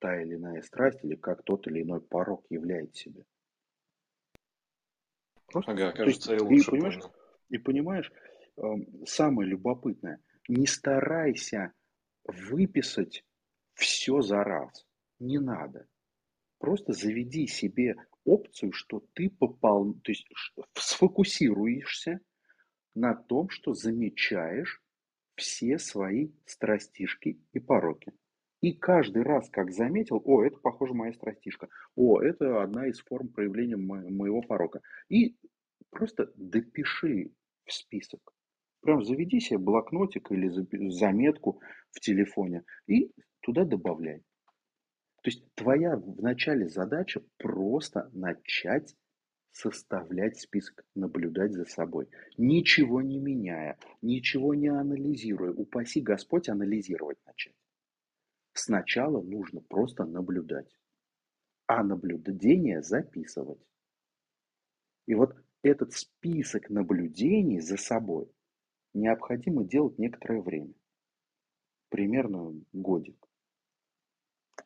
та 0.00 0.20
или 0.22 0.36
иная 0.36 0.62
страсть 0.62 1.04
или 1.04 1.16
как 1.16 1.42
тот 1.44 1.66
или 1.66 1.82
иной 1.82 2.00
порог 2.00 2.46
является 2.50 3.04
себе. 3.04 3.24
Просто, 5.48 5.72
ага, 5.72 5.92
кажется, 5.92 6.32
есть, 6.32 6.42
я 6.42 6.48
лучше 6.48 6.68
и, 6.68 6.70
понимаешь, 6.72 6.94
понял. 6.96 7.14
И 7.48 7.58
понимаешь, 7.58 8.12
эм, 8.56 9.06
самое 9.06 9.48
любопытное, 9.48 10.20
не 10.48 10.66
старайся 10.66 11.72
выписать 12.24 13.24
все 13.78 14.20
за 14.20 14.42
раз. 14.42 14.86
Не 15.20 15.38
надо. 15.38 15.86
Просто 16.58 16.92
заведи 16.92 17.46
себе 17.46 17.96
опцию, 18.24 18.72
что 18.72 19.00
ты 19.14 19.30
попал, 19.30 19.94
то 19.94 20.10
есть 20.10 20.28
сфокусируешься 20.74 22.20
на 22.94 23.14
том, 23.14 23.48
что 23.48 23.74
замечаешь 23.74 24.82
все 25.36 25.78
свои 25.78 26.32
страстишки 26.44 27.40
и 27.52 27.60
пороки. 27.60 28.12
И 28.60 28.72
каждый 28.72 29.22
раз, 29.22 29.48
как 29.50 29.70
заметил, 29.70 30.20
о, 30.24 30.42
это, 30.42 30.58
похоже, 30.58 30.94
моя 30.94 31.12
страстишка, 31.12 31.68
о, 31.94 32.20
это 32.20 32.60
одна 32.60 32.88
из 32.88 32.98
форм 32.98 33.28
проявления 33.28 33.76
моего 33.76 34.42
порока. 34.42 34.80
И 35.08 35.36
просто 35.90 36.32
допиши 36.34 37.30
в 37.64 37.72
список. 37.72 38.34
Прям 38.80 39.02
заведи 39.02 39.40
себе 39.40 39.58
блокнотик 39.58 40.30
или 40.30 40.48
заметку 40.90 41.60
в 41.90 42.00
телефоне 42.00 42.64
и 42.86 43.12
туда 43.40 43.64
добавляй. 43.64 44.20
То 45.22 45.30
есть 45.30 45.44
твоя 45.54 45.96
в 45.96 46.22
начале 46.22 46.68
задача 46.68 47.22
просто 47.38 48.08
начать 48.12 48.94
составлять 49.50 50.38
список, 50.38 50.84
наблюдать 50.94 51.52
за 51.52 51.64
собой, 51.64 52.08
ничего 52.36 53.02
не 53.02 53.18
меняя, 53.18 53.76
ничего 54.00 54.54
не 54.54 54.68
анализируя. 54.68 55.52
Упаси 55.52 56.00
Господь 56.00 56.48
анализировать 56.48 57.18
начать. 57.26 57.56
Сначала 58.52 59.20
нужно 59.20 59.60
просто 59.60 60.04
наблюдать, 60.04 60.72
а 61.66 61.82
наблюдение 61.82 62.82
записывать. 62.82 63.60
И 65.06 65.14
вот 65.14 65.34
этот 65.62 65.92
список 65.92 66.70
наблюдений 66.70 67.60
за 67.60 67.76
собой 67.76 68.30
необходимо 68.94 69.64
делать 69.64 69.98
некоторое 69.98 70.40
время, 70.42 70.74
примерно 71.88 72.54
годик. 72.72 73.16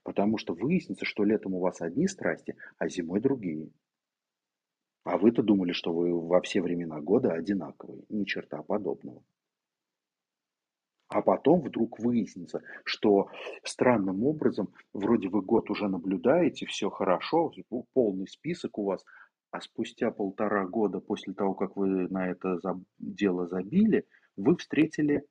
Потому 0.05 0.39
что 0.39 0.55
выяснится, 0.55 1.05
что 1.05 1.25
летом 1.25 1.55
у 1.55 1.61
вас 1.61 1.81
одни 1.81 2.09
страсти, 2.09 2.57
а 2.79 2.89
зимой 2.89 3.20
другие. 3.20 3.70
А 5.05 5.18
вы-то 5.18 5.43
думали, 5.43 5.73
что 5.73 5.93
вы 5.93 6.18
во 6.18 6.41
все 6.41 6.62
времена 6.62 7.01
года 7.01 7.33
одинаковые. 7.33 8.05
Ни 8.09 8.25
черта 8.25 8.62
подобного. 8.62 9.23
А 11.09 11.20
потом 11.20 11.61
вдруг 11.61 11.99
выяснится, 11.99 12.62
что 12.85 13.29
странным 13.64 14.25
образом, 14.25 14.73
вроде 14.95 15.29
вы 15.29 15.43
год 15.43 15.68
уже 15.70 15.87
наблюдаете, 15.89 16.64
все 16.64 16.89
хорошо, 16.89 17.53
полный 17.93 18.27
список 18.27 18.79
у 18.79 18.85
вас, 18.85 19.05
а 19.53 19.61
спустя 19.61 20.11
полтора 20.11 20.66
года 20.66 20.98
после 20.98 21.34
того, 21.34 21.55
как 21.55 21.76
вы 21.76 22.09
на 22.09 22.30
это 22.30 22.59
дело 22.98 23.46
забили, 23.46 24.07
вы 24.34 24.57
встретили 24.57 25.26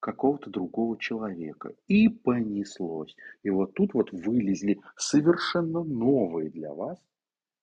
какого-то 0.00 0.50
другого 0.50 0.98
человека. 0.98 1.74
И 1.88 2.08
понеслось. 2.08 3.16
И 3.42 3.48
вот 3.48 3.72
тут 3.72 3.94
вот 3.94 4.12
вылезли 4.12 4.78
совершенно 4.96 5.82
новые 5.82 6.50
для 6.50 6.74
вас, 6.74 6.98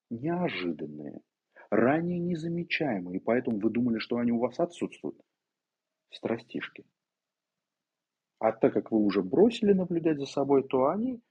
неожиданные, 0.09 1.21
ранее 1.69 2.17
незамечаемые. 2.17 3.17
И 3.17 3.23
поэтому 3.23 3.59
вы 3.59 3.69
думали, 3.69 3.99
что 3.99 4.17
они 4.17 4.31
у 4.31 4.39
вас 4.39 4.59
отсутствуют. 4.59 5.21
Страстишки. 6.09 6.83
А 8.39 8.53
так 8.53 8.73
как 8.73 8.91
вы 8.91 8.97
уже 8.97 9.21
бросили 9.21 9.73
наблюдать 9.73 10.17
за 10.17 10.25
собой, 10.25 10.63
то 10.67 10.87
они 10.87 11.21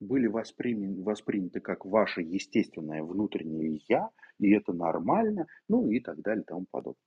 были 0.00 0.26
восприняты, 0.26 1.02
восприняты 1.02 1.60
как 1.60 1.84
ваше 1.84 2.22
естественное 2.22 3.02
внутреннее 3.02 3.80
«я», 3.88 4.10
и 4.38 4.50
это 4.52 4.72
нормально, 4.72 5.46
ну 5.68 5.88
и 5.90 6.00
так 6.00 6.20
далее 6.20 6.42
и 6.42 6.46
тому 6.46 6.66
подобное. 6.70 7.00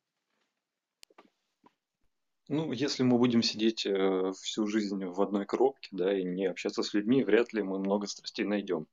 Ну, 2.51 2.71
если 2.71 3.03
мы 3.03 3.19
будем 3.19 3.43
сидеть 3.43 3.85
э, 3.85 4.31
всю 4.41 4.65
жизнь 4.65 5.05
в 5.05 5.21
одной 5.21 5.45
коробке, 5.45 5.89
да, 5.91 6.17
и 6.17 6.23
не 6.23 6.47
общаться 6.47 6.81
с 6.81 6.95
людьми, 6.95 7.23
вряд 7.23 7.53
ли 7.53 7.61
мы 7.61 7.77
много 7.77 8.07
страстей 8.07 8.43
найдем. 8.43 8.87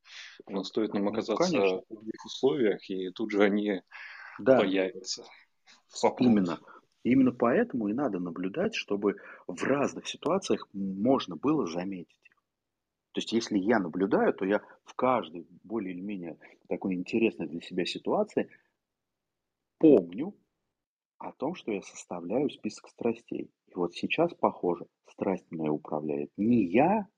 Но 0.46 0.62
стоит 0.62 0.92
нам 0.92 1.04
ну, 1.04 1.10
оказаться 1.10 1.56
ну, 1.56 1.84
в 1.88 1.94
других 1.94 2.26
условиях, 2.26 2.90
и 2.90 3.08
тут 3.12 3.30
же 3.30 3.42
они 3.42 3.80
да. 4.38 4.58
появятся. 4.58 5.24
Именно. 6.18 6.58
Именно 7.02 7.32
поэтому 7.32 7.88
и 7.88 7.94
надо 7.94 8.18
наблюдать, 8.18 8.74
чтобы 8.74 9.16
в 9.46 9.62
разных 9.62 10.06
ситуациях 10.06 10.68
можно 10.74 11.36
было 11.36 11.66
заметить. 11.66 12.20
То 13.16 13.20
есть, 13.20 13.32
если 13.32 13.56
я 13.56 13.78
наблюдаю, 13.78 14.34
то 14.34 14.44
я 14.44 14.60
в 14.84 14.92
каждой 14.92 15.46
более 15.64 15.94
или 15.94 16.02
менее 16.02 16.38
такой 16.68 16.92
интересной 16.92 17.48
для 17.48 17.62
себя 17.62 17.86
ситуации 17.86 18.50
помню 19.78 20.36
о 21.16 21.32
том, 21.32 21.54
что 21.54 21.72
я 21.72 21.80
составляю 21.80 22.50
список 22.50 22.90
страстей. 22.90 23.50
И 23.68 23.74
вот 23.74 23.94
сейчас, 23.94 24.34
похоже, 24.34 24.84
страсть 25.08 25.50
мной 25.50 25.70
управляет 25.70 26.30
не 26.36 26.66
я 26.66 27.08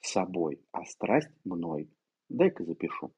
собой, 0.00 0.64
а 0.72 0.86
страсть 0.86 1.36
мной. 1.44 1.90
Дай-ка 2.30 2.64
запишу. 2.64 3.12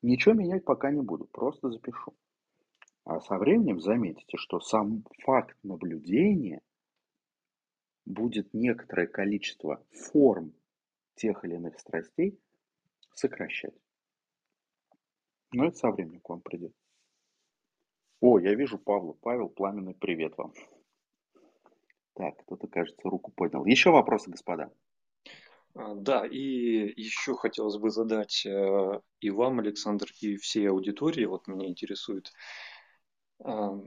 Ничего 0.00 0.34
менять 0.34 0.64
пока 0.64 0.90
не 0.90 1.02
буду, 1.02 1.26
просто 1.26 1.70
запишу. 1.70 2.16
А 3.04 3.20
со 3.20 3.36
временем 3.36 3.82
заметите, 3.82 4.38
что 4.38 4.60
сам 4.60 5.04
факт 5.24 5.58
наблюдения 5.62 6.62
будет 8.06 8.54
некоторое 8.54 9.06
количество 9.06 9.84
форм 9.90 10.54
тех 11.18 11.44
или 11.44 11.54
иных 11.54 11.78
страстей 11.78 12.40
сокращать. 13.14 13.74
Но 15.52 15.66
это 15.66 15.76
со 15.76 15.90
временем 15.90 16.20
к 16.20 16.28
вам 16.28 16.40
придет. 16.40 16.72
О, 18.20 18.38
я 18.38 18.54
вижу 18.54 18.78
Павла. 18.78 19.12
Павел, 19.12 19.48
пламенный 19.48 19.94
привет 19.94 20.36
вам. 20.36 20.52
Так, 22.14 22.36
кто-то, 22.42 22.66
кажется, 22.66 23.08
руку 23.08 23.30
поднял. 23.30 23.64
Еще 23.64 23.90
вопросы, 23.90 24.30
господа? 24.30 24.72
А, 25.74 25.94
да, 25.94 26.26
и 26.26 27.00
еще 27.00 27.34
хотелось 27.34 27.76
бы 27.76 27.90
задать 27.90 28.44
э, 28.44 29.00
и 29.20 29.30
вам, 29.30 29.60
Александр, 29.60 30.06
и 30.20 30.36
всей 30.36 30.68
аудитории, 30.68 31.26
вот 31.26 31.46
меня 31.46 31.68
интересует, 31.68 32.32
а, 33.38 33.78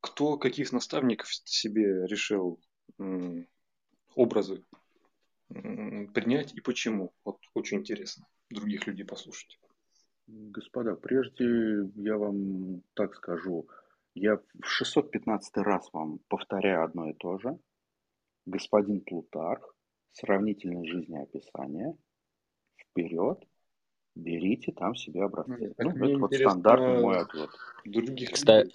кто 0.00 0.36
каких 0.36 0.72
наставников 0.72 1.28
себе 1.32 2.06
решил 2.06 2.60
образы 4.14 4.64
принять 5.48 6.54
и 6.54 6.60
почему? 6.60 7.12
Вот 7.24 7.38
очень 7.54 7.78
интересно 7.78 8.26
других 8.50 8.86
людей 8.86 9.04
послушать. 9.04 9.58
Господа, 10.26 10.96
прежде 10.96 11.88
я 11.94 12.16
вам 12.16 12.82
так 12.94 13.14
скажу, 13.14 13.68
я 14.14 14.36
в 14.36 14.66
615 14.66 15.56
раз 15.58 15.88
вам 15.92 16.18
повторяю 16.28 16.84
одно 16.84 17.10
и 17.10 17.14
то 17.14 17.38
же. 17.38 17.58
Господин 18.44 19.00
Плутарх, 19.00 19.74
сравнительное 20.12 20.84
жизнеописание, 20.84 21.96
вперед, 22.76 23.44
берите 24.14 24.72
там 24.72 24.94
себе 24.94 25.24
образцы. 25.24 25.74
Ну, 25.78 25.92
ну 25.94 26.08
это 26.08 26.18
вот 26.18 26.34
стандартный 26.34 27.02
мой 27.02 27.18
ответ. 27.18 27.50
Других 27.84 28.32
Кстати, 28.32 28.72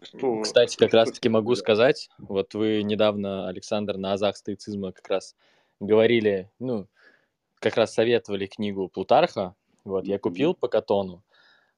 кто, 0.00 0.42
Кстати, 0.42 0.76
как 0.76 0.92
раз-таки 0.92 1.28
могу 1.28 1.54
сказать, 1.54 2.10
вот 2.18 2.54
вы 2.54 2.82
недавно, 2.82 3.48
Александр, 3.48 3.96
на 3.96 4.14
азах 4.14 4.36
стоицизма 4.36 4.92
как 4.92 5.08
раз 5.08 5.36
говорили, 5.80 6.50
ну, 6.58 6.86
как 7.58 7.76
раз 7.76 7.92
советовали 7.94 8.46
книгу 8.46 8.88
Плутарха, 8.88 9.54
вот, 9.84 10.06
я 10.06 10.18
купил 10.18 10.54
по 10.54 10.68
катону. 10.68 11.22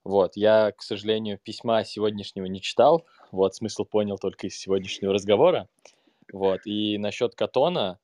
Вот, 0.05 0.37
я, 0.37 0.73
к 0.73 0.83
сожалению, 0.83 1.39
письма 1.39 1.85
сегодняшнего 1.85 2.47
не 2.47 2.61
читал. 2.61 3.07
Вот, 3.31 3.55
смысл 3.55 3.85
понял 3.85 4.19
только 4.19 4.49
из 4.49 4.59
сегодняшнего 4.59 5.12
разговора. 5.12 5.69
Вот, 6.33 6.61
и 6.65 6.99
насчет 6.99 7.35
катона, 7.35 8.01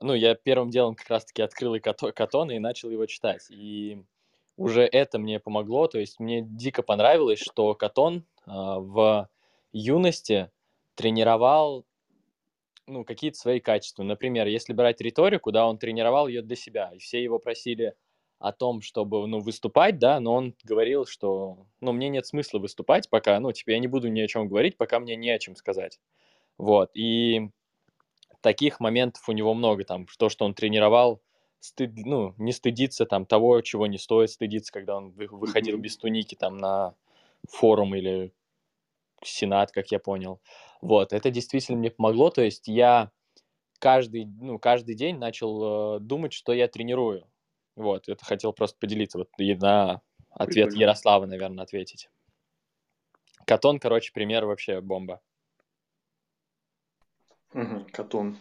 ну, 0.00 0.14
я 0.14 0.34
первым 0.34 0.70
делом 0.70 0.94
как 0.94 1.08
раз-таки 1.08 1.42
открыл 1.42 1.74
и 1.74 1.80
катон 1.80 2.50
и 2.50 2.58
начал 2.58 2.90
его 2.90 3.06
читать. 3.06 3.46
И 3.50 4.02
уже 4.56 4.82
это 4.82 5.18
мне 5.18 5.38
помогло, 5.38 5.86
то 5.86 5.98
есть 5.98 6.18
мне 6.18 6.42
дико 6.42 6.82
понравилось, 6.82 7.38
что 7.38 7.74
катон 7.74 8.18
э, 8.18 8.50
в 8.50 9.28
юности 9.72 10.50
тренировал 10.96 11.84
ну, 12.88 13.04
какие-то 13.04 13.38
свои 13.38 13.60
качества. 13.60 14.02
Например, 14.02 14.46
если 14.46 14.72
брать 14.72 15.00
риторику, 15.00 15.52
да, 15.52 15.68
он 15.68 15.78
тренировал 15.78 16.26
ее 16.26 16.42
для 16.42 16.56
себя, 16.56 16.90
и 16.94 16.98
все 16.98 17.22
его 17.22 17.38
просили 17.38 17.94
о 18.38 18.52
том, 18.52 18.80
чтобы, 18.82 19.26
ну, 19.26 19.40
выступать, 19.40 19.98
да, 19.98 20.20
но 20.20 20.34
он 20.34 20.54
говорил, 20.64 21.06
что, 21.06 21.66
ну, 21.80 21.92
мне 21.92 22.08
нет 22.08 22.26
смысла 22.26 22.58
выступать 22.58 23.10
пока, 23.10 23.38
ну, 23.40 23.52
типа, 23.52 23.70
я 23.70 23.78
не 23.78 23.88
буду 23.88 24.08
ни 24.08 24.20
о 24.20 24.28
чем 24.28 24.48
говорить, 24.48 24.76
пока 24.76 25.00
мне 25.00 25.16
не 25.16 25.30
о 25.30 25.38
чем 25.38 25.56
сказать. 25.56 25.98
Вот, 26.56 26.90
и 26.94 27.50
таких 28.40 28.80
моментов 28.80 29.28
у 29.28 29.32
него 29.32 29.54
много, 29.54 29.84
там, 29.84 30.06
то, 30.18 30.28
что 30.28 30.44
он 30.44 30.54
тренировал, 30.54 31.20
стыд, 31.60 31.90
ну, 31.96 32.34
не 32.38 32.52
стыдиться 32.52 33.06
там 33.06 33.26
того, 33.26 33.60
чего 33.62 33.86
не 33.86 33.98
стоит 33.98 34.30
стыдиться, 34.30 34.72
когда 34.72 34.96
он 34.96 35.10
выходил 35.10 35.76
mm-hmm. 35.76 35.80
без 35.80 35.96
туники 35.96 36.34
там 36.36 36.56
на 36.58 36.94
форум 37.48 37.94
или 37.94 38.32
сенат, 39.24 39.72
как 39.72 39.90
я 39.90 39.98
понял. 39.98 40.40
Вот, 40.80 41.12
это 41.12 41.30
действительно 41.30 41.78
мне 41.78 41.90
помогло, 41.90 42.30
то 42.30 42.42
есть 42.42 42.68
я 42.68 43.10
каждый, 43.78 44.26
ну, 44.26 44.58
каждый 44.58 44.94
день 44.94 45.18
начал 45.18 45.96
э, 45.96 46.00
думать, 46.00 46.32
что 46.32 46.52
я 46.52 46.68
тренирую. 46.68 47.26
Вот, 47.76 48.08
это 48.08 48.24
хотел 48.24 48.52
просто 48.52 48.76
поделиться, 48.78 49.18
вот 49.18 49.28
и 49.38 49.54
на 49.54 50.02
ответ 50.30 50.66
Прикольно. 50.66 50.80
Ярослава, 50.80 51.26
наверное, 51.26 51.64
ответить. 51.64 52.08
Катон, 53.44 53.78
короче, 53.78 54.12
пример 54.12 54.44
вообще 54.44 54.80
бомба. 54.80 55.20
Угу, 57.54 57.86
Катон. 57.92 58.38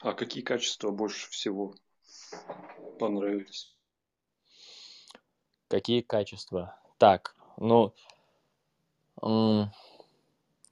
А 0.00 0.12
какие 0.12 0.42
качества 0.42 0.90
больше 0.90 1.30
всего 1.30 1.74
понравились? 2.98 3.74
Какие 5.68 6.02
качества? 6.02 6.78
Так, 6.98 7.34
ну, 7.56 7.94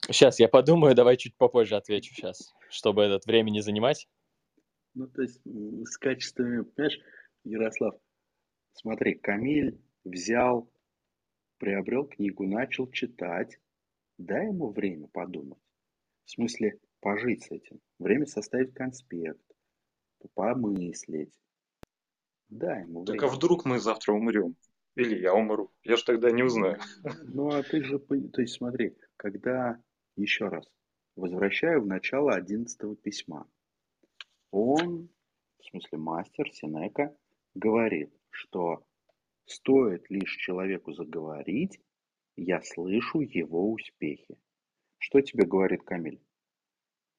сейчас 0.09 0.39
я 0.41 0.49
подумаю, 0.49 0.95
давай 0.95 1.17
чуть 1.17 1.37
попозже 1.37 1.77
отвечу 1.77 2.15
сейчас, 2.15 2.55
чтобы 2.69 3.03
этот 3.03 3.27
время 3.27 3.51
не 3.51 3.61
занимать. 3.61 4.09
Ну, 4.95 5.07
то 5.07 5.23
есть 5.23 5.41
с 5.45 5.97
качествами, 5.97 6.63
понимаешь, 6.63 7.01
Ярослав, 7.45 7.95
смотри, 8.75 9.15
Камиль 9.15 9.81
взял, 10.05 10.71
приобрел 11.59 12.07
книгу, 12.07 12.47
начал 12.47 12.91
читать, 12.91 13.59
дай 14.19 14.47
ему 14.47 14.71
время 14.71 15.09
подумать. 15.09 15.59
В 16.25 16.31
смысле, 16.31 16.79
пожить 17.01 17.45
с 17.45 17.51
этим. 17.51 17.81
Время 17.99 18.27
составить 18.27 18.75
конспект, 18.75 19.43
помыслить. 20.35 21.35
Дай 22.49 22.83
ему 22.83 23.05
время. 23.05 23.19
Так 23.19 23.31
а 23.31 23.35
вдруг 23.35 23.65
мы 23.65 23.79
завтра 23.79 24.13
умрем? 24.13 24.57
Или 24.95 25.19
я 25.19 25.35
умру? 25.35 25.73
Я 25.85 25.97
же 25.97 26.05
тогда 26.05 26.31
не 26.31 26.43
узнаю. 26.43 26.79
Ну, 27.23 27.49
а 27.49 27.63
ты 27.63 27.83
же, 27.83 27.99
то 27.99 28.43
есть 28.43 28.55
смотри, 28.55 28.95
когда, 29.17 29.83
еще 30.17 30.47
раз, 30.47 30.67
возвращаю 31.17 31.83
в 31.83 31.87
начало 31.87 32.35
одиннадцатого 32.35 32.97
письма, 32.97 33.49
он, 34.51 35.09
в 35.59 35.65
смысле 35.65 35.99
мастер 35.99 36.51
Синека, 36.53 37.17
говорит, 37.55 38.13
что 38.31 38.85
стоит 39.47 40.09
лишь 40.11 40.37
человеку 40.37 40.93
заговорить, 40.93 41.81
я 42.37 42.61
слышу 42.63 43.21
его 43.21 43.71
успехи. 43.73 44.39
Что 44.99 45.21
тебе 45.21 45.47
говорит 45.47 45.83
Камиль? 45.83 46.23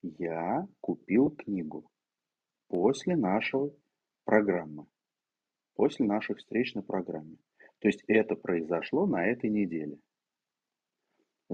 Я 0.01 0.67
купил 0.81 1.29
книгу 1.29 1.89
после 2.67 3.15
нашего 3.15 3.73
программы, 4.25 4.87
после 5.75 6.05
наших 6.05 6.37
встреч 6.37 6.73
на 6.73 6.81
программе. 6.81 7.37
То 7.79 7.87
есть 7.87 8.03
это 8.07 8.35
произошло 8.35 9.05
на 9.05 9.25
этой 9.25 9.49
неделе. 9.49 9.99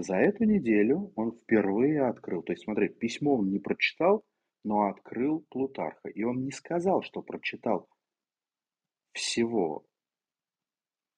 За 0.02 0.16
эту 0.16 0.46
неделю 0.46 1.12
он 1.18 1.34
впервые 1.34 2.06
открыл. 2.06 2.42
То 2.42 2.54
есть, 2.54 2.64
смотри, 2.64 2.88
письмо 2.88 3.36
он 3.36 3.50
не 3.50 3.60
прочитал, 3.60 4.24
но 4.64 4.88
открыл 4.88 5.46
Плутарха. 5.50 6.08
И 6.08 6.24
он 6.24 6.46
не 6.46 6.52
сказал, 6.52 7.02
что 7.02 7.22
прочитал 7.22 7.90
всего, 9.12 9.86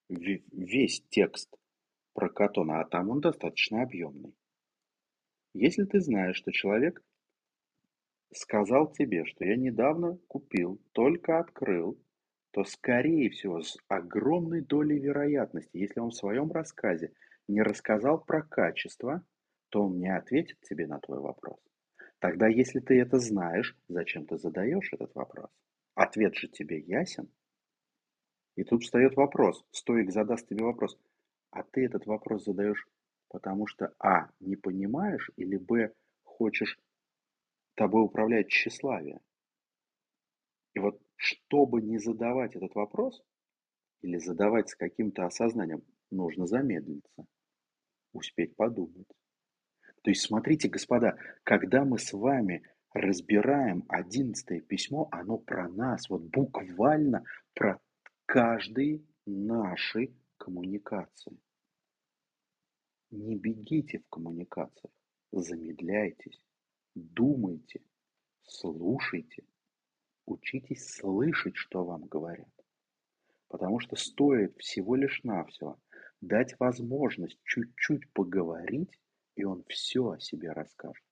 весь 0.09 1.03
текст 1.09 1.55
про 2.13 2.27
Катона, 2.29 2.81
а 2.81 2.85
там 2.85 3.11
он 3.11 3.21
достаточно 3.21 3.83
объемный. 3.83 4.33
Если 5.53 5.83
ты 5.83 5.99
знаешь, 5.99 6.37
что 6.37 6.51
человек 6.51 7.03
сказал 8.33 8.91
тебе, 8.91 9.25
что 9.25 9.45
я 9.45 9.57
недавно 9.57 10.17
купил, 10.27 10.81
только 10.93 11.37
открыл, 11.37 12.01
то, 12.49 12.63
скорее 12.63 13.29
всего, 13.29 13.61
с 13.61 13.77
огромной 13.87 14.61
долей 14.61 14.97
вероятности, 14.97 15.77
если 15.77 15.99
он 15.99 16.09
в 16.09 16.15
своем 16.15 16.51
рассказе 16.51 17.13
не 17.51 17.61
рассказал 17.61 18.23
про 18.23 18.41
качество, 18.41 19.23
то 19.69 19.83
он 19.83 19.99
не 19.99 20.09
ответит 20.09 20.59
тебе 20.61 20.87
на 20.87 20.99
твой 20.99 21.19
вопрос. 21.19 21.59
Тогда, 22.19 22.47
если 22.47 22.79
ты 22.79 22.99
это 22.99 23.19
знаешь, 23.19 23.75
зачем 23.87 24.25
ты 24.25 24.37
задаешь 24.37 24.91
этот 24.93 25.13
вопрос? 25.15 25.49
Ответ 25.95 26.35
же 26.35 26.47
тебе 26.47 26.79
ясен. 26.79 27.29
И 28.55 28.63
тут 28.63 28.83
встает 28.83 29.15
вопрос, 29.15 29.65
стоик 29.71 30.11
задаст 30.11 30.47
тебе 30.47 30.63
вопрос, 30.63 30.97
а 31.51 31.63
ты 31.63 31.85
этот 31.85 32.05
вопрос 32.05 32.43
задаешь, 32.43 32.87
потому 33.29 33.65
что 33.65 33.93
а, 33.97 34.29
не 34.39 34.55
понимаешь, 34.55 35.31
или 35.37 35.57
б, 35.57 35.93
хочешь 36.23 36.79
тобой 37.75 38.03
управлять 38.03 38.49
тщеславие. 38.49 39.19
И 40.73 40.79
вот 40.79 41.01
чтобы 41.15 41.81
не 41.81 41.97
задавать 41.97 42.55
этот 42.55 42.75
вопрос, 42.75 43.23
или 44.01 44.17
задавать 44.17 44.69
с 44.69 44.75
каким-то 44.75 45.25
осознанием, 45.25 45.83
нужно 46.09 46.45
замедлиться, 46.45 47.25
успеть 48.13 48.55
подумать. 48.55 49.07
То 50.03 50.09
есть, 50.09 50.21
смотрите, 50.21 50.67
господа, 50.67 51.17
когда 51.43 51.85
мы 51.85 51.99
с 51.99 52.11
вами 52.13 52.63
разбираем 52.93 53.85
одиннадцатое 53.87 54.61
письмо, 54.61 55.07
оно 55.11 55.37
про 55.37 55.69
нас, 55.69 56.09
вот 56.09 56.23
буквально 56.23 57.23
про 57.53 57.79
каждой 58.25 59.05
нашей 59.25 60.15
коммуникации. 60.37 61.37
Не 63.11 63.35
бегите 63.35 63.99
в 63.99 64.07
коммуникациях, 64.09 64.93
замедляйтесь, 65.31 66.41
думайте, 66.95 67.81
слушайте, 68.43 69.43
учитесь 70.25 70.95
слышать, 70.95 71.55
что 71.57 71.83
вам 71.83 72.05
говорят. 72.05 72.49
Потому 73.49 73.79
что 73.79 73.95
стоит 73.97 74.57
всего 74.57 74.95
лишь 74.95 75.23
навсего 75.23 75.77
дать 76.21 76.57
возможность 76.59 77.39
чуть-чуть 77.43 78.11
поговорить, 78.13 78.99
и 79.35 79.43
он 79.43 79.63
все 79.67 80.11
о 80.11 80.19
себе 80.19 80.51
расскажет. 80.51 81.05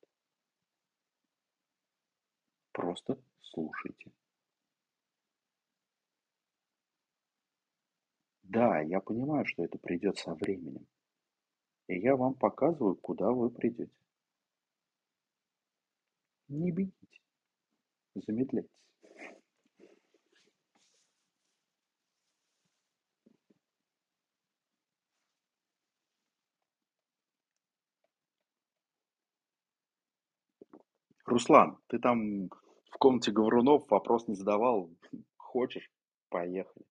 Просто 2.71 3.21
слушайте. 3.41 4.11
Да, 8.43 8.79
я 8.81 8.99
понимаю, 8.99 9.45
что 9.45 9.63
это 9.63 9.77
придет 9.77 10.17
со 10.17 10.33
временем. 10.33 10.87
И 11.87 11.99
я 11.99 12.15
вам 12.15 12.33
показываю, 12.33 12.95
куда 12.95 13.31
вы 13.31 13.49
придете. 13.49 13.91
Не 16.47 16.71
бегите, 16.71 17.21
замедляйтесь. 18.15 18.88
Руслан, 31.29 31.77
ты 31.87 31.99
там 31.99 32.49
в 32.91 32.97
комнате 32.99 33.31
Говорунов 33.31 33.89
вопрос 33.89 34.27
не 34.27 34.35
задавал. 34.35 34.89
Хочешь? 35.37 35.89
Поехали. 36.29 36.85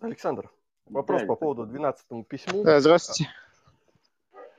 Александр, 0.00 0.50
вопрос 0.86 1.22
да, 1.22 1.26
по 1.26 1.36
поводу 1.36 1.66
12 1.66 2.28
письму. 2.28 2.62
Да, 2.62 2.80
здравствуйте. 2.80 3.30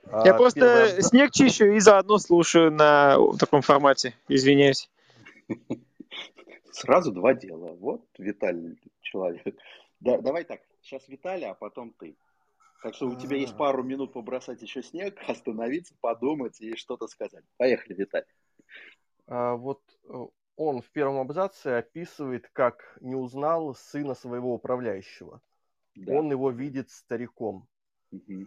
А, 0.07 0.25
Я 0.25 0.33
просто 0.33 0.59
первое... 0.59 1.01
снег 1.01 1.31
чищу 1.31 1.65
и 1.65 1.79
заодно 1.79 2.17
слушаю 2.17 2.71
на 2.71 3.17
таком 3.39 3.61
формате. 3.61 4.15
Извиняюсь. 4.27 4.89
Сразу 6.71 7.11
два 7.11 7.33
дела. 7.33 7.73
Вот 7.73 8.05
Виталий 8.17 8.79
человек. 9.01 9.55
Да, 9.99 10.19
давай 10.19 10.43
так. 10.43 10.61
Сейчас 10.81 11.07
Виталий, 11.07 11.47
а 11.47 11.53
потом 11.53 11.93
ты. 11.93 12.15
Так 12.85 12.93
что 12.93 13.07
у 13.07 13.15
тебя 13.15 13.37
есть 13.37 13.53
а. 13.53 13.57
пару 13.57 13.81
минут 13.81 14.13
побросать 14.13 14.61
еще 14.61 14.83
снег, 14.83 15.17
остановиться, 15.27 15.95
подумать 16.01 16.61
и 16.61 16.75
что-то 16.75 17.07
сказать. 17.07 17.43
Поехали, 17.57 17.95
Виталий. 17.95 18.27
А, 19.25 19.55
вот 19.55 19.81
э, 20.03 20.13
он 20.55 20.83
в 20.83 20.91
первом 20.91 21.17
абзаце 21.17 21.79
описывает, 21.79 22.47
как 22.53 22.95
не 23.01 23.15
узнал 23.15 23.73
сына 23.73 24.13
своего 24.13 24.53
управляющего. 24.53 25.41
Да. 25.95 26.13
Он 26.13 26.29
его 26.29 26.51
видит 26.51 26.91
стариком. 26.91 27.67
Угу. 28.11 28.45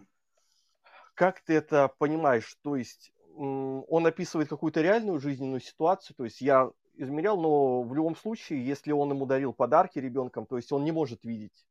Как 1.15 1.41
ты 1.41 1.55
это 1.55 1.93
понимаешь? 1.97 2.57
То 2.63 2.77
есть 2.77 3.11
он 3.35 4.05
описывает 4.07 4.47
какую-то 4.47 4.79
реальную 4.79 5.19
жизненную 5.19 5.59
ситуацию, 5.59 6.15
то 6.15 6.23
есть 6.23 6.39
я 6.39 6.71
измерял, 6.95 7.37
но 7.41 7.83
в 7.83 7.93
любом 7.93 8.15
случае, 8.15 8.65
если 8.65 8.93
он 8.93 9.11
ему 9.11 9.25
дарил 9.25 9.51
подарки 9.51 9.99
ребенком, 9.99 10.45
то 10.45 10.55
есть 10.55 10.71
он 10.71 10.85
не 10.85 10.93
может 10.93 11.25
видеть 11.25 11.65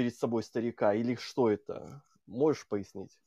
перед 0.00 0.16
собой 0.16 0.42
старика, 0.42 0.94
или 0.94 1.14
что 1.14 1.50
это? 1.50 2.02
Можешь 2.26 2.66
пояснить? 2.66 3.20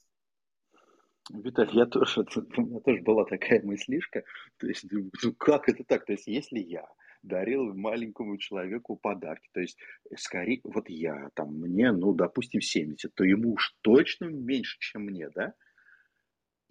Виталий, 1.29 1.75
я 1.75 1.85
тоже, 1.85 2.21
у 2.57 2.61
меня 2.61 2.79
тоже 2.79 3.03
была 3.03 3.25
такая 3.25 3.61
мыслишка, 3.61 4.23
то 4.57 4.65
есть, 4.65 4.87
ну, 4.91 5.11
как 5.37 5.69
это 5.69 5.83
так, 5.83 6.03
то 6.05 6.13
есть, 6.13 6.25
если 6.25 6.57
я 6.57 6.87
дарил 7.21 7.75
маленькому 7.75 8.39
человеку 8.39 8.95
подарки, 8.95 9.47
то 9.53 9.59
есть, 9.59 9.77
скорее, 10.17 10.61
вот 10.63 10.89
я, 10.89 11.29
там, 11.35 11.59
мне, 11.59 11.91
ну, 11.91 12.15
допустим, 12.15 12.59
70, 12.59 13.13
то 13.13 13.23
ему 13.23 13.53
уж 13.53 13.75
точно 13.81 14.25
меньше, 14.25 14.79
чем 14.79 15.03
мне, 15.03 15.29
да? 15.29 15.53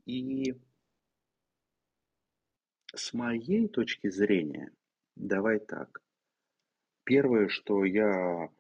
И 0.05 0.53
с 2.93 3.13
моей 3.13 3.69
точки 3.69 4.11
зрения, 4.11 4.73
давай 5.15 5.61
так, 5.61 6.03
первое, 7.05 7.47
что 7.47 7.85
я, 7.85 8.51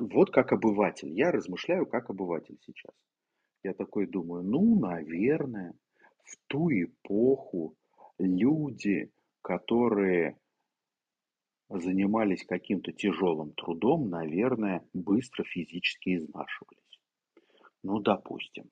вот 0.00 0.30
как 0.30 0.52
обыватель. 0.52 1.10
Я 1.10 1.30
размышляю 1.30 1.86
как 1.86 2.10
обыватель 2.10 2.58
сейчас. 2.62 2.94
Я 3.62 3.74
такой 3.74 4.06
думаю, 4.06 4.42
ну, 4.42 4.78
наверное, 4.78 5.74
в 6.24 6.36
ту 6.48 6.70
эпоху 6.70 7.76
люди, 8.18 9.10
которые 9.42 10.38
занимались 11.68 12.44
каким-то 12.44 12.92
тяжелым 12.92 13.52
трудом, 13.52 14.08
наверное, 14.10 14.86
быстро 14.92 15.44
физически 15.44 16.16
изнашивались. 16.16 17.00
Ну, 17.82 18.00
допустим. 18.00 18.70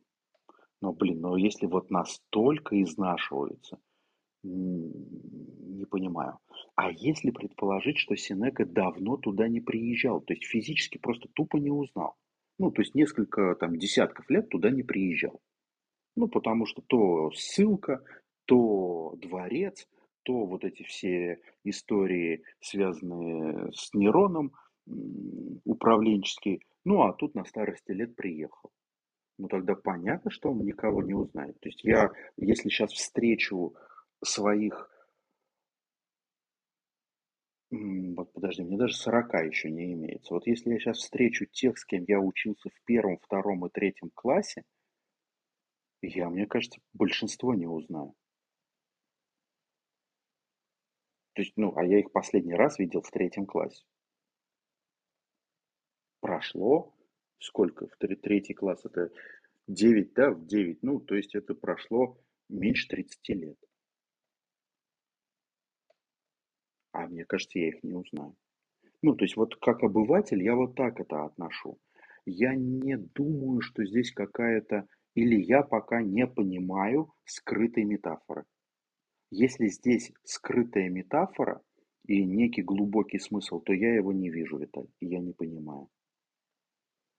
Но, 0.80 0.92
блин, 0.92 1.20
но 1.20 1.36
если 1.36 1.66
вот 1.66 1.90
настолько 1.90 2.80
изнашиваются, 2.82 3.78
не 4.42 5.84
понимаю. 5.86 6.38
А 6.74 6.90
если 6.90 7.30
предположить, 7.30 7.98
что 7.98 8.16
Синека 8.16 8.64
давно 8.64 9.16
туда 9.16 9.48
не 9.48 9.60
приезжал, 9.60 10.20
то 10.20 10.32
есть 10.32 10.44
физически 10.44 10.98
просто 10.98 11.28
тупо 11.34 11.58
не 11.58 11.70
узнал. 11.70 12.16
Ну, 12.58 12.70
то 12.70 12.82
есть 12.82 12.94
несколько 12.94 13.54
там 13.56 13.76
десятков 13.76 14.28
лет 14.30 14.48
туда 14.48 14.70
не 14.70 14.82
приезжал. 14.82 15.40
Ну, 16.16 16.28
потому 16.28 16.66
что 16.66 16.82
то 16.82 17.30
ссылка, 17.32 18.04
то 18.44 19.14
дворец, 19.16 19.88
то 20.24 20.44
вот 20.46 20.64
эти 20.64 20.82
все 20.82 21.40
истории, 21.64 22.42
связанные 22.60 23.70
с 23.72 23.92
Нероном, 23.94 24.52
управленческие. 25.64 26.60
Ну, 26.84 27.02
а 27.02 27.12
тут 27.12 27.34
на 27.34 27.44
старости 27.44 27.92
лет 27.92 28.16
приехал. 28.16 28.70
Ну, 29.38 29.48
тогда 29.48 29.74
понятно, 29.74 30.30
что 30.30 30.50
он 30.50 30.64
никого 30.64 31.02
не 31.02 31.14
узнает. 31.14 31.58
То 31.60 31.68
есть 31.68 31.82
я, 31.82 32.10
если 32.36 32.68
сейчас 32.68 32.92
встречу 32.92 33.74
своих, 34.24 34.88
вот 37.70 38.32
подожди, 38.32 38.62
мне 38.62 38.76
даже 38.76 38.94
40 38.94 39.32
еще 39.46 39.70
не 39.70 39.92
имеется. 39.94 40.34
Вот 40.34 40.46
если 40.46 40.72
я 40.72 40.78
сейчас 40.78 40.98
встречу 40.98 41.46
тех, 41.46 41.78
с 41.78 41.84
кем 41.84 42.04
я 42.06 42.20
учился 42.20 42.68
в 42.68 42.84
первом, 42.84 43.18
втором 43.18 43.64
и 43.66 43.70
третьем 43.70 44.10
классе, 44.10 44.62
я, 46.02 46.28
мне 46.28 46.46
кажется, 46.46 46.80
большинство 46.92 47.54
не 47.54 47.66
узнаю. 47.66 48.14
То 51.34 51.42
есть, 51.42 51.54
ну, 51.56 51.72
а 51.76 51.84
я 51.84 51.98
их 52.00 52.12
последний 52.12 52.54
раз 52.54 52.78
видел 52.78 53.00
в 53.00 53.10
третьем 53.10 53.46
классе. 53.46 53.82
Прошло 56.20 56.94
сколько? 57.38 57.86
В 57.86 57.96
третий 57.96 58.54
класс 58.54 58.84
это 58.84 59.10
9, 59.66 60.12
да, 60.12 60.30
в 60.30 60.46
9. 60.46 60.82
Ну, 60.82 61.00
то 61.00 61.14
есть 61.14 61.34
это 61.34 61.54
прошло 61.54 62.18
меньше 62.48 62.86
30 62.88 63.28
лет. 63.34 63.58
А 66.92 67.06
мне 67.06 67.24
кажется, 67.24 67.58
я 67.58 67.68
их 67.68 67.82
не 67.82 67.94
узнаю. 67.94 68.36
Ну, 69.02 69.14
то 69.14 69.24
есть 69.24 69.36
вот 69.36 69.56
как 69.56 69.82
обыватель 69.82 70.42
я 70.42 70.54
вот 70.54 70.74
так 70.76 71.00
это 71.00 71.24
отношу. 71.24 71.78
Я 72.24 72.54
не 72.54 72.96
думаю, 72.96 73.60
что 73.60 73.84
здесь 73.84 74.12
какая-то, 74.12 74.86
или 75.14 75.40
я 75.40 75.62
пока 75.62 76.02
не 76.02 76.26
понимаю 76.26 77.12
скрытой 77.24 77.84
метафоры. 77.84 78.44
Если 79.30 79.68
здесь 79.68 80.12
скрытая 80.24 80.88
метафора 80.88 81.62
и 82.06 82.24
некий 82.24 82.62
глубокий 82.62 83.18
смысл, 83.18 83.60
то 83.60 83.72
я 83.72 83.94
его 83.94 84.12
не 84.12 84.30
вижу, 84.30 84.58
Виталий, 84.58 84.90
и 85.00 85.06
я 85.06 85.18
не 85.18 85.32
понимаю. 85.32 85.88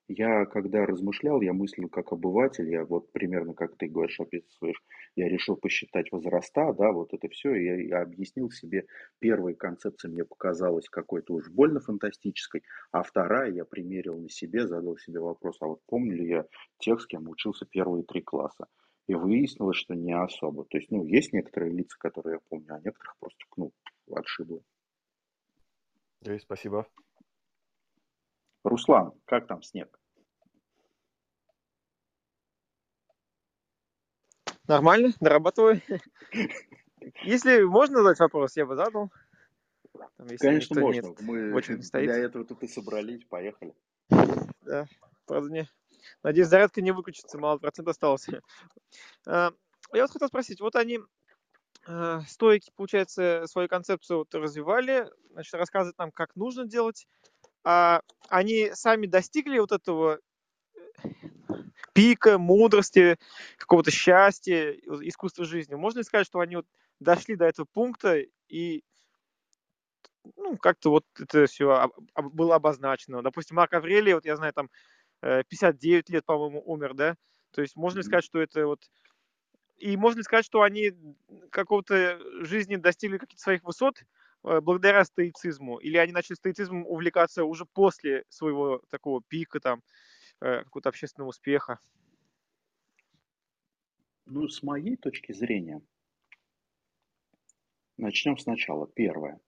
Я, 0.09 0.45
когда 0.45 0.85
размышлял, 0.85 1.39
я 1.41 1.53
мыслил 1.53 1.87
как 1.87 2.11
обыватель, 2.11 2.69
я 2.69 2.83
вот 2.83 3.11
примерно 3.13 3.53
как 3.53 3.77
ты 3.77 3.87
говоришь, 3.87 4.19
описываешь, 4.19 4.83
я 5.15 5.29
решил 5.29 5.55
посчитать 5.55 6.11
возраста, 6.11 6.73
да, 6.73 6.91
вот 6.91 7.13
это 7.13 7.29
все, 7.29 7.55
и 7.55 7.63
я, 7.63 7.75
я 7.81 8.01
объяснил 8.01 8.51
себе, 8.51 8.85
первая 9.19 9.53
концепция 9.53 10.11
мне 10.11 10.25
показалась 10.25 10.89
какой-то 10.89 11.33
уж 11.33 11.49
больно 11.49 11.79
фантастической, 11.79 12.63
а 12.91 13.01
вторая 13.03 13.51
я 13.51 13.63
примерил 13.63 14.19
на 14.19 14.29
себе, 14.29 14.67
задал 14.67 14.97
себе 14.97 15.21
вопрос, 15.21 15.55
а 15.61 15.67
вот 15.67 15.79
помню 15.85 16.15
ли 16.15 16.27
я 16.27 16.45
тех, 16.79 16.99
с 16.99 17.07
кем 17.07 17.29
учился 17.29 17.65
первые 17.65 18.03
три 18.03 18.21
класса. 18.21 18.67
И 19.07 19.15
выяснилось, 19.15 19.75
что 19.75 19.95
не 19.95 20.13
особо. 20.13 20.63
То 20.63 20.77
есть, 20.77 20.89
ну, 20.89 21.03
есть 21.03 21.33
некоторые 21.33 21.73
лица, 21.73 21.97
которые 21.99 22.35
я 22.35 22.39
помню, 22.49 22.73
а 22.73 22.79
некоторых 22.79 23.17
просто, 23.19 23.43
ну, 23.57 23.73
отшибло. 24.09 24.61
Ой, 26.25 26.39
спасибо. 26.39 26.87
Руслан, 28.63 29.13
как 29.25 29.47
там 29.47 29.61
снег? 29.61 29.99
Нормально, 34.67 35.13
дорабатываю. 35.19 35.81
Если 37.23 37.63
можно 37.63 37.97
задать 37.97 38.19
вопрос, 38.19 38.55
я 38.55 38.65
бы 38.65 38.75
задал. 38.75 39.11
Там, 40.17 40.27
Конечно, 40.39 40.79
можно. 40.79 41.07
Нет, 41.07 41.21
Мы 41.21 41.53
очень 41.53 41.83
стоит. 41.83 42.05
для 42.05 42.17
этого 42.17 42.45
тут 42.45 42.63
и 42.63 42.67
собрались, 42.67 43.25
поехали. 43.25 43.75
Да, 44.61 44.87
правда, 45.25 45.49
не, 45.51 45.67
Надеюсь, 46.21 46.47
зарядка 46.47 46.81
не 46.81 46.91
выключится, 46.91 47.37
мало 47.37 47.57
процентов 47.57 47.91
осталось. 47.91 48.27
А, 49.25 49.51
я 49.93 50.03
вот 50.03 50.11
хотел 50.11 50.27
спросить, 50.27 50.59
вот 50.59 50.75
они 50.75 50.99
а, 51.87 52.21
стойки, 52.21 52.71
получается, 52.75 53.45
свою 53.47 53.67
концепцию 53.67 54.19
вот 54.19 54.35
развивали, 54.35 55.09
значит, 55.31 55.53
рассказывают 55.55 55.97
нам, 55.97 56.11
как 56.11 56.35
нужно 56.35 56.65
делать. 56.65 57.07
А 57.63 58.01
они 58.29 58.71
сами 58.73 59.07
достигли 59.07 59.59
вот 59.59 59.71
этого 59.71 60.19
пика, 61.93 62.37
мудрости, 62.37 63.17
какого-то 63.57 63.91
счастья, 63.91 64.71
искусства 64.71 65.45
жизни. 65.45 65.75
Можно 65.75 65.99
ли 65.99 66.03
сказать, 66.03 66.27
что 66.27 66.39
они 66.39 66.57
вот 66.57 66.65
дошли 66.99 67.35
до 67.35 67.45
этого 67.45 67.65
пункта 67.71 68.23
и 68.47 68.83
ну, 70.37 70.57
как-то 70.57 70.89
вот 70.89 71.05
это 71.19 71.45
все 71.47 71.91
было 72.15 72.55
обозначено. 72.55 73.21
Допустим, 73.21 73.57
Марк 73.57 73.73
Аврелий, 73.73 74.13
вот 74.13 74.25
я 74.25 74.37
знаю, 74.37 74.53
там 74.53 74.69
59 75.21 76.09
э, 76.09 76.13
лет, 76.13 76.25
по-моему, 76.25 76.61
умер, 76.65 76.93
да? 76.93 77.15
То 77.51 77.61
есть 77.61 77.75
можно 77.75 77.99
ли 77.99 78.03
сказать, 78.03 78.23
что 78.23 78.41
это 78.41 78.65
вот... 78.65 78.89
И 79.77 79.97
можно 79.97 80.19
ли 80.19 80.23
сказать, 80.23 80.45
что 80.45 80.61
они 80.61 80.93
какого-то 81.49 82.19
жизни 82.45 82.77
достигли 82.77 83.17
каких-то 83.17 83.43
своих 83.43 83.63
высот 83.63 84.03
благодаря 84.43 85.03
стоицизму? 85.05 85.77
Или 85.77 85.97
они 85.97 86.11
начали 86.11 86.35
стоицизмом 86.35 86.85
увлекаться 86.85 87.45
уже 87.45 87.65
после 87.65 88.25
своего 88.29 88.81
такого 88.89 89.21
пика, 89.21 89.59
там, 89.59 89.81
э, 90.41 90.63
какого-то 90.63 90.89
общественного 90.89 91.29
успеха? 91.29 91.79
Ну, 94.25 94.47
с 94.47 94.63
моей 94.63 94.97
точки 94.97 95.31
зрения, 95.33 95.81
начнем 97.97 98.37
сначала. 98.37 98.87
Первое. 98.87 99.39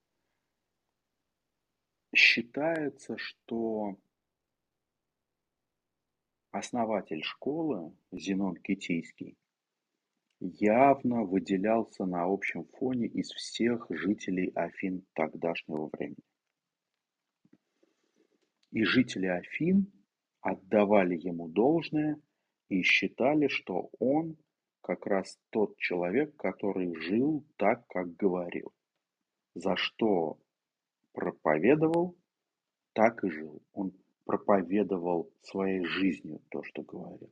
Считается, 2.13 3.17
что 3.17 3.97
Основатель 6.55 7.21
школы, 7.21 7.93
Зенон 8.13 8.55
Китийский, 8.55 9.35
явно 10.59 11.23
выделялся 11.23 12.05
на 12.05 12.23
общем 12.25 12.65
фоне 12.65 13.07
из 13.07 13.31
всех 13.31 13.87
жителей 13.89 14.51
Афин 14.55 15.05
тогдашнего 15.13 15.89
времени. 15.91 16.23
И 18.71 18.83
жители 18.83 19.27
Афин 19.27 19.91
отдавали 20.41 21.17
ему 21.17 21.47
должное 21.47 22.19
и 22.69 22.81
считали, 22.81 23.47
что 23.47 23.89
он 23.99 24.37
как 24.81 25.07
раз 25.07 25.39
тот 25.49 25.77
человек, 25.77 26.35
который 26.35 26.93
жил 26.95 27.43
так, 27.57 27.87
как 27.87 28.15
говорил. 28.15 28.71
За 29.55 29.75
что 29.75 30.37
проповедовал, 31.13 32.15
так 32.93 33.23
и 33.23 33.29
жил. 33.29 33.61
Он 33.73 33.93
проповедовал 34.25 35.31
своей 35.41 35.83
жизнью 35.85 36.41
то, 36.49 36.61
что 36.63 36.83
говорил. 36.83 37.31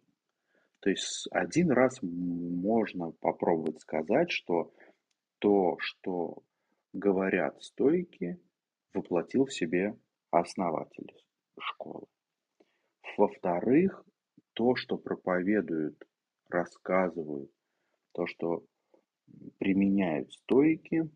То 0.83 0.89
есть 0.89 1.29
один 1.31 1.71
раз 1.71 1.97
можно 2.01 3.11
попробовать 3.11 3.79
сказать, 3.79 4.29
что 4.29 4.73
то, 5.39 5.77
что 5.79 6.43
говорят 6.91 7.63
стойки, 7.63 8.37
воплотил 8.93 9.45
в 9.45 9.53
себе 9.53 9.97
основатель 10.29 11.15
школы. 11.57 12.05
Во-вторых, 13.17 14.03
то, 14.51 14.75
что 14.75 14.97
проповедуют, 14.97 16.03
рассказывают, 16.49 17.49
то, 18.11 18.27
что 18.27 18.65
применяют 19.59 20.33
стойки, 20.33 21.09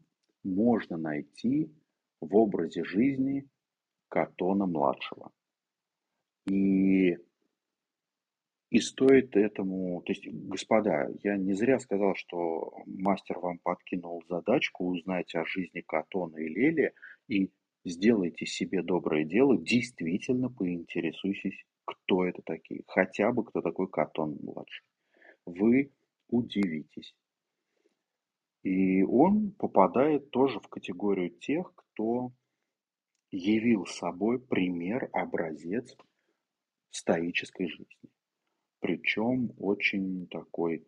можно 0.43 0.95
найти 0.95 1.69
в 2.21 2.33
образе 2.37 2.85
жизни 2.85 3.45
Катона-младшего. 4.07 5.33
И, 6.45 7.17
и 8.69 8.79
стоит 8.79 9.35
этому, 9.37 10.01
то 10.01 10.11
есть, 10.11 10.27
господа, 10.27 11.09
я 11.23 11.37
не 11.37 11.53
зря 11.53 11.79
сказал, 11.79 12.15
что 12.15 12.73
мастер 12.85 13.39
вам 13.39 13.59
подкинул 13.59 14.23
задачку 14.27 14.87
узнать 14.87 15.33
о 15.35 15.45
жизни 15.45 15.81
Катона 15.81 16.35
и 16.37 16.49
Лели 16.49 16.93
и 17.29 17.51
сделайте 17.85 18.45
себе 18.45 18.83
доброе 18.83 19.23
дело, 19.23 19.57
действительно 19.57 20.49
поинтересуйтесь, 20.49 21.63
кто 21.85 22.25
это 22.25 22.41
такие, 22.41 22.83
хотя 22.87 23.31
бы 23.31 23.45
кто 23.45 23.61
такой 23.61 23.87
Катон 23.89 24.37
младший. 24.41 24.85
Вы 25.45 25.93
удивитесь. 26.27 27.15
И 28.63 29.01
он 29.03 29.51
попадает 29.51 30.29
тоже 30.31 30.59
в 30.59 30.67
категорию 30.67 31.29
тех, 31.29 31.73
кто 31.73 32.33
явил 33.31 33.85
собой 33.85 34.39
пример, 34.39 35.09
образец 35.13 35.95
стоической 36.89 37.69
жизни. 37.69 38.09
Причем 38.79 39.53
очень 39.57 40.27
такой 40.27 40.87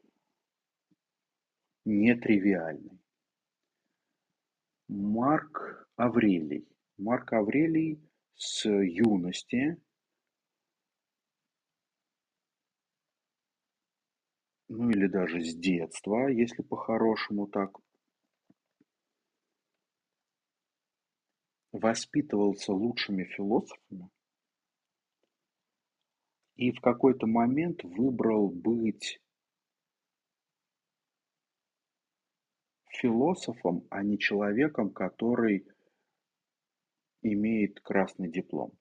нетривиальный. 1.86 2.99
Марк 4.88 5.88
Аврелий. 5.95 6.68
Марк 6.98 7.34
Аврелий 7.34 7.99
с 8.36 8.70
юности 8.70 9.82
ну 14.70 14.90
или 14.91 15.07
даже 15.07 15.41
с 15.41 15.56
детства, 15.56 16.28
если 16.28 16.61
по-хорошему 16.61 17.48
так, 17.48 17.78
воспитывался 21.72 22.72
лучшими 22.74 23.24
философами 23.24 24.10
и 26.60 26.73
в 26.73 26.81
какой-то 26.81 27.26
момент 27.26 27.86
выбрал 27.86 28.49
быть 28.49 29.22
философом, 32.90 33.88
а 33.90 34.03
не 34.03 34.19
человеком, 34.19 34.90
который 34.90 35.65
имеет 37.22 37.80
красный 37.80 38.30
диплом. 38.30 38.73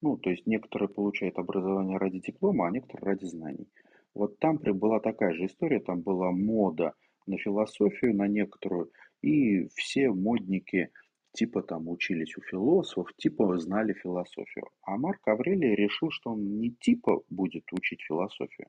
Ну, 0.00 0.16
то 0.16 0.30
есть 0.30 0.46
некоторые 0.46 0.88
получают 0.88 1.38
образование 1.38 1.98
ради 1.98 2.20
диплома, 2.20 2.68
а 2.68 2.70
некоторые 2.70 3.12
ради 3.12 3.26
знаний. 3.26 3.68
Вот 4.14 4.38
там 4.38 4.56
была 4.56 4.98
такая 5.00 5.34
же 5.34 5.44
история, 5.44 5.80
там 5.80 6.00
была 6.00 6.32
мода 6.32 6.94
на 7.26 7.36
философию, 7.36 8.16
на 8.16 8.28
некоторую, 8.28 8.90
и 9.20 9.68
все 9.74 10.08
модники 10.08 10.90
типа 11.36 11.62
там 11.62 11.88
учились 11.88 12.36
у 12.36 12.42
философов, 12.42 13.14
типа 13.16 13.58
знали 13.58 13.92
философию. 13.92 14.66
А 14.82 14.96
Марк 14.96 15.28
Аврелий 15.28 15.74
решил, 15.74 16.10
что 16.10 16.30
он 16.32 16.58
не 16.58 16.70
типа 16.70 17.22
будет 17.30 17.72
учить 17.72 18.00
философию, 18.02 18.68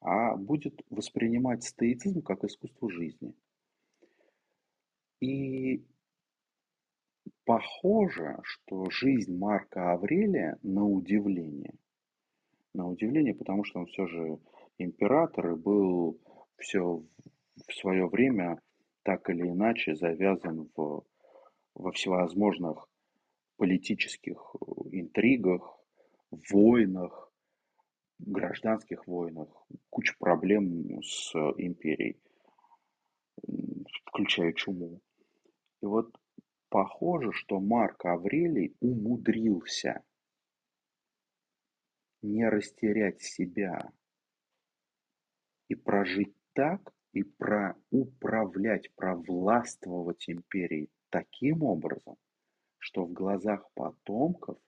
а 0.00 0.36
будет 0.36 0.80
воспринимать 0.90 1.64
стоицизм 1.64 2.22
как 2.22 2.44
искусство 2.44 2.90
жизни. 2.90 3.34
И 5.20 5.82
похоже, 7.46 8.38
что 8.42 8.90
жизнь 8.90 9.36
Марка 9.36 9.92
Аврелия 9.92 10.58
на 10.62 10.84
удивление, 10.86 11.74
на 12.74 12.88
удивление, 12.88 13.34
потому 13.34 13.64
что 13.64 13.80
он 13.80 13.86
все 13.86 14.06
же 14.06 14.38
император 14.78 15.52
и 15.52 15.56
был 15.56 16.20
все 16.58 17.02
в 17.66 17.72
свое 17.72 18.06
время 18.06 18.60
так 19.04 19.30
или 19.30 19.48
иначе 19.48 19.94
завязан 19.94 20.68
в, 20.76 21.04
во 21.74 21.92
всевозможных 21.92 22.88
политических 23.56 24.38
э, 24.54 24.64
интригах, 24.92 25.78
войнах, 26.50 27.32
гражданских 28.18 29.06
войнах, 29.06 29.48
куча 29.90 30.14
проблем 30.18 31.02
с 31.02 31.34
империей, 31.58 32.20
включая 34.06 34.52
чуму. 34.52 35.00
И 35.82 35.86
вот 35.86 36.16
похоже, 36.68 37.32
что 37.32 37.60
Марк 37.60 38.04
Аврелий 38.04 38.76
умудрился 38.80 40.02
не 42.22 42.48
растерять 42.48 43.20
себя, 43.20 43.92
и 45.68 45.74
прожить 45.74 46.34
так, 46.52 46.92
и 47.12 47.22
про 47.22 47.76
управлять, 47.90 48.92
провластвовать 48.94 50.28
империей 50.28 50.90
таким 51.14 51.62
образом, 51.62 52.16
что 52.78 53.04
в 53.04 53.12
глазах 53.12 53.70
потомков 53.74 54.58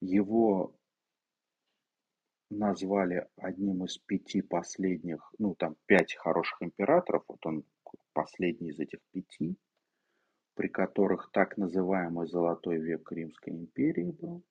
его 0.00 0.78
назвали 2.50 3.28
одним 3.36 3.84
из 3.84 3.98
пяти 3.98 4.42
последних, 4.42 5.28
ну 5.38 5.56
там 5.56 5.74
пять 5.86 6.14
хороших 6.14 6.62
императоров, 6.62 7.24
вот 7.26 7.44
он 7.46 7.64
последний 8.12 8.68
из 8.68 8.78
этих 8.78 9.00
пяти, 9.10 9.56
при 10.54 10.68
которых 10.68 11.32
так 11.32 11.56
называемый 11.56 12.28
золотой 12.28 12.78
век 12.78 13.10
Римской 13.10 13.54
империи 13.54 14.12
был. 14.12 14.44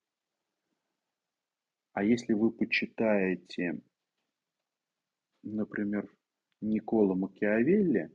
А 1.94 2.04
если 2.04 2.34
вы 2.34 2.52
почитаете, 2.52 3.80
например, 5.44 6.14
Никола 6.60 7.16
Макиавелли, 7.16 8.14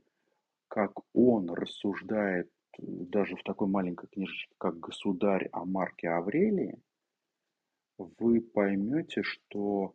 как 0.69 0.93
он 1.13 1.49
рассуждает 1.49 2.49
даже 2.77 3.35
в 3.35 3.43
такой 3.43 3.67
маленькой 3.67 4.07
книжечке, 4.07 4.53
как 4.57 4.79
«Государь» 4.79 5.49
о 5.51 5.65
Марке 5.65 6.09
Аврелии, 6.09 6.81
вы 7.97 8.39
поймете, 8.39 9.23
что 9.23 9.93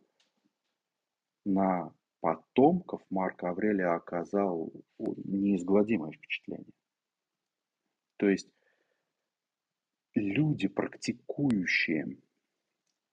на 1.45 1.91
потомков 2.19 3.01
Марка 3.09 3.49
Аврелия 3.49 3.95
оказал 3.95 4.71
неизгладимое 4.99 6.11
впечатление. 6.11 6.73
То 8.17 8.29
есть 8.29 8.49
люди, 10.13 10.67
практикующие 10.67 12.17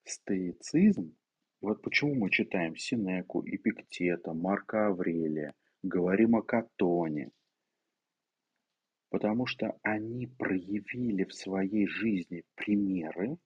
Стоицизм, 0.05 1.14
вот 1.60 1.80
почему 1.80 2.14
мы 2.14 2.30
читаем 2.30 2.76
Синеку, 2.76 3.43
Эпиктета, 3.47 4.32
Марка 4.32 4.89
Аврелия, 4.89 5.55
говорим 5.82 6.34
о 6.34 6.43
Катоне, 6.43 7.30
потому 9.12 9.44
что 9.44 9.78
они 9.82 10.26
проявили 10.26 11.24
в 11.24 11.34
своей 11.34 11.86
жизни 11.86 12.44
примеры, 12.55 13.36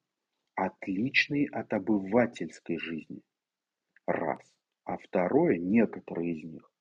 отличные 0.55 1.48
от 1.48 1.72
обывательской 1.72 2.78
жизни. 2.78 3.20
Раз. 4.06 4.40
А 4.84 4.97
второе, 4.97 5.59
некоторые 5.59 6.36
из 6.36 6.44
них, 6.44 6.72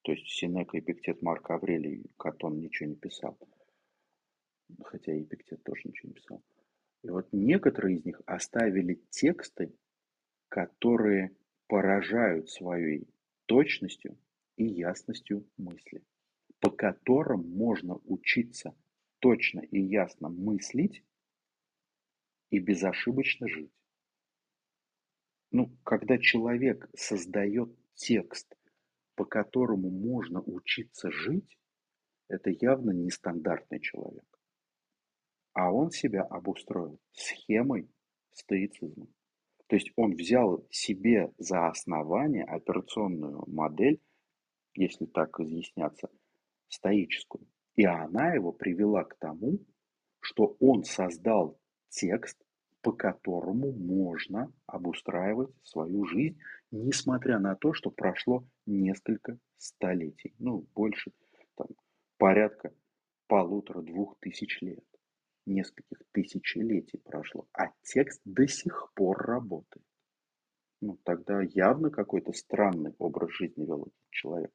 то 0.00 0.12
есть 0.12 0.26
Синека, 0.26 0.78
Эпиктет, 0.78 1.20
Марк 1.20 1.50
Аврелий, 1.50 2.06
Катон 2.16 2.60
ничего 2.60 2.88
не 2.88 2.96
писал, 2.96 3.38
хотя 4.82 5.12
Эпиктет 5.20 5.62
тоже 5.62 5.82
ничего 5.84 6.08
не 6.08 6.14
писал, 6.14 6.42
и 7.02 7.10
вот 7.10 7.28
некоторые 7.30 7.98
из 7.98 8.06
них 8.06 8.22
оставили 8.24 9.02
тексты, 9.10 9.74
которые 10.48 11.36
поражают 11.66 12.48
своей 12.48 13.06
точностью 13.44 14.16
и 14.56 14.64
ясностью 14.64 15.46
мысли, 15.58 16.02
по 16.64 16.70
которым 16.70 17.46
можно 17.50 18.00
учиться 18.06 18.74
точно 19.18 19.60
и 19.60 19.78
ясно 19.78 20.30
мыслить 20.30 21.04
и 22.48 22.58
безошибочно 22.58 23.46
жить. 23.48 23.70
Ну, 25.50 25.76
когда 25.84 26.16
человек 26.16 26.88
создает 26.96 27.68
текст, 27.96 28.56
по 29.14 29.26
которому 29.26 29.90
можно 29.90 30.40
учиться 30.40 31.10
жить, 31.10 31.58
это 32.28 32.48
явно 32.48 32.92
нестандартный 32.92 33.80
человек. 33.80 34.24
А 35.52 35.70
он 35.70 35.90
себя 35.90 36.22
обустроил 36.22 36.98
схемой 37.12 37.90
стоицизма. 38.32 39.06
То 39.66 39.76
есть 39.76 39.92
он 39.96 40.14
взял 40.14 40.66
себе 40.70 41.30
за 41.36 41.68
основание 41.68 42.44
операционную 42.44 43.44
модель, 43.48 44.00
если 44.72 45.04
так 45.04 45.38
изъясняться, 45.40 46.08
стоическую. 46.68 47.46
И 47.76 47.84
она 47.84 48.34
его 48.34 48.52
привела 48.52 49.04
к 49.04 49.16
тому, 49.18 49.58
что 50.20 50.56
он 50.60 50.84
создал 50.84 51.58
текст, 51.88 52.38
по 52.82 52.92
которому 52.92 53.72
можно 53.72 54.52
обустраивать 54.66 55.50
свою 55.62 56.04
жизнь, 56.06 56.38
несмотря 56.70 57.38
на 57.38 57.56
то, 57.56 57.72
что 57.72 57.90
прошло 57.90 58.46
несколько 58.66 59.38
столетий, 59.56 60.34
ну, 60.38 60.66
больше, 60.74 61.12
там, 61.56 61.68
порядка 62.18 62.72
полутора-двух 63.26 64.18
тысяч 64.20 64.60
лет 64.60 64.84
нескольких 65.46 65.98
тысячелетий 66.12 66.98
прошло, 66.98 67.46
а 67.52 67.70
текст 67.82 68.20
до 68.24 68.46
сих 68.46 68.92
пор 68.94 69.18
работает. 69.18 69.86
Ну, 70.80 70.98
тогда 71.02 71.40
явно 71.42 71.90
какой-то 71.90 72.32
странный 72.32 72.94
образ 72.98 73.30
жизни 73.32 73.64
вел 73.64 73.82
этот 73.82 74.10
человек. 74.10 74.52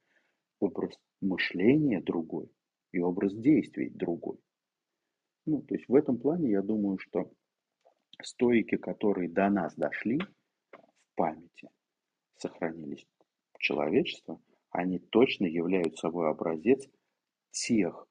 Образ 0.59 0.99
мышления 1.21 2.01
другой 2.01 2.51
и 2.91 2.99
образ 2.99 3.33
действий 3.33 3.89
другой. 3.89 4.39
Ну, 5.45 5.61
то 5.61 5.75
есть 5.75 5.87
в 5.87 5.95
этом 5.95 6.17
плане 6.17 6.51
я 6.51 6.61
думаю, 6.61 6.97
что 6.99 7.31
стойки, 8.21 8.75
которые 8.77 9.29
до 9.29 9.49
нас 9.49 9.75
дошли 9.75 10.19
в 10.71 11.15
памяти, 11.15 11.69
сохранились 12.37 13.07
человечества, 13.59 14.41
они 14.71 14.99
точно 14.99 15.45
являются 15.45 16.01
собой 16.01 16.29
образец 16.29 16.87
тех 17.51 18.07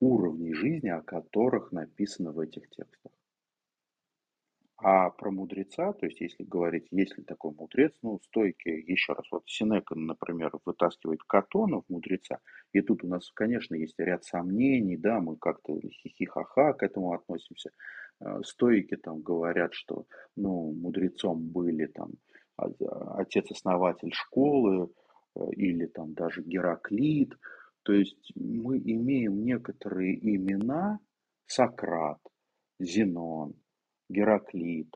уровней 0.00 0.54
жизни, 0.54 0.88
о 0.88 1.02
которых 1.02 1.72
написано 1.72 2.32
в 2.32 2.38
этих 2.40 2.68
текстах. 2.70 3.12
А 4.82 5.10
про 5.10 5.30
мудреца, 5.30 5.92
то 5.92 6.06
есть 6.06 6.20
если 6.20 6.42
говорить, 6.42 6.86
есть 6.90 7.16
ли 7.18 7.22
такой 7.24 7.52
мудрец, 7.52 7.92
ну, 8.02 8.18
стойки, 8.24 8.68
еще 8.68 9.12
раз, 9.12 9.26
вот 9.30 9.42
Синека, 9.46 9.94
например, 9.94 10.52
вытаскивает 10.64 11.22
Катона 11.24 11.82
в 11.82 11.88
мудреца, 11.90 12.38
и 12.72 12.80
тут 12.80 13.04
у 13.04 13.06
нас, 13.06 13.30
конечно, 13.32 13.74
есть 13.74 13.98
ряд 13.98 14.24
сомнений, 14.24 14.96
да, 14.96 15.20
мы 15.20 15.36
как-то 15.36 15.78
хихихаха 15.80 16.72
к 16.72 16.82
этому 16.82 17.12
относимся. 17.12 17.70
Э, 18.20 18.40
стойки 18.42 18.96
там 18.96 19.20
говорят, 19.20 19.74
что, 19.74 20.06
ну, 20.34 20.72
мудрецом 20.72 21.46
были 21.46 21.84
там 21.86 22.12
отец-основатель 22.56 24.12
школы, 24.14 24.90
э, 25.36 25.40
или 25.52 25.86
там 25.86 26.14
даже 26.14 26.42
Гераклит. 26.42 27.34
То 27.82 27.92
есть 27.92 28.32
мы 28.34 28.78
имеем 28.78 29.44
некоторые 29.44 30.18
имена, 30.18 31.00
Сократ, 31.46 32.20
Зенон, 32.78 33.54
Гераклит, 34.10 34.92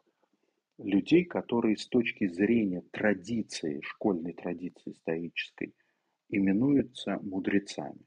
людей, 0.78 1.24
которые 1.24 1.76
с 1.76 1.86
точки 1.86 2.26
зрения 2.26 2.82
традиции, 2.90 3.80
школьной 3.80 4.32
традиции 4.32 4.90
стоической, 4.90 5.72
именуются 6.28 7.20
мудрецами. 7.20 8.04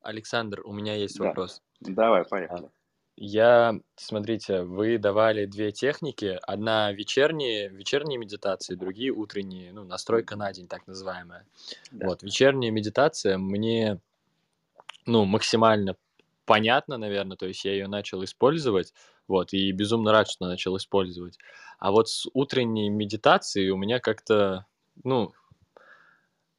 Александр, 0.00 0.62
у 0.64 0.72
меня 0.72 0.94
есть 0.94 1.18
да. 1.18 1.26
вопрос. 1.26 1.62
Давай, 1.80 2.24
поехали. 2.24 2.66
А, 2.66 2.70
я, 3.16 3.78
смотрите, 3.96 4.62
вы 4.62 4.98
давали 4.98 5.44
две 5.44 5.72
техники. 5.72 6.38
Одна 6.42 6.92
вечерние, 6.92 7.68
вечерние 7.68 8.18
медитации, 8.18 8.74
другие 8.74 9.10
утренние, 9.10 9.72
ну, 9.72 9.84
настройка 9.84 10.36
на 10.36 10.52
день, 10.52 10.68
так 10.68 10.86
называемая. 10.86 11.46
Да. 11.90 12.08
Вот, 12.08 12.22
вечерняя 12.22 12.70
медитация 12.70 13.36
мне, 13.36 14.00
ну, 15.06 15.24
максимально 15.24 15.96
понятно, 16.46 16.96
наверное, 16.96 17.36
то 17.36 17.46
есть 17.46 17.64
я 17.64 17.72
ее 17.72 17.86
начал 17.88 18.24
использовать, 18.24 18.92
вот, 19.28 19.52
и 19.52 19.70
безумно 19.70 20.12
рад, 20.12 20.28
что 20.28 20.46
начал 20.46 20.76
использовать. 20.76 21.38
А 21.78 21.92
вот 21.92 22.08
с 22.08 22.26
утренней 22.32 22.88
медитацией 22.88 23.70
у 23.70 23.76
меня 23.76 24.00
как-то, 24.00 24.66
ну, 25.04 25.32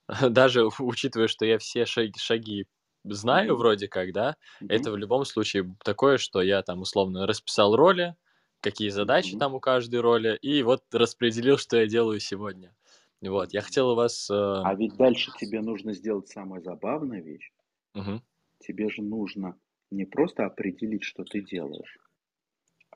даже 0.30 0.68
учитывая, 0.80 1.28
что 1.28 1.46
я 1.46 1.58
все 1.58 1.86
шаги, 1.86 2.14
шаги 2.18 2.68
знаю 3.04 3.56
вроде 3.56 3.88
как, 3.88 4.14
да, 4.14 4.36
mm-hmm. 4.62 4.68
это 4.70 4.92
в 4.92 4.98
любом 4.98 5.26
случае 5.26 5.76
такое, 5.84 6.18
что 6.18 6.42
я 6.42 6.62
там 6.62 6.82
условно 6.82 7.28
расписал 7.28 7.76
роли, 7.76 8.16
какие 8.62 8.90
задачи 8.90 9.36
mm-hmm. 9.36 9.40
там 9.40 9.56
у 9.56 9.60
каждой 9.60 10.02
роли, 10.02 10.38
и 10.42 10.64
вот 10.64 10.84
распределил, 10.94 11.58
что 11.58 11.78
я 11.78 11.88
делаю 11.88 12.20
сегодня. 12.20 12.76
Вот, 13.22 13.54
я 13.54 13.62
хотел 13.62 13.90
у 13.92 13.96
вас... 13.96 14.30
Э... 14.32 14.34
А 14.34 14.74
ведь 14.74 14.96
дальше 14.96 15.32
тебе 15.40 15.62
нужно 15.62 15.94
сделать 15.94 16.28
самая 16.28 16.60
забавная 16.62 17.22
вещь. 17.22 17.52
Угу. 17.94 18.22
Тебе 18.60 18.90
же 18.90 19.04
нужно 19.04 19.60
не 19.92 20.06
просто 20.06 20.46
определить, 20.46 21.04
что 21.04 21.24
ты 21.24 21.42
делаешь, 21.42 22.00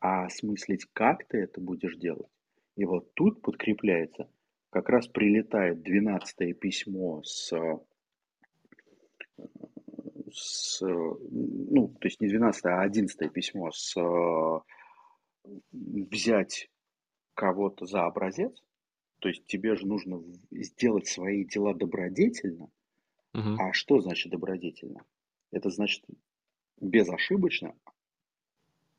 а 0.01 0.25
осмыслить, 0.25 0.85
как 0.93 1.27
ты 1.27 1.37
это 1.39 1.61
будешь 1.61 1.95
делать. 1.97 2.31
И 2.75 2.85
вот 2.85 3.13
тут 3.13 3.41
подкрепляется, 3.41 4.27
как 4.71 4.89
раз 4.89 5.07
прилетает 5.07 5.83
12 5.83 6.59
письмо 6.59 7.21
с 7.23 7.53
с, 10.35 10.81
ну, 10.81 11.87
то 11.99 12.07
есть 12.07 12.19
не 12.21 12.27
12, 12.27 12.65
а 12.65 12.81
11 12.81 13.31
письмо 13.31 13.71
с 13.71 13.95
взять 15.71 16.69
кого-то 17.33 17.85
за 17.85 18.05
образец, 18.05 18.61
то 19.19 19.29
есть 19.29 19.45
тебе 19.45 19.75
же 19.75 19.87
нужно 19.87 20.21
сделать 20.51 21.07
свои 21.07 21.45
дела 21.45 21.73
добродетельно. 21.73 22.69
Угу. 23.33 23.55
А 23.59 23.73
что 23.73 24.01
значит 24.01 24.31
добродетельно? 24.31 25.05
Это 25.51 25.69
значит 25.69 26.03
безошибочно. 26.79 27.75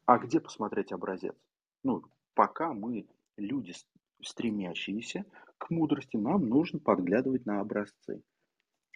А 0.06 0.18
где 0.18 0.40
посмотреть 0.40 0.92
образец? 0.92 1.36
Ну, 1.82 2.02
пока 2.34 2.72
мы 2.72 3.06
люди, 3.36 3.74
стремящиеся 4.22 5.24
к 5.58 5.70
мудрости, 5.70 6.16
нам 6.16 6.48
нужно 6.48 6.78
подглядывать 6.78 7.44
на 7.46 7.60
образцы. 7.60 8.22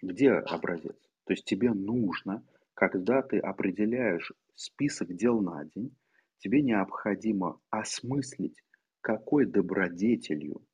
Где 0.01 0.31
образец? 0.31 0.97
То 1.25 1.33
есть 1.33 1.45
тебе 1.45 1.71
нужно, 1.71 2.43
когда 2.73 3.21
ты 3.21 3.39
определяешь 3.39 4.31
список 4.55 5.13
дел 5.15 5.41
на 5.41 5.65
день, 5.65 5.95
тебе 6.39 6.61
необходимо 6.61 7.59
осмыслить, 7.69 8.61
какой 9.01 9.45
добродетелью 9.45 10.65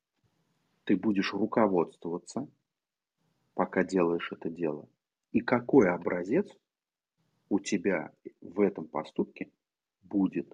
ты 0.84 0.96
будешь 0.96 1.32
руководствоваться, 1.32 2.48
пока 3.54 3.84
делаешь 3.84 4.30
это 4.32 4.50
дело, 4.50 4.88
и 5.32 5.40
какой 5.40 5.90
образец 5.90 6.48
у 7.48 7.58
тебя 7.58 8.12
в 8.40 8.60
этом 8.60 8.86
поступке 8.86 9.50
будет. 10.02 10.48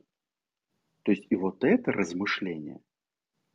То 1.03 1.13
есть 1.13 1.27
и 1.31 1.37
вот 1.37 1.63
это 1.65 1.93
размышление 1.93 2.81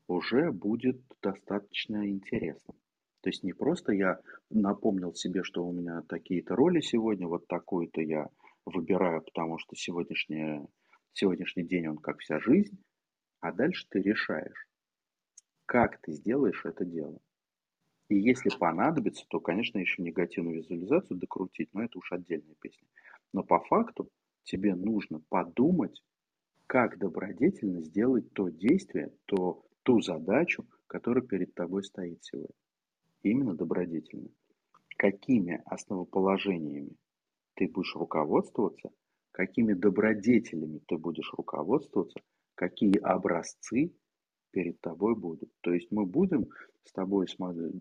уже 0.08 0.52
будет 0.52 1.02
достаточно 1.22 2.10
интересным. 2.10 2.76
То 3.22 3.30
есть 3.30 3.44
не 3.44 3.54
просто 3.54 3.92
я 3.92 4.20
напомнил 4.50 5.14
себе, 5.14 5.44
что 5.44 5.66
у 5.66 5.74
меня 5.74 6.04
такие-то 6.08 6.56
роли 6.56 6.80
сегодня, 6.80 7.28
вот 7.28 7.48
такую-то 7.48 8.02
я 8.02 8.30
выбираю, 8.66 9.22
потому 9.22 9.58
что 9.58 9.76
сегодняшний, 9.76 10.66
сегодняшний 11.12 11.64
день 11.64 11.88
он 11.88 11.98
как 11.98 12.20
вся 12.20 12.40
жизнь, 12.40 12.82
а 13.42 13.52
дальше 13.52 13.86
ты 13.90 14.02
решаешь, 14.02 14.68
как 15.66 16.00
ты 16.02 16.14
сделаешь 16.14 16.66
это 16.66 16.86
дело. 16.86 17.20
И 18.08 18.16
если 18.16 18.50
понадобится, 18.58 19.26
то, 19.28 19.40
конечно, 19.40 19.78
еще 19.78 20.02
негативную 20.02 20.58
визуализацию 20.58 21.18
докрутить, 21.18 21.70
но 21.74 21.84
это 21.84 22.00
уж 22.00 22.12
отдельная 22.12 22.56
песня. 22.60 22.88
Но 23.34 23.44
по 23.44 23.60
факту 23.60 24.10
тебе 24.44 24.76
нужно 24.76 25.22
подумать, 25.30 26.02
как 26.68 26.98
добродетельно 26.98 27.84
сделать 27.84 28.32
то 28.34 28.50
действие, 28.50 29.14
то, 29.26 29.64
ту 29.84 30.02
задачу, 30.02 30.68
которая 30.88 31.24
перед 31.24 31.54
тобой 31.54 31.84
стоит 31.84 32.24
сегодня 32.24 32.56
именно 33.24 33.56
добродетельно. 33.56 34.30
Какими 34.98 35.62
основоположениями 35.66 36.96
ты 37.56 37.68
будешь 37.68 37.96
руководствоваться, 37.96 38.92
какими 39.32 39.74
добродетелями 39.74 40.82
ты 40.88 40.98
будешь 40.98 41.32
руководствоваться, 41.34 42.20
какие 42.56 42.98
образцы 43.00 43.94
перед 44.52 44.82
тобой 44.82 45.16
будут. 45.16 45.52
То 45.62 45.74
есть 45.74 45.92
мы 45.92 46.06
будем 46.06 46.50
с 46.84 46.92
тобой 46.92 47.28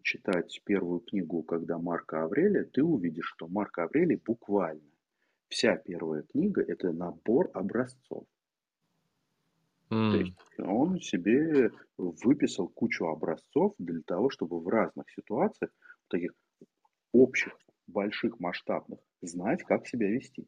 читать 0.03 0.61
первую 0.65 1.01
книгу, 1.01 1.43
когда 1.43 1.79
Марка 1.79 2.25
Аврелия, 2.25 2.65
ты 2.65 2.83
увидишь, 2.83 3.33
что 3.35 3.49
Марка 3.49 3.85
Аврелий 3.85 4.21
буквально 4.25 4.91
вся 5.49 5.77
первая 5.77 6.23
книга– 6.23 6.63
это 6.67 6.93
набор 6.93 7.51
образцов. 7.55 8.27
Mm. 9.91 10.11
То 10.11 10.17
есть 10.19 10.35
он 10.59 11.01
себе 11.01 11.71
выписал 11.97 12.69
кучу 12.69 13.07
образцов 13.07 13.75
для 13.79 14.01
того, 14.03 14.31
чтобы 14.31 14.61
в 14.61 14.69
разных 14.69 15.11
ситуациях, 15.11 15.71
таких 16.09 16.33
общих, 17.13 17.57
больших, 17.87 18.39
масштабных 18.39 18.99
знать, 19.23 19.63
как 19.65 19.87
себя 19.87 20.09
вести. 20.09 20.47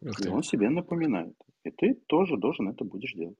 И 0.00 0.28
он 0.28 0.42
себе 0.42 0.68
напоминает. 0.68 1.34
И 1.64 1.70
ты 1.70 1.94
тоже 2.06 2.36
должен 2.36 2.68
это 2.68 2.84
будешь 2.84 3.14
делать. 3.14 3.38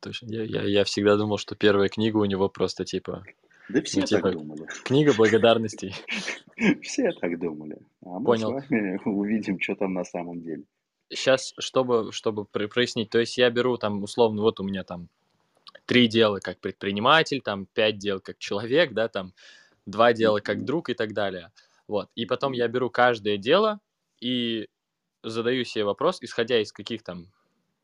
Точно. 0.00 0.26
Я, 0.30 0.42
я, 0.44 0.62
я 0.62 0.84
всегда 0.84 1.16
думал, 1.16 1.36
что 1.36 1.54
первая 1.54 1.88
книга 1.88 2.16
у 2.16 2.24
него 2.24 2.48
просто 2.48 2.84
типа... 2.84 3.22
Да 3.68 3.82
все 3.82 4.00
ну, 4.00 4.06
типа, 4.06 4.22
так 4.22 4.32
думали. 4.32 4.66
Книга 4.84 5.12
благодарностей. 5.14 5.94
Все 6.82 7.10
так 7.12 7.38
думали. 7.38 7.78
А 8.02 8.18
мы 8.18 8.24
Понял. 8.24 8.48
с 8.48 8.68
вами 8.68 9.00
увидим, 9.08 9.60
что 9.60 9.76
там 9.76 9.94
на 9.94 10.04
самом 10.04 10.42
деле. 10.42 10.64
Сейчас, 11.10 11.54
чтобы, 11.58 12.12
чтобы 12.12 12.44
прояснить, 12.44 13.10
то 13.10 13.18
есть 13.18 13.36
я 13.36 13.50
беру 13.50 13.76
там, 13.76 14.02
условно, 14.02 14.42
вот 14.42 14.60
у 14.60 14.62
меня 14.62 14.84
там 14.84 15.08
три 15.86 16.06
дела 16.06 16.38
как 16.38 16.60
предприниматель, 16.60 17.40
там 17.40 17.66
пять 17.66 17.98
дел 17.98 18.20
как 18.20 18.38
человек, 18.38 18.92
да, 18.92 19.08
там 19.08 19.34
два 19.86 20.12
дела 20.12 20.40
как 20.40 20.64
друг 20.64 20.88
и 20.88 20.94
так 20.94 21.12
далее. 21.12 21.52
Вот. 21.88 22.08
И 22.14 22.26
потом 22.26 22.52
я 22.52 22.68
беру 22.68 22.90
каждое 22.90 23.36
дело 23.36 23.80
и 24.20 24.68
задаю 25.22 25.64
себе 25.64 25.84
вопрос, 25.84 26.18
исходя 26.20 26.60
из 26.60 26.72
каких 26.72 27.02
там 27.02 27.26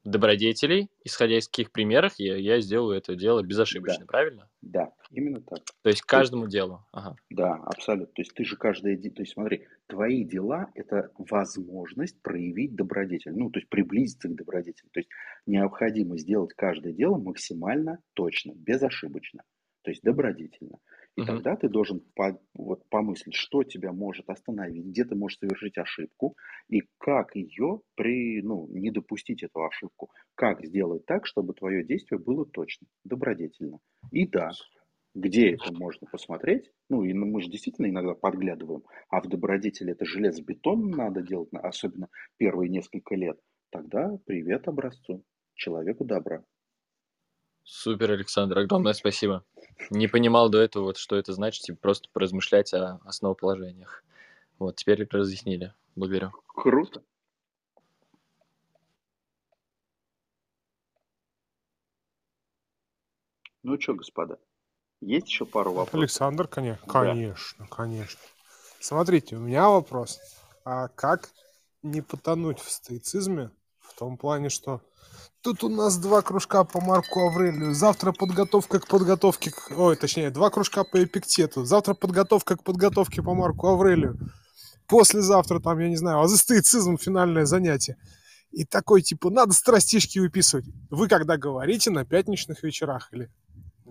добродетелей, 0.06 0.88
исходя 1.04 1.38
из 1.38 1.48
каких 1.48 1.72
примеров 1.72 2.14
я, 2.18 2.36
я 2.36 2.60
сделаю 2.60 2.96
это 2.96 3.14
дело 3.14 3.42
безошибочно, 3.42 4.00
да. 4.00 4.06
правильно? 4.06 4.50
Да, 4.62 4.92
именно 5.10 5.40
так. 5.42 5.60
То 5.82 5.90
есть 5.90 6.02
каждому 6.02 6.44
ты... 6.44 6.52
делу. 6.52 6.84
Ага. 6.92 7.16
Да, 7.30 7.54
абсолютно. 7.54 8.12
То 8.14 8.22
есть 8.22 8.34
ты 8.34 8.44
же 8.44 8.56
каждое... 8.56 8.96
То 8.96 9.22
есть 9.22 9.32
смотри, 9.32 9.66
твои 9.86 10.24
дела– 10.24 10.70
это 10.74 11.10
возможность 11.18 12.20
проявить 12.22 12.74
добродетель, 12.74 13.32
ну, 13.32 13.50
то 13.50 13.58
есть 13.58 13.68
приблизиться 13.68 14.28
к 14.28 14.34
добродетели. 14.34 14.88
То 14.92 15.00
есть 15.00 15.10
необходимо 15.46 16.16
сделать 16.18 16.54
каждое 16.54 16.92
дело 16.92 17.18
максимально 17.18 17.98
точно, 18.14 18.52
безошибочно, 18.54 19.42
то 19.82 19.90
есть 19.90 20.02
добродетельно. 20.02 20.78
И 21.16 21.22
угу. 21.22 21.26
тогда 21.26 21.56
ты 21.56 21.68
должен 21.68 22.02
по, 22.14 22.38
вот, 22.54 22.86
помыслить, 22.90 23.34
что 23.34 23.64
тебя 23.64 23.92
может 23.92 24.28
остановить, 24.28 24.84
где 24.84 25.04
ты 25.04 25.16
можешь 25.16 25.38
совершить 25.38 25.78
ошибку, 25.78 26.36
и 26.68 26.82
как 26.98 27.34
ее 27.34 27.80
при, 27.94 28.42
ну, 28.42 28.68
не 28.68 28.90
допустить 28.90 29.42
эту 29.42 29.64
ошибку. 29.64 30.10
Как 30.34 30.64
сделать 30.64 31.06
так, 31.06 31.26
чтобы 31.26 31.54
твое 31.54 31.84
действие 31.84 32.18
было 32.18 32.44
точно, 32.44 32.86
добродетельно. 33.04 33.78
И 34.12 34.26
да, 34.26 34.50
где 35.14 35.54
это 35.54 35.72
можно 35.72 36.06
посмотреть, 36.06 36.70
ну, 36.90 37.02
и 37.02 37.14
мы 37.14 37.40
же 37.40 37.48
действительно 37.48 37.86
иногда 37.86 38.14
подглядываем, 38.14 38.82
а 39.08 39.22
в 39.22 39.28
добродетели 39.28 39.92
это 39.92 40.04
железобетон 40.04 40.90
надо 40.90 41.22
делать, 41.22 41.48
особенно 41.52 42.08
первые 42.36 42.68
несколько 42.68 43.14
лет, 43.14 43.38
тогда 43.70 44.18
привет 44.26 44.68
образцу, 44.68 45.24
человеку 45.54 46.04
добра. 46.04 46.44
Супер, 47.66 48.12
Александр, 48.12 48.58
огромное 48.60 48.92
спасибо. 48.92 49.44
Не 49.90 50.06
понимал 50.06 50.48
до 50.48 50.58
этого, 50.58 50.84
вот, 50.84 50.98
что 50.98 51.16
это 51.16 51.32
значит, 51.32 51.64
типа, 51.64 51.78
просто 51.82 52.08
поразмышлять 52.12 52.72
о 52.72 53.00
основоположениях. 53.04 54.04
Вот, 54.60 54.76
теперь 54.76 55.06
разъяснили. 55.10 55.74
Благодарю. 55.96 56.30
Круто. 56.46 57.02
Ну 63.64 63.80
что, 63.80 63.94
господа, 63.94 64.38
есть 65.00 65.26
еще 65.26 65.44
пару 65.44 65.72
вопросов? 65.72 65.98
Александр, 65.98 66.46
конечно, 66.46 66.86
да. 66.86 66.92
конечно, 66.92 67.66
конечно. 67.66 68.20
Смотрите, 68.78 69.34
у 69.34 69.40
меня 69.40 69.68
вопрос. 69.68 70.20
А 70.64 70.86
как 70.86 71.30
не 71.82 72.00
потонуть 72.00 72.60
в 72.60 72.70
стоицизме 72.70 73.50
в 73.80 73.98
том 73.98 74.16
плане, 74.18 74.50
что 74.50 74.82
Тут 75.46 75.62
у 75.62 75.68
нас 75.68 75.96
два 75.96 76.22
кружка 76.22 76.64
по 76.64 76.80
Марку 76.80 77.20
Аврелию. 77.28 77.72
Завтра 77.72 78.10
подготовка 78.10 78.80
к 78.80 78.88
подготовке... 78.88 79.52
К... 79.52 79.78
Ой, 79.78 79.94
точнее, 79.94 80.30
два 80.30 80.50
кружка 80.50 80.82
по 80.82 81.04
Эпиктету. 81.04 81.64
Завтра 81.64 81.94
подготовка 81.94 82.56
к 82.56 82.64
подготовке 82.64 83.22
по 83.22 83.32
Марку 83.32 83.68
Аврелию. 83.68 84.18
Послезавтра, 84.88 85.60
там, 85.60 85.78
я 85.78 85.88
не 85.88 85.94
знаю, 85.94 86.18
азостоицизм, 86.22 86.98
финальное 86.98 87.44
занятие. 87.44 87.96
И 88.50 88.64
такой, 88.64 89.02
типа, 89.02 89.30
надо 89.30 89.52
страстишки 89.52 90.18
выписывать. 90.18 90.64
Вы 90.90 91.06
когда 91.06 91.36
говорите 91.36 91.92
на 91.92 92.04
пятничных 92.04 92.64
вечерах 92.64 93.10
или 93.12 93.30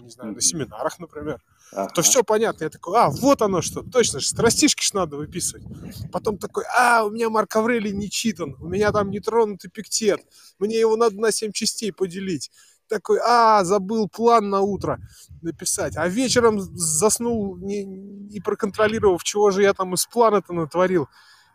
не 0.05 0.11
знаю, 0.11 0.33
на 0.33 0.41
семинарах, 0.41 0.99
например, 0.99 1.41
ага. 1.71 1.91
то 1.93 2.01
все 2.01 2.23
понятно. 2.23 2.65
Я 2.65 2.69
такой, 2.69 2.97
а, 2.97 3.09
вот 3.09 3.41
оно 3.41 3.61
что, 3.61 3.81
точно 3.81 4.19
же, 4.19 4.27
страстишки 4.27 4.83
ж 4.83 4.93
надо 4.93 5.17
выписывать. 5.17 5.65
Потом 6.11 6.37
такой, 6.37 6.63
а, 6.77 7.03
у 7.03 7.09
меня 7.09 7.29
Марк 7.29 7.55
Аврелий 7.55 7.91
не 7.91 8.09
читан, 8.09 8.55
у 8.59 8.67
меня 8.67 8.91
там 8.91 9.09
нетронутый 9.09 9.71
пиктет, 9.71 10.21
мне 10.59 10.79
его 10.79 10.95
надо 10.95 11.19
на 11.19 11.31
7 11.31 11.51
частей 11.51 11.91
поделить. 11.91 12.51
Такой, 12.87 13.19
а, 13.25 13.63
забыл 13.63 14.07
план 14.07 14.51
на 14.51 14.61
утро 14.61 14.99
написать. 15.41 15.97
А 15.97 16.07
вечером 16.07 16.59
заснул, 16.59 17.57
не, 17.57 17.83
не 17.83 18.39
проконтролировав, 18.39 19.23
чего 19.23 19.49
же 19.49 19.63
я 19.63 19.73
там 19.73 19.95
из 19.95 20.05
плана-то 20.05 20.53
натворил. 20.53 21.09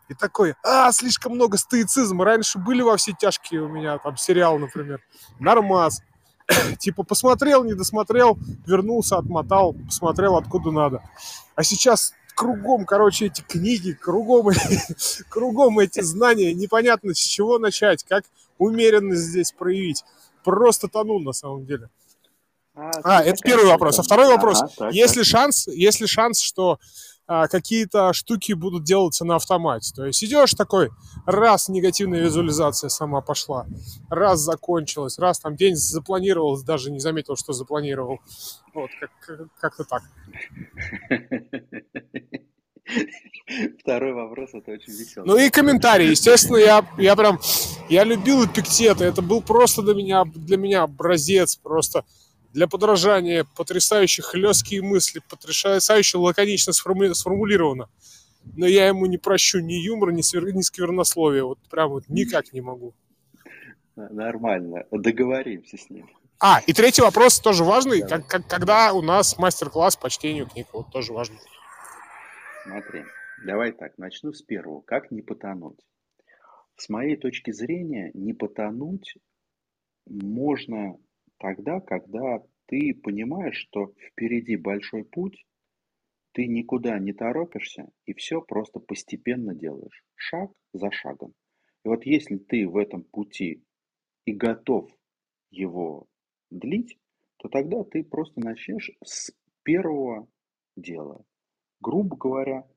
И 0.09 0.13
такой, 0.13 0.55
а, 0.61 0.91
слишком 0.91 1.35
много 1.35 1.57
стоицизма. 1.57 2.25
Раньше 2.25 2.59
были 2.59 2.81
во 2.81 2.97
все 2.97 3.13
тяжкие 3.13 3.61
у 3.61 3.69
меня 3.69 3.97
там 3.97 4.17
сериал, 4.17 4.59
например. 4.59 4.99
Нормас. 5.39 6.01
типа 6.79 7.03
посмотрел, 7.03 7.63
не 7.63 7.73
досмотрел, 7.73 8.37
вернулся, 8.65 9.17
отмотал, 9.17 9.73
посмотрел 9.73 10.37
откуда 10.37 10.71
надо. 10.71 11.03
А 11.55 11.63
сейчас 11.63 12.13
кругом, 12.35 12.85
короче, 12.85 13.27
эти 13.27 13.41
книги, 13.41 13.93
кругом, 13.93 14.53
кругом 15.29 15.79
эти 15.79 16.01
знания, 16.01 16.53
непонятно 16.53 17.13
с 17.13 17.19
чего 17.19 17.59
начать, 17.59 18.03
как 18.03 18.25
умеренность 18.57 19.21
здесь 19.21 19.51
проявить. 19.51 20.03
Просто 20.43 20.87
тону 20.87 21.19
на 21.19 21.33
самом 21.33 21.65
деле. 21.65 21.89
А, 22.73 22.91
а 23.03 23.23
это 23.23 23.37
первый 23.43 23.67
вопрос. 23.67 23.99
А 23.99 24.03
второй 24.03 24.27
вопрос. 24.27 24.61
Ага, 24.61 24.73
так, 24.77 24.93
есть, 24.93 25.15
так. 25.15 25.17
Ли 25.17 25.23
шанс, 25.23 25.67
есть 25.67 25.99
ли 25.99 26.07
шанс, 26.07 26.39
что 26.39 26.79
какие-то 27.49 28.13
штуки 28.13 28.53
будут 28.53 28.83
делаться 28.83 29.25
на 29.25 29.35
автомате. 29.35 29.93
То 29.95 30.05
есть 30.05 30.23
идешь 30.23 30.53
такой, 30.53 30.89
раз 31.25 31.69
негативная 31.69 32.21
визуализация 32.21 32.89
сама 32.89 33.21
пошла, 33.21 33.65
раз 34.09 34.39
закончилась, 34.39 35.17
раз 35.17 35.39
там 35.39 35.55
день 35.55 35.75
запланировал, 35.75 36.61
даже 36.63 36.91
не 36.91 36.99
заметил, 36.99 37.35
что 37.35 37.53
запланировал. 37.53 38.19
Вот, 38.73 38.89
как, 38.99 39.49
как-то 39.59 39.83
так. 39.85 40.03
Второй 43.79 44.13
вопрос, 44.13 44.49
это 44.53 44.71
очень 44.71 44.93
веселый. 44.93 45.27
Ну 45.27 45.37
и 45.37 45.49
комментарии. 45.49 46.09
Естественно, 46.09 46.57
я, 46.57 46.85
я 46.97 47.15
прям, 47.15 47.39
я 47.89 48.03
любил 48.03 48.45
эпиктета. 48.45 49.05
Это 49.05 49.21
был 49.21 49.41
просто 49.41 49.81
для 49.81 49.93
меня, 49.93 50.25
для 50.25 50.57
меня 50.57 50.83
образец. 50.83 51.55
Просто 51.55 52.03
для 52.53 52.67
подражания, 52.67 53.45
потрясающие 53.55 54.23
хлесткие 54.23 54.81
мысли, 54.81 55.21
потрясающе 55.29 56.17
лаконично 56.17 56.73
сформулировано. 56.73 57.89
Но 58.55 58.65
я 58.65 58.87
ему 58.87 59.05
не 59.05 59.17
прощу 59.17 59.59
ни 59.59 59.73
юмор, 59.73 60.11
ни, 60.11 60.21
свер... 60.21 60.53
ни 60.53 60.61
сквернословие. 60.61 61.43
Вот 61.43 61.59
прям 61.69 61.89
вот 61.89 62.09
никак 62.09 62.53
не 62.53 62.61
могу. 62.61 62.93
Нормально. 63.95 64.85
Договоримся 64.91 65.77
с 65.77 65.89
ним. 65.89 66.09
А, 66.39 66.59
и 66.65 66.73
третий 66.73 67.03
вопрос 67.03 67.39
тоже 67.39 67.63
важный. 67.63 68.01
Да. 68.01 68.07
Как, 68.07 68.27
как, 68.27 68.47
когда 68.47 68.93
у 68.93 69.01
нас 69.01 69.37
мастер-класс 69.37 69.95
по 69.95 70.09
чтению 70.09 70.47
книг? 70.47 70.67
Вот 70.73 70.91
тоже 70.91 71.13
важно. 71.13 71.37
Смотри, 72.63 73.03
давай 73.45 73.71
так, 73.73 73.97
начну 73.97 74.33
с 74.33 74.41
первого. 74.41 74.81
Как 74.81 75.11
не 75.11 75.21
потонуть? 75.21 75.79
С 76.77 76.89
моей 76.89 77.15
точки 77.15 77.51
зрения, 77.51 78.09
не 78.15 78.33
потонуть 78.33 79.17
можно 80.07 80.97
тогда, 81.41 81.81
когда 81.81 82.43
ты 82.67 82.93
понимаешь, 82.93 83.57
что 83.57 83.93
впереди 83.99 84.55
большой 84.55 85.03
путь, 85.03 85.45
ты 86.33 86.47
никуда 86.47 86.97
не 86.99 87.13
торопишься 87.13 87.89
и 88.05 88.13
все 88.13 88.41
просто 88.41 88.79
постепенно 88.79 89.53
делаешь, 89.53 90.05
шаг 90.15 90.51
за 90.71 90.91
шагом. 90.91 91.33
И 91.83 91.89
вот 91.89 92.05
если 92.05 92.37
ты 92.37 92.67
в 92.67 92.77
этом 92.77 93.03
пути 93.03 93.63
и 94.25 94.31
готов 94.31 94.89
его 95.49 96.07
длить, 96.51 96.97
то 97.37 97.49
тогда 97.49 97.83
ты 97.83 98.03
просто 98.03 98.39
начнешь 98.39 98.91
с 99.03 99.33
первого 99.63 100.27
дела. 100.77 101.25
Грубо 101.79 102.15
говоря, 102.15 102.67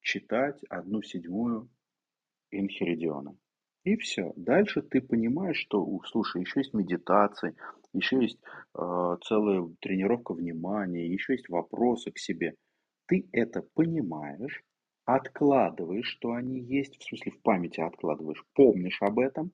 читать 0.00 0.60
одну 0.70 1.02
седьмую 1.02 1.68
Инхеридиона. 2.50 3.36
И 3.84 3.96
все. 3.96 4.32
Дальше 4.36 4.82
ты 4.82 5.00
понимаешь, 5.00 5.58
что, 5.58 5.86
слушай, 6.06 6.40
еще 6.40 6.60
есть 6.60 6.74
медитации, 6.74 7.54
еще 7.92 8.20
есть 8.22 8.38
э, 8.74 9.16
целая 9.24 9.68
тренировка 9.80 10.34
внимания, 10.34 11.06
еще 11.06 11.34
есть 11.34 11.48
вопросы 11.48 12.10
к 12.10 12.18
себе. 12.18 12.54
Ты 13.06 13.28
это 13.32 13.62
понимаешь, 13.74 14.62
откладываешь, 15.04 16.06
что 16.06 16.32
они 16.32 16.60
есть, 16.60 16.98
в 16.98 17.04
смысле 17.04 17.32
в 17.32 17.40
памяти 17.40 17.80
откладываешь, 17.80 18.44
помнишь 18.54 19.00
об 19.00 19.18
этом, 19.18 19.52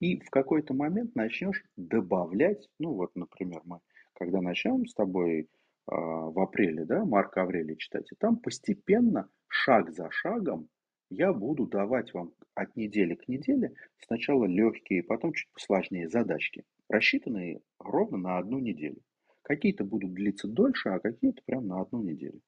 и 0.00 0.18
в 0.20 0.30
какой-то 0.30 0.74
момент 0.74 1.14
начнешь 1.14 1.62
добавлять, 1.76 2.68
ну 2.78 2.94
вот, 2.94 3.14
например, 3.14 3.60
мы, 3.64 3.80
когда 4.14 4.40
начнем 4.40 4.86
с 4.86 4.94
тобой 4.94 5.40
э, 5.40 5.46
в 5.86 6.38
апреле, 6.40 6.84
да, 6.84 7.04
Марка 7.04 7.42
Аврелия 7.42 7.76
читать, 7.76 8.10
и 8.12 8.16
там 8.16 8.36
постепенно, 8.36 9.28
шаг 9.46 9.90
за 9.92 10.10
шагом, 10.10 10.68
я 11.14 11.32
буду 11.32 11.66
давать 11.66 12.12
вам 12.12 12.32
от 12.54 12.74
недели 12.76 13.14
к 13.14 13.28
неделе 13.28 13.74
сначала 13.98 14.46
легкие, 14.46 15.02
потом 15.02 15.32
чуть 15.32 15.50
посложнее 15.52 16.08
задачки, 16.08 16.64
рассчитанные 16.88 17.60
ровно 17.78 18.18
на 18.18 18.38
одну 18.38 18.58
неделю. 18.58 19.00
Какие-то 19.42 19.84
будут 19.84 20.12
длиться 20.12 20.48
дольше, 20.48 20.88
а 20.88 20.98
какие-то 20.98 21.40
прям 21.46 21.66
на 21.68 21.80
одну 21.80 22.02
неделю. 22.02 22.40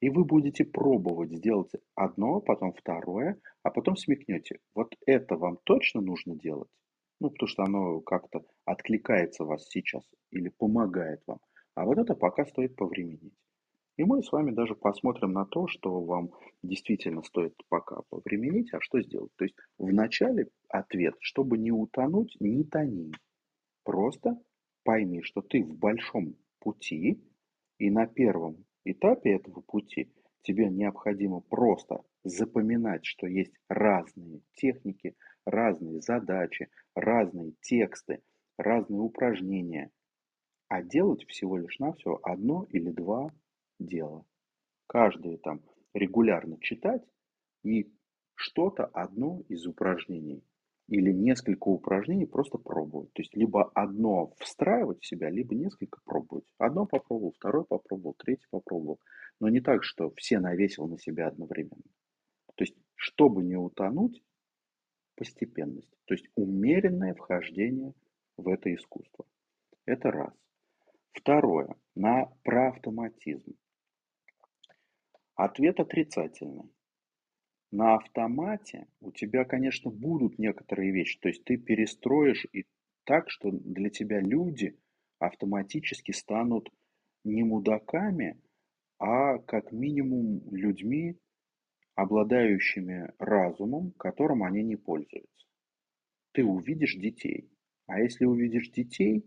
И 0.00 0.08
вы 0.08 0.24
будете 0.24 0.64
пробовать 0.64 1.30
сделать 1.30 1.70
одно, 1.94 2.40
потом 2.40 2.72
второе, 2.72 3.38
а 3.62 3.70
потом 3.70 3.96
смекнете. 3.96 4.58
Вот 4.74 4.94
это 5.06 5.36
вам 5.36 5.58
точно 5.64 6.00
нужно 6.00 6.34
делать? 6.36 6.70
Ну, 7.20 7.30
потому 7.30 7.48
что 7.48 7.62
оно 7.62 8.00
как-то 8.00 8.40
откликается 8.64 9.44
вас 9.44 9.68
сейчас 9.68 10.02
или 10.30 10.48
помогает 10.48 11.20
вам. 11.26 11.38
А 11.74 11.84
вот 11.84 11.98
это 11.98 12.14
пока 12.14 12.46
стоит 12.46 12.76
повременить. 12.76 13.34
И 14.00 14.04
мы 14.04 14.22
с 14.22 14.32
вами 14.32 14.50
даже 14.52 14.74
посмотрим 14.74 15.34
на 15.34 15.44
то, 15.44 15.66
что 15.66 16.00
вам 16.00 16.30
действительно 16.62 17.22
стоит 17.22 17.54
пока 17.68 18.00
повременить, 18.08 18.72
а 18.72 18.80
что 18.80 19.02
сделать. 19.02 19.30
То 19.36 19.44
есть 19.44 19.54
вначале 19.76 20.48
ответ, 20.70 21.16
чтобы 21.20 21.58
не 21.58 21.70
утонуть, 21.70 22.34
не 22.40 22.64
тони. 22.64 23.12
Просто 23.84 24.42
пойми, 24.84 25.20
что 25.20 25.42
ты 25.42 25.62
в 25.62 25.76
большом 25.76 26.36
пути, 26.60 27.22
и 27.76 27.90
на 27.90 28.06
первом 28.06 28.64
этапе 28.86 29.32
этого 29.32 29.60
пути 29.60 30.10
тебе 30.40 30.70
необходимо 30.70 31.40
просто 31.42 32.02
запоминать, 32.24 33.04
что 33.04 33.26
есть 33.26 33.52
разные 33.68 34.40
техники, 34.54 35.14
разные 35.44 36.00
задачи, 36.00 36.70
разные 36.94 37.52
тексты, 37.60 38.22
разные 38.56 39.02
упражнения, 39.02 39.90
а 40.68 40.82
делать 40.82 41.26
всего 41.26 41.58
лишь 41.58 41.78
на 41.78 41.92
все 41.92 42.18
одно 42.22 42.64
или 42.70 42.90
два 42.92 43.30
дела. 43.80 44.24
Каждое 44.86 45.38
там 45.38 45.62
регулярно 45.94 46.58
читать 46.60 47.02
и 47.62 47.92
что-то 48.34 48.86
одно 48.86 49.42
из 49.48 49.66
упражнений 49.66 50.44
или 50.88 51.12
несколько 51.12 51.68
упражнений 51.68 52.26
просто 52.26 52.58
пробовать. 52.58 53.12
То 53.12 53.22
есть 53.22 53.36
либо 53.36 53.70
одно 53.74 54.32
встраивать 54.38 55.00
в 55.00 55.06
себя, 55.06 55.30
либо 55.30 55.54
несколько 55.54 56.00
пробовать. 56.04 56.52
Одно 56.58 56.84
попробовал, 56.84 57.32
второе 57.32 57.64
попробовал, 57.64 58.14
третье 58.14 58.46
попробовал. 58.50 58.98
Но 59.38 59.48
не 59.48 59.60
так, 59.60 59.84
что 59.84 60.10
все 60.16 60.40
навесил 60.40 60.88
на 60.88 60.98
себя 60.98 61.28
одновременно. 61.28 61.82
То 62.56 62.64
есть, 62.64 62.76
чтобы 62.96 63.44
не 63.44 63.56
утонуть, 63.56 64.20
постепенность. 65.14 65.96
То 66.06 66.14
есть 66.14 66.26
умеренное 66.34 67.14
вхождение 67.14 67.94
в 68.36 68.48
это 68.48 68.74
искусство. 68.74 69.26
Это 69.86 70.10
раз. 70.10 70.34
Второе. 71.12 71.76
На 71.94 72.26
про 72.42 72.70
автоматизм. 72.70 73.54
Ответ 75.42 75.80
отрицательный 75.80 76.70
на 77.70 77.94
автомате 77.94 78.88
у 79.00 79.10
тебя, 79.10 79.46
конечно, 79.46 79.90
будут 79.90 80.38
некоторые 80.38 80.92
вещи. 80.92 81.18
То 81.18 81.28
есть 81.28 81.44
ты 81.44 81.56
перестроишь 81.56 82.46
и 82.52 82.66
так, 83.04 83.30
что 83.30 83.50
для 83.50 83.88
тебя 83.88 84.20
люди 84.20 84.78
автоматически 85.18 86.12
станут 86.12 86.68
не 87.24 87.42
мудаками, 87.42 88.38
а 88.98 89.38
как 89.38 89.72
минимум 89.72 90.42
людьми, 90.54 91.16
обладающими 91.94 93.14
разумом, 93.18 93.92
которым 93.92 94.42
они 94.42 94.62
не 94.62 94.76
пользуются. 94.76 95.46
Ты 96.32 96.44
увидишь 96.44 96.96
детей. 96.96 97.50
А 97.86 97.98
если 97.98 98.26
увидишь 98.26 98.70
детей, 98.72 99.24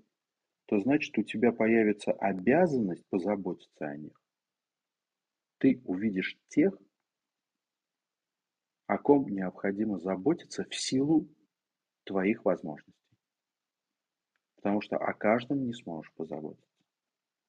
то 0.67 0.79
значит 0.79 1.17
у 1.17 1.23
тебя 1.23 1.51
появится 1.51 2.11
обязанность 2.11 3.03
позаботиться 3.09 3.87
о 3.87 3.97
них. 3.97 4.22
Ты 5.63 5.81
увидишь 5.85 6.37
тех, 6.49 6.77
о 8.85 8.97
ком 8.97 9.29
необходимо 9.29 9.97
заботиться 9.97 10.65
в 10.65 10.75
силу 10.75 11.33
твоих 12.03 12.43
возможностей. 12.43 13.17
Потому 14.57 14.81
что 14.81 14.97
о 14.97 15.13
каждом 15.13 15.63
не 15.63 15.73
сможешь 15.73 16.11
позаботиться. 16.15 16.67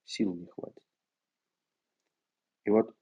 Сил 0.05 0.32
не 0.32 0.47
хватит. 0.47 0.81
И 2.62 2.70
вот 2.70 2.95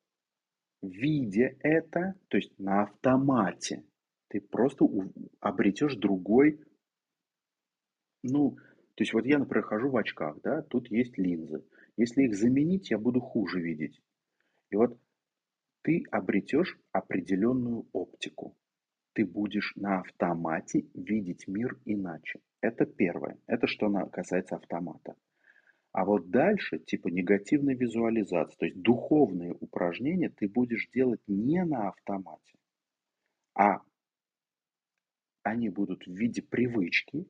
видя 0.80 1.58
это, 1.60 2.14
то 2.28 2.38
есть 2.38 2.58
на 2.58 2.84
автомате, 2.84 3.84
ты 4.28 4.40
просто 4.40 4.86
обретешь 5.40 5.96
другой, 5.96 6.58
ну, 8.22 8.56
то 8.94 9.02
есть 9.02 9.12
вот 9.12 9.26
я, 9.26 9.38
например, 9.38 9.66
хожу 9.66 9.90
в 9.90 9.96
очках, 9.98 10.40
да, 10.40 10.62
тут 10.62 10.90
есть 10.90 11.18
линзы. 11.18 11.62
Если 11.98 12.22
их 12.22 12.34
заменить, 12.34 12.90
я 12.90 12.96
буду 12.96 13.20
хуже 13.20 13.60
видеть. 13.60 14.00
И 14.70 14.76
вот 14.76 14.98
ты 15.82 16.04
обретешь 16.10 16.78
определенную 16.92 17.86
оптику. 17.92 18.56
Ты 19.14 19.26
будешь 19.26 19.74
на 19.76 20.00
автомате 20.00 20.86
видеть 20.94 21.46
мир 21.46 21.78
иначе. 21.84 22.40
Это 22.60 22.86
первое. 22.86 23.38
Это 23.46 23.66
что 23.66 23.90
касается 24.06 24.56
автомата. 24.56 25.16
А 25.92 26.06
вот 26.06 26.30
дальше, 26.30 26.78
типа 26.78 27.08
негативной 27.08 27.74
визуализации, 27.74 28.56
то 28.56 28.64
есть 28.64 28.80
духовные 28.80 29.52
упражнения 29.52 30.30
ты 30.30 30.48
будешь 30.48 30.88
делать 30.88 31.20
не 31.26 31.62
на 31.64 31.88
автомате, 31.88 32.54
а 33.54 33.82
они 35.42 35.68
будут 35.68 36.06
в 36.06 36.10
виде 36.10 36.40
привычки, 36.40 37.26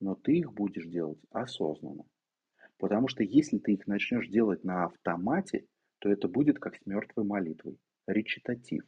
но 0.00 0.14
ты 0.14 0.38
их 0.38 0.54
будешь 0.54 0.86
делать 0.86 1.20
осознанно. 1.30 2.06
Потому 2.78 3.08
что 3.08 3.22
если 3.22 3.58
ты 3.58 3.74
их 3.74 3.86
начнешь 3.86 4.28
делать 4.28 4.64
на 4.64 4.84
автомате, 4.84 5.66
то 5.98 6.08
это 6.08 6.28
будет 6.28 6.58
как 6.58 6.76
с 6.76 6.86
мертвой 6.86 7.24
молитвой 7.24 7.78
речитатив, 8.06 8.84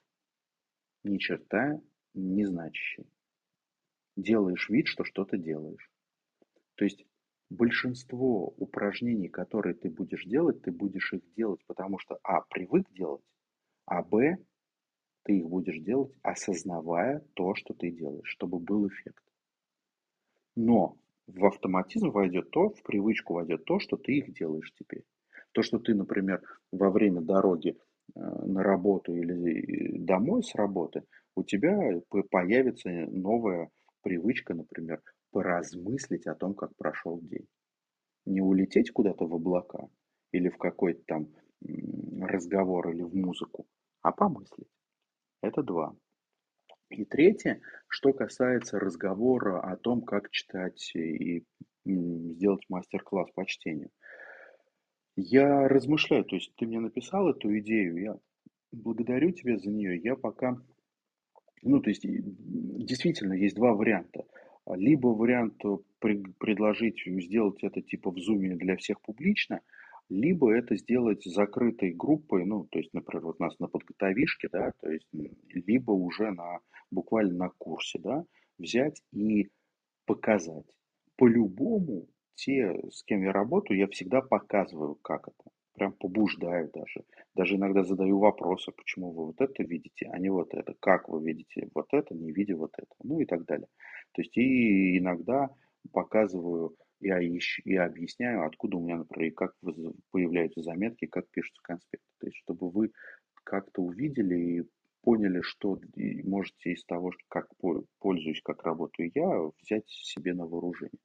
ни 1.05 1.19
черта 1.19 1.81
не 2.15 2.45
значащий. 2.45 3.07
Делаешь 4.17 4.69
вид, 4.69 4.87
что 4.87 5.05
что-то 5.05 5.37
делаешь. 5.37 5.91
То 6.75 6.85
есть 6.85 7.05
большинство 7.51 8.49
упражнений, 8.57 9.29
которые 9.29 9.75
ты 9.75 9.91
будешь 9.91 10.25
делать, 10.25 10.63
ты 10.63 10.71
будешь 10.71 11.13
их 11.13 11.23
делать, 11.35 11.65
потому 11.67 11.99
что 11.99 12.19
а, 12.23 12.43
привык 12.43 12.91
делать, 12.93 13.23
а 13.87 14.03
б, 14.03 14.39
ты 15.25 15.39
их 15.39 15.49
будешь 15.49 15.79
делать, 15.79 16.13
осознавая 16.23 17.21
то, 17.35 17.55
что 17.55 17.75
ты 17.75 17.91
делаешь, 17.91 18.29
чтобы 18.29 18.59
был 18.59 18.89
эффект. 18.89 19.25
Но 20.57 20.99
в 21.27 21.45
автоматизм 21.45 22.11
войдет 22.11 22.51
то, 22.51 22.71
в 22.71 22.83
привычку 22.83 23.35
войдет 23.35 23.65
то, 23.65 23.79
что 23.79 23.97
ты 23.97 24.19
их 24.19 24.33
делаешь 24.33 24.73
теперь. 24.75 25.05
То, 25.53 25.63
что 25.63 25.79
ты, 25.79 25.95
например, 25.95 26.43
во 26.73 26.91
время 26.91 27.21
дороги 27.21 27.77
на 28.15 28.63
работу 28.63 29.15
или 29.15 29.99
домой 29.99 30.43
с 30.43 30.55
работы, 30.55 31.05
у 31.37 31.45
тебя 31.45 32.01
появится 32.31 32.89
новая 32.91 33.71
привычка, 34.03 34.55
например, 34.55 35.03
поразмыслить 35.31 36.27
о 36.27 36.35
том, 36.35 36.55
как 36.55 36.75
прошел 36.77 37.21
день. 37.21 37.47
Не 38.27 38.41
улететь 38.41 38.91
куда-то 38.93 39.27
в 39.27 39.35
облака 39.35 39.89
или 40.33 40.49
в 40.49 40.59
какой-то 40.59 41.03
там 41.07 41.29
разговор 42.21 42.91
или 42.91 43.03
в 43.03 43.15
музыку, 43.15 43.67
а 44.03 44.13
помыслить. 44.13 44.69
Это 45.43 45.63
два. 45.63 45.95
И 46.91 47.05
третье, 47.05 47.61
что 47.89 48.13
касается 48.13 48.79
разговора 48.79 49.61
о 49.61 49.77
том, 49.77 50.03
как 50.03 50.31
читать 50.31 50.93
и 50.95 51.45
сделать 51.85 52.65
мастер-класс 52.69 53.31
по 53.35 53.47
чтению. 53.47 53.91
Я 55.21 55.67
размышляю, 55.67 56.25
то 56.25 56.37
есть 56.37 56.55
ты 56.55 56.65
мне 56.65 56.79
написал 56.79 57.29
эту 57.29 57.59
идею, 57.59 58.01
я 58.01 58.17
благодарю 58.71 59.33
тебя 59.33 59.59
за 59.59 59.69
нее. 59.69 59.99
Я 59.99 60.15
пока, 60.15 60.63
ну, 61.63 61.81
то 61.81 61.91
есть 61.91 62.03
действительно 62.07 63.33
есть 63.33 63.57
два 63.57 63.73
варианта. 63.73 64.27
Либо 64.77 65.09
вариант 65.09 65.61
э, 65.65 65.77
предложить 66.39 67.03
сделать 67.05 67.65
это 67.65 67.83
типа 67.83 68.13
в 68.13 68.19
зуме 68.21 68.55
для 68.55 68.77
всех 68.77 69.01
публично, 69.01 69.61
либо 70.09 70.55
это 70.55 70.77
сделать 70.77 71.25
закрытой 71.25 71.95
группой, 71.95 72.45
ну, 72.45 72.69
то 72.71 72.79
есть, 72.79 72.95
например, 72.95 73.25
вот 73.27 73.41
нас 73.41 73.59
на 73.59 73.67
подготовишке, 73.67 74.49
да, 74.53 74.71
то 74.81 74.89
есть, 74.89 75.09
либо 75.49 75.91
уже 75.91 76.31
на, 76.31 76.61
буквально 76.93 77.35
на 77.35 77.49
курсе, 77.59 77.99
да, 77.99 78.25
взять 78.57 79.03
и 79.11 79.51
показать. 80.07 80.67
По-любому 81.17 82.07
те, 82.39 82.73
с 82.91 83.03
кем 83.03 83.23
я 83.23 83.33
работаю, 83.33 83.79
я 83.79 83.89
всегда 83.89 84.23
показываю, 84.23 84.95
как 85.03 85.29
это. 85.29 85.51
Прям 85.75 85.93
побуждаю 85.93 86.71
даже. 86.73 87.05
Даже 87.35 87.57
иногда 87.57 87.85
задаю 87.85 88.19
вопросы, 88.19 88.73
почему 88.73 89.11
вы 89.11 89.27
вот 89.27 89.41
это 89.41 89.63
видите, 89.63 90.09
а 90.13 90.19
не 90.19 90.31
вот 90.31 90.55
это. 90.55 90.75
Как 90.81 91.09
вы 91.09 91.25
видите 91.25 91.69
вот 91.75 91.87
это, 91.93 92.15
не 92.15 92.33
видя 92.33 92.57
вот 92.57 92.73
это. 92.79 92.95
Ну 93.03 93.21
и 93.21 93.27
так 93.27 93.45
далее. 93.45 93.69
То 94.13 94.23
есть 94.23 94.37
и 94.37 94.99
иногда 94.99 95.51
показываю, 95.93 96.77
я 97.01 97.21
ищу, 97.21 97.63
я 97.65 97.85
объясняю, 97.85 98.47
откуда 98.47 98.77
у 98.77 98.85
меня, 98.85 98.99
например, 98.99 99.33
как 99.35 99.55
появляются 100.11 100.63
заметки, 100.63 101.07
как 101.07 101.29
пишутся 101.31 101.61
конспекты. 101.63 102.07
То 102.21 102.27
есть 102.27 102.39
чтобы 102.39 102.71
вы 102.71 102.93
как-то 103.45 103.83
увидели 103.83 104.37
и 104.37 104.63
поняли, 105.03 105.41
что 105.43 105.81
можете 106.25 106.73
из 106.73 106.85
того, 106.85 107.13
как 107.29 107.49
пользуюсь, 108.01 108.43
как 108.43 108.65
работаю 108.65 109.11
я, 109.15 109.51
взять 109.63 109.89
себе 109.89 110.35
на 110.35 110.47
вооружение. 110.47 110.99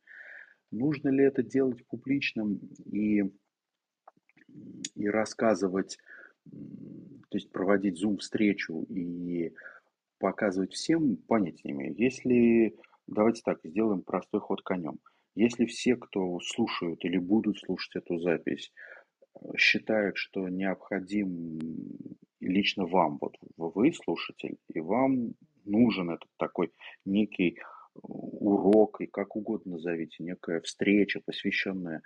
Нужно 0.73 1.09
ли 1.09 1.23
это 1.23 1.43
делать 1.43 1.85
публичным 1.85 2.59
и, 2.85 3.23
и 4.95 5.07
рассказывать, 5.07 5.99
то 6.49 7.37
есть 7.37 7.51
проводить 7.51 7.99
зум-встречу 7.99 8.83
и 8.89 9.53
показывать 10.17 10.73
всем, 10.73 11.17
понятия. 11.27 11.93
Если, 11.95 12.75
давайте 13.05 13.43
так, 13.45 13.59
сделаем 13.63 14.01
простой 14.01 14.41
ход 14.41 14.63
конем. 14.63 14.99
Если 15.35 15.65
все, 15.65 15.95
кто 15.95 16.39
слушают 16.39 17.05
или 17.05 17.19
будут 17.19 17.59
слушать 17.59 17.97
эту 17.97 18.17
запись, 18.17 18.71
считает, 19.55 20.17
что 20.17 20.49
необходим 20.49 21.59
лично 22.39 22.87
вам, 22.87 23.19
вот 23.21 23.37
вы 23.57 23.93
слушатель, 23.93 24.57
и 24.73 24.79
вам 24.79 25.35
нужен 25.65 26.09
этот 26.09 26.29
такой 26.37 26.71
некий 27.05 27.59
урок, 28.01 29.01
и 29.01 29.07
как 29.07 29.35
угодно 29.35 29.73
назовите, 29.73 30.23
некая 30.23 30.61
встреча, 30.61 31.21
посвященная 31.25 32.01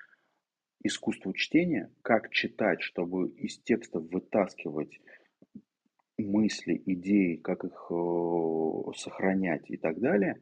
искусству 0.83 1.33
чтения, 1.33 1.91
как 2.01 2.29
читать, 2.31 2.81
чтобы 2.81 3.29
из 3.29 3.59
текстов 3.59 4.03
вытаскивать 4.11 4.99
мысли, 6.17 6.81
идеи, 6.85 7.35
как 7.35 7.63
их 7.63 7.91
э, 7.91 8.91
сохранять 8.95 9.69
и 9.69 9.77
так 9.77 9.99
далее, 9.99 10.41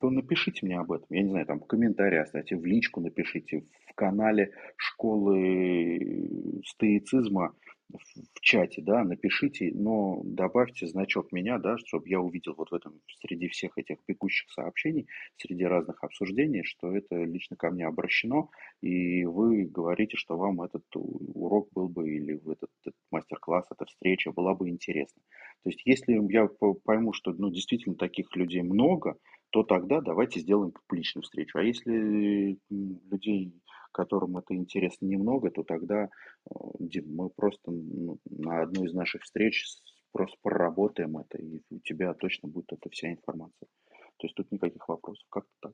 то 0.00 0.08
напишите 0.08 0.64
мне 0.64 0.78
об 0.78 0.92
этом. 0.92 1.06
Я 1.10 1.22
не 1.22 1.30
знаю, 1.30 1.46
там 1.46 1.60
в 1.60 1.66
комментарии 1.66 2.18
оставьте, 2.18 2.56
в 2.56 2.64
личку 2.64 3.00
напишите, 3.00 3.66
в 3.86 3.94
канале 3.94 4.52
школы 4.76 6.62
стоицизма 6.64 7.54
в 7.98 8.40
чате, 8.40 8.82
да, 8.82 9.04
напишите, 9.04 9.70
но 9.74 10.20
добавьте 10.24 10.86
значок 10.86 11.32
меня, 11.32 11.58
да, 11.58 11.76
чтобы 11.78 12.08
я 12.08 12.20
увидел 12.20 12.54
вот 12.56 12.70
в 12.70 12.74
этом, 12.74 13.00
среди 13.20 13.48
всех 13.48 13.76
этих 13.76 13.98
бегущих 14.06 14.50
сообщений, 14.50 15.06
среди 15.36 15.64
разных 15.64 16.02
обсуждений, 16.04 16.62
что 16.64 16.94
это 16.94 17.16
лично 17.24 17.56
ко 17.56 17.70
мне 17.70 17.86
обращено, 17.86 18.50
и 18.80 19.24
вы 19.24 19.64
говорите, 19.64 20.16
что 20.16 20.36
вам 20.36 20.62
этот 20.62 20.84
урок 20.94 21.68
был 21.72 21.88
бы, 21.88 22.10
или 22.10 22.36
этот, 22.50 22.70
этот 22.82 22.94
мастер-класс, 23.10 23.66
эта 23.70 23.86
встреча 23.86 24.32
была 24.32 24.54
бы 24.54 24.68
интересна. 24.68 25.22
То 25.62 25.70
есть, 25.70 25.82
если 25.84 26.18
я 26.32 26.48
пойму, 26.84 27.12
что, 27.12 27.32
ну, 27.32 27.50
действительно 27.50 27.96
таких 27.96 28.34
людей 28.36 28.62
много, 28.62 29.16
то 29.50 29.62
тогда 29.64 30.00
давайте 30.00 30.40
сделаем 30.40 30.72
публичную 30.72 31.24
встречу. 31.24 31.58
А 31.58 31.62
если 31.62 32.56
людей 32.70 33.52
которым 33.92 34.36
это 34.36 34.54
интересно 34.54 35.06
немного, 35.06 35.50
то 35.50 35.62
тогда, 35.62 36.04
э, 36.04 36.54
Дим, 36.78 37.14
мы 37.14 37.30
просто 37.30 37.70
на 37.70 38.62
одной 38.62 38.86
из 38.86 38.94
наших 38.94 39.22
встреч 39.22 39.66
просто 40.12 40.36
проработаем 40.42 41.18
это, 41.18 41.38
и 41.38 41.62
у 41.70 41.78
тебя 41.80 42.14
точно 42.14 42.48
будет 42.48 42.72
эта 42.72 42.90
вся 42.90 43.12
информация. 43.12 43.68
То 44.16 44.26
есть 44.26 44.34
тут 44.34 44.50
никаких 44.52 44.88
вопросов. 44.88 45.26
Как-то 45.30 45.52
так. 45.60 45.72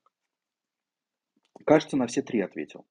Кажется, 1.65 1.97
на 1.97 2.07
все 2.07 2.23
три 2.23 2.41
ответил. 2.41 2.87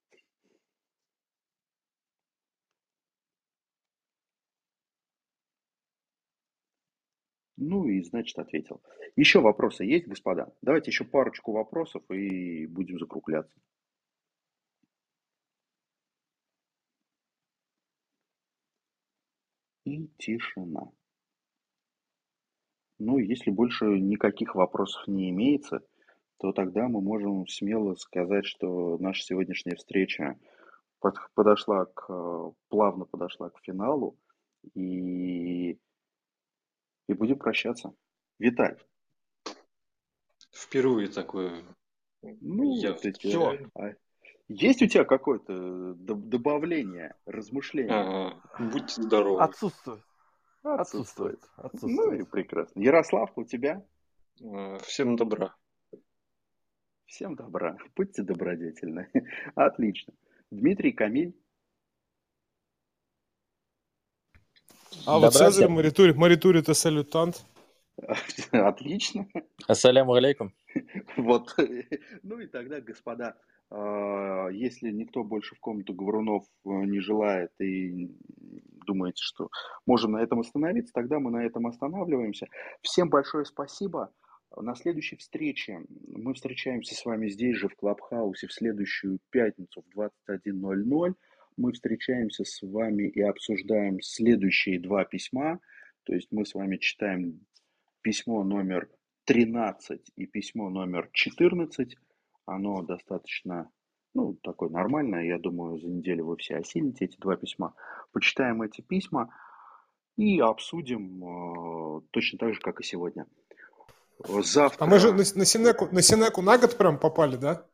Ну 7.58 7.86
и, 7.88 8.04
значит, 8.04 8.38
ответил. 8.38 8.82
Еще 9.16 9.40
вопросы 9.40 9.86
есть, 9.86 10.08
господа? 10.08 10.54
Давайте 10.62 10.92
еще 10.92 11.06
парочку 11.06 11.54
вопросов 11.54 12.04
и 12.12 12.68
будем 12.68 13.00
закругляться. 13.00 13.58
И 19.86 20.07
тишина. 20.18 20.91
Ну, 22.98 23.18
если 23.18 23.52
больше 23.52 23.86
никаких 23.86 24.56
вопросов 24.56 25.07
не 25.07 25.30
имеется, 25.30 25.86
то 26.38 26.52
тогда 26.52 26.88
мы 26.88 27.02
можем 27.02 27.48
смело 27.48 27.95
сказать, 27.95 28.45
что 28.45 28.98
наша 28.98 29.24
сегодняшняя 29.24 29.76
встреча 29.76 30.40
подошла 31.34 31.86
к, 31.86 32.53
плавно 32.70 33.06
подошла 33.06 33.49
к 33.49 33.60
финалу, 33.62 34.18
и, 34.74 35.78
и 37.07 37.14
будем 37.14 37.38
прощаться. 37.38 37.94
Виталь. 38.40 38.80
Впервые 40.52 41.10
такое. 41.10 41.64
Ну, 42.22 42.76
я... 42.78 42.95
Все. 42.95 43.70
Есть 44.48 44.82
у 44.84 44.88
тебя 44.88 45.06
какое-то 45.06 45.96
добавление, 45.96 47.16
размышление? 47.26 47.94
Ага. 47.94 48.42
Будьте 48.60 49.02
здоровы. 49.02 49.42
Отсутствует. 49.42 50.04
Отсутствует. 50.62 51.44
Отсутствует. 51.58 51.96
Ну 51.96 52.14
и 52.14 52.24
прекрасно. 52.24 52.80
Ярославка, 52.80 53.40
у 53.40 53.44
тебя? 53.44 53.84
Э, 54.42 54.78
всем 54.84 55.16
добра. 55.16 55.56
Всем 57.06 57.36
добра. 57.36 57.78
Будьте 57.96 58.22
добродетельны. 58.22 59.10
Отлично. 59.56 60.14
Дмитрий 60.52 60.92
Камиль. 60.92 61.36
А 65.06 65.14
Добра 65.14 65.20
вот 65.20 65.34
Цезарь 65.34 65.68
моритует, 65.68 66.16
моритует 66.16 66.68
салютант. 66.76 67.46
Отлично. 68.52 69.28
Ассаляму 69.68 70.14
алейкум. 70.14 70.54
Вот. 71.18 71.56
Ну 72.24 72.40
и 72.40 72.48
тогда, 72.48 72.82
господа, 72.82 73.30
а, 73.30 73.38
если 73.72 74.92
никто 74.92 75.24
больше 75.24 75.56
в 75.56 75.60
комнату 75.60 75.94
говорунов 75.94 76.44
э, 76.44 76.70
не 76.70 77.00
желает 77.00 77.52
и 77.60 78.12
думаете, 78.86 79.22
что 79.22 79.50
можем 79.86 80.12
на 80.12 80.22
этом 80.22 80.40
остановиться, 80.40 80.94
тогда 80.94 81.20
мы 81.20 81.32
на 81.32 81.44
этом 81.46 81.68
останавливаемся. 81.68 82.48
Всем 82.82 83.10
большое 83.10 83.46
спасибо. 83.46 84.14
На 84.56 84.76
следующей 84.76 85.18
встрече 85.18 85.82
мы 86.08 86.34
встречаемся 86.34 86.96
с 86.96 87.04
вами 87.06 87.28
здесь 87.28 87.58
же 87.58 87.68
в 87.68 87.76
Клабхаусе 87.76 88.48
в 88.48 88.54
следующую 88.54 89.20
пятницу 89.32 89.84
в 89.84 90.00
21.00. 90.00 91.14
Мы 91.58 91.72
встречаемся 91.72 92.44
с 92.46 92.62
вами 92.62 93.10
и 93.10 93.22
обсуждаем 93.22 94.00
следующие 94.02 94.80
два 94.80 95.04
письма. 95.04 95.60
То 96.04 96.14
есть 96.14 96.28
мы 96.32 96.46
с 96.46 96.54
вами 96.54 96.78
читаем 96.78 97.42
письмо 98.02 98.44
номер 98.44 98.90
13 99.26 100.12
и 100.16 100.26
письмо 100.28 100.70
номер 100.70 101.10
14 101.12 101.98
оно 102.46 102.82
достаточно, 102.82 103.70
ну, 104.14 104.38
такое 104.44 104.70
нормальное. 104.70 105.26
Я 105.26 105.40
думаю, 105.40 105.80
за 105.80 105.88
неделю 105.88 106.26
вы 106.26 106.38
все 106.38 106.58
осилите 106.58 107.06
эти 107.06 107.18
два 107.18 107.36
письма. 107.36 107.74
Почитаем 108.12 108.62
эти 108.62 108.82
письма 108.82 109.34
и 110.18 110.40
обсудим 110.40 111.24
э, 111.24 112.02
точно 112.12 112.40
так 112.40 112.54
же, 112.54 112.60
как 112.62 112.80
и 112.80 112.84
сегодня. 112.84 113.26
Завтра... 114.20 114.86
А 114.86 114.88
мы 114.88 115.00
же 115.00 115.12
на, 115.12 115.18
на, 115.18 115.46
Синеку, 115.46 115.90
на 115.92 116.02
Синеку 116.02 116.42
на 116.42 116.58
год 116.58 116.78
прям 116.78 116.98
попали, 116.98 117.36
да? 117.36 117.66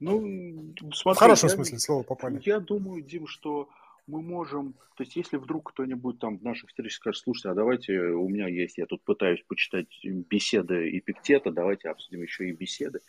Ну, 0.00 0.74
смотри, 0.92 1.16
В 1.16 1.20
хорошем 1.20 1.48
я, 1.48 1.54
смысле 1.54 1.78
слова 1.78 2.02
попали. 2.02 2.40
Я 2.44 2.58
думаю, 2.58 3.02
Дим, 3.02 3.26
что 3.28 3.68
мы 4.06 4.20
можем, 4.20 4.74
то 4.96 5.04
есть 5.04 5.16
если 5.16 5.36
вдруг 5.36 5.70
кто-нибудь 5.70 6.18
там 6.18 6.38
в 6.38 6.42
наших 6.42 6.68
встречах 6.68 6.96
скажет, 6.96 7.22
слушайте, 7.22 7.48
а 7.50 7.54
давайте, 7.54 7.98
у 7.98 8.28
меня 8.28 8.48
есть, 8.48 8.76
я 8.76 8.86
тут 8.86 9.02
пытаюсь 9.02 9.42
почитать 9.46 9.86
беседы 10.02 10.98
Эпиктета, 10.98 11.50
давайте 11.50 11.88
обсудим 11.88 12.22
еще 12.22 12.48
и 12.48 12.52
беседы, 12.52 13.00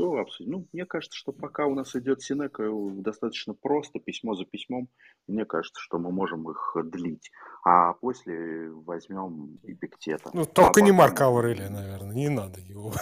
то 0.00 0.16
обсудим. 0.16 0.52
Ну, 0.52 0.68
мне 0.72 0.86
кажется, 0.86 1.18
что 1.18 1.32
пока 1.32 1.66
у 1.66 1.74
нас 1.74 1.94
идет 1.94 2.22
Синека 2.22 2.64
достаточно 2.94 3.52
просто, 3.52 3.98
письмо 4.00 4.34
за 4.34 4.46
письмом, 4.46 4.88
мне 5.26 5.44
кажется, 5.44 5.78
что 5.78 5.98
мы 5.98 6.10
можем 6.10 6.50
их 6.50 6.76
длить. 6.84 7.30
А 7.64 7.92
после 7.92 8.70
возьмем 8.70 9.58
Эпиктета. 9.62 10.30
Ну, 10.32 10.46
только 10.46 10.80
а 10.80 10.82
не 10.82 10.92
Марка 10.92 11.26
Аурелия, 11.26 11.68
наверное, 11.68 12.14
не 12.14 12.30
надо 12.30 12.60
его. 12.60 12.92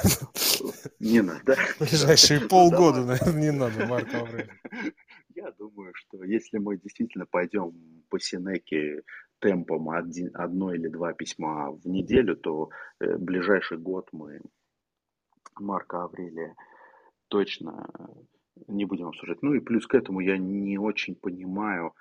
Не 0.98 1.22
надо. 1.22 1.56
Ближайшие 1.78 2.40
полгода, 2.40 3.04
наверное, 3.04 3.40
не 3.40 3.52
надо 3.52 3.86
Марка 3.86 4.18
Аурелия. 4.18 4.60
Я 5.36 5.52
думаю, 5.52 5.92
что 5.94 6.24
если 6.24 6.58
мы 6.58 6.78
действительно 6.78 7.26
пойдем 7.26 7.72
по 8.08 8.18
Синеке 8.18 9.02
темпом 9.38 9.90
один, 9.90 10.30
одно 10.34 10.74
или 10.74 10.88
два 10.88 11.12
письма 11.12 11.70
в 11.70 11.86
неделю, 11.86 12.36
то 12.36 12.70
э, 12.98 13.16
ближайший 13.16 13.78
год 13.78 14.08
мы 14.10 14.40
Марка 15.60 16.02
Аврелия 16.02 16.56
точно 17.28 17.88
не 18.66 18.84
будем 18.84 19.08
обсуждать. 19.08 19.42
Ну 19.42 19.54
и 19.54 19.60
плюс 19.60 19.86
к 19.86 19.94
этому 19.94 20.20
я 20.20 20.36
не 20.36 20.78
очень 20.78 21.14
понимаю, 21.14 21.94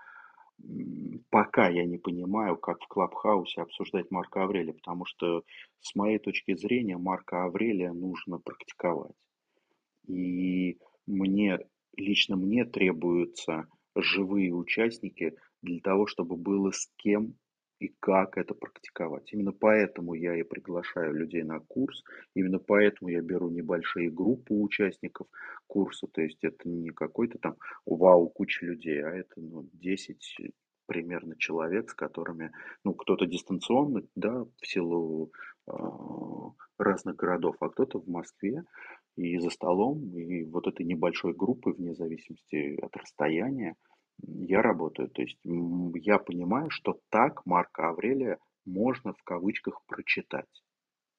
пока 1.30 1.70
я 1.70 1.86
не 1.86 1.98
понимаю, 1.98 2.58
как 2.58 2.82
в 2.82 2.88
Клабхаусе 2.88 3.62
обсуждать 3.62 4.10
Марка 4.12 4.44
Аврелия, 4.44 4.74
потому 4.74 5.06
что 5.06 5.44
с 5.82 5.96
моей 5.96 6.20
точки 6.20 6.56
зрения 6.56 6.98
Марка 6.98 7.46
Аврелия 7.46 7.94
нужно 7.94 8.40
практиковать. 8.40 9.16
И 10.08 10.80
мне, 11.06 11.60
лично 11.96 12.36
мне 12.36 12.66
требуются 12.66 13.68
живые 13.96 14.54
участники 14.54 15.36
для 15.62 15.80
того, 15.80 16.08
чтобы 16.08 16.36
было 16.38 16.72
с 16.72 16.90
кем 16.98 17.36
и 17.80 17.90
как 18.00 18.38
это 18.38 18.54
практиковать. 18.54 19.32
Именно 19.34 19.52
поэтому 19.52 20.14
я 20.14 20.36
и 20.36 20.44
приглашаю 20.44 21.14
людей 21.14 21.44
на 21.44 21.60
курс, 21.60 22.04
именно 22.34 22.60
поэтому 22.60 23.10
я 23.10 23.22
беру 23.22 23.50
небольшие 23.50 24.10
группы 24.10 24.54
участников 24.54 25.28
курса, 25.68 26.08
то 26.08 26.22
есть 26.22 26.44
это 26.44 26.68
не 26.68 26.90
какой-то 26.90 27.38
там 27.38 27.56
вау, 27.86 28.30
куча 28.30 28.66
людей, 28.66 29.04
а 29.04 29.10
это 29.10 29.34
ну, 29.38 29.70
10 29.74 30.54
примерно 30.88 31.36
человек, 31.38 31.90
с 31.92 31.94
которыми, 31.94 32.52
ну, 32.84 32.94
кто-то 32.94 33.26
дистанционно, 33.26 34.04
да, 34.16 34.46
в 34.62 34.68
силу 34.68 35.32
э, 35.68 35.72
разных 36.78 37.18
городов, 37.18 37.58
а 37.60 37.70
кто-то 37.70 38.00
в 38.00 38.08
Москве 38.08 38.64
и 39.18 39.38
за 39.38 39.50
столом, 39.50 40.18
и 40.18 40.46
вот 40.46 40.68
этой 40.68 40.86
небольшой 40.86 41.34
группы, 41.34 41.72
вне 41.72 41.94
зависимости 41.94 42.80
от 42.82 42.96
расстояния, 42.96 43.76
я 44.22 44.62
работаю. 44.62 45.10
То 45.10 45.22
есть 45.22 45.40
я 45.44 46.20
понимаю, 46.20 46.70
что 46.70 47.00
так 47.10 47.46
Марка 47.46 47.90
Аврелия 47.90 48.38
можно 48.66 49.14
в 49.14 49.24
кавычках 49.24 49.82
прочитать. 49.88 50.64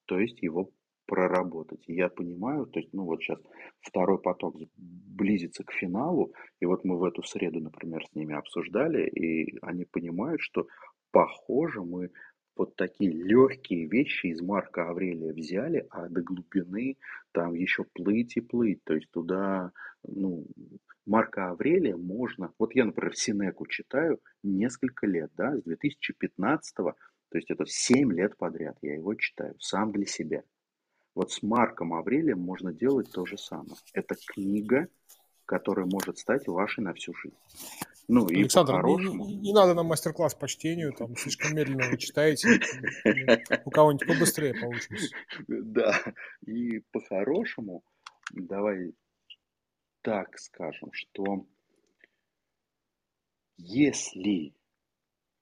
То 0.07 0.19
есть 0.19 0.43
его 0.43 0.71
проработать. 1.07 1.83
Я 1.87 2.11
понимаю, 2.11 2.67
то 2.67 2.81
есть, 2.81 2.93
ну 2.93 3.05
вот 3.05 3.23
сейчас 3.23 3.41
второй 3.81 4.21
поток 4.21 4.57
близится 4.77 5.65
к 5.65 5.73
финалу, 5.73 6.33
и 6.61 6.67
вот 6.67 6.85
мы 6.85 6.99
в 6.99 7.05
эту 7.05 7.23
среду, 7.23 7.61
например, 7.61 8.05
с 8.05 8.15
ними 8.15 8.35
обсуждали, 8.35 9.09
и 9.09 9.59
они 9.63 9.87
понимают, 9.87 10.43
что 10.43 10.67
похоже 11.11 11.83
мы 11.83 12.11
вот 12.59 12.77
такие 12.77 13.13
легкие 13.13 13.87
вещи 13.87 14.27
из 14.27 14.41
Марка 14.43 14.91
Аврелия 14.91 15.33
взяли, 15.33 15.87
а 15.91 16.09
до 16.09 16.21
глубины 16.21 16.97
там 17.33 17.55
еще 17.55 17.85
плыть 17.85 18.37
и 18.37 18.41
плыть. 18.41 18.83
То 18.85 18.95
есть 18.95 19.11
туда, 19.11 19.73
ну, 20.03 20.45
Марка 21.07 21.51
Аврелия 21.51 21.97
можно... 21.97 22.53
Вот 22.59 22.75
я, 22.75 22.85
например, 22.85 23.15
Синеку 23.15 23.67
читаю 23.67 24.21
несколько 24.43 25.07
лет, 25.07 25.31
да, 25.37 25.57
с 25.57 25.63
2015 25.63 26.75
то 27.31 27.37
есть 27.37 27.51
это 27.51 27.65
7 27.67 28.13
лет 28.13 28.37
подряд 28.37 28.79
я 28.83 28.95
его 28.95 29.15
читаю, 29.15 29.55
сам 29.59 29.93
для 29.93 30.07
себя. 30.07 30.43
Вот 31.15 31.31
с 31.31 31.43
Марком 31.43 31.93
Аврелием 31.95 32.39
можно 32.39 32.73
делать 32.73 33.11
то 33.11 33.27
же 33.27 33.37
самое. 33.37 33.77
Это 33.93 34.15
книга, 34.15 34.89
которая 35.45 35.87
может 35.87 36.19
стать 36.19 36.47
вашей 36.47 36.85
на 36.85 36.95
всю 36.95 37.13
жизнь. 37.15 37.37
Ну, 38.09 38.27
и 38.27 38.41
Александр, 38.41 38.83
не, 38.83 39.13
не, 39.13 39.37
не 39.37 39.53
надо 39.53 39.75
нам 39.75 39.87
мастер-класс 39.87 40.35
по 40.35 40.49
чтению, 40.49 40.95
там 40.95 41.15
слишком 41.15 41.55
медленно 41.55 41.91
вы 41.91 41.99
читаете. 41.99 42.59
У 43.67 43.71
кого-нибудь 43.71 44.09
побыстрее 44.09 44.55
получится. 44.55 45.15
Да, 45.47 45.95
и 46.47 46.81
по-хорошему, 46.91 47.85
давай 48.33 48.95
так 50.01 50.39
скажем, 50.39 50.91
что 50.93 51.47
если 53.59 54.55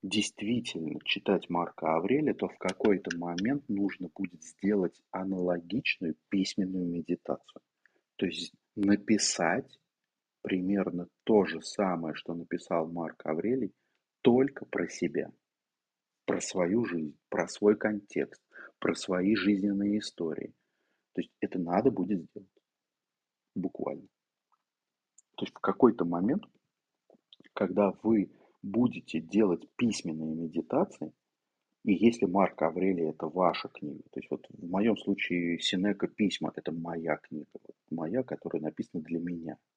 действительно 0.02 0.98
читать 1.05 1.48
Марка 1.48 1.94
Аврелия, 1.94 2.34
то 2.34 2.48
в 2.48 2.59
какой-то 2.59 3.16
момент 3.16 3.68
нужно 3.68 4.09
будет 4.14 4.43
сделать 4.43 5.01
аналогичную 5.12 6.16
письменную 6.30 6.86
медитацию. 6.86 7.62
То 8.16 8.26
есть 8.26 8.52
написать 8.74 9.78
примерно 10.47 11.09
то 11.24 11.44
же 11.44 11.60
самое, 11.60 12.14
что 12.14 12.32
написал 12.32 12.86
Марк 12.86 13.27
Аврелий, 13.27 13.74
только 14.23 14.64
про 14.64 14.89
себя, 14.89 15.32
про 16.24 16.40
свою 16.40 16.85
жизнь, 16.85 17.18
про 17.28 17.48
свой 17.48 17.77
контекст, 17.77 18.40
про 18.78 18.94
свои 18.94 19.35
жизненные 19.35 19.98
истории. 19.98 20.55
То 21.14 21.23
есть 21.23 21.32
это 21.40 21.59
надо 21.59 21.90
будет 21.90 22.23
сделать. 22.31 22.62
Буквально. 23.56 24.06
То 25.36 25.47
есть 25.47 25.52
в 25.52 25.59
какой-то 25.59 26.05
момент, 26.05 26.44
когда 27.52 27.90
вы 28.05 28.31
будете 28.62 29.18
делать 29.18 29.68
письменные 29.74 30.36
медитации, 30.36 31.12
и 31.82 31.93
если 31.93 32.27
Марк 32.27 32.62
Аврелий 32.62 33.09
это 33.09 33.27
ваша 33.27 33.66
книга, 33.66 34.05
то 34.12 34.20
есть 34.20 34.31
вот 34.31 34.47
в 34.48 34.70
моем 34.70 34.97
случае 34.97 35.59
Синека 35.59 36.06
письма 36.06 36.52
это 36.55 36.70
моя 36.70 37.16
книга, 37.16 37.51
вот 37.52 37.74
моя, 37.90 38.23
которая 38.23 38.62
написана 38.62 39.02
для 39.02 39.18
меня– 39.18 39.59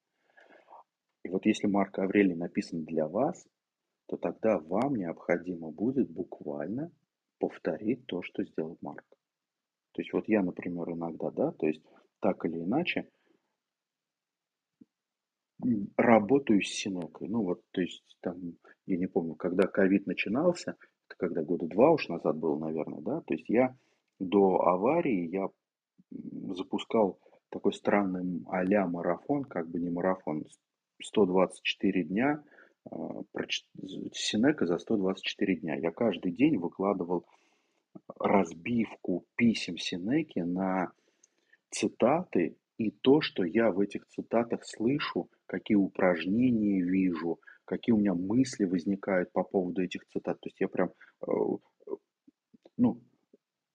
и 1.24 1.30
вот 1.30 1.46
если 1.46 1.68
Марк 1.68 2.00
Аврелий 2.00 2.36
написан 2.36 2.86
для 2.86 3.08
вас, 3.08 3.46
то 4.08 4.18
тогда 4.18 4.60
вам 4.60 4.96
необходимо 4.96 5.72
будет 5.72 6.10
буквально 6.10 6.92
повторить 7.40 8.06
то, 8.08 8.22
что 8.24 8.44
сделал 8.44 8.78
Марк. 8.82 9.06
То 9.94 10.02
есть 10.02 10.14
вот 10.14 10.28
я, 10.28 10.42
например, 10.42 10.92
иногда, 10.92 11.32
да, 11.32 11.52
то 11.52 11.68
есть 11.68 11.84
так 12.20 12.46
или 12.46 12.60
иначе 12.60 13.10
работаю 15.98 16.62
с 16.62 16.68
Синекой. 16.68 17.28
Ну 17.28 17.44
вот, 17.44 17.62
то 17.72 17.82
есть 17.82 18.18
там, 18.22 18.58
я 18.86 18.98
не 18.98 19.08
помню, 19.08 19.36
когда 19.36 19.68
ковид 19.68 20.08
начинался, 20.08 20.76
это 21.08 21.18
когда 21.18 21.44
года 21.44 21.68
два 21.68 21.92
уж 21.92 22.08
назад 22.08 22.38
было, 22.38 22.58
наверное, 22.58 23.02
да, 23.02 23.22
то 23.22 23.34
есть 23.34 23.50
я 23.50 23.76
до 24.20 24.62
аварии 24.62 25.30
я 25.30 25.50
запускал 26.56 27.20
такой 27.50 27.74
странный 27.74 28.44
а-ля 28.48 28.88
марафон, 28.88 29.44
как 29.44 29.70
бы 29.70 29.80
не 29.80 29.90
марафон, 29.90 30.46
124 31.02 32.04
дня, 32.04 32.44
а, 32.90 33.24
Синека 34.14 34.66
за 34.66 34.78
124 34.78 35.56
дня. 35.58 35.76
Я 35.76 35.92
каждый 35.92 36.32
день 36.32 36.58
выкладывал 36.58 37.26
разбивку 38.18 39.26
писем 39.36 39.78
Синеки 39.78 40.40
на 40.40 40.92
цитаты 41.70 42.58
и 42.78 42.92
то, 42.92 43.22
что 43.22 43.44
я 43.44 43.72
в 43.72 43.80
этих 43.80 44.08
цитатах 44.08 44.66
слышу, 44.66 45.30
какие 45.46 45.76
упражнения 45.76 46.82
вижу, 46.82 47.40
какие 47.66 47.94
у 47.94 47.98
меня 47.98 48.14
мысли 48.14 48.66
возникают 48.66 49.32
по 49.32 49.44
поводу 49.44 49.82
этих 49.82 50.06
цитат. 50.08 50.40
То 50.40 50.48
есть 50.48 50.60
я 50.60 50.68
прям 50.68 50.92
э, 51.22 51.32
ну, 52.78 53.02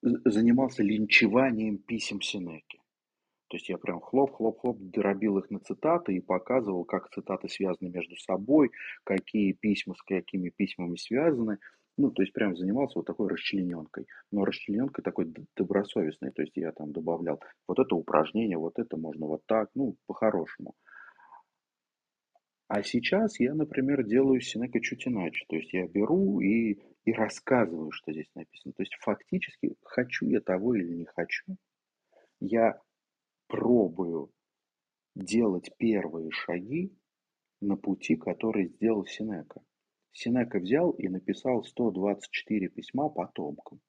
занимался 0.03 0.83
линчеванием 0.83 1.79
писем 1.79 2.21
Синеки. 2.21 2.81
То 3.49 3.57
есть 3.57 3.69
я 3.69 3.79
прям 3.79 4.01
хлоп-хлоп-хлоп 4.01 4.79
дробил 4.79 5.39
их 5.39 5.51
на 5.51 5.61
цитаты 5.61 6.15
и 6.15 6.21
показывал, 6.21 6.85
как 6.85 7.11
цитаты 7.11 7.49
связаны 7.49 7.91
между 7.91 8.17
собой, 8.17 8.71
какие 9.05 9.53
письма 9.53 9.95
с 9.95 10.03
какими 10.03 10.51
письмами 10.51 10.97
связаны. 10.97 11.59
Ну, 11.97 12.11
то 12.11 12.23
есть 12.23 12.33
прям 12.33 12.57
занимался 12.57 12.99
вот 12.99 13.07
такой 13.07 13.29
расчлененкой. 13.29 14.07
Но 14.33 14.45
расчлененкой 14.45 15.05
такой 15.05 15.33
добросовестной. 15.57 16.33
То 16.33 16.43
есть 16.43 16.57
я 16.57 16.73
там 16.73 16.93
добавлял 16.93 17.41
вот 17.69 17.79
это 17.79 17.95
упражнение, 17.95 18.59
вот 18.59 18.79
это 18.79 18.97
можно 18.97 19.27
вот 19.27 19.43
так, 19.47 19.71
ну, 19.75 19.97
по-хорошему. 20.07 20.75
А 22.67 22.83
сейчас 22.83 23.39
я, 23.39 23.55
например, 23.55 24.05
делаю 24.05 24.41
Сенеку 24.41 24.81
чуть 24.81 25.07
иначе. 25.07 25.45
То 25.49 25.57
есть 25.57 25.73
я 25.73 25.87
беру 25.87 26.41
и, 26.41 26.81
и 27.05 27.13
рассказываю, 27.13 27.93
что 27.93 28.11
здесь 28.11 28.31
написано. 28.35 28.73
То 28.73 28.83
есть 28.83 28.97
фактически, 29.01 29.77
хочу 29.83 30.27
я 30.27 30.41
того 30.41 30.75
или 30.75 30.93
не 30.95 31.05
хочу, 31.05 31.57
я 32.41 32.81
пробую 33.47 34.31
делать 35.15 35.71
первые 35.79 36.31
шаги 36.31 36.93
на 37.61 37.77
пути, 37.77 38.17
который 38.17 38.69
сделал 38.69 39.07
Синека. 39.07 39.63
Синека 40.13 40.59
взял 40.59 40.91
и 40.93 41.09
написал 41.09 41.65
124 41.65 42.69
письма 42.69 43.09
потомкам, 43.09 43.81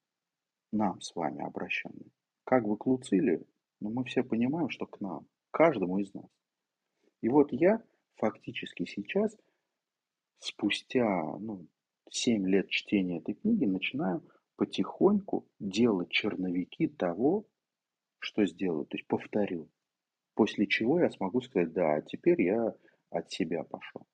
нам 0.72 1.00
с 1.02 1.16
вами 1.16 1.44
обращенным. 1.44 2.12
Как 2.44 2.68
бы 2.68 2.78
к 2.78 2.86
Луцилию, 2.86 3.46
но 3.80 3.90
мы 3.90 4.04
все 4.06 4.24
понимаем, 4.24 4.70
что 4.70 4.86
к 4.88 5.00
нам, 5.02 5.28
каждому 5.52 6.00
из 6.00 6.14
нас. 6.14 6.30
И 7.22 7.30
вот 7.30 7.52
я 7.52 7.84
фактически 8.16 8.86
сейчас, 8.86 9.36
спустя 10.40 11.06
ну, 11.40 11.68
7 12.10 12.48
лет 12.48 12.70
чтения 12.70 13.20
этой 13.20 13.36
книги, 13.36 13.66
начинаю 13.66 14.24
потихоньку 14.58 15.48
делать 15.60 16.10
черновики 16.10 16.88
того, 16.88 17.46
что 18.20 18.46
сделаю, 18.46 18.86
то 18.86 18.98
есть 18.98 19.08
повторю. 19.08 19.70
После 20.34 20.68
чего 20.68 21.00
я 21.00 21.10
смогу 21.10 21.42
сказать, 21.42 21.72
да, 21.74 22.02
теперь 22.02 22.42
я 22.42 22.76
от 23.10 23.32
себя 23.32 23.64
пошел. 23.64 24.06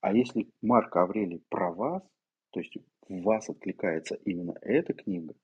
А 0.00 0.14
если 0.14 0.48
Марк 0.62 0.96
Аврелий 0.96 1.44
про 1.48 1.72
вас, 1.72 2.02
то 2.50 2.60
есть 2.60 2.76
в 3.08 3.22
вас 3.22 3.48
откликается 3.50 4.14
именно 4.14 4.54
эта 4.62 4.94
книга, 4.94 5.34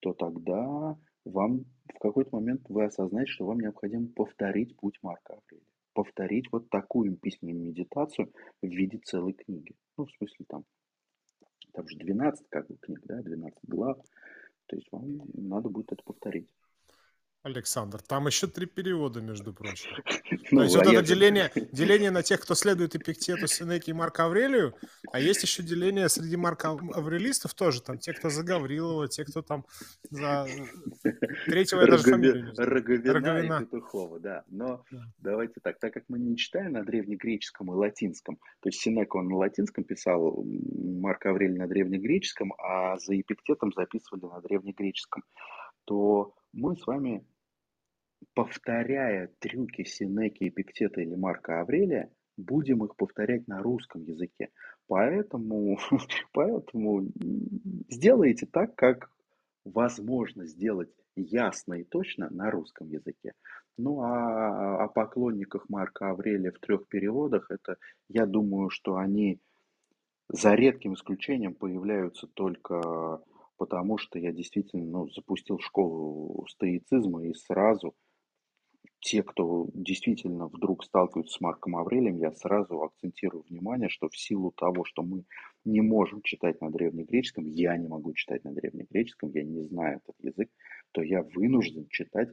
то 0.00 0.12
тогда 0.14 0.98
вам 1.24 1.64
в 1.94 1.98
какой-то 1.98 2.34
момент 2.34 2.62
вы 2.68 2.84
осознаете, 2.84 3.30
что 3.30 3.46
вам 3.46 3.60
необходимо 3.60 4.08
повторить 4.08 4.76
путь 4.76 4.98
Марка 5.02 5.34
Аврелия. 5.34 5.66
Повторить 5.92 6.50
вот 6.50 6.70
такую 6.70 7.16
письменную 7.16 7.60
медитацию 7.60 8.32
в 8.62 8.66
виде 8.66 8.98
целой 8.98 9.34
книги. 9.34 9.74
Ну, 9.96 10.06
в 10.06 10.12
смысле, 10.12 10.46
там, 10.48 10.64
там 11.72 11.88
же 11.88 11.98
12 11.98 12.48
как 12.48 12.68
бы 12.68 12.76
книг, 12.76 13.00
да, 13.04 13.20
12 13.22 13.58
глав. 13.64 13.98
То 14.70 14.76
есть 14.76 14.86
вам 14.92 15.22
надо 15.34 15.68
будет 15.68 15.90
это 15.90 16.02
повторить. 16.04 16.48
Александр, 17.42 18.02
там 18.02 18.26
еще 18.26 18.46
три 18.46 18.66
перевода, 18.66 19.20
между 19.20 19.52
прочим. 19.52 19.90
Ну, 20.52 20.58
То 20.58 20.64
есть 20.64 20.76
вот 20.76 20.86
это 20.86 21.02
деление, 21.02 21.52
деление 21.72 22.10
на 22.10 22.24
тех, 22.24 22.40
кто 22.40 22.56
следует 22.56 22.96
Эпиктету, 22.96 23.46
Сенеке 23.46 23.92
и 23.92 23.94
Марку 23.94 24.22
Аврелию, 24.22 24.74
а 25.12 25.20
есть 25.20 25.42
еще 25.44 25.62
деление 25.62 26.08
среди 26.08 26.36
Марка 26.36 26.70
Аврелистов 26.70 27.54
тоже, 27.54 27.82
там 27.82 27.98
те, 27.98 28.12
кто 28.12 28.30
за 28.30 28.42
Гаврилова, 28.42 29.06
те, 29.06 29.24
кто 29.24 29.42
там 29.42 29.64
за... 30.10 30.48
Третьего 31.46 31.82
я 31.82 31.86
даже 31.86 32.02
фамилию. 32.02 32.52
Роговина, 32.56 33.12
Роговина 33.12 33.60
и 33.60 33.64
Петухова, 33.64 34.18
да. 34.18 34.44
Но 34.48 34.84
да. 34.90 35.04
давайте 35.18 35.60
так, 35.62 35.78
так 35.78 35.92
как 35.94 36.04
мы 36.08 36.18
не 36.18 36.36
читаем 36.36 36.72
на 36.72 36.84
древнегреческом 36.84 37.72
и 37.72 37.76
латинском, 37.76 38.36
то 38.60 38.68
есть 38.68 38.80
Сенека 38.80 39.18
он 39.18 39.28
на 39.28 39.36
латинском 39.36 39.84
писал, 39.84 40.42
Марк 40.44 41.26
Аврелий 41.26 41.58
на 41.58 41.68
древнегреческом, 41.68 42.54
а 42.58 42.98
за 42.98 43.20
Эпиктетом 43.20 43.72
записывали 43.72 44.24
на 44.24 44.40
древнегреческом, 44.40 45.22
то 45.84 46.34
мы 46.52 46.76
с 46.76 46.86
вами, 46.86 47.24
повторяя 48.34 49.30
трюки 49.38 49.84
Синеки, 49.84 50.48
Эпиктета 50.48 51.00
или 51.00 51.14
Марка 51.14 51.60
Аврелия, 51.60 52.10
будем 52.36 52.84
их 52.84 52.96
повторять 52.96 53.46
на 53.48 53.62
русском 53.62 54.02
языке. 54.02 54.50
Поэтому, 54.86 55.78
поэтому 56.32 57.06
сделайте 57.88 58.46
так, 58.46 58.74
как 58.74 59.10
возможно 59.64 60.46
сделать 60.46 60.90
ясно 61.16 61.74
и 61.74 61.84
точно 61.84 62.30
на 62.30 62.50
русском 62.50 62.88
языке. 62.88 63.34
Ну 63.76 64.00
а 64.02 64.84
о 64.84 64.88
поклонниках 64.88 65.68
Марка 65.68 66.10
Аврелия 66.10 66.52
в 66.52 66.58
трех 66.58 66.86
переводах, 66.88 67.50
это, 67.50 67.76
я 68.08 68.26
думаю, 68.26 68.70
что 68.70 68.96
они 68.96 69.40
за 70.28 70.54
редким 70.54 70.94
исключением 70.94 71.54
появляются 71.54 72.26
только 72.26 73.20
потому 73.60 73.98
что 73.98 74.18
я 74.18 74.32
действительно 74.32 74.86
ну, 74.86 75.10
запустил 75.10 75.58
школу 75.58 76.46
стоицизма 76.48 77.26
и 77.26 77.34
сразу 77.34 77.94
те, 79.00 79.22
кто 79.22 79.66
действительно 79.72 80.46
вдруг 80.46 80.84
сталкиваются 80.84 81.38
с 81.38 81.40
Марком 81.40 81.76
Аврелием, 81.76 82.18
я 82.18 82.32
сразу 82.32 82.82
акцентирую 82.82 83.44
внимание, 83.48 83.88
что 83.88 84.08
в 84.08 84.16
силу 84.16 84.52
того, 84.52 84.84
что 84.84 85.02
мы 85.02 85.24
не 85.64 85.80
можем 85.80 86.22
читать 86.22 86.60
на 86.60 86.70
древнегреческом, 86.70 87.46
я 87.46 87.76
не 87.76 87.88
могу 87.88 88.12
читать 88.12 88.44
на 88.44 88.52
древнегреческом, 88.52 89.30
я 89.30 89.42
не 89.42 89.62
знаю 89.62 90.00
этот 90.04 90.16
язык, 90.20 90.50
то 90.92 91.02
я 91.02 91.22
вынужден 91.22 91.86
читать 91.88 92.30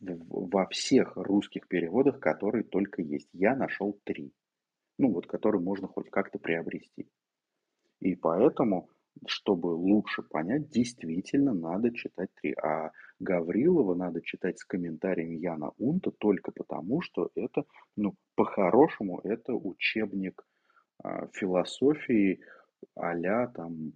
во 0.00 0.66
всех 0.66 1.16
русских 1.16 1.68
переводах, 1.68 2.20
которые 2.20 2.64
только 2.64 3.02
есть. 3.02 3.28
Я 3.32 3.54
нашел 3.54 3.98
три, 4.04 4.32
ну 4.98 5.12
вот, 5.12 5.26
которые 5.26 5.62
можно 5.62 5.88
хоть 5.88 6.10
как-то 6.10 6.38
приобрести. 6.38 7.08
И 8.00 8.14
поэтому 8.16 8.88
чтобы 9.26 9.68
лучше 9.68 10.22
понять, 10.22 10.68
действительно 10.68 11.52
надо 11.52 11.92
читать 11.92 12.30
три. 12.40 12.54
А 12.54 12.90
Гаврилова 13.18 13.94
надо 13.94 14.22
читать 14.22 14.58
с 14.58 14.64
комментарием 14.64 15.32
Яна 15.32 15.72
Унта 15.78 16.10
только 16.10 16.52
потому, 16.52 17.02
что 17.02 17.30
это, 17.34 17.64
ну, 17.96 18.14
по-хорошему, 18.34 19.20
это 19.24 19.54
учебник 19.54 20.42
э, 21.04 21.28
философии 21.32 22.40
а 22.96 23.46
там 23.48 23.92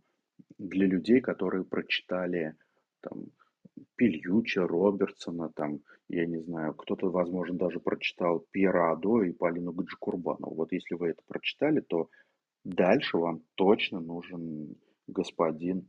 для 0.58 0.86
людей, 0.86 1.20
которые 1.20 1.64
прочитали 1.64 2.54
там 3.00 3.26
Пильюча, 3.96 4.66
Робертсона, 4.66 5.50
там, 5.50 5.80
я 6.08 6.26
не 6.26 6.38
знаю, 6.38 6.74
кто-то, 6.74 7.10
возможно, 7.10 7.56
даже 7.56 7.80
прочитал 7.80 8.44
Пьера 8.50 8.92
Адо 8.92 9.22
и 9.22 9.32
Полину 9.32 9.72
Гаджикурбанову. 9.72 10.54
Вот 10.54 10.72
если 10.72 10.94
вы 10.94 11.08
это 11.08 11.22
прочитали, 11.26 11.80
то 11.80 12.08
дальше 12.64 13.18
вам 13.18 13.42
точно 13.54 14.00
нужен 14.00 14.76
господин 15.06 15.86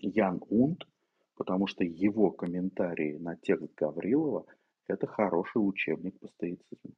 Ян 0.00 0.42
Унт, 0.48 0.86
потому 1.34 1.66
что 1.66 1.84
его 1.84 2.30
комментарии 2.30 3.16
на 3.16 3.36
текст 3.36 3.74
Гаврилова– 3.74 4.46
это 4.86 5.06
хороший 5.06 5.58
учебник 5.58 6.18
по 6.18 6.28
стоицизму. 6.28 6.94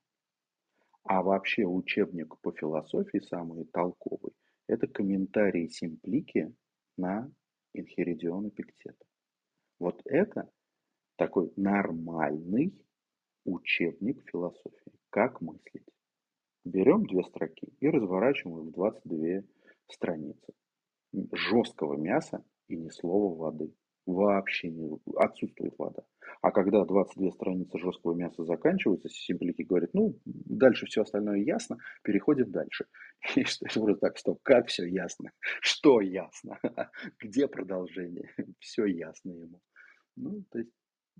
А 1.04 1.22
вообще 1.22 1.64
учебник 1.64 2.38
по 2.40 2.52
философии 2.52 3.18
самый 3.18 3.64
толковый– 3.66 4.32
это 4.66 4.86
комментарии 4.86 5.68
Симплики 5.68 6.54
на 6.96 7.30
Инхеридион 7.72 8.48
Эпиктета. 8.48 9.04
Вот 9.78 10.02
это 10.04 10.50
такой 11.16 11.52
нормальный 11.56 12.74
учебник 13.44 14.22
философии. 14.30 14.92
Как 15.10 15.40
мыслить? 15.40 15.86
Берем 16.64 17.06
две 17.06 17.22
строки 17.24 17.72
и 17.80 17.88
разворачиваем 17.88 18.68
их 18.68 18.72
в 18.72 18.76
22 18.76 19.42
страницы. 19.92 20.52
Жесткого 21.32 21.94
мяса 21.96 22.44
и 22.68 22.76
ни 22.76 22.90
слова 22.90 23.34
воды. 23.34 23.72
Вообще 24.06 24.70
не, 24.70 24.98
отсутствует 25.16 25.74
вода. 25.76 26.02
А 26.40 26.50
когда 26.50 26.84
22 26.84 27.32
страницы 27.32 27.78
жесткого 27.78 28.14
мяса 28.14 28.44
заканчиваются, 28.44 29.08
Симплики 29.10 29.62
говорит, 29.62 29.90
ну, 29.92 30.18
дальше 30.24 30.86
все 30.86 31.02
остальное 31.02 31.38
ясно, 31.38 31.76
переходим 32.02 32.50
дальше. 32.50 32.86
И 33.36 33.44
что 33.44 33.66
вроде 33.80 33.98
так, 33.98 34.16
стоп, 34.18 34.40
как 34.42 34.68
все 34.68 34.86
ясно? 34.86 35.32
Что 35.60 36.00
ясно? 36.00 36.58
Где 37.18 37.48
продолжение? 37.48 38.30
Все 38.60 38.86
ясно 38.86 39.30
ему. 39.32 39.60
Ну, 40.16 40.42
то 40.50 40.58
есть, 40.58 40.70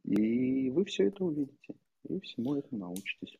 и 0.04 0.70
вы 0.70 0.84
все 0.84 1.08
это 1.08 1.24
увидите, 1.24 1.74
и 2.08 2.18
всему 2.20 2.56
этому 2.56 2.80
научитесь. 2.80 3.36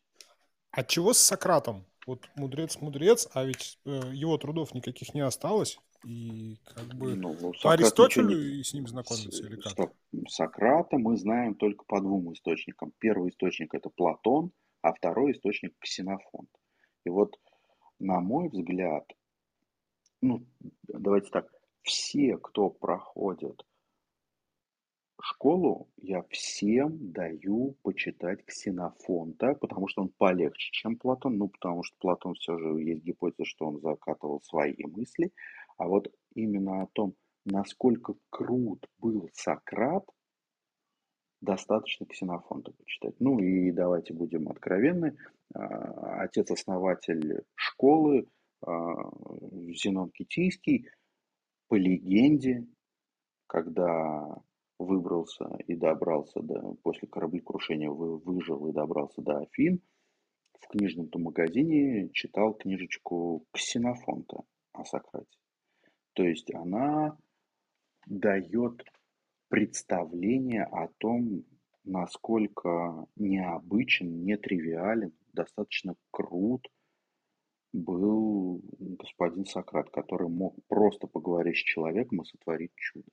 От 0.71 0.87
чего 0.87 1.13
с 1.13 1.17
Сократом? 1.17 1.85
Вот 2.09 2.27
мудрец-мудрец, 2.35 3.29
а 3.35 3.43
ведь 3.43 3.77
э, 3.85 4.01
его 4.13 4.35
трудов 4.39 4.73
никаких 4.73 5.13
не 5.13 5.21
осталось. 5.21 5.79
И 6.03 6.57
как 6.65 6.85
бы 6.95 7.15
ну, 7.15 7.37
ну, 7.39 7.53
по 7.61 7.73
Аристотелю 7.73 8.29
не... 8.29 8.61
и 8.61 8.63
с 8.63 8.73
ним 8.73 8.87
знакомиться 8.87 9.45
или 9.45 9.57
как? 9.57 9.73
Стоп. 9.73 9.93
Сократа 10.27 10.97
мы 10.97 11.17
знаем 11.17 11.53
только 11.53 11.85
по 11.85 12.01
двум 12.01 12.33
источникам. 12.33 12.93
Первый 12.97 13.29
источник 13.29 13.75
это 13.75 13.91
Платон, 13.91 14.51
а 14.81 14.91
второй 14.91 15.33
источник 15.33 15.75
Ксенофонт. 15.77 16.49
И 17.05 17.11
вот, 17.11 17.39
на 17.99 18.21
мой 18.21 18.49
взгляд, 18.49 19.05
ну, 20.23 20.47
давайте 20.87 21.29
так, 21.29 21.47
все, 21.83 22.39
кто 22.39 22.71
проходит 22.71 23.63
школу 25.21 25.89
я 25.97 26.23
всем 26.29 27.11
даю 27.11 27.75
почитать 27.81 28.45
Ксенофонта, 28.45 29.55
потому 29.55 29.87
что 29.87 30.03
он 30.03 30.09
полегче, 30.09 30.71
чем 30.71 30.95
Платон. 30.97 31.37
Ну, 31.37 31.49
потому 31.49 31.83
что 31.83 31.95
Платон 31.99 32.35
все 32.35 32.57
же 32.57 32.81
есть 32.81 33.03
гипотеза, 33.03 33.45
что 33.45 33.67
он 33.67 33.81
закатывал 33.81 34.41
свои 34.41 34.75
мысли. 34.85 35.31
А 35.77 35.87
вот 35.87 36.11
именно 36.35 36.83
о 36.83 36.87
том, 36.87 37.15
насколько 37.45 38.15
крут 38.29 38.87
был 38.99 39.29
Сократ, 39.33 40.05
достаточно 41.41 42.05
Ксенофонта 42.05 42.71
почитать. 42.71 43.15
Ну 43.19 43.39
и 43.39 43.71
давайте 43.71 44.13
будем 44.13 44.49
откровенны. 44.49 45.17
А, 45.53 46.21
отец-основатель 46.21 47.43
школы 47.55 48.27
а, 48.61 49.11
Зенон 49.73 50.11
Китийский, 50.11 50.87
по 51.67 51.75
легенде, 51.75 52.65
когда 53.47 54.41
выбрался 54.79 55.45
и 55.67 55.75
добрался 55.75 56.41
до, 56.41 56.75
после 56.81 57.07
кораблекрушения 57.07 57.89
выжил 57.89 58.67
и 58.67 58.73
добрался 58.73 59.21
до 59.21 59.39
Афин, 59.39 59.81
в 60.59 60.67
книжном-то 60.69 61.19
магазине 61.19 62.09
читал 62.09 62.53
книжечку 62.53 63.45
Ксенофонта 63.51 64.43
о 64.73 64.85
Сократе. 64.85 65.37
То 66.13 66.23
есть 66.23 66.53
она 66.53 67.17
дает 68.07 68.83
представление 69.49 70.63
о 70.63 70.87
том, 70.97 71.43
насколько 71.83 73.05
необычен, 73.15 74.23
нетривиален, 74.23 75.13
достаточно 75.33 75.95
крут 76.11 76.67
был 77.71 78.61
господин 78.71 79.45
Сократ, 79.45 79.89
который 79.91 80.29
мог 80.29 80.55
просто 80.67 81.07
поговорить 81.07 81.57
с 81.57 81.63
человеком 81.63 82.21
и 82.21 82.25
сотворить 82.25 82.73
чудо. 82.75 83.09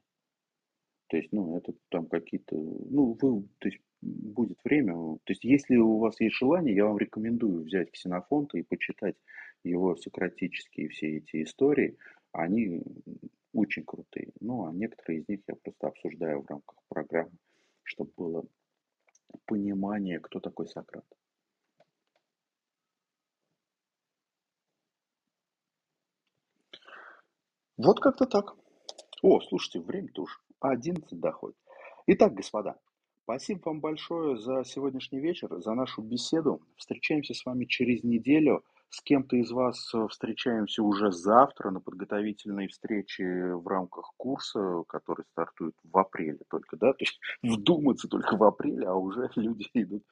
То 1.08 1.16
есть, 1.16 1.32
ну, 1.32 1.56
это 1.56 1.72
там 1.88 2.06
какие-то, 2.06 2.56
ну, 2.56 3.16
вы, 3.20 3.48
то 3.58 3.68
есть, 3.68 3.80
будет 4.00 4.58
время. 4.64 4.94
То 5.24 5.32
есть, 5.32 5.44
если 5.44 5.76
у 5.76 5.98
вас 5.98 6.20
есть 6.20 6.36
желание, 6.36 6.74
я 6.74 6.86
вам 6.86 6.98
рекомендую 6.98 7.64
взять 7.64 7.90
Ксенофонта 7.92 8.58
и 8.58 8.62
почитать 8.62 9.16
его 9.62 9.96
сократические 9.96 10.88
все 10.88 11.18
эти 11.18 11.42
истории. 11.42 11.96
Они 12.32 12.82
очень 13.52 13.84
крутые. 13.84 14.32
Ну, 14.40 14.66
а 14.66 14.72
некоторые 14.72 15.20
из 15.20 15.28
них 15.28 15.40
я 15.48 15.54
просто 15.56 15.88
обсуждаю 15.88 16.42
в 16.42 16.46
рамках 16.50 16.78
программы, 16.88 17.32
чтобы 17.82 18.12
было 18.16 18.44
понимание, 19.46 20.20
кто 20.20 20.40
такой 20.40 20.68
Сократ. 20.68 21.04
Вот 27.76 28.00
как-то 28.00 28.26
так. 28.26 28.56
О, 29.22 29.40
слушайте, 29.40 29.80
время-то 29.80 30.22
уж 30.22 30.40
11 30.60 31.18
доходит. 31.20 31.56
Итак, 32.06 32.34
господа, 32.34 32.78
спасибо 33.24 33.60
вам 33.66 33.80
большое 33.80 34.36
за 34.38 34.64
сегодняшний 34.64 35.20
вечер, 35.20 35.48
за 35.60 35.74
нашу 35.74 36.02
беседу. 36.02 36.60
Встречаемся 36.76 37.34
с 37.34 37.44
вами 37.44 37.64
через 37.64 38.04
неделю. 38.04 38.64
С 38.88 39.02
кем-то 39.02 39.36
из 39.36 39.50
вас 39.50 39.92
встречаемся 40.10 40.82
уже 40.82 41.10
завтра 41.10 41.70
на 41.70 41.80
подготовительной 41.80 42.68
встрече 42.68 43.54
в 43.54 43.66
рамках 43.66 44.12
курса, 44.16 44.84
который 44.86 45.24
стартует 45.32 45.74
в 45.82 45.98
апреле 45.98 46.38
только, 46.48 46.76
да, 46.76 46.92
то 46.92 47.00
есть 47.00 47.18
вдуматься 47.42 48.06
только 48.08 48.36
в 48.36 48.44
апреле, 48.44 48.86
а 48.86 48.94
уже 48.94 49.28
люди 49.36 49.68
идут, 49.74 50.04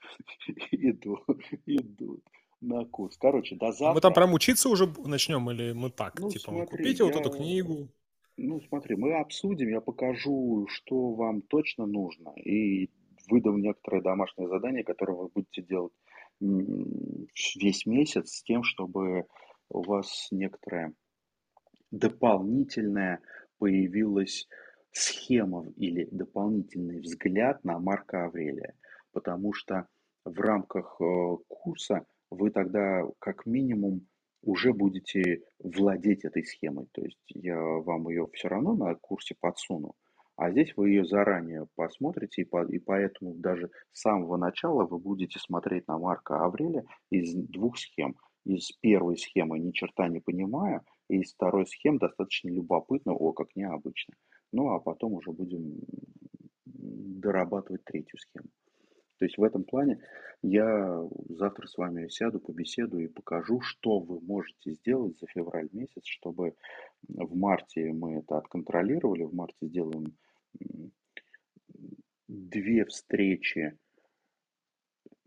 идут, 0.73 1.41
идут 1.67 2.25
на 2.61 2.85
курс. 2.85 3.17
Короче, 3.17 3.55
до 3.57 3.71
завтра. 3.71 3.95
Мы 3.95 4.01
там 4.01 4.13
прям 4.13 4.35
учиться 4.35 4.69
уже 4.69 4.93
начнем 5.05 5.49
или 5.51 5.73
мы 5.73 5.91
так, 5.91 6.19
ну, 6.19 6.31
типа, 6.31 6.51
смотри, 6.51 6.67
купите 6.67 7.05
я... 7.05 7.05
вот 7.05 7.15
эту 7.15 7.31
книгу? 7.31 7.89
Ну, 8.37 8.61
смотри, 8.69 8.97
мы 8.97 9.15
обсудим, 9.15 9.69
я 9.69 9.81
покажу, 9.81 10.67
что 10.69 11.13
вам 11.13 11.43
точно 11.43 11.87
нужно, 11.87 12.33
и 12.37 12.91
выдам 13.31 13.61
некоторое 13.61 14.03
домашнее 14.03 14.49
задание, 14.49 14.83
которое 14.83 15.17
вы 15.17 15.29
будете 15.29 15.63
делать 15.63 15.93
весь 16.41 17.87
месяц 17.87 18.31
с 18.33 18.43
тем, 18.43 18.65
чтобы 18.65 19.27
у 19.69 19.83
вас 19.83 20.29
некоторая 20.31 20.93
дополнительная 21.91 23.21
появилась 23.59 24.49
схема 24.91 25.67
или 25.77 26.09
дополнительный 26.11 27.01
взгляд 27.01 27.63
на 27.65 27.79
Марка 27.79 28.27
Аврелия. 28.27 28.75
Потому 29.13 29.53
что 29.53 29.87
в 30.25 30.39
рамках 30.41 30.97
э, 31.01 31.37
курса 31.49 32.05
вы 32.31 32.51
тогда 32.51 33.03
как 33.21 33.47
минимум 33.47 34.07
уже 34.45 34.73
будете 34.73 35.43
владеть 35.59 36.25
этой 36.25 36.45
схемой. 36.45 36.87
То 36.93 37.03
есть 37.03 37.19
я 37.29 37.59
вам 37.59 38.09
ее 38.09 38.29
все 38.33 38.49
равно 38.49 38.75
на 38.75 38.95
курсе 38.95 39.35
подсуну, 39.39 39.95
а 40.37 40.51
здесь 40.51 40.77
вы 40.77 40.91
ее 40.91 41.05
заранее 41.05 41.69
посмотрите, 41.77 42.43
и, 42.43 42.45
по, 42.45 42.65
и 42.65 42.79
поэтому 42.79 43.35
даже 43.35 43.71
с 43.93 44.01
самого 44.01 44.37
начала 44.37 44.85
вы 44.85 44.99
будете 44.99 45.39
смотреть 45.39 45.87
на 45.87 45.99
Марка 45.99 46.45
Авреля 46.45 46.85
из 47.11 47.35
двух 47.35 47.79
схем. 47.79 48.17
Из 48.45 48.73
первой 48.83 49.17
схемы 49.17 49.59
ни 49.59 49.71
черта 49.71 50.07
не 50.09 50.21
понимая, 50.21 50.83
и 51.09 51.21
из 51.21 51.33
второй 51.33 51.67
схемы 51.67 51.99
достаточно 51.99 52.51
любопытно, 52.51 53.15
о, 53.15 53.33
как 53.33 53.57
необычно. 53.57 54.15
Ну, 54.53 54.69
а 54.69 54.81
потом 54.81 55.15
уже 55.15 55.33
будем 55.33 55.81
дорабатывать 56.67 57.85
третью 57.85 58.19
схему. 58.19 58.49
То 59.25 59.27
есть 59.27 59.39
в 59.39 59.43
этом 59.43 59.65
плане 59.65 60.03
я 60.43 61.09
завтра 61.31 61.67
с 61.67 61.79
вами 61.79 62.09
сяду, 62.09 62.41
побеседую 62.41 63.05
и 63.05 63.09
покажу, 63.09 63.63
что 63.63 63.99
вы 63.99 64.21
можете 64.21 64.73
сделать 64.73 65.19
за 65.19 65.27
февраль 65.29 65.71
месяц, 65.73 66.05
чтобы 66.05 66.55
в 67.09 67.35
марте 67.35 67.91
мы 67.91 68.19
это 68.19 68.37
отконтролировали, 68.37 69.23
в 69.23 69.33
марте 69.33 69.67
сделаем 69.67 70.15
две 72.29 72.85
встречи, 72.85 73.79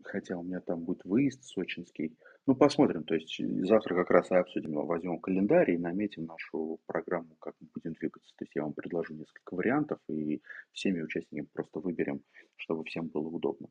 хотя 0.04 0.38
у 0.38 0.44
меня 0.44 0.60
там 0.60 0.84
будет 0.84 1.04
выезд 1.04 1.42
сочинский. 1.42 2.16
Ну, 2.46 2.54
посмотрим, 2.54 3.02
то 3.02 3.16
есть 3.16 3.36
завтра 3.66 3.96
как 3.96 4.10
раз 4.10 4.30
и 4.30 4.36
обсудим, 4.36 4.74
возьмем 4.74 5.18
календарь 5.18 5.72
и 5.72 5.76
наметим 5.76 6.24
нашу 6.24 6.78
программу, 6.86 7.34
как 7.40 7.56
мы 7.58 7.66
будем 7.74 7.94
двигаться. 7.94 8.32
То 8.36 8.44
есть 8.44 8.54
я 8.54 8.62
вам 8.62 8.74
предложу 8.74 9.14
несколько 9.14 9.56
вариантов 9.56 9.98
и 10.08 10.40
всеми 10.70 11.02
участниками 11.02 11.48
просто 11.52 11.80
выберем, 11.80 12.22
чтобы 12.54 12.84
всем 12.84 13.08
было 13.08 13.26
удобно. 13.26 13.68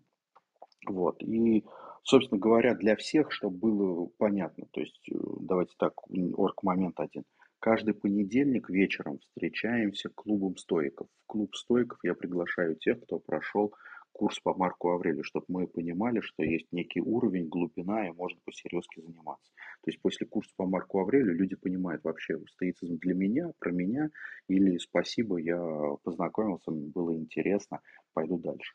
Вот. 0.87 1.21
И, 1.21 1.65
собственно 2.03 2.39
говоря, 2.39 2.73
для 2.75 2.95
всех, 2.95 3.31
чтобы 3.31 3.57
было 3.57 4.09
понятно, 4.17 4.65
то 4.71 4.81
есть 4.81 4.99
э, 5.11 5.15
давайте 5.41 5.75
так, 5.77 5.93
орг 6.35 6.63
момент 6.63 6.99
один. 6.99 7.23
Каждый 7.59 7.95
понедельник 7.95 8.69
вечером 8.69 9.19
встречаемся 9.19 10.09
клубом 10.09 10.57
стоиков. 10.57 11.07
В 11.23 11.27
клуб 11.27 11.55
стоиков 11.55 11.99
я 12.03 12.13
приглашаю 12.13 12.75
тех, 12.75 13.01
кто 13.01 13.19
прошел 13.19 13.73
курс 14.17 14.39
по 14.39 14.53
Марку 14.55 14.89
Аврелию, 14.89 15.23
чтобы 15.23 15.45
мы 15.47 15.67
понимали, 15.67 16.21
что 16.21 16.43
есть 16.43 16.67
некий 16.71 17.01
уровень, 17.01 17.47
глубина, 17.47 18.07
и 18.07 18.11
можно 18.11 18.39
посерьезки 18.45 18.99
заниматься. 18.99 19.51
То 19.83 19.91
есть 19.91 20.01
после 20.01 20.25
курса 20.25 20.51
по 20.55 20.65
Марку 20.65 20.99
Аврелию 20.99 21.35
люди 21.35 21.55
понимают 21.55 22.03
вообще, 22.03 22.39
стоицизм 22.51 22.97
для 22.97 23.13
меня, 23.13 23.51
про 23.59 23.71
меня, 23.71 24.09
или 24.47 24.77
спасибо, 24.77 25.37
я 25.37 25.59
познакомился, 26.03 26.71
было 26.71 27.15
интересно, 27.15 27.81
пойду 28.13 28.39
дальше. 28.39 28.73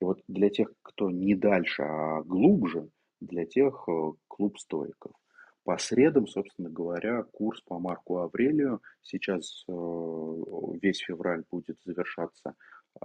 И 0.00 0.04
вот 0.04 0.22
для 0.28 0.48
тех, 0.48 0.72
кто 0.82 1.10
не 1.10 1.34
дальше, 1.34 1.82
а 1.82 2.22
глубже, 2.22 2.88
для 3.20 3.46
тех 3.46 3.84
э, 3.88 4.12
клуб 4.28 4.58
стоиков. 4.58 5.12
По 5.64 5.76
средам, 5.76 6.26
собственно 6.26 6.70
говоря, 6.70 7.24
курс 7.24 7.60
по 7.62 7.78
Марку 7.78 8.18
Аврелию. 8.18 8.80
Сейчас 9.02 9.64
э, 9.68 9.72
весь 10.80 11.00
февраль 11.00 11.44
будет 11.50 11.78
завершаться 11.84 12.54
э, 13.00 13.04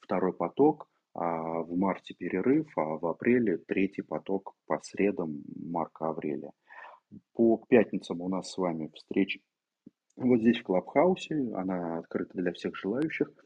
второй 0.00 0.32
поток, 0.32 0.88
а 1.14 1.60
в 1.62 1.76
марте 1.76 2.14
перерыв, 2.14 2.66
а 2.76 2.98
в 2.98 3.06
апреле 3.06 3.58
третий 3.58 4.02
поток 4.02 4.54
по 4.66 4.80
средам 4.82 5.42
Марка 5.56 6.08
Аврелия. 6.08 6.52
По 7.32 7.64
пятницам 7.68 8.20
у 8.20 8.28
нас 8.28 8.50
с 8.50 8.58
вами 8.58 8.90
встреча 8.92 9.38
вот 10.16 10.40
здесь 10.40 10.58
в 10.58 10.64
Клабхаусе, 10.64 11.34
она 11.54 11.98
открыта 11.98 12.38
для 12.38 12.52
всех 12.52 12.76
желающих– 12.76 13.30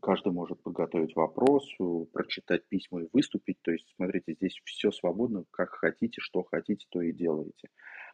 каждый 0.00 0.32
может 0.32 0.62
подготовить 0.62 1.16
вопрос, 1.16 1.68
прочитать 2.12 2.66
письма 2.68 3.02
и 3.02 3.08
выступить. 3.12 3.60
То 3.62 3.72
есть, 3.72 3.86
смотрите, 3.96 4.34
здесь 4.34 4.60
все 4.64 4.92
свободно, 4.92 5.44
как 5.50 5.70
хотите, 5.70 6.20
что 6.20 6.44
хотите, 6.44 6.86
то 6.90 7.00
и 7.00 7.12
делаете. 7.12 7.68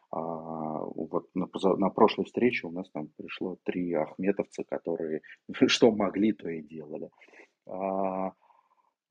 А, 0.09 0.19
вот 0.19 1.29
на, 1.35 1.47
на 1.77 1.89
прошлой 1.89 2.25
встрече 2.25 2.67
у 2.67 2.71
нас 2.71 2.89
там 2.91 3.09
пришло 3.17 3.57
три 3.63 3.93
ахметовца, 3.93 4.63
которые 4.63 5.21
что 5.67 5.91
могли, 5.91 6.33
то 6.33 6.49
и 6.49 6.61
делали. 6.61 7.09
А, 7.67 8.31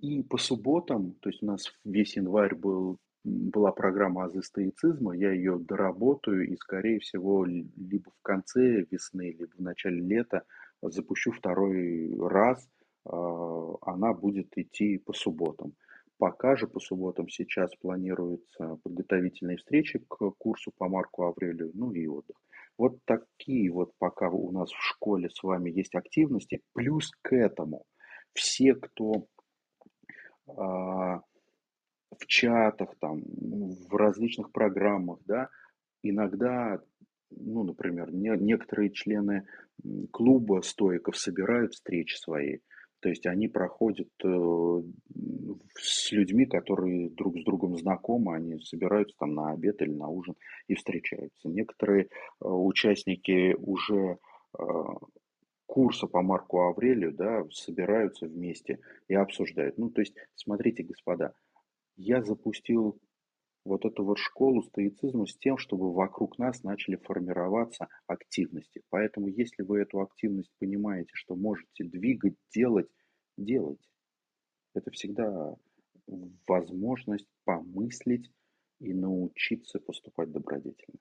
и 0.00 0.22
по 0.22 0.38
субботам, 0.38 1.12
то 1.20 1.28
есть 1.28 1.42
у 1.42 1.46
нас 1.46 1.72
весь 1.84 2.16
январь 2.16 2.54
был, 2.54 2.98
была 3.24 3.72
программа 3.72 4.24
азы 4.24 4.42
стоицизма, 4.42 5.16
я 5.16 5.32
ее 5.32 5.58
доработаю 5.58 6.48
и, 6.48 6.56
скорее 6.56 6.98
всего, 7.00 7.44
либо 7.44 8.10
в 8.10 8.22
конце 8.22 8.86
весны, 8.90 9.36
либо 9.38 9.52
в 9.56 9.62
начале 9.62 10.00
лета 10.00 10.44
запущу 10.82 11.32
второй 11.32 12.16
раз, 12.18 12.68
а, 13.04 13.74
она 13.82 14.12
будет 14.12 14.56
идти 14.56 14.98
по 14.98 15.12
субботам. 15.12 15.74
Пока 16.18 16.56
же 16.56 16.66
по 16.66 16.80
субботам 16.80 17.28
сейчас 17.28 17.74
планируются 17.76 18.78
подготовительные 18.82 19.58
встречи 19.58 19.98
к 19.98 20.30
курсу 20.38 20.72
по 20.76 20.88
Марку 20.88 21.24
Аврелию, 21.24 21.70
ну 21.74 21.92
и 21.92 22.06
отдых. 22.06 22.36
Вот 22.78 22.98
такие 23.04 23.70
вот 23.70 23.92
пока 23.98 24.28
у 24.28 24.50
нас 24.50 24.70
в 24.70 24.82
школе 24.82 25.28
с 25.30 25.42
вами 25.42 25.70
есть 25.70 25.94
активности. 25.94 26.62
Плюс 26.72 27.10
к 27.22 27.34
этому 27.34 27.84
все, 28.32 28.74
кто 28.74 29.26
а, 30.46 31.20
в 32.18 32.26
чатах, 32.26 32.94
там, 32.98 33.22
в 33.24 33.94
различных 33.94 34.52
программах, 34.52 35.18
да, 35.24 35.48
иногда 36.02 36.80
ну, 37.30 37.64
например, 37.64 38.12
не, 38.12 38.36
некоторые 38.36 38.90
члены 38.90 39.46
клуба 40.10 40.60
стоиков 40.62 41.16
собирают 41.16 41.74
встречи 41.74 42.16
свои. 42.16 42.58
То 43.00 43.10
есть 43.10 43.26
они 43.26 43.46
проходят 43.46 44.08
э, 44.24 44.82
с 45.78 46.12
людьми, 46.12 46.46
которые 46.46 47.10
друг 47.10 47.38
с 47.38 47.44
другом 47.44 47.76
знакомы, 47.76 48.34
они 48.34 48.58
собираются 48.60 49.14
там 49.18 49.34
на 49.34 49.52
обед 49.52 49.80
или 49.82 49.92
на 49.92 50.08
ужин 50.08 50.34
и 50.66 50.74
встречаются. 50.74 51.48
Некоторые 51.48 52.04
э, 52.04 52.08
участники 52.40 53.54
уже 53.58 54.18
э, 54.58 54.62
курса 55.66 56.06
по 56.06 56.22
Марку 56.22 56.62
Аврелию, 56.62 57.12
да, 57.12 57.44
собираются 57.52 58.26
вместе 58.26 58.78
и 59.08 59.14
обсуждают. 59.14 59.76
Ну, 59.76 59.90
то 59.90 60.00
есть, 60.00 60.14
смотрите, 60.34 60.82
господа, 60.82 61.34
я 61.96 62.22
запустил 62.22 62.98
вот 63.66 63.84
эту 63.84 64.04
вот 64.04 64.18
школу 64.18 64.62
стоицизма 64.62 65.26
с 65.26 65.36
тем, 65.36 65.58
чтобы 65.58 65.92
вокруг 65.92 66.38
нас 66.38 66.62
начали 66.62 66.96
формироваться 66.96 67.88
активности. 68.06 68.82
Поэтому, 68.90 69.28
если 69.28 69.62
вы 69.62 69.80
эту 69.80 70.00
активность 70.00 70.52
понимаете, 70.58 71.10
что 71.12 71.34
можете 71.34 71.84
двигать, 71.84 72.36
делать, 72.54 72.88
делайте. 73.36 73.86
Это 74.74 74.90
всегда 74.90 75.56
возможность 76.46 77.28
помыслить 77.44 78.30
и 78.80 78.94
научиться 78.94 79.80
поступать 79.80 80.30
добродетельно. 80.30 80.98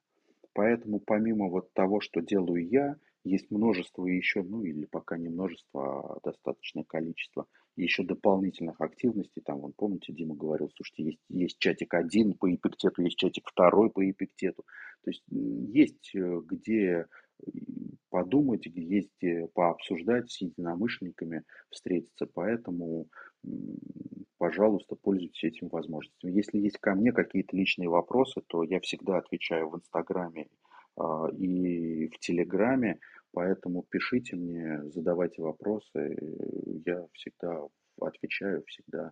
Поэтому 0.54 1.00
помимо 1.00 1.50
вот 1.50 1.74
того, 1.74 2.00
что 2.00 2.22
делаю 2.22 2.68
я, 2.68 2.96
есть 3.24 3.52
множество 3.52 4.06
еще, 4.06 4.42
ну 4.42 4.64
или 4.64 4.86
пока 4.86 5.18
не 5.18 5.30
множество, 5.30 6.16
а 6.16 6.20
достаточное 6.24 6.84
количество 6.84 7.48
еще 7.76 8.04
дополнительных 8.04 8.80
активностей. 8.82 9.42
Там, 9.42 9.60
вон, 9.60 9.74
помните, 9.74 10.14
Дима 10.14 10.36
говорил, 10.36 10.70
слушайте, 10.76 11.04
есть, 11.04 11.20
есть 11.30 11.60
чатик 11.60 11.94
один 11.94 12.34
по 12.34 12.54
эпиктету, 12.54 13.02
есть 13.02 13.18
чатик 13.18 13.48
второй 13.48 13.90
по 13.90 14.10
эпиктету. 14.10 14.64
То 15.04 15.12
есть 15.12 15.24
есть 15.28 16.16
э, 16.16 16.42
где 16.46 17.06
подумать, 18.10 18.66
есть 18.66 19.10
где 19.20 19.48
пообсуждать 19.54 20.32
с 20.32 20.42
единомышленниками, 20.42 21.44
встретиться. 21.70 22.28
Поэтому, 22.34 23.08
пожалуйста, 24.38 24.96
пользуйтесь 24.96 25.44
этим 25.44 25.68
возможностями. 25.68 26.32
Если 26.32 26.60
есть 26.60 26.78
ко 26.78 26.96
мне 26.96 27.12
какие-то 27.12 27.56
личные 27.56 27.90
вопросы, 27.90 28.42
то 28.48 28.64
я 28.64 28.80
всегда 28.80 29.18
отвечаю 29.18 29.70
в 29.70 29.76
Инстаграме 29.76 30.48
а, 30.98 31.28
и 31.28 32.08
в 32.08 32.18
Телеграме. 32.20 33.00
Поэтому 33.36 33.84
пишите 33.84 34.38
мне, 34.38 34.82
задавайте 34.92 35.42
вопросы. 35.42 36.18
Я 36.86 37.06
всегда 37.12 37.68
отвечаю, 38.00 38.64
всегда 38.66 39.12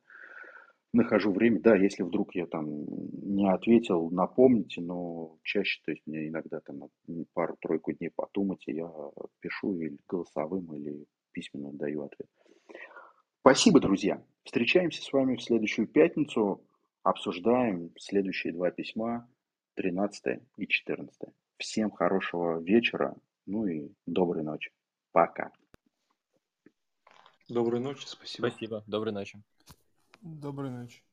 нахожу 0.94 1.34
время. 1.34 1.60
Да, 1.60 1.76
если 1.76 2.04
вдруг 2.04 2.34
я 2.34 2.46
там 2.46 2.86
не 3.22 3.52
ответил, 3.52 4.10
напомните, 4.12 4.80
но 4.80 5.38
чаще, 5.44 5.82
то 5.84 5.92
есть 5.92 6.04
мне 6.08 6.30
иногда 6.30 6.62
там 6.62 6.84
пару-тройку 7.34 7.92
дней 7.92 8.12
подумать, 8.16 8.64
и 8.66 8.76
я 8.76 8.90
пишу 9.42 9.78
или 9.82 9.98
голосовым, 10.08 10.74
или 10.74 11.06
письменно 11.34 11.74
даю 11.74 12.04
ответ. 12.04 12.30
Спасибо, 13.42 13.82
друзья. 13.82 14.24
Встречаемся 14.46 15.02
с 15.02 15.12
вами 15.12 15.36
в 15.36 15.44
следующую 15.44 15.86
пятницу. 15.86 16.64
Обсуждаем 17.04 17.92
следующие 18.00 18.54
два 18.54 18.72
письма, 18.72 19.28
13 19.74 20.40
и 20.56 20.66
14. 20.66 21.30
Всем 21.58 21.92
хорошего 21.92 22.62
вечера. 22.62 23.18
Ну 23.46 23.66
и 23.66 23.92
доброй 24.06 24.44
ночи. 24.44 24.72
Пока. 25.12 25.52
Доброй 27.50 27.80
ночи, 27.82 28.06
спасибо. 28.08 28.48
Спасибо. 28.48 28.84
Доброй 28.88 29.14
ночи. 29.14 29.42
Доброй 30.22 30.70
ночи. 30.70 31.04